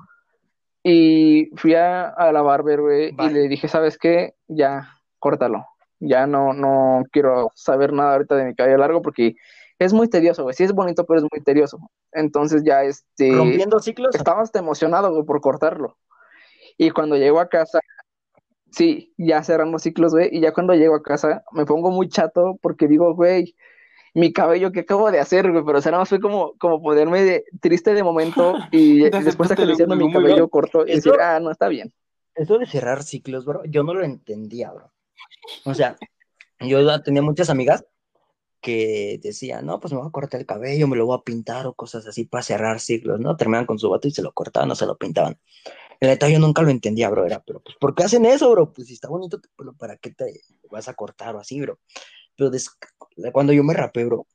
Y 0.83 1.51
fui 1.57 1.75
a, 1.75 2.09
a 2.09 2.33
la 2.33 2.43
barber, 2.43 2.81
güey, 2.81 3.15
y 3.19 3.29
le 3.31 3.49
dije, 3.49 3.69
¿sabes 3.69 3.99
qué? 3.99 4.35
Ya, 4.49 4.89
córtalo. 5.19 5.67
Ya 5.99 6.27
no, 6.27 6.55
no 6.55 7.05
quiero 7.13 7.51
saber 7.55 7.93
nada 7.93 8.13
ahorita 8.15 8.37
de 8.37 8.45
mi 8.47 8.55
cabello 8.55 8.79
largo 8.79 9.03
porque 9.03 9.35
es 9.79 9.93
muy 9.93 10.09
tedioso, 10.09 10.43
güey. 10.45 10.55
Sí 10.55 10.65
es 10.65 10.73
bonito, 10.73 11.05
pero 11.05 11.19
es 11.21 11.27
muy 11.31 11.43
tedioso. 11.43 11.79
Entonces 12.13 12.63
ya, 12.65 12.83
este, 12.85 13.33
Rompiendo 13.35 13.79
ciclos. 13.81 14.15
estaba 14.15 14.43
hasta 14.43 14.59
emocionado, 14.59 15.11
güey, 15.13 15.25
por 15.25 15.41
cortarlo. 15.41 15.99
Y 16.79 16.91
cuando 16.91 17.17
llego 17.17 17.41
a 17.41 17.49
casa, 17.51 17.81
sí, 18.71 19.13
ya 19.19 19.43
cerrando 19.43 19.79
ciclos, 19.79 20.13
güey, 20.13 20.31
y 20.33 20.41
ya 20.41 20.53
cuando 20.53 20.75
llego 20.75 20.95
a 20.95 21.03
casa 21.03 21.45
me 21.53 21.67
pongo 21.67 21.91
muy 21.91 22.09
chato 22.09 22.59
porque 22.63 22.89
digo, 22.89 23.15
güey, 23.15 23.55
mi 24.15 24.33
cabello, 24.33 24.73
¿qué 24.73 24.81
acabo 24.81 25.11
de 25.11 25.21
hacer, 25.21 25.51
güey? 25.51 25.65
Pero 25.65 25.79
o 25.79 25.81
sea, 25.83 25.93
nada 25.93 26.03
más 26.03 26.09
fue 26.09 26.21
como, 26.21 26.55
como 26.59 26.83
ponerme 26.83 27.23
de- 27.23 27.45
triste 27.61 27.95
de 27.95 28.03
momento 28.03 28.55
y 28.73 29.09
después 29.11 29.51
acariciando 29.51 29.97
mi 29.97 30.13
cabello 30.13 30.35
bien. 30.37 30.49
corto 30.49 30.87
y 30.87 30.95
decir, 30.97 31.13
ah, 31.21 31.39
no, 31.41 31.51
está 31.51 31.69
bien. 31.69 31.93
Eso 32.35 32.59
de 32.59 32.67
cerrar 32.67 33.03
ciclos, 33.03 33.45
bro, 33.45 33.63
yo 33.65 33.83
no 33.83 33.95
lo 33.95 34.05
entendía, 34.05 34.71
bro. 34.73 34.93
O 35.65 35.75
sea, 35.75 35.97
yo 36.61 37.03
tenía 37.03 37.23
muchas 37.23 37.51
amigas 37.51 37.85
que 38.61 39.19
decían, 39.23 39.65
no, 39.67 39.81
pues 39.81 39.93
me 39.93 39.99
voy 39.99 40.09
a 40.09 40.13
cortar 40.13 40.41
el 40.41 40.47
cabello, 40.47 40.87
me 40.87 40.97
lo 40.97 41.07
voy 41.07 41.19
a 41.19 41.23
pintar 41.23 41.67
o 41.67 41.75
cosas 41.75 42.07
así 42.07 42.25
para 42.25 42.43
cerrar 42.43 42.79
ciclos, 42.81 43.19
¿no? 43.19 43.37
Terminaban 43.37 43.67
con 43.67 43.79
su 43.79 43.89
vato 43.89 44.07
y 44.07 44.11
se 44.11 44.23
lo 44.23 44.33
cortaban 44.33 44.71
o 44.71 44.75
se 44.75 44.87
lo 44.87 44.97
pintaban. 44.97 45.39
La 46.01 46.09
neta, 46.09 46.29
yo 46.29 46.39
nunca 46.39 46.63
lo 46.63 46.71
entendía, 46.71 47.11
bro, 47.11 47.27
era, 47.27 47.43
pero 47.43 47.61
pues, 47.61 47.77
¿por 47.77 47.95
qué 47.95 48.05
hacen 48.05 48.25
eso, 48.25 48.51
bro? 48.51 48.73
Pues 48.73 48.89
si 48.89 48.95
está 48.95 49.09
bonito, 49.09 49.41
pero 49.57 49.73
¿para 49.75 49.97
qué 49.97 50.11
te 50.11 50.41
vas 50.71 50.89
a 50.89 50.95
cortar 50.95 51.37
o 51.37 51.41
así, 51.41 51.61
bro? 51.61 51.79
Pero 52.49 53.33
cuando 53.33 53.53
yo 53.53 53.63
me 53.63 53.75
rapé, 53.75 54.05
bro, 54.05 54.27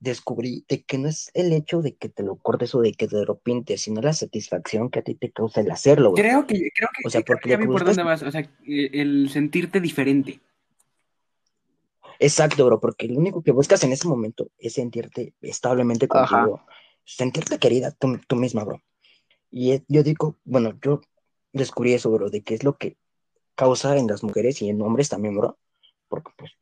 descubrí 0.00 0.64
de 0.68 0.82
que 0.82 0.98
no 0.98 1.08
es 1.08 1.30
el 1.34 1.52
hecho 1.52 1.82
de 1.82 1.96
que 1.96 2.08
te 2.08 2.22
lo 2.22 2.36
cortes 2.36 2.74
o 2.74 2.80
de 2.80 2.92
que 2.92 3.08
te 3.08 3.24
lo 3.24 3.38
pintes, 3.38 3.82
sino 3.82 4.00
la 4.00 4.12
satisfacción 4.12 4.90
que 4.90 5.00
a 5.00 5.02
ti 5.02 5.14
te 5.14 5.30
causa 5.30 5.60
el 5.60 5.70
hacerlo, 5.70 6.12
bro. 6.12 6.22
Creo 6.22 6.46
que, 6.46 6.70
creo 6.74 6.88
que, 6.96 7.06
O 7.06 7.10
sea, 7.10 7.22
creo 7.22 7.36
porque 7.36 7.48
que 7.48 7.50
ya 7.50 7.56
vi 7.56 7.66
por 7.66 7.84
dónde 7.84 8.02
vas. 8.02 8.22
O 8.22 8.30
sea, 8.30 8.40
eh, 8.40 8.90
el 8.92 9.30
sentirte 9.30 9.80
diferente. 9.80 10.40
Exacto, 12.20 12.66
bro, 12.66 12.80
porque 12.80 13.06
lo 13.06 13.18
único 13.18 13.42
que 13.42 13.52
buscas 13.52 13.82
en 13.84 13.92
ese 13.92 14.08
momento 14.08 14.50
es 14.58 14.74
sentirte 14.74 15.34
establemente 15.40 16.08
Ajá. 16.10 16.40
contigo, 16.40 16.66
sentirte 17.04 17.58
querida 17.58 17.92
tú, 17.92 18.18
tú 18.26 18.36
misma, 18.36 18.64
bro. 18.64 18.82
Y 19.50 19.82
yo 19.88 20.02
digo, 20.02 20.36
bueno, 20.44 20.78
yo 20.82 21.00
descubrí 21.52 21.94
eso, 21.94 22.10
bro, 22.10 22.28
de 22.28 22.42
qué 22.42 22.54
es 22.54 22.64
lo 22.64 22.76
que 22.76 22.96
causa 23.54 23.96
en 23.96 24.06
las 24.08 24.22
mujeres 24.22 24.60
y 24.62 24.68
en 24.68 24.82
hombres 24.82 25.08
también, 25.08 25.36
bro, 25.36 25.58
porque 26.08 26.32
pues 26.36 26.52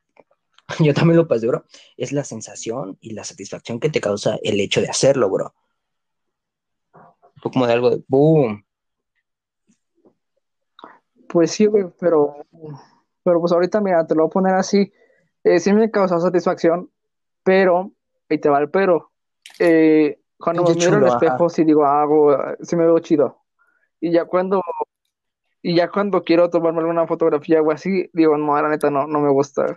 yo 0.81 0.95
también 0.95 1.17
lo 1.17 1.29
pasé, 1.29 1.47
bro, 1.47 1.65
es 1.97 2.13
la 2.13 2.25
sensación 2.25 2.99
y 3.01 3.13
la 3.13 3.25
satisfacción 3.25 3.81
que 3.81 3.91
te 3.91 4.01
causa 4.01 4.39
el 4.43 4.61
hecho 4.61 4.81
de 4.81 4.89
hacerlo, 4.89 5.31
bro. 5.31 5.55
Fue 7.37 7.51
como 7.53 7.67
de 7.67 7.73
algo 7.73 7.91
de 7.91 8.03
boom. 8.09 8.65
Pues 11.29 11.51
sí, 11.51 11.67
güey, 11.67 11.87
pero, 12.01 12.37
pero 13.23 13.41
pues 13.41 13.53
ahorita, 13.53 13.81
mira, 13.81 14.07
te 14.07 14.15
lo 14.15 14.23
voy 14.23 14.29
a 14.29 14.33
poner 14.33 14.55
así. 14.55 14.93
Eh, 15.45 15.61
sí 15.61 15.73
me 15.73 15.91
causó 15.91 16.19
satisfacción, 16.21 16.91
pero, 17.43 17.93
ahí 18.29 18.39
te 18.39 18.49
va 18.49 18.59
el 18.59 18.71
pero. 18.71 19.13
Eh, 19.59 20.19
cuando 20.39 20.65
me 20.65 20.75
miro 20.75 20.97
al 20.97 21.07
espejo, 21.07 21.49
sí 21.49 21.65
digo, 21.65 21.85
ah, 21.85 22.57
sí 22.61 22.77
me 22.77 22.85
veo 22.85 22.99
chido. 23.01 23.43
Y 24.01 24.13
ya 24.13 24.25
cuando, 24.25 24.63
y 25.63 25.75
ya 25.75 25.91
cuando 25.91 26.23
quiero 26.23 26.51
tomarme 26.51 26.81
alguna 26.81 27.07
fotografía 27.07 27.63
o 27.63 27.71
así, 27.71 28.11
digo, 28.13 28.37
no, 28.37 28.61
la 28.61 28.69
neta 28.69 28.91
no, 28.91 29.07
no 29.07 29.21
me 29.21 29.31
gusta, 29.31 29.77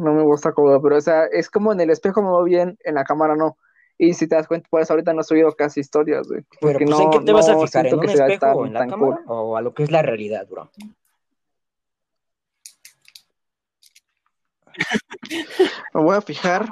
no 0.00 0.12
me 0.14 0.22
gusta 0.22 0.52
como, 0.52 0.80
pero 0.82 0.96
o 0.96 1.00
sea, 1.00 1.24
es 1.26 1.48
como 1.50 1.72
en 1.72 1.80
el 1.80 1.90
espejo 1.90 2.22
me 2.22 2.28
veo 2.30 2.42
bien, 2.44 2.78
en 2.84 2.94
la 2.96 3.04
cámara 3.04 3.36
no. 3.36 3.56
Y 3.98 4.14
si 4.14 4.26
te 4.26 4.34
das 4.34 4.48
cuenta, 4.48 4.66
pues 4.70 4.90
ahorita 4.90 5.12
no 5.12 5.20
he 5.20 5.24
subido 5.24 5.52
casi 5.52 5.80
historias, 5.80 6.26
güey. 6.26 6.40
Pero 6.60 6.72
Porque 6.72 6.86
pues, 6.86 6.98
no, 6.98 7.02
¿en 7.04 7.10
qué 7.10 7.20
te 7.20 7.32
vas 7.32 7.48
a 7.48 7.52
no 7.52 7.60
fijar? 7.60 7.84
¿En 7.86 7.90
siento 7.90 7.96
un 8.00 8.06
que 8.06 8.16
sea 8.16 8.26
espejo 8.26 8.40
tan- 8.46 8.56
o 8.56 8.66
en 8.66 8.72
la 8.72 8.78
tan 8.80 8.90
cámara 8.90 9.16
cool. 9.16 9.24
o 9.26 9.56
a 9.56 9.60
lo 9.60 9.74
que 9.74 9.82
es 9.82 9.90
la 9.90 10.00
realidad, 10.02 10.46
bro? 10.48 10.70
Me 15.94 16.00
voy 16.02 16.16
a 16.16 16.20
fijar 16.20 16.66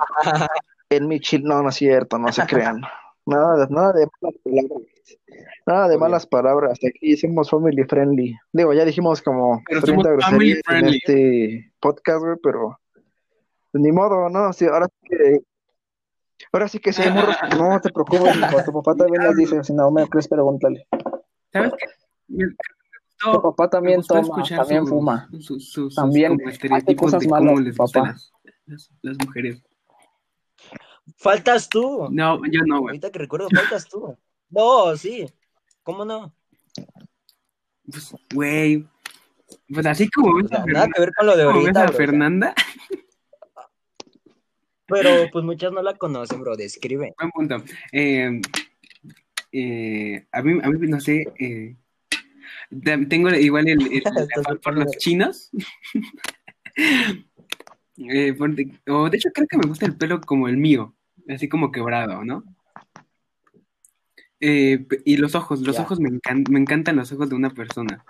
en 0.91 1.09
mi 1.09 1.21
chill. 1.21 1.45
No, 1.45 1.63
no 1.63 1.69
es 1.69 1.75
cierto, 1.77 2.19
no 2.19 2.33
se 2.33 2.47
crean. 2.47 2.81
Nada, 3.27 3.67
de- 3.67 3.75
nada 3.75 3.93
de 3.93 4.07
malas 4.21 4.39
palabras. 4.43 4.83
Nada 5.67 5.89
de 5.89 5.99
malas 5.99 6.27
palabras. 6.27 6.79
Aquí 6.89 7.17
somos 7.17 7.51
family 7.51 7.85
friendly. 7.85 8.35
Digo, 8.53 8.73
ya 8.73 8.85
dijimos 8.85 9.21
como 9.21 9.63
Pero 9.69 9.83
30 9.83 10.03
somos 10.03 10.25
family 10.25 10.55
groserías 10.55 10.83
en 10.83 10.89
este 10.95 11.73
podcast, 11.81 12.21
güey, 12.25 12.37
pero 12.43 12.79
pues, 13.71 13.83
ni 13.83 13.93
modo, 13.93 14.29
¿no? 14.29 14.53
Sí, 14.53 14.67
ahora 14.67 14.87
sí 14.87 15.09
que. 15.09 15.41
Ahora 16.53 16.69
sí 16.69 16.79
que 16.79 16.93
si 16.93 17.03
hay 17.03 17.13
morros, 17.13 17.37
no 17.59 17.81
te 17.81 17.91
preocupes, 17.91 18.37
hijo, 18.37 18.65
tu 18.65 18.73
papá 18.73 18.95
también 18.95 19.25
les 19.25 19.37
dice, 19.37 19.65
si 19.65 19.73
no 19.73 19.91
me 19.91 20.07
crees, 20.09 20.29
pregúntale. 20.29 20.87
¿Sabes 21.53 21.73
qué? 21.77 21.87
Me, 22.29 22.47
me 22.47 22.55
Tu 23.33 23.43
papá 23.43 23.69
también 23.69 24.03
toma, 24.03 24.45
también 24.45 24.87
fuma. 24.87 25.29
También 25.97 26.39
hace 26.71 26.97
cosas 26.97 27.21
de 27.21 27.29
malas, 27.29 27.59
les 27.61 27.77
papá. 27.77 28.17
las, 29.03 29.17
mujeres. 29.25 29.63
Faltas 31.17 31.69
tú. 31.69 32.09
No, 32.11 32.41
yo 32.51 32.61
no, 32.67 32.81
güey. 32.81 32.93
Ahorita 32.93 33.11
que 33.11 33.19
recuerdo, 33.19 33.49
faltas 33.53 33.89
tú. 33.89 34.17
No, 34.51 34.97
sí. 34.97 35.27
¿Cómo 35.83 36.05
no? 36.05 36.33
Pues, 37.91 38.15
güey. 38.33 38.87
Pues 39.73 39.87
así 39.87 40.09
como 40.11 40.37
ves 40.37 40.51
nada 40.51 40.65
Fernanda, 40.65 40.93
que 40.95 41.01
ver 41.01 41.13
con 41.15 41.27
lo 41.27 41.37
de 41.37 41.43
ahorita, 41.43 41.87
bro, 41.87 41.93
Fernanda, 41.95 42.55
pero 44.89 45.11
pues 45.33 45.45
muchas 45.45 45.71
no 45.73 45.83
la 45.83 45.95
conocen, 45.97 46.41
bro. 46.41 46.57
Describe. 46.57 47.15
buen 47.19 47.31
punto. 47.31 47.63
Eh, 47.93 48.41
eh, 49.53 50.27
a, 50.33 50.43
mí, 50.43 50.59
a 50.63 50.69
mí, 50.71 50.89
no 50.89 51.01
sé, 51.01 51.27
eh, 51.39 51.77
te- 52.83 53.07
tengo 53.07 53.31
igual 53.31 53.69
el, 53.69 53.79
por 54.63 54.75
los 54.77 54.91
chinos. 54.99 55.51
Eh, 58.01 58.37
o 58.87 59.11
de 59.11 59.17
hecho 59.17 59.31
creo 59.35 59.49
que 59.49 59.59
me 59.59 59.67
gusta 59.67 59.85
el 59.85 59.97
pelo 59.97 60.21
como 60.21 60.47
el 60.47 60.57
mío, 60.57 60.95
así 61.29 61.49
como 61.49 61.73
quebrado, 61.73 62.25
¿no? 62.25 62.45
Eh, 64.39 64.87
y 65.05 65.17
los 65.17 65.35
ojos, 65.35 65.63
los 65.63 65.81
ojos 65.81 65.99
me 65.99 66.09
encan- 66.09 66.49
me 66.49 66.61
encantan 66.61 66.95
los 66.95 67.11
ojos 67.11 67.29
de 67.29 67.35
una 67.35 67.51
persona. 67.51 68.05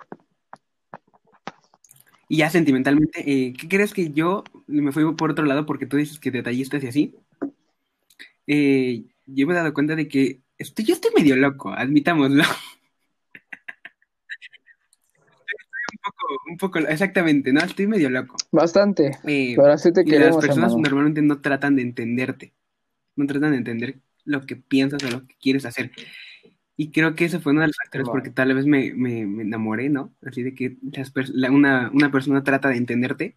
Y 2.31 2.37
ya 2.37 2.49
sentimentalmente, 2.51 3.21
eh, 3.25 3.53
¿qué 3.59 3.67
crees 3.67 3.91
que 3.91 4.11
yo 4.11 4.43
me 4.67 4.91
fui 4.91 5.03
por 5.15 5.31
otro 5.31 5.45
lado 5.45 5.65
porque 5.65 5.87
tú 5.87 5.97
dices 5.97 6.19
que 6.19 6.29
detallistas 6.29 6.83
y 6.83 6.87
así? 6.87 7.15
Eh, 8.45 9.03
yo 9.25 9.47
me 9.47 9.53
he 9.53 9.57
dado 9.57 9.73
cuenta 9.73 9.95
de 9.95 10.07
que 10.07 10.41
estoy, 10.59 10.85
yo 10.85 10.93
estoy 10.93 11.09
medio 11.15 11.35
loco, 11.35 11.71
admitámoslo. 11.71 12.43
Un 15.91 15.99
poco, 16.03 16.27
un 16.51 16.57
poco, 16.57 16.79
exactamente, 16.79 17.51
¿no? 17.51 17.59
Estoy 17.61 17.85
medio 17.87 18.09
loco. 18.09 18.35
Bastante. 18.51 19.17
Eh, 19.25 19.53
Pero 19.57 19.73
así 19.73 19.91
te 19.91 20.01
y 20.01 20.05
las 20.05 20.13
queremos, 20.13 20.45
personas 20.45 20.71
hermano. 20.71 20.81
normalmente 20.89 21.21
no 21.21 21.41
tratan 21.41 21.75
de 21.75 21.81
entenderte, 21.81 22.53
no 23.15 23.25
tratan 23.25 23.51
de 23.51 23.57
entender 23.57 23.99
lo 24.23 24.45
que 24.45 24.55
piensas 24.55 25.03
o 25.03 25.09
lo 25.09 25.27
que 25.27 25.35
quieres 25.41 25.65
hacer. 25.65 25.91
Y 26.81 26.91
creo 26.91 27.13
que 27.13 27.25
ese 27.25 27.41
fue 27.41 27.51
uno 27.51 27.59
de 27.59 27.67
los 27.67 27.75
factores 27.75 28.05
Simón. 28.05 28.13
porque 28.21 28.29
tal 28.29 28.53
vez 28.53 28.65
me, 28.65 28.93
me, 28.93 29.27
me 29.27 29.43
enamoré, 29.43 29.89
¿no? 29.89 30.13
Así 30.25 30.43
de 30.43 30.55
que 30.55 30.77
las 30.93 31.13
pers- 31.13 31.31
la- 31.33 31.51
una, 31.51 31.91
una 31.93 32.09
persona 32.09 32.41
trata 32.41 32.69
de 32.69 32.77
entenderte, 32.77 33.35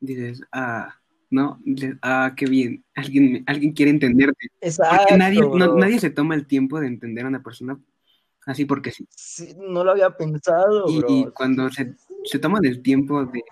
dices, 0.00 0.40
ah, 0.52 0.94
¿no? 1.28 1.60
Dices, 1.66 1.96
ah, 2.00 2.32
qué 2.34 2.46
bien, 2.46 2.82
alguien, 2.94 3.44
alguien 3.46 3.72
quiere 3.74 3.90
entenderte. 3.90 4.46
Exacto, 4.62 4.96
Porque 5.00 5.18
nadie, 5.18 5.40
no- 5.42 5.76
nadie 5.76 6.00
se 6.00 6.08
toma 6.08 6.34
el 6.34 6.46
tiempo 6.46 6.80
de 6.80 6.86
entender 6.86 7.26
a 7.26 7.28
una 7.28 7.42
persona 7.42 7.78
así 8.46 8.64
porque 8.64 8.90
sí. 8.90 9.06
Sí, 9.10 9.54
no 9.58 9.84
lo 9.84 9.90
había 9.90 10.08
pensado, 10.16 10.86
Y, 10.88 10.96
bro. 10.96 11.08
y 11.10 11.26
cuando 11.34 11.68
se, 11.70 11.94
se 12.24 12.38
toman 12.38 12.64
el 12.64 12.80
tiempo 12.80 13.26
de, 13.26 13.42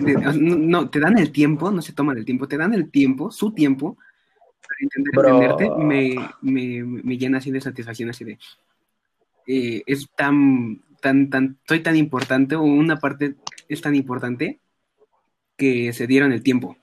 de- 0.00 0.14
no, 0.16 0.32
no, 0.82 0.90
te 0.90 1.00
dan 1.00 1.16
el 1.16 1.32
tiempo, 1.32 1.70
no 1.70 1.80
se 1.80 1.94
toman 1.94 2.18
el 2.18 2.26
tiempo, 2.26 2.46
te 2.46 2.58
dan 2.58 2.74
el 2.74 2.90
tiempo, 2.90 3.30
su 3.30 3.52
tiempo, 3.54 3.96
para 4.66 4.78
Bro. 5.12 5.28
entenderte, 5.42 5.70
me, 5.70 6.28
me, 6.42 6.82
me 6.84 7.18
llena 7.18 7.38
así 7.38 7.50
de 7.50 7.60
satisfacción, 7.60 8.10
así 8.10 8.24
de, 8.24 8.38
eh, 9.46 9.82
es 9.86 10.08
tan, 10.16 10.82
tan, 11.00 11.30
tan, 11.30 11.58
soy 11.66 11.80
tan 11.80 11.96
importante, 11.96 12.56
o 12.56 12.62
una 12.62 12.98
parte 12.98 13.36
es 13.68 13.80
tan 13.80 13.94
importante, 13.94 14.60
que 15.56 15.92
se 15.92 16.06
dieron 16.06 16.32
el 16.32 16.42
tiempo. 16.42 16.76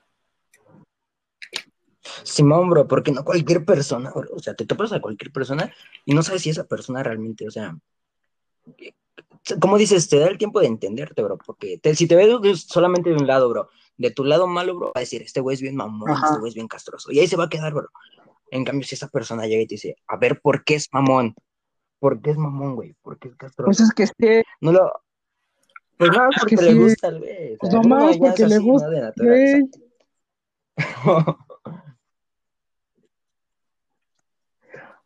Simón, 2.22 2.68
bro, 2.68 2.86
porque 2.88 3.12
no 3.12 3.24
cualquier 3.24 3.64
persona, 3.64 4.10
bro, 4.10 4.28
o 4.34 4.38
sea, 4.38 4.54
te 4.54 4.66
topas 4.66 4.92
a 4.92 5.00
cualquier 5.00 5.30
persona 5.30 5.72
y 6.04 6.14
no 6.14 6.22
sabes 6.22 6.42
si 6.42 6.50
esa 6.50 6.64
persona 6.64 7.02
realmente, 7.02 7.46
o 7.46 7.50
sea, 7.50 7.76
como 9.60 9.78
dices, 9.78 10.08
te 10.08 10.18
da 10.18 10.28
el 10.28 10.38
tiempo 10.38 10.60
de 10.60 10.66
entenderte, 10.66 11.22
bro, 11.22 11.38
porque 11.38 11.78
te- 11.78 11.94
si 11.94 12.06
te 12.06 12.16
ves 12.16 12.62
solamente 12.66 13.10
de 13.10 13.16
un 13.16 13.26
lado, 13.26 13.48
bro, 13.48 13.68
de 13.96 14.10
tu 14.10 14.24
lado 14.24 14.46
malo, 14.46 14.74
bro, 14.76 14.86
va 14.88 14.92
a 14.96 15.00
decir, 15.00 15.22
este 15.22 15.40
güey 15.40 15.54
es 15.54 15.60
bien 15.62 15.76
mamón, 15.76 16.10
Ajá. 16.10 16.26
este 16.28 16.38
güey 16.40 16.48
es 16.50 16.54
bien 16.54 16.68
castroso, 16.68 17.12
y 17.12 17.18
ahí 17.20 17.26
se 17.26 17.36
va 17.36 17.44
a 17.44 17.48
quedar, 17.48 17.72
bro. 17.72 17.88
En 18.50 18.64
cambio, 18.64 18.86
si 18.86 18.94
esa 18.94 19.08
persona 19.08 19.46
llega 19.46 19.62
y 19.62 19.66
te 19.66 19.74
dice, 19.74 19.96
a 20.06 20.16
ver, 20.16 20.40
¿por 20.40 20.64
qué 20.64 20.74
es 20.76 20.88
mamón? 20.92 21.34
¿Por 21.98 22.20
qué 22.20 22.30
es 22.30 22.36
mamón, 22.36 22.74
güey? 22.76 22.94
¿Por 23.02 23.18
qué 23.18 23.28
es 23.28 23.36
castroso? 23.36 23.66
Pues 23.66 23.80
es 23.80 23.92
que 23.92 24.06
sí, 24.06 24.42
No 24.60 24.72
lo... 24.72 24.92
Pues 25.96 26.10
Es 26.10 26.16
porque 26.40 26.56
que 26.56 26.62
le 26.62 26.72
sí. 26.72 26.78
gusta 26.78 27.10
güey. 27.12 27.56
Pues 27.56 27.72
nomás 27.72 28.18
porque 28.18 28.46
le 28.46 28.56
¿no? 28.56 28.62
gusta, 28.64 28.88
De 28.90 29.00
naturaleza. 29.00 29.58
güey. 31.06 31.36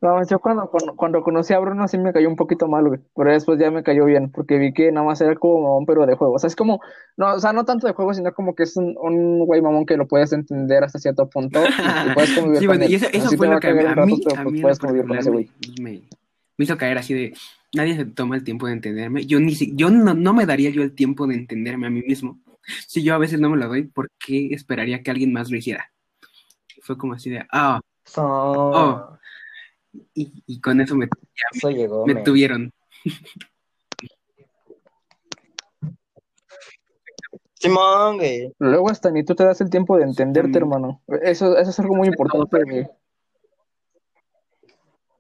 No, 0.01 0.25
yo 0.25 0.39
cuando, 0.39 0.71
cuando, 0.71 0.95
cuando 0.95 1.23
conocí 1.25 1.53
a 1.55 1.59
Bruno 1.59 1.89
sí 1.89 1.99
me 1.99 2.13
cayó 2.13 2.29
un 2.29 2.37
poquito 2.37 2.69
mal, 2.69 2.87
güey. 2.87 3.01
Pero 3.17 3.33
después 3.33 3.59
ya 3.59 3.71
me 3.73 3.83
cayó 3.83 4.05
bien, 4.05 4.31
porque 4.31 4.57
vi 4.57 4.73
que 4.73 4.93
nada 4.93 5.05
más 5.05 5.21
era 5.21 5.35
como 5.35 5.63
mamón, 5.65 5.87
pero 5.87 6.07
de 6.07 6.15
juego. 6.15 6.35
O 6.35 6.39
sea, 6.39 6.47
es 6.47 6.55
como, 6.55 6.81
no, 7.17 7.35
o 7.35 7.41
sea, 7.41 7.53
no 7.53 7.65
tanto 7.65 7.89
de 7.89 7.95
juego, 7.95 8.15
sino 8.15 8.33
como 8.33 8.55
que 8.55 8.63
es 8.63 8.77
un, 8.77 8.95
un 9.01 9.45
güey 9.45 9.61
mamón 9.61 9.87
que 9.87 9.97
lo 9.97 10.07
puedes 10.07 10.33
entender 10.33 10.85
hasta 10.85 11.01
cierto 11.01 11.29
punto 11.29 11.61
y, 11.61 12.11
y 12.11 12.15
puedes 12.15 12.33
convivir 12.33 12.59
Sí, 12.61 12.67
con 12.67 12.77
bueno, 12.77 12.85
él. 12.85 12.93
y 12.93 12.95
eso, 12.95 13.37
fue 13.37 13.49
lo 13.49 13.59
que 13.59 13.67
a 13.67 13.75
cagar 13.77 13.99
un 13.99 14.07
mí, 14.07 14.13
rato, 14.13 14.29
pero 14.29 14.41
a 14.41 14.45
mí 14.45 14.51
en 14.51 14.57
lo 14.57 14.63
puedes 14.63 14.79
convivir 14.79 15.07
con 15.09 15.19
ese 15.19 15.31
particular 15.33 15.73
güey. 15.83 16.03
me, 16.57 16.65
hizo 16.65 16.77
caer 16.79 16.99
así 16.99 17.15
de, 17.15 17.35
nadie 17.75 17.97
se 17.97 18.05
toma 18.05 18.37
el 18.37 18.45
tiempo 18.45 18.67
de 18.69 18.75
entenderme. 18.75 19.27
Yo 19.27 19.41
ni 19.41 19.57
si, 19.57 19.75
yo 19.75 19.91
no, 19.91 20.15
no 20.15 20.33
me 20.33 20.47
daría 20.47 20.71
yo 20.71 20.83
el 20.83 20.95
tiempo 20.95 21.27
de 21.27 21.35
entenderme 21.35 21.89
a 21.89 21.91
mí 21.91 22.03
mismo. 22.03 22.39
Si 22.87 23.03
yo 23.03 23.15
a 23.15 23.19
veces 23.19 23.41
no 23.41 23.51
me 23.51 23.57
lo 23.57 23.67
doy, 23.67 23.83
¿por 23.85 24.09
qué 24.25 24.49
esperaría 24.55 25.03
que 25.03 25.11
alguien 25.11 25.33
más 25.33 25.51
lo 25.51 25.57
hiciera? 25.57 25.91
Fue 26.83 26.97
como 26.97 27.15
así 27.15 27.31
de, 27.31 27.45
ah, 27.51 27.81
So- 28.05 28.23
Oh. 28.25 29.19
Y, 30.14 30.43
y 30.47 30.61
con 30.61 30.80
eso 30.80 30.95
me, 30.97 31.09
Eso 31.55 31.70
llegó, 31.70 32.07
me 32.07 32.14
men. 32.14 32.24
tuvieron. 32.24 32.72
Simón, 37.55 38.18
güey. 38.18 38.53
Luego 38.59 38.91
hasta 38.91 39.11
ni 39.11 39.24
tú 39.24 39.34
te 39.34 39.45
das 39.45 39.61
el 39.61 39.70
tiempo 39.70 39.97
de 39.97 40.05
entenderte, 40.05 40.59
hermano. 40.59 41.03
Eso, 41.22 41.57
eso 41.59 41.70
es 41.70 41.80
algo 41.80 41.95
muy 41.97 42.09
importante, 42.09 42.62
güey. 42.64 42.86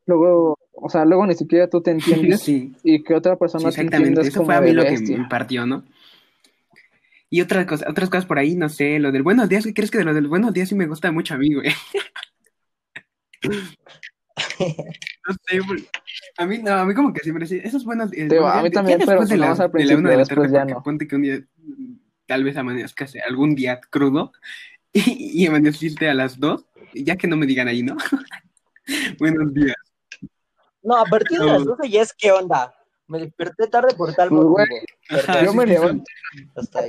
Luego, 0.06 0.56
o 0.72 0.88
sea, 0.88 1.04
luego 1.04 1.26
ni 1.26 1.34
siquiera 1.34 1.68
tú 1.68 1.82
te 1.82 1.90
entiendes 1.90 2.40
Sí, 2.44 2.72
y 2.82 3.02
que 3.02 3.14
otra 3.14 3.34
sí, 3.34 3.38
persona 3.38 3.62
te 3.64 3.68
exactamente. 3.68 3.96
entienda 3.96 4.20
es 4.22 4.28
Eso 4.28 4.38
como 4.38 4.46
fue 4.46 4.54
a 4.56 4.60
mí 4.60 4.72
lo 4.72 4.84
que 4.84 4.98
me 5.18 5.28
partió, 5.28 5.66
¿no? 5.66 5.84
Y 7.30 7.42
otras 7.42 7.66
cosas, 7.66 7.88
otras 7.90 8.08
cosas 8.08 8.24
por 8.24 8.38
ahí, 8.38 8.54
no 8.54 8.68
sé, 8.70 8.98
lo 9.00 9.12
del 9.12 9.22
buenos 9.22 9.48
días, 9.50 9.64
¿qué 9.64 9.74
crees 9.74 9.90
que 9.90 9.98
de 9.98 10.04
lo 10.04 10.14
del 10.14 10.28
buenos 10.28 10.54
días 10.54 10.68
sí 10.68 10.74
me 10.74 10.86
gusta 10.86 11.12
mucho 11.12 11.34
a 11.34 11.38
mí, 11.38 11.52
güey? 11.52 11.68
No 15.28 15.34
sé, 15.46 15.60
a 16.38 16.46
mí 16.46 16.58
no, 16.58 16.72
a 16.72 16.86
mí 16.86 16.94
como 16.94 17.12
que 17.12 17.20
siempre 17.20 17.46
sí, 17.46 17.60
esos 17.62 17.84
buenos 17.84 18.10
días. 18.10 18.28
Digo, 18.28 18.46
a 18.46 18.62
mí 18.62 18.70
también, 18.70 18.98
pero 19.04 19.20
después 19.20 19.28
de 19.28 19.36
la, 19.36 19.50
al 19.52 19.56
de 19.56 19.62
la 19.62 19.66
una 19.66 19.72
principio, 19.72 19.96
de 20.10 20.16
la 20.16 20.16
después 20.18 20.52
tarde, 20.52 20.52
ya 20.52 20.74
no. 20.74 20.82
ponte 20.82 21.06
que 21.06 21.16
un 21.16 21.22
día 21.22 21.40
tal 22.26 22.44
vez 22.44 22.56
amanezcas 22.56 23.14
algún 23.26 23.54
día 23.54 23.80
crudo 23.90 24.32
y, 24.92 25.42
y 25.42 25.46
amaneciste 25.46 26.08
a 26.08 26.14
las 26.14 26.38
dos, 26.38 26.64
ya 26.94 27.16
que 27.16 27.26
no 27.26 27.36
me 27.36 27.46
digan 27.46 27.68
ahí, 27.68 27.82
¿no? 27.82 27.96
Buenos 29.18 29.52
días. 29.52 29.76
No, 30.82 30.96
a 30.96 31.04
partir 31.04 31.38
de 31.38 31.46
las 31.46 31.64
12 31.64 31.90
ya 31.90 32.02
es 32.02 32.14
qué 32.14 32.32
onda. 32.32 32.74
Me 33.06 33.18
desperté 33.20 33.66
tarde 33.68 33.94
por 33.94 34.14
tal 34.14 34.28
Pues, 34.28 34.40
motivo. 34.42 34.52
güey, 34.52 34.66
Ajá, 35.10 35.44
Yo 35.44 35.50
sí, 35.50 35.56
me 35.56 35.66
levanto. 35.66 36.04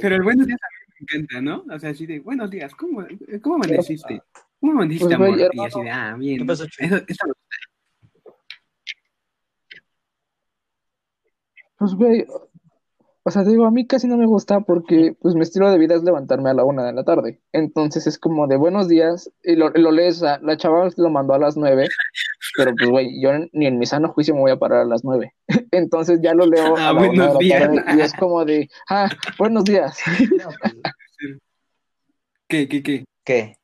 Pero 0.02 0.16
el 0.16 0.24
buenos 0.24 0.47
días 0.47 0.60
a 0.62 0.68
mí 0.68 0.95
me 1.00 1.18
encanta, 1.18 1.41
¿no? 1.41 1.66
O 1.74 1.80
sea, 1.80 1.89
así 1.89 2.06
de, 2.06 2.20
buenos 2.20 2.50
días, 2.50 2.74
¿cómo, 2.76 3.06
cómo 3.41 3.56
amaneciste? 3.56 4.22
¿Cómo 4.60 4.74
amaneciste, 4.74 5.18
Pues, 5.18 5.18
güey, 5.18 5.30
amor? 5.32 5.39
Y 5.39 5.43
hermano, 5.43 5.68
así 5.68 5.82
de, 5.82 5.89
ah, 5.91 6.16
bien. 6.18 6.38
¿qué 6.39 6.45
pasó? 6.45 6.66
Eso, 6.78 6.95
eso 7.07 7.26
Pues, 11.78 11.93
güey, 11.95 12.26
o 13.24 13.32
sea, 13.32 13.43
digo, 13.43 13.66
a 13.66 13.72
mí 13.72 13.86
casi 13.88 14.07
no 14.07 14.18
me 14.18 14.26
gusta 14.26 14.62
porque, 14.62 15.16
pues, 15.22 15.36
mi 15.36 15.41
estilo 15.41 15.72
de 15.72 15.78
vida 15.78 15.95
es 15.95 16.03
levantarme 16.03 16.49
a 16.49 16.53
la 16.53 16.66
una 16.66 16.84
de 16.86 16.93
la 16.93 17.03
tarde. 17.05 17.39
Entonces 17.53 18.05
es 18.07 18.18
como 18.20 18.47
de 18.47 18.57
buenos 18.57 18.89
días 18.89 19.32
y 19.43 19.55
lo, 19.55 19.70
lo 19.70 19.91
lees, 19.91 20.18
o 20.18 20.20
sea, 20.26 20.39
la 20.41 20.57
chava 20.57 20.89
lo 20.97 21.10
mandó 21.10 21.34
a 21.34 21.39
las 21.39 21.55
nueve, 21.55 21.88
pero 22.57 22.74
pues, 22.78 22.89
güey, 22.89 23.22
yo 23.22 23.32
ni 23.53 23.66
en 23.68 23.78
mi 23.80 23.86
sano 23.86 24.10
juicio 24.12 24.34
me 24.36 24.41
voy 24.41 24.51
a 24.51 24.57
parar 24.60 24.82
a 24.82 24.86
las 24.86 25.03
nueve. 25.05 25.34
Entonces 25.72 26.20
ya 26.22 26.34
lo 26.34 26.45
leo 26.45 26.76
Ah, 26.76 26.89
a 26.89 26.93
la 26.93 26.99
una 26.99 27.07
buenos 27.07 27.28
de 27.28 27.34
la 27.34 27.39
días. 27.39 27.60
tarde 27.62 27.97
y 27.97 28.01
es 28.01 28.14
como 28.14 28.43
de, 28.43 28.70
ah, 28.89 29.10
buenos 29.38 29.64
días. 29.64 29.99
¿Qué, 32.49 32.68
qué, 32.68 32.82
qué? 32.84 33.05
¿Qué? 33.24 33.59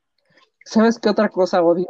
¿Sabes 0.65 0.99
qué 0.99 1.09
otra 1.09 1.29
cosa 1.29 1.61
odio? 1.61 1.87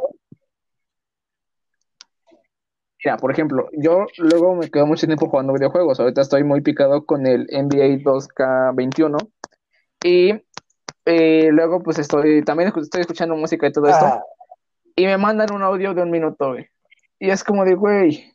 Mira, 3.02 3.16
por 3.16 3.30
ejemplo, 3.30 3.68
yo 3.72 4.06
luego 4.18 4.54
me 4.54 4.70
quedo 4.70 4.86
mucho 4.86 5.06
tiempo 5.06 5.28
jugando 5.28 5.54
videojuegos. 5.54 5.98
Ahorita 5.98 6.20
estoy 6.20 6.44
muy 6.44 6.60
picado 6.60 7.06
con 7.06 7.26
el 7.26 7.46
NBA 7.50 8.02
2K21. 8.04 9.16
Y 10.04 10.32
eh, 11.06 11.48
luego, 11.52 11.82
pues 11.82 11.98
estoy 11.98 12.42
también 12.44 12.72
estoy 12.76 13.00
escuchando 13.00 13.34
música 13.36 13.66
y 13.66 13.72
todo 13.72 13.86
esto. 13.86 14.04
Ah, 14.04 14.22
Y 14.94 15.06
me 15.06 15.16
mandan 15.16 15.52
un 15.54 15.62
audio 15.62 15.94
de 15.94 16.02
un 16.02 16.10
minuto, 16.10 16.52
güey. 16.52 16.66
Y 17.18 17.30
es 17.30 17.44
como 17.44 17.64
de, 17.64 17.74
güey. 17.74 18.32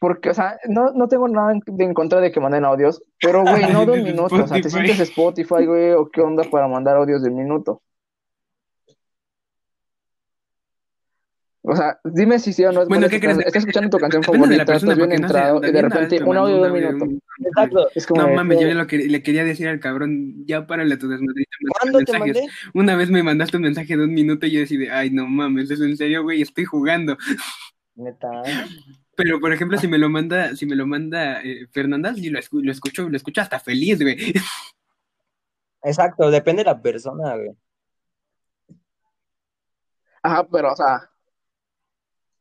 Porque, 0.00 0.30
o 0.30 0.34
sea, 0.34 0.56
no, 0.66 0.92
no 0.92 1.06
tengo 1.08 1.28
nada 1.28 1.52
en, 1.52 1.60
de 1.64 1.84
en 1.84 1.94
contra 1.94 2.20
de 2.20 2.32
que 2.32 2.40
manden 2.40 2.64
audios, 2.64 3.02
pero, 3.20 3.42
güey, 3.42 3.70
no 3.70 3.84
de 3.86 3.92
un 3.92 4.02
minuto. 4.02 4.34
O 4.34 4.46
sea, 4.46 4.60
te 4.60 4.70
sientes 4.70 4.98
Spotify, 4.98 5.66
güey, 5.66 5.92
o 5.92 6.08
qué 6.10 6.22
onda 6.22 6.42
para 6.50 6.66
mandar 6.66 6.96
audios 6.96 7.22
de 7.22 7.28
un 7.28 7.36
minuto. 7.36 7.82
O 11.70 11.76
sea, 11.76 12.00
dime 12.02 12.40
si 12.40 12.52
sí 12.52 12.64
o 12.64 12.72
no 12.72 12.82
es 12.82 12.88
Bueno, 12.88 13.02
bueno 13.06 13.08
¿qué 13.08 13.20
crees? 13.20 13.38
estás, 13.38 13.54
escuchando 13.62 13.90
tu 13.90 13.98
canción 14.00 14.22
Depende 14.22 14.48
de 14.48 14.56
la 14.56 14.64
favorita, 14.64 14.72
persona, 14.72 14.92
estás 14.92 15.06
bien 15.08 15.22
entrado 15.22 15.60
y 15.64 15.70
de 15.70 15.82
repente 15.82 16.24
un 16.24 16.36
audio 16.36 16.62
de 16.62 16.66
un 16.66 16.72
minuto. 16.72 17.06
exacto. 17.38 17.90
Es 17.94 18.06
como 18.08 18.22
No 18.22 18.34
mames, 18.34 18.58
yo 18.58 18.74
lo 18.74 18.86
que, 18.88 18.98
le 18.98 19.22
quería 19.22 19.44
decir 19.44 19.68
al 19.68 19.78
cabrón, 19.78 20.44
ya 20.46 20.66
párale 20.66 20.94
a 20.94 20.98
tu 20.98 21.06
mandas 21.06 21.28
¿Cuándo 21.78 21.98
te 22.00 22.12
mensajes. 22.12 22.36
mandé? 22.36 22.52
Una 22.74 22.96
vez 22.96 23.10
me 23.10 23.22
mandaste 23.22 23.56
un 23.56 23.62
mensaje 23.62 23.96
de 23.96 24.02
un 24.02 24.12
minuto 24.12 24.46
y 24.46 24.50
yo 24.50 24.58
decidí, 24.58 24.88
ay, 24.88 25.10
no 25.10 25.28
mames, 25.28 25.70
¿es 25.70 25.80
en 25.80 25.96
serio, 25.96 26.24
güey? 26.24 26.42
Estoy 26.42 26.64
jugando. 26.64 27.16
Neta. 27.94 28.42
Pero, 29.14 29.38
por 29.38 29.52
ejemplo, 29.52 29.78
si 29.78 29.86
me 29.86 29.98
lo 29.98 30.08
manda, 30.08 30.56
si 30.56 30.66
me 30.66 30.74
lo 30.74 30.88
manda 30.88 31.40
eh, 31.42 31.68
Fernanda, 31.70 32.12
sí 32.14 32.30
lo, 32.30 32.40
escu- 32.40 32.64
lo 32.64 32.72
escucho, 32.72 33.08
lo 33.08 33.16
escucho 33.16 33.42
hasta 33.42 33.60
feliz, 33.60 34.00
güey. 34.02 34.16
Exacto, 35.84 36.32
depende 36.32 36.64
de 36.64 36.70
la 36.70 36.82
persona, 36.82 37.36
güey. 37.36 37.50
Ajá, 40.22 40.46
pero, 40.50 40.72
o 40.72 40.76
sea, 40.76 41.09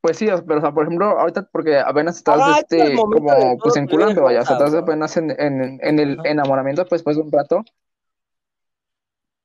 pues 0.02 0.18
sí, 0.18 0.28
pero, 0.48 0.60
o 0.60 0.62
sea, 0.62 0.72
por 0.72 0.84
ejemplo, 0.86 1.20
ahorita 1.20 1.50
porque 1.52 1.78
apenas 1.78 2.18
estás, 2.18 2.40
Ah, 2.40 2.60
este, 2.60 2.96
como, 2.96 3.58
pues 3.58 3.76
enculando, 3.76 4.24
vaya, 4.24 4.42
o 4.42 4.46
sea, 4.46 4.58
estás 4.58 4.74
apenas 4.74 5.18
en, 5.18 5.32
en, 5.32 5.80
en 5.82 6.00
el 6.00 6.18
enamoramiento, 6.24 6.86
pues, 6.86 7.00
después 7.00 7.18
de 7.18 7.24
un 7.24 7.32
rato, 7.32 7.64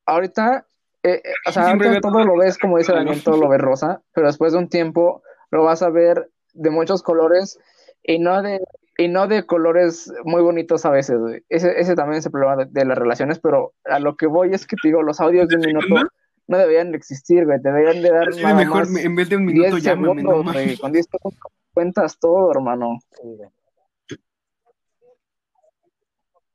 ahorita, 0.06 0.66
eh, 1.02 1.22
eh, 1.24 1.32
o 1.46 1.52
sea, 1.52 1.68
ahorita 1.70 2.00
todo 2.00 2.24
lo 2.24 2.36
ves, 2.36 2.58
como 2.58 2.78
dice. 2.78 2.92
Daniel, 2.94 3.22
todo 3.22 3.36
lo 3.36 3.48
ves 3.48 3.60
rosa, 3.60 4.02
pero 4.12 4.28
después 4.28 4.52
de 4.52 4.58
un 4.58 4.68
tiempo 4.68 5.22
lo 5.50 5.64
vas 5.64 5.82
a 5.82 5.90
ver 5.90 6.30
de 6.52 6.70
muchos 6.70 7.02
colores 7.02 7.58
y 8.02 8.18
no 8.18 8.40
de, 8.42 8.60
y 8.96 9.08
no 9.08 9.26
de 9.26 9.46
colores 9.46 10.12
muy 10.24 10.42
bonitos 10.42 10.84
a 10.84 10.90
veces. 10.90 11.18
Ese, 11.48 11.80
ese 11.80 11.94
también 11.96 12.18
es 12.18 12.26
el 12.26 12.32
problema 12.32 12.56
de, 12.56 12.66
de 12.66 12.84
las 12.84 12.98
relaciones, 12.98 13.38
pero 13.40 13.72
a 13.84 13.98
lo 13.98 14.16
que 14.16 14.26
voy 14.26 14.54
es 14.54 14.66
que 14.66 14.76
te 14.80 14.88
digo, 14.88 15.02
los 15.02 15.20
audios 15.20 15.48
de 15.48 15.56
un 15.56 15.62
minuto 15.62 16.08
¿No? 16.46 16.56
no 16.56 16.58
deberían 16.58 16.90
de 16.90 16.98
existir, 16.98 17.44
güey, 17.46 17.58
deberían 17.60 18.02
de 18.02 18.10
dar 18.10 18.28
nada 18.36 18.54
mejor, 18.54 18.90
más 18.90 19.04
en 19.04 19.16
vez 19.16 19.28
de 19.28 19.36
un 19.36 19.46
minuto, 19.46 19.76
10 19.76 19.82
llámame, 19.82 20.22
no 20.22 20.30
segundos, 20.30 20.44
mames. 20.44 20.64
güey, 20.64 20.76
con 20.76 20.92
10 20.92 21.06
segundos 21.10 21.40
cuentas 21.74 22.18
todo, 22.18 22.50
hermano. 22.52 22.98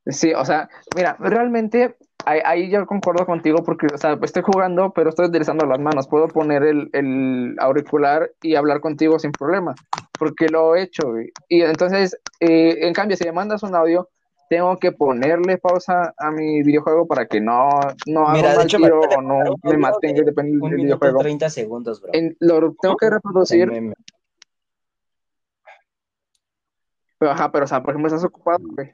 Sí, 0.06 0.32
o 0.32 0.44
sea, 0.44 0.68
mira, 0.96 1.16
realmente 1.20 1.96
ahí, 2.24 2.40
ahí 2.44 2.70
yo 2.70 2.86
concuerdo 2.86 3.26
contigo 3.26 3.62
porque, 3.64 3.86
o 3.92 3.98
sea, 3.98 4.18
estoy 4.22 4.42
jugando, 4.42 4.92
pero 4.92 5.10
estoy 5.10 5.26
utilizando 5.26 5.66
las 5.66 5.78
manos. 5.78 6.08
Puedo 6.08 6.26
poner 6.28 6.62
el, 6.64 6.90
el 6.92 7.54
auricular 7.58 8.30
y 8.42 8.56
hablar 8.56 8.80
contigo 8.80 9.18
sin 9.18 9.30
problema, 9.30 9.74
porque 10.18 10.48
lo 10.48 10.74
he 10.74 10.82
hecho. 10.82 11.10
güey. 11.10 11.30
Y 11.48 11.62
entonces, 11.62 12.16
eh, 12.40 12.78
en 12.80 12.94
cambio, 12.94 13.16
si 13.16 13.24
me 13.24 13.32
mandas 13.32 13.62
un 13.62 13.74
audio, 13.74 14.08
tengo 14.50 14.76
que 14.78 14.90
ponerle 14.90 15.58
pausa 15.58 16.12
a 16.18 16.30
mi 16.32 16.64
videojuego 16.64 17.06
para 17.06 17.24
que 17.26 17.40
no, 17.40 17.70
no 18.06 18.26
haga 18.26 18.32
Mira, 18.32 18.54
mal 18.56 18.64
hecho, 18.66 18.78
tiro 18.78 19.00
o 19.00 19.22
no 19.22 19.38
me 19.62 19.76
maten, 19.76 20.12
de 20.16 20.24
depende 20.24 20.58
Un 20.60 20.70
del 20.70 20.80
videojuego. 20.80 21.20
30 21.20 21.48
segundos, 21.48 22.00
bro. 22.02 22.10
En- 22.12 22.36
lo 22.40 22.74
tengo 22.82 22.96
que 22.96 23.10
reproducir, 23.10 23.70
pero, 27.18 27.30
ajá, 27.32 27.52
pero, 27.52 27.64
o 27.64 27.68
sea, 27.68 27.80
por 27.80 27.90
ejemplo, 27.94 28.08
estás 28.08 28.24
ocupado, 28.24 28.58
güey. 28.74 28.90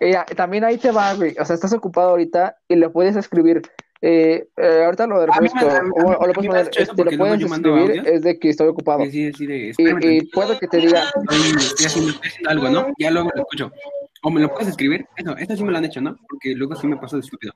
Eh, 0.00 0.16
también 0.34 0.64
ahí 0.64 0.76
te 0.76 0.90
va, 0.90 1.14
güey. 1.14 1.36
O 1.38 1.44
sea, 1.44 1.54
estás 1.54 1.72
ocupado 1.72 2.10
ahorita 2.10 2.56
y 2.66 2.74
le 2.74 2.88
puedes 2.90 3.14
escribir. 3.14 3.62
Eh, 4.02 4.48
eh, 4.56 4.82
ahorita 4.86 5.06
lo 5.06 5.18
A 5.20 5.26
mí 5.26 5.26
refresco. 5.46 5.66
me- 5.66 5.72
a 5.76 5.82
mí- 5.82 5.90
O, 5.94 6.00
o 6.08 6.26
mí 6.26 6.32
puedes 6.32 6.46
poner, 6.48 6.70
este, 6.74 7.04
lo 7.04 7.16
puedes 7.16 7.42
escribir, 7.42 8.02
es 8.06 8.22
de 8.22 8.38
que 8.40 8.48
estoy 8.48 8.66
ocupado. 8.68 9.04
Sí, 9.04 9.10
sí, 9.12 9.32
sí, 9.34 9.46
de, 9.46 9.72
Y, 9.78 10.16
y 10.16 10.26
puede 10.32 10.58
que 10.58 10.66
te 10.66 10.78
diga, 10.78 11.04
estoy, 11.04 11.38
estoy 11.60 11.86
haciendo, 11.86 12.10
estoy 12.10 12.28
haciendo 12.28 12.50
algo, 12.50 12.70
¿no? 12.70 12.86
Ya 12.98 13.10
luego 13.12 13.30
lo 13.34 13.42
escucho. 13.42 13.70
O 14.22 14.30
me 14.30 14.40
lo 14.40 14.50
puedes 14.50 14.68
escribir. 14.68 15.06
Eso, 15.16 15.36
esto 15.36 15.56
sí 15.56 15.64
me 15.64 15.72
lo 15.72 15.78
han 15.78 15.84
hecho, 15.84 16.00
¿no? 16.00 16.16
Porque 16.28 16.54
luego 16.54 16.74
sí 16.74 16.86
me 16.86 16.96
pasó 16.96 17.16
de 17.16 17.20
estúpido. 17.22 17.52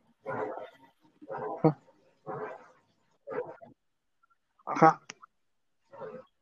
ajá. 4.66 5.00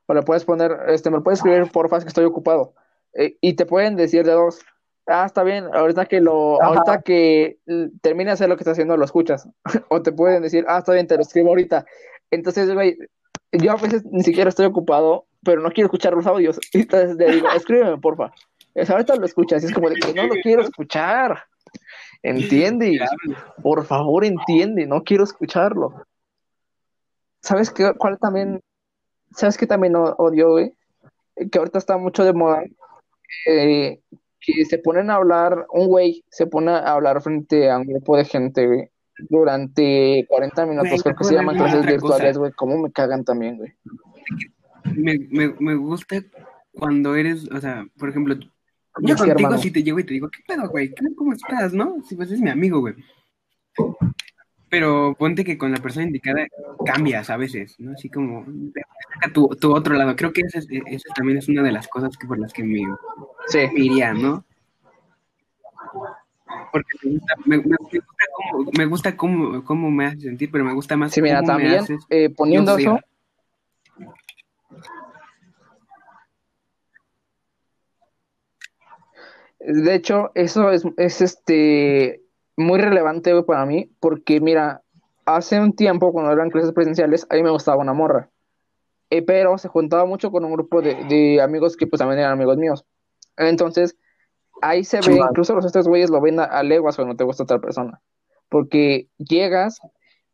O 0.07 0.15
le 0.15 0.23
puedes 0.23 0.45
poner, 0.45 0.77
este, 0.89 1.11
me 1.11 1.19
lo 1.19 1.23
puedes 1.23 1.39
escribir, 1.39 1.71
porfa, 1.71 1.99
es 1.99 2.05
que 2.05 2.09
estoy 2.09 2.25
ocupado. 2.25 2.75
Eh, 3.15 3.37
y 3.41 3.55
te 3.55 3.67
pueden 3.67 3.97
decir 3.97 4.25
de 4.25 4.33
dos. 4.33 4.61
Ah, 5.07 5.25
está 5.27 5.43
bien, 5.43 5.67
ahorita 5.73 6.07
que 6.07 6.21
lo, 6.21 6.61
Ajá. 6.63 6.69
ahorita 6.69 7.03
que 7.03 7.59
termine 8.01 8.31
de 8.31 8.35
hacer 8.35 8.49
lo 8.49 8.57
que 8.57 8.63
estás 8.63 8.73
haciendo, 8.73 8.97
lo 8.97 9.05
escuchas. 9.05 9.49
O 9.91 10.03
te 10.03 10.13
pueden 10.13 10.43
decir, 10.43 10.65
ah, 10.69 10.79
está 10.79 10.93
bien, 10.93 11.07
te 11.07 11.17
lo 11.17 11.23
escribo 11.23 11.49
ahorita. 11.51 11.85
Entonces, 12.31 12.73
güey, 12.73 12.97
yo 13.53 13.73
a 13.73 13.77
veces 13.77 14.05
ni 14.07 14.23
siquiera 14.23 14.49
estoy 14.49 14.67
ocupado, 14.67 15.27
pero 15.45 15.61
no 15.61 15.71
quiero 15.71 15.87
escuchar 15.87 16.15
los 16.15 16.27
audios. 16.27 16.59
Entonces 16.73 17.17
le 17.17 17.33
digo, 17.33 17.49
escríbeme, 17.55 17.99
porfa. 17.99 18.33
Es, 18.75 18.91
ahorita 18.91 19.17
lo 19.17 19.27
escuchas, 19.27 19.63
y 19.63 19.67
es 19.67 19.73
como 19.73 19.91
de 19.91 19.97
que 19.97 20.15
no 20.15 20.27
lo 20.27 20.35
quiero 20.43 20.63
escuchar. 20.63 21.45
Entiende, 22.23 23.01
por 23.63 23.85
favor, 23.85 24.25
entiende, 24.25 24.87
no 24.87 25.03
quiero 25.03 25.25
escucharlo. 25.25 26.05
¿Sabes 27.41 27.71
qué? 27.71 27.93
¿Cuál 27.99 28.19
también? 28.19 28.61
¿Sabes 29.33 29.57
qué 29.59 29.67
también 29.67 29.95
odio, 29.97 30.51
güey? 30.51 30.73
Que 31.51 31.59
ahorita 31.59 31.79
está 31.79 31.97
mucho 31.97 32.25
de 32.25 32.33
moda. 32.33 32.63
eh, 33.49 34.01
que 34.45 34.65
se 34.65 34.79
ponen 34.79 35.09
a 35.11 35.15
hablar, 35.15 35.67
un 35.73 35.87
güey 35.87 36.25
se 36.29 36.47
pone 36.47 36.73
a 36.73 36.93
hablar 36.93 37.23
frente 37.23 37.71
a 37.71 37.79
un 37.79 37.87
grupo 37.87 38.17
de 38.17 38.25
gente, 38.25 38.67
güey, 38.67 38.91
durante 39.31 40.27
40 40.29 40.67
minutos. 40.67 40.91
Güey, 40.91 41.01
Creo 41.03 41.17
que 41.17 41.25
se 41.25 41.35
llaman 41.35 41.57
clases 41.57 41.87
virtuales, 41.87 42.39
güey. 42.39 42.53
¿Cómo 42.53 42.77
me 42.79 42.91
cagan 42.91 43.25
también, 43.25 43.57
güey? 43.59 43.73
Me, 44.97 45.17
me, 45.31 45.55
me 45.61 45.77
gusta 45.77 46.17
cuando 46.73 47.15
eres, 47.15 47.49
o 47.53 47.61
sea, 47.61 47.87
por 47.99 48.09
ejemplo, 48.09 48.35
yo 49.01 49.15
Sí, 49.15 49.19
contigo 49.21 49.39
hermano. 49.39 49.59
si 49.59 49.71
te 49.71 49.83
llego 49.83 49.99
y 50.01 50.05
te 50.05 50.15
digo, 50.15 50.29
¿qué 50.31 50.41
pedo, 50.47 50.69
güey? 50.69 50.95
¿Qué- 50.95 51.15
¿Cómo 51.17 51.33
estás, 51.33 51.73
no? 51.73 51.97
Si 52.09 52.15
pues 52.17 52.31
es 52.31 52.41
mi 52.41 52.51
amigo, 52.51 52.81
güey. 52.81 52.95
Pero 54.69 55.15
ponte 55.19 55.45
que 55.45 55.59
con 55.59 55.71
la 55.71 55.79
persona 55.79 56.07
indicada 56.07 56.47
cambias 56.87 57.29
a 57.29 57.37
veces, 57.37 57.79
¿no? 57.79 57.93
Así 57.93 58.09
como 58.09 58.45
saca 59.15 59.33
tu, 59.33 59.49
tu 59.49 59.75
otro 59.75 59.95
lado. 59.95 60.17
Creo 60.17 60.33
que 60.33 60.41
esa, 60.43 60.59
es- 60.61 60.67
esa 60.87 61.13
también 61.15 61.39
es 61.39 61.49
una 61.49 61.63
de 61.63 61.73
las 61.73 61.89
cosas 61.89 62.17
que 62.17 62.27
por 62.27 62.39
las 62.39 62.53
que 62.53 62.65
me, 62.65 62.81
Sí. 63.49 63.59
me 63.73 63.81
iría, 63.81 64.15
¿no? 64.15 64.45
Porque 66.71 66.89
me 67.03 67.13
gusta, 67.13 67.35
me, 67.45 67.57
gusta, 67.59 67.77
cómo, 68.35 68.71
me 68.79 68.87
gusta 68.87 69.17
cómo, 69.17 69.65
cómo 69.65 69.91
me 69.91 70.07
hace 70.07 70.21
sentir, 70.21 70.51
pero 70.51 70.65
me 70.65 70.73
gusta 70.73 70.97
más 70.97 71.13
Sí, 71.13 71.21
mira, 71.21 71.41
cómo 71.41 71.53
me 71.59 71.65
también 71.65 71.81
haces 71.81 72.07
eh, 72.09 72.31
poniendo 72.31 72.77
eso, 72.79 72.99
De 79.65 79.95
hecho, 79.95 80.31
eso 80.35 80.71
es, 80.71 80.85
es 80.97 81.21
este 81.21 82.21
muy 82.57 82.81
relevante 82.81 83.33
güey, 83.33 83.45
para 83.45 83.65
mí, 83.65 83.91
porque 84.01 84.41
mira, 84.41 84.83
hace 85.25 85.61
un 85.61 85.73
tiempo 85.75 86.13
cuando 86.13 86.33
eran 86.33 86.51
clases 86.51 86.73
presenciales, 86.73 87.27
a 87.31 87.35
mí 87.37 87.43
me 87.43 87.51
gustaba 87.51 87.79
una 87.81 87.93
morra, 87.93 88.29
Eh, 89.11 89.23
pero 89.23 89.59
se 89.59 89.69
juntaba 89.69 90.05
mucho 90.07 90.31
con 90.31 90.45
un 90.45 90.53
grupo 90.53 90.81
de, 90.83 90.95
de 91.09 91.41
amigos 91.41 91.77
que 91.77 91.87
pues 91.87 91.99
también 91.99 92.21
eran 92.21 92.33
amigos 92.33 92.57
míos. 92.57 92.85
Entonces, 93.37 93.97
ahí 94.63 94.85
se 94.85 95.01
ve, 95.01 95.17
incluso 95.17 95.55
los 95.55 95.65
estos 95.65 95.87
güeyes 95.87 96.11
lo 96.11 96.21
ven 96.21 96.41
a, 96.41 96.45
a 96.45 96.63
leguas 96.63 96.97
cuando 96.97 97.15
te 97.15 97.25
gusta 97.25 97.45
otra 97.45 97.59
persona, 97.59 98.01
porque 98.49 99.09
llegas 99.19 99.81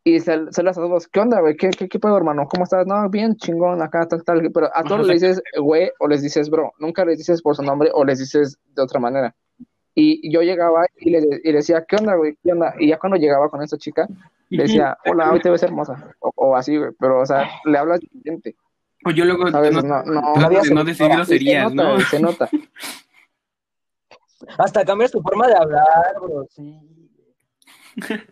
y 0.03 0.19
se, 0.19 0.51
se 0.51 0.63
las 0.63 0.77
a 0.77 0.81
todos, 0.81 1.07
¿qué 1.07 1.19
onda, 1.19 1.41
güey? 1.41 1.57
¿Qué, 1.57 1.69
qué, 1.71 1.89
qué 1.89 1.99
pedo, 1.99 2.17
hermano? 2.17 2.47
¿Cómo 2.47 2.63
estás? 2.63 2.87
No, 2.87 3.09
bien, 3.09 3.35
chingón, 3.35 3.81
acá, 3.81 4.07
tal, 4.07 4.23
tal, 4.23 4.49
pero 4.53 4.69
a 4.73 4.83
todos 4.83 5.05
les 5.05 5.21
dices, 5.21 5.41
güey, 5.59 5.91
o 5.99 6.07
les 6.07 6.21
dices, 6.21 6.49
bro, 6.49 6.71
nunca 6.79 7.03
les 7.05 7.17
dices 7.17 7.41
por 7.41 7.55
su 7.55 7.63
nombre 7.63 7.89
o 7.93 8.03
les 8.05 8.19
dices 8.19 8.57
de 8.75 8.81
otra 8.81 8.99
manera. 8.99 9.35
Y 9.95 10.31
yo 10.31 10.41
llegaba 10.41 10.85
y 10.97 11.09
le, 11.09 11.19
y 11.43 11.51
le 11.51 11.57
decía, 11.57 11.83
¿qué 11.85 11.97
onda, 11.97 12.15
güey? 12.15 12.37
¿Qué 12.41 12.53
onda? 12.53 12.73
Y 12.79 12.87
ya 12.87 12.97
cuando 12.97 13.17
llegaba 13.17 13.49
con 13.49 13.61
esta 13.61 13.77
chica, 13.77 14.07
le 14.49 14.63
decía, 14.63 14.97
hola, 15.05 15.31
hoy 15.31 15.41
te 15.41 15.49
ves 15.49 15.63
hermosa. 15.63 16.15
O, 16.19 16.31
o 16.35 16.55
así, 16.55 16.77
güey, 16.77 16.91
pero, 16.97 17.19
o 17.19 17.25
sea, 17.25 17.49
le 17.65 17.77
hablas 17.77 17.99
diferente, 17.99 18.55
O 19.05 19.11
yo 19.11 19.25
luego 19.25 19.49
¿sabes? 19.51 19.73
no, 19.73 19.81
No, 19.81 20.03
no, 20.03 20.21
no, 20.39 20.49
no 20.73 20.83
decir 20.85 21.09
groserías, 21.09 21.73
¿no? 21.73 21.99
se 21.99 22.21
nota. 22.21 22.49
Hasta 24.57 24.85
cambias 24.85 25.11
tu 25.11 25.21
forma 25.21 25.47
de 25.47 25.55
hablar, 25.55 25.83
bro. 26.21 26.45
Sí. 26.49 26.79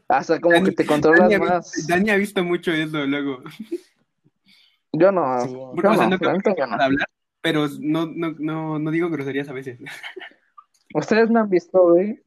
Hasta 0.07 0.39
como 0.39 0.55
Dani- 0.55 0.65
que 0.65 0.71
te 0.71 0.85
controlas 0.85 1.29
Dani 1.29 1.33
ha, 1.35 1.39
más. 1.39 1.71
visto, 1.73 1.93
Dani 1.93 2.09
ha 2.11 2.15
visto 2.17 2.43
mucho 2.43 2.71
eso 2.71 3.05
luego. 3.05 3.43
Yo 4.93 5.11
no, 5.11 5.39
Sí. 5.45 5.51
yo 5.51 5.71
Porque, 5.75 5.87
o 5.87 5.95
sea, 5.95 6.03
no, 6.05 6.09
no 6.09 6.11
la 6.11 6.17
creo 6.17 6.33
neta 6.33 6.53
que 6.53 6.59
yo 6.61 6.65
no. 6.65 6.71
para 6.71 6.85
hablar, 6.85 7.07
pero 7.41 7.67
no, 7.81 8.05
no, 8.07 8.35
no, 8.39 8.79
no 8.79 8.91
digo 8.91 9.09
groserías 9.09 9.49
a 9.49 9.53
veces. 9.53 9.79
¿Ustedes 10.93 11.29
me 11.29 11.39
han 11.39 11.49
visto, 11.49 11.79
güey? 11.91 12.21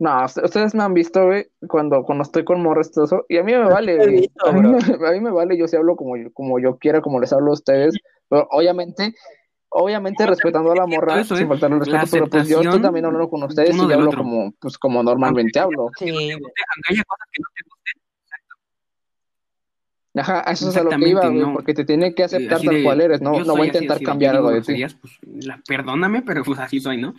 No, 0.00 0.10
ust- 0.22 0.42
ustedes 0.44 0.74
me 0.76 0.84
han 0.84 0.94
visto, 0.94 1.26
güey, 1.26 1.48
cuando, 1.66 2.04
cuando 2.04 2.22
estoy 2.22 2.44
con 2.44 2.62
morras, 2.62 2.92
todo 2.92 3.06
eso, 3.06 3.26
y 3.28 3.38
a 3.38 3.42
mí 3.42 3.52
me 3.52 3.64
vale, 3.64 3.96
güey. 3.96 4.30
A 4.46 4.52
mí 4.52 4.60
me, 4.62 5.08
a 5.08 5.10
mí 5.12 5.20
me 5.20 5.30
vale, 5.32 5.56
yo 5.58 5.66
sí 5.66 5.74
hablo 5.76 5.96
como 5.96 6.16
yo, 6.16 6.32
como 6.32 6.60
yo 6.60 6.78
quiera, 6.78 7.00
como 7.00 7.18
les 7.18 7.32
hablo 7.32 7.50
a 7.50 7.54
ustedes, 7.54 7.96
pero 8.28 8.46
obviamente, 8.52 9.12
obviamente 9.70 10.26
respetando 10.26 10.72
a 10.72 10.76
la 10.76 10.86
morra, 10.86 11.20
eso, 11.20 11.34
¿eh? 11.34 11.38
sin 11.38 11.48
faltarle 11.48 11.76
el 11.76 11.80
respeto, 11.80 12.04
La 12.04 12.10
pero 12.10 12.30
pues 12.30 12.48
yo 12.48 12.60
estoy 12.60 12.80
también 12.82 13.04
hablando 13.04 13.28
con 13.28 13.42
ustedes 13.42 13.76
y 13.76 13.80
hablo 13.92 14.08
otro. 14.08 14.22
como, 14.22 14.52
pues 14.58 14.78
como 14.78 15.02
normalmente 15.02 15.58
hablo. 15.58 15.90
Sí, 15.98 16.10
güey. 16.10 16.32
Aunque 16.32 16.52
haya 16.90 17.04
cosas 17.04 17.28
que 17.32 17.42
no 17.42 17.48
te 17.54 17.62
gusten, 17.64 18.02
Ajá, 20.14 20.42
a 20.44 20.52
eso 20.52 20.70
es 20.70 20.76
a 20.76 20.82
lo 20.82 20.90
que 20.90 21.08
iba, 21.08 21.30
no. 21.30 21.52
porque 21.52 21.74
te 21.74 21.84
tiene 21.84 22.12
que 22.14 22.24
aceptar 22.24 22.60
tal 22.60 22.74
de, 22.74 22.82
cual 22.82 23.00
eres, 23.00 23.20
no, 23.20 23.44
no 23.44 23.52
voy 23.54 23.62
a 23.62 23.66
intentar 23.66 23.96
así 23.96 24.04
cambiar 24.04 24.34
algo 24.34 24.50
de 24.50 24.62
ti. 24.62 24.84
pues, 25.00 25.18
la- 25.22 25.60
perdóname, 25.66 26.22
pero 26.22 26.42
pues 26.42 26.58
así 26.58 26.80
soy, 26.80 26.96
¿no? 26.96 27.14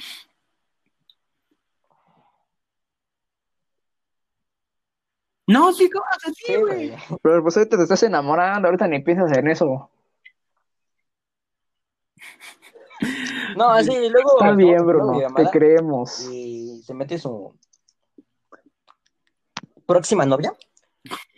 No, 5.47 5.71
sí, 5.73 5.89
¿cómo 5.89 6.05
así, 6.11 6.33
Sí, 6.45 6.55
güey? 6.57 6.89
güey. 6.89 6.99
Pero 7.23 7.41
pues 7.41 7.57
ahorita 7.57 7.77
te 7.77 7.83
estás 7.83 8.03
enamorando, 8.03 8.67
ahorita 8.67 8.87
ni 8.87 8.99
piensas 8.99 9.35
en 9.37 9.47
eso. 9.47 9.89
No, 13.55 13.69
así, 13.69 13.91
luego. 14.09 14.31
Está 14.33 14.45
estamos 14.45 14.57
bien, 14.57 14.75
haciendo 14.75 14.85
Bruno, 14.85 15.33
te 15.35 15.49
creemos. 15.51 16.29
Y 16.29 16.81
se 16.83 16.93
mete 16.93 17.17
su 17.17 17.55
próxima 19.85 20.25
novia. 20.25 20.53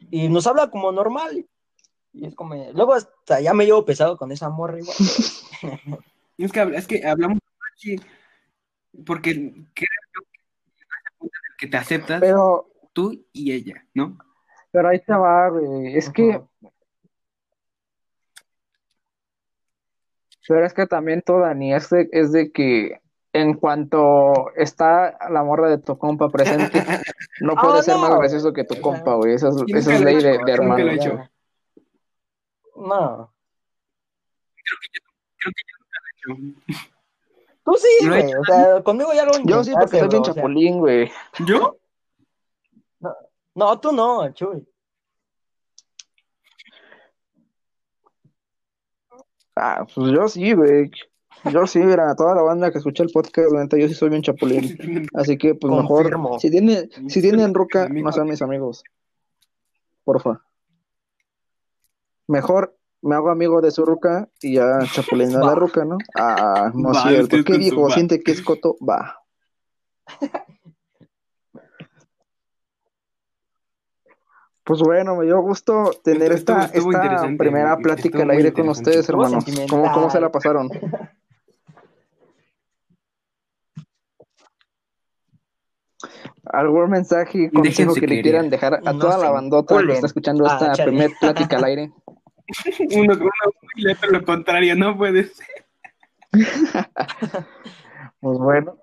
Y 0.09 0.27
nos 0.29 0.47
habla 0.47 0.69
como 0.69 0.91
normal. 0.91 1.45
Y 2.13 2.25
es 2.25 2.35
como. 2.35 2.55
Luego 2.73 2.93
hasta 2.93 3.39
ya 3.41 3.53
me 3.53 3.65
llevo 3.65 3.85
pesado 3.85 4.17
con 4.17 4.31
esa 4.31 4.49
morra 4.49 4.79
igual. 4.79 4.95
Es 6.37 6.51
que, 6.51 6.61
es 6.61 6.87
que 6.87 7.05
hablamos 7.05 7.37
porque 9.05 9.53
creo 9.75 9.89
que 11.57 11.67
te 11.67 11.77
aceptas 11.77 12.19
Pero, 12.19 12.67
tú 12.93 13.25
y 13.31 13.51
ella, 13.51 13.85
¿no? 13.93 14.17
pero 14.71 14.89
ahí 14.89 14.99
te 14.99 15.13
va, 15.13 15.49
güey. 15.49 15.97
Es 15.97 16.09
que, 16.09 16.41
pero 20.47 20.65
es 20.65 20.73
que 20.73 20.87
también 20.87 21.21
todo 21.21 21.39
Dani 21.41 21.73
es 21.73 21.89
de, 21.89 22.09
es 22.11 22.31
de 22.31 22.51
que 22.51 22.99
en 23.33 23.53
cuanto 23.53 24.51
está 24.55 25.17
la 25.29 25.43
morra 25.43 25.69
de 25.69 25.77
tu 25.77 25.97
compa 25.97 26.29
presente, 26.29 26.83
no 27.41 27.55
puede 27.55 27.79
Ah, 27.79 27.83
ser 27.83 27.95
más 27.97 28.15
gracioso 28.17 28.51
que 28.51 28.63
tu 28.65 28.79
compa, 28.81 29.13
güey. 29.15 29.35
Eso 29.35 29.49
es, 29.49 29.55
nunca 29.55 29.77
es 29.77 30.01
ley 30.01 30.15
hecho, 30.17 30.27
de, 30.27 30.31
de 30.33 30.37
nunca 30.39 30.51
hermano. 30.53 30.83
lo 30.83 30.91
he 30.91 30.95
hecho. 30.95 31.19
No. 32.75 33.33
Creo 34.63 34.77
que 34.81 34.87
yo 34.93 35.01
nunca 35.79 35.97
lo 36.01 36.35
he 36.35 36.49
hecho. 36.49 36.81
Tú 37.63 37.73
sí, 37.75 37.87
he 38.01 38.07
güey. 38.07 38.33
O 38.35 38.43
sea, 38.43 38.83
conmigo 38.83 39.13
ya 39.13 39.23
lo 39.25 39.31
Yo 39.45 39.63
sí, 39.63 39.71
porque 39.79 39.99
soy 39.99 40.07
bien 40.09 40.23
chapulín, 40.23 40.79
güey. 40.79 41.11
¿Yo? 41.45 41.77
No, 43.55 43.79
tú 43.79 43.91
no, 43.91 44.31
Chuy. 44.33 44.67
Ah, 49.63 49.85
pues 49.93 50.11
yo 50.11 50.27
sí, 50.27 50.53
güey. 50.53 50.89
Yo 51.51 51.67
sí, 51.67 51.77
mira, 51.79 52.15
toda 52.15 52.33
la 52.33 52.41
banda 52.41 52.71
que 52.71 52.79
escucha 52.79 53.03
el 53.03 53.09
podcast, 53.11 53.51
la 53.51 53.67
yo 53.77 53.87
sí 53.87 53.93
soy 53.93 54.09
bien 54.09 54.23
chapulín. 54.23 54.75
Así 55.13 55.37
que, 55.37 55.53
pues 55.53 55.71
Confirmo. 55.71 56.23
mejor, 56.23 56.39
si 56.39 56.49
tiene, 56.49 56.89
si 57.07 57.21
tienen 57.21 57.53
ruca, 57.53 57.87
no 57.87 58.11
sean 58.11 58.27
mis 58.27 58.41
amigos. 58.41 58.83
Porfa. 60.03 60.41
Mejor 62.27 62.75
me 63.03 63.15
hago 63.15 63.29
amigo 63.29 63.61
de 63.61 63.69
su 63.69 63.85
ruca 63.85 64.29
y 64.41 64.55
ya 64.55 64.79
chapulina 64.91 65.37
a 65.37 65.41
la 65.41 65.47
Va. 65.49 65.55
ruca, 65.55 65.85
¿no? 65.85 65.97
Ah, 66.15 66.71
no 66.73 66.91
es 66.91 67.01
cierto. 67.03 67.37
¿Qué 67.43 67.71
va. 67.75 67.89
Siente 67.93 68.21
que 68.21 68.31
es 68.31 68.41
coto, 68.41 68.77
va. 68.87 69.19
Pues 74.63 74.79
bueno, 74.81 75.15
me 75.15 75.25
dio 75.25 75.39
gusto 75.41 75.91
tener 76.03 76.31
Estuvo- 76.31 76.59
esta, 76.59 76.65
estuvo 76.77 76.91
esta 76.91 77.03
interesante, 77.05 77.37
primera 77.37 77.77
plática 77.77 78.21
al 78.21 78.29
aire 78.29 78.53
con 78.53 78.69
ustedes, 78.69 79.07
hermanos. 79.09 79.43
¿Cómo, 79.69 79.91
¿Cómo 79.91 80.09
se 80.09 80.19
la 80.21 80.31
pasaron? 80.31 80.69
¿Algún 86.45 86.89
mensaje 86.89 87.43
y 87.43 87.49
consejo 87.49 87.63
Déjense 87.93 87.99
que 88.01 88.07
le 88.07 88.21
quieran 88.21 88.49
dejar 88.49 88.75
a 88.75 88.81
No 88.81 88.97
toda 88.99 89.17
la 89.17 89.29
bandota 89.29 89.77
que 89.85 89.93
está 89.93 90.07
escuchando 90.07 90.45
Ah, 90.47 90.57
esta 90.71 90.83
primera 90.85 91.13
plática 91.19 91.57
al 91.57 91.63
aire? 91.65 91.91
Uno, 92.97 93.13
uno 93.13 93.29
y 93.75 93.89
otro 93.89 94.09
lo 94.11 94.25
contrario, 94.25 94.75
no 94.75 94.97
puede 94.97 95.25
ser. 95.25 95.47
Pues 98.19 98.37
bueno. 98.37 98.77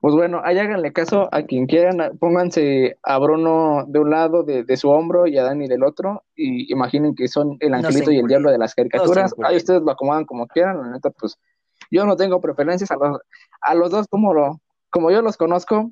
Pues 0.00 0.14
bueno, 0.14 0.40
ahí 0.42 0.58
háganle 0.58 0.94
caso 0.94 1.28
a 1.30 1.42
quien 1.42 1.66
quieran, 1.66 2.16
pónganse 2.18 2.96
a 3.02 3.18
Bruno 3.18 3.84
de 3.86 3.98
un 3.98 4.08
lado 4.08 4.42
de, 4.42 4.64
de 4.64 4.76
su 4.78 4.88
hombro 4.88 5.26
y 5.26 5.36
a 5.36 5.42
Dani 5.42 5.68
del 5.68 5.84
otro, 5.84 6.24
y 6.34 6.72
imaginen 6.72 7.14
que 7.14 7.28
son 7.28 7.58
el 7.60 7.74
angelito 7.74 8.10
y 8.10 8.18
el 8.18 8.26
diablo 8.26 8.50
de 8.50 8.56
las 8.56 8.74
caricaturas. 8.74 9.34
Ahí 9.44 9.56
ustedes 9.56 9.82
lo 9.82 9.90
acomodan 9.90 10.24
como 10.24 10.46
quieran, 10.46 10.80
la 10.80 10.88
neta, 10.88 11.10
pues 11.10 11.38
yo 11.90 12.06
no 12.06 12.16
tengo 12.16 12.40
preferencias 12.40 12.90
a 12.90 12.96
los, 12.96 13.20
a 13.60 13.74
los 13.74 13.90
dos 13.90 14.06
como 14.08 14.32
lo, 14.32 14.60
como 14.88 15.10
yo 15.10 15.20
los 15.20 15.36
conozco, 15.36 15.90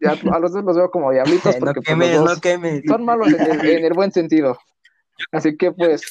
ya 0.00 0.12
a 0.36 0.38
los 0.38 0.52
dos 0.52 0.64
los 0.64 0.76
veo 0.76 0.90
como 0.90 1.10
diablitos 1.10 1.54
no 1.54 1.60
porque 1.60 1.80
pues, 1.80 1.98
los 1.98 2.20
no 2.20 2.26
dos 2.26 2.40
quemes. 2.40 2.82
son 2.86 3.04
malos 3.04 3.32
en 3.32 3.40
el, 3.60 3.66
en 3.66 3.84
el 3.84 3.92
buen 3.92 4.12
sentido. 4.12 4.56
Así 5.32 5.56
que 5.56 5.72
pues 5.72 6.02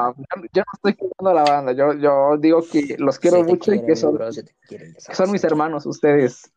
no, 0.00 0.14
yo 0.52 0.62
no 0.62 0.72
estoy 0.74 0.94
queriendo 0.94 1.30
a 1.30 1.34
la 1.34 1.42
banda, 1.42 1.72
yo, 1.72 1.92
yo 1.94 2.36
digo 2.38 2.62
que 2.70 2.96
los 2.98 3.18
quiero 3.18 3.38
Se 3.38 3.44
mucho 3.44 3.72
y 3.72 3.84
que 3.84 3.96
son, 3.96 4.14
bro, 4.14 4.28
quieren, 4.68 4.94
que 4.94 5.14
son 5.14 5.30
mis 5.30 5.44
hermanos 5.44 5.86
ustedes. 5.86 6.50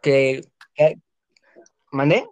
Que, 0.00 0.42
que- 0.74 0.98
¿Mandé? 1.92 2.26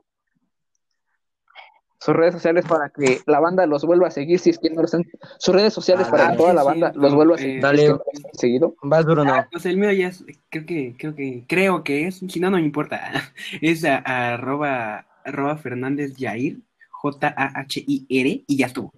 Sus 1.98 2.14
redes 2.14 2.34
sociales 2.34 2.64
para 2.68 2.90
que 2.90 3.20
la 3.26 3.40
banda 3.40 3.66
los 3.66 3.84
vuelva 3.84 4.06
a 4.08 4.10
seguir 4.12 4.38
si 4.38 4.50
es 4.50 4.58
que 4.58 4.70
no 4.70 4.82
los 4.82 4.94
han... 4.94 5.02
Sus 5.38 5.52
redes 5.54 5.72
sociales 5.72 6.06
Ah, 6.06 6.10
para 6.12 6.22
dale. 6.24 6.36
que 6.36 6.42
toda 6.42 6.52
la 6.54 6.62
banda 6.62 6.92
sí, 6.92 6.98
los 7.00 7.14
vuelva 7.14 7.34
a 7.34 7.38
seguir 7.38 7.60
dale. 7.62 7.78
si 7.78 7.84
es 7.84 7.88
que 7.88 7.92
no 7.92 8.04
los 8.14 8.24
han 8.24 8.38
seguido. 8.38 8.74
Vas, 8.82 9.04
Bruno. 9.06 9.46
O 9.54 9.58
sea, 9.58 9.70
el 9.72 9.76
mío 9.78 9.90
ya 9.90 10.08
es, 10.08 10.24
creo 10.50 10.66
que, 10.66 10.94
creo 10.96 11.14
que, 11.16 11.44
creo 11.48 11.82
que 11.82 12.06
es, 12.06 12.18
si 12.28 12.38
no, 12.38 12.50
no 12.50 12.58
me 12.58 12.62
importa. 12.62 13.00
Es 13.60 13.84
a- 13.84 14.02
a 14.04 14.34
arroba, 14.34 15.06
arroba 15.24 15.56
Fernández 15.56 16.12
Jair, 16.16 16.58
J-A-H-I-R, 16.90 18.44
y 18.46 18.56
ya 18.56 18.66
estuvo. 18.66 18.92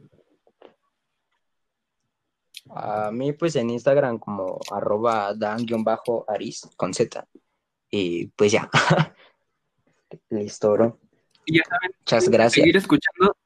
A 2.70 3.10
mí, 3.10 3.32
pues 3.32 3.56
en 3.56 3.70
Instagram, 3.70 4.18
como 4.18 4.58
arroba 4.70 5.34
dan-aris 5.34 6.68
con 6.76 6.92
Z. 6.94 7.26
Y 7.90 8.26
pues 8.28 8.52
ya. 8.52 8.68
Listo, 10.30 10.72
bro. 10.72 10.98
Y 11.46 11.58
ya 11.58 11.64
saben, 11.64 11.90
Muchas 11.98 12.28
gracias. 12.28 12.52
seguir 12.52 12.76
escuchando. 12.76 13.36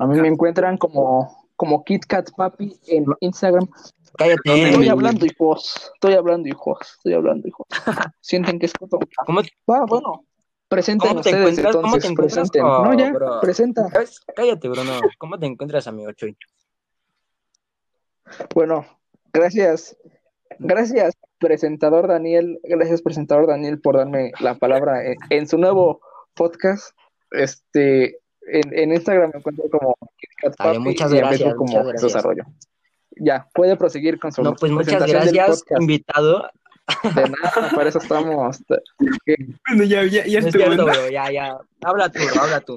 A 0.00 0.06
mí 0.06 0.20
me 0.20 0.28
encuentran 0.28 0.76
como, 0.76 1.48
como 1.56 1.84
KitKat 1.84 2.30
Papi 2.36 2.78
en 2.86 3.06
Instagram. 3.20 3.68
Cállate. 4.16 4.68
Estoy 4.70 4.88
hablando, 4.88 5.26
hijos. 5.26 5.90
Estoy 5.94 6.14
hablando, 6.14 6.48
hijos. 6.48 6.78
Estoy 6.96 7.14
hablando, 7.14 7.46
hijos. 7.48 7.66
Sienten 8.20 8.58
que 8.58 8.66
es 8.66 8.72
coto. 8.72 8.98
¿Cómo, 9.26 9.40
Va, 9.70 9.84
bueno. 9.86 10.24
Presenten 10.68 11.08
¿Cómo 11.08 11.20
te 11.22 11.30
ustedes 11.30 11.58
encuentras? 11.58 11.74
¿Cómo 11.76 11.86
entonces. 11.86 12.02
te 12.02 12.12
encuentras? 12.12 12.50
presenten. 12.50 12.64
Oh, 12.64 12.84
no, 12.84 12.94
ya. 12.98 13.12
bro. 13.12 13.40
Presenta. 13.40 13.88
Cállate, 14.36 14.68
Bruno. 14.68 14.92
¿Cómo 15.18 15.38
te 15.38 15.46
encuentras, 15.46 15.86
amigo 15.86 16.12
Chuy? 16.12 16.36
Bueno, 18.54 18.86
gracias. 19.32 19.96
Gracias, 20.58 21.14
presentador 21.38 22.08
Daniel. 22.08 22.58
Gracias, 22.64 23.02
presentador 23.02 23.46
Daniel, 23.46 23.80
por 23.80 23.96
darme 23.96 24.32
la 24.40 24.56
palabra 24.56 25.04
en, 25.04 25.16
en 25.30 25.46
su 25.48 25.58
nuevo 25.58 26.00
podcast. 26.34 26.94
Este, 27.30 28.18
en, 28.50 28.72
en 28.72 28.92
Instagram 28.92 29.30
me 29.32 29.38
encuentro 29.38 29.64
como 29.70 29.94
Papi 30.56 30.78
muchas 30.78 31.12
y 31.12 31.16
gracias, 31.18 31.54
como 31.54 31.70
muchas 31.72 31.86
gracias. 31.86 32.12
Desarrollo. 32.12 32.44
Ya, 33.20 33.48
puede 33.52 33.76
proseguir 33.76 34.18
con 34.18 34.32
su 34.32 34.42
No, 34.42 34.54
pues 34.54 34.72
muchas 34.72 35.06
gracias, 35.06 35.64
invitado. 35.78 36.48
De 37.02 37.22
nada, 37.28 37.70
para 37.74 37.88
eso 37.90 37.98
estamos. 37.98 38.62
Bueno, 39.68 39.84
ya, 39.84 40.04
ya, 40.04 40.24
ya 40.24 40.40
No 40.40 40.48
es 40.48 40.54
estuvo. 40.54 40.64
cierto, 40.64 40.76
¿no? 40.76 40.84
bro. 40.86 41.10
Ya, 41.10 41.30
ya. 41.30 41.58
Habla 41.82 42.10
tú. 42.10 42.20
Habla 42.40 42.60
tú. 42.60 42.76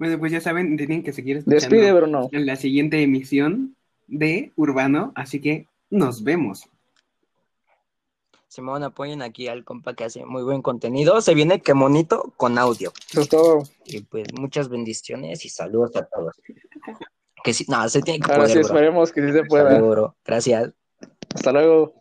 Bueno, 0.00 0.18
pues 0.18 0.32
ya 0.32 0.40
saben, 0.40 0.78
tienen 0.78 1.02
que 1.02 1.12
seguir 1.12 1.36
escuchando 1.36 1.60
Despide, 1.60 1.92
Bruno. 1.92 2.30
en 2.32 2.46
la 2.46 2.56
siguiente 2.56 3.02
emisión 3.02 3.76
de 4.06 4.50
Urbano, 4.56 5.12
así 5.14 5.42
que 5.42 5.66
nos 5.90 6.24
vemos. 6.24 6.64
Simón, 8.48 8.82
apoyen 8.82 9.20
aquí 9.20 9.46
al 9.46 9.62
compa 9.62 9.92
que 9.92 10.04
hace 10.04 10.24
muy 10.24 10.42
buen 10.42 10.62
contenido. 10.62 11.20
Se 11.20 11.34
viene 11.34 11.60
que 11.60 11.74
monito 11.74 12.32
con 12.38 12.56
audio. 12.56 12.94
Eso 13.10 13.20
es 13.20 13.28
todo. 13.28 13.62
Y 13.84 14.00
pues 14.00 14.24
muchas 14.32 14.70
bendiciones 14.70 15.44
y 15.44 15.50
saludos 15.50 15.94
a 15.96 16.06
todos. 16.06 16.34
Que 17.44 17.52
sí, 17.52 17.66
no, 17.68 17.86
se 17.86 18.00
tiene 18.00 18.20
que 18.20 18.32
Ahora 18.32 18.44
poder, 18.44 18.52
sí, 18.52 18.58
bro. 18.60 18.66
esperemos 18.68 19.12
que 19.12 19.20
sí 19.26 19.32
se 19.32 19.44
pueda. 19.44 19.70
Saludos, 19.70 19.90
bro. 19.90 20.16
Gracias. 20.24 20.72
Hasta 21.34 21.52
luego. 21.52 21.99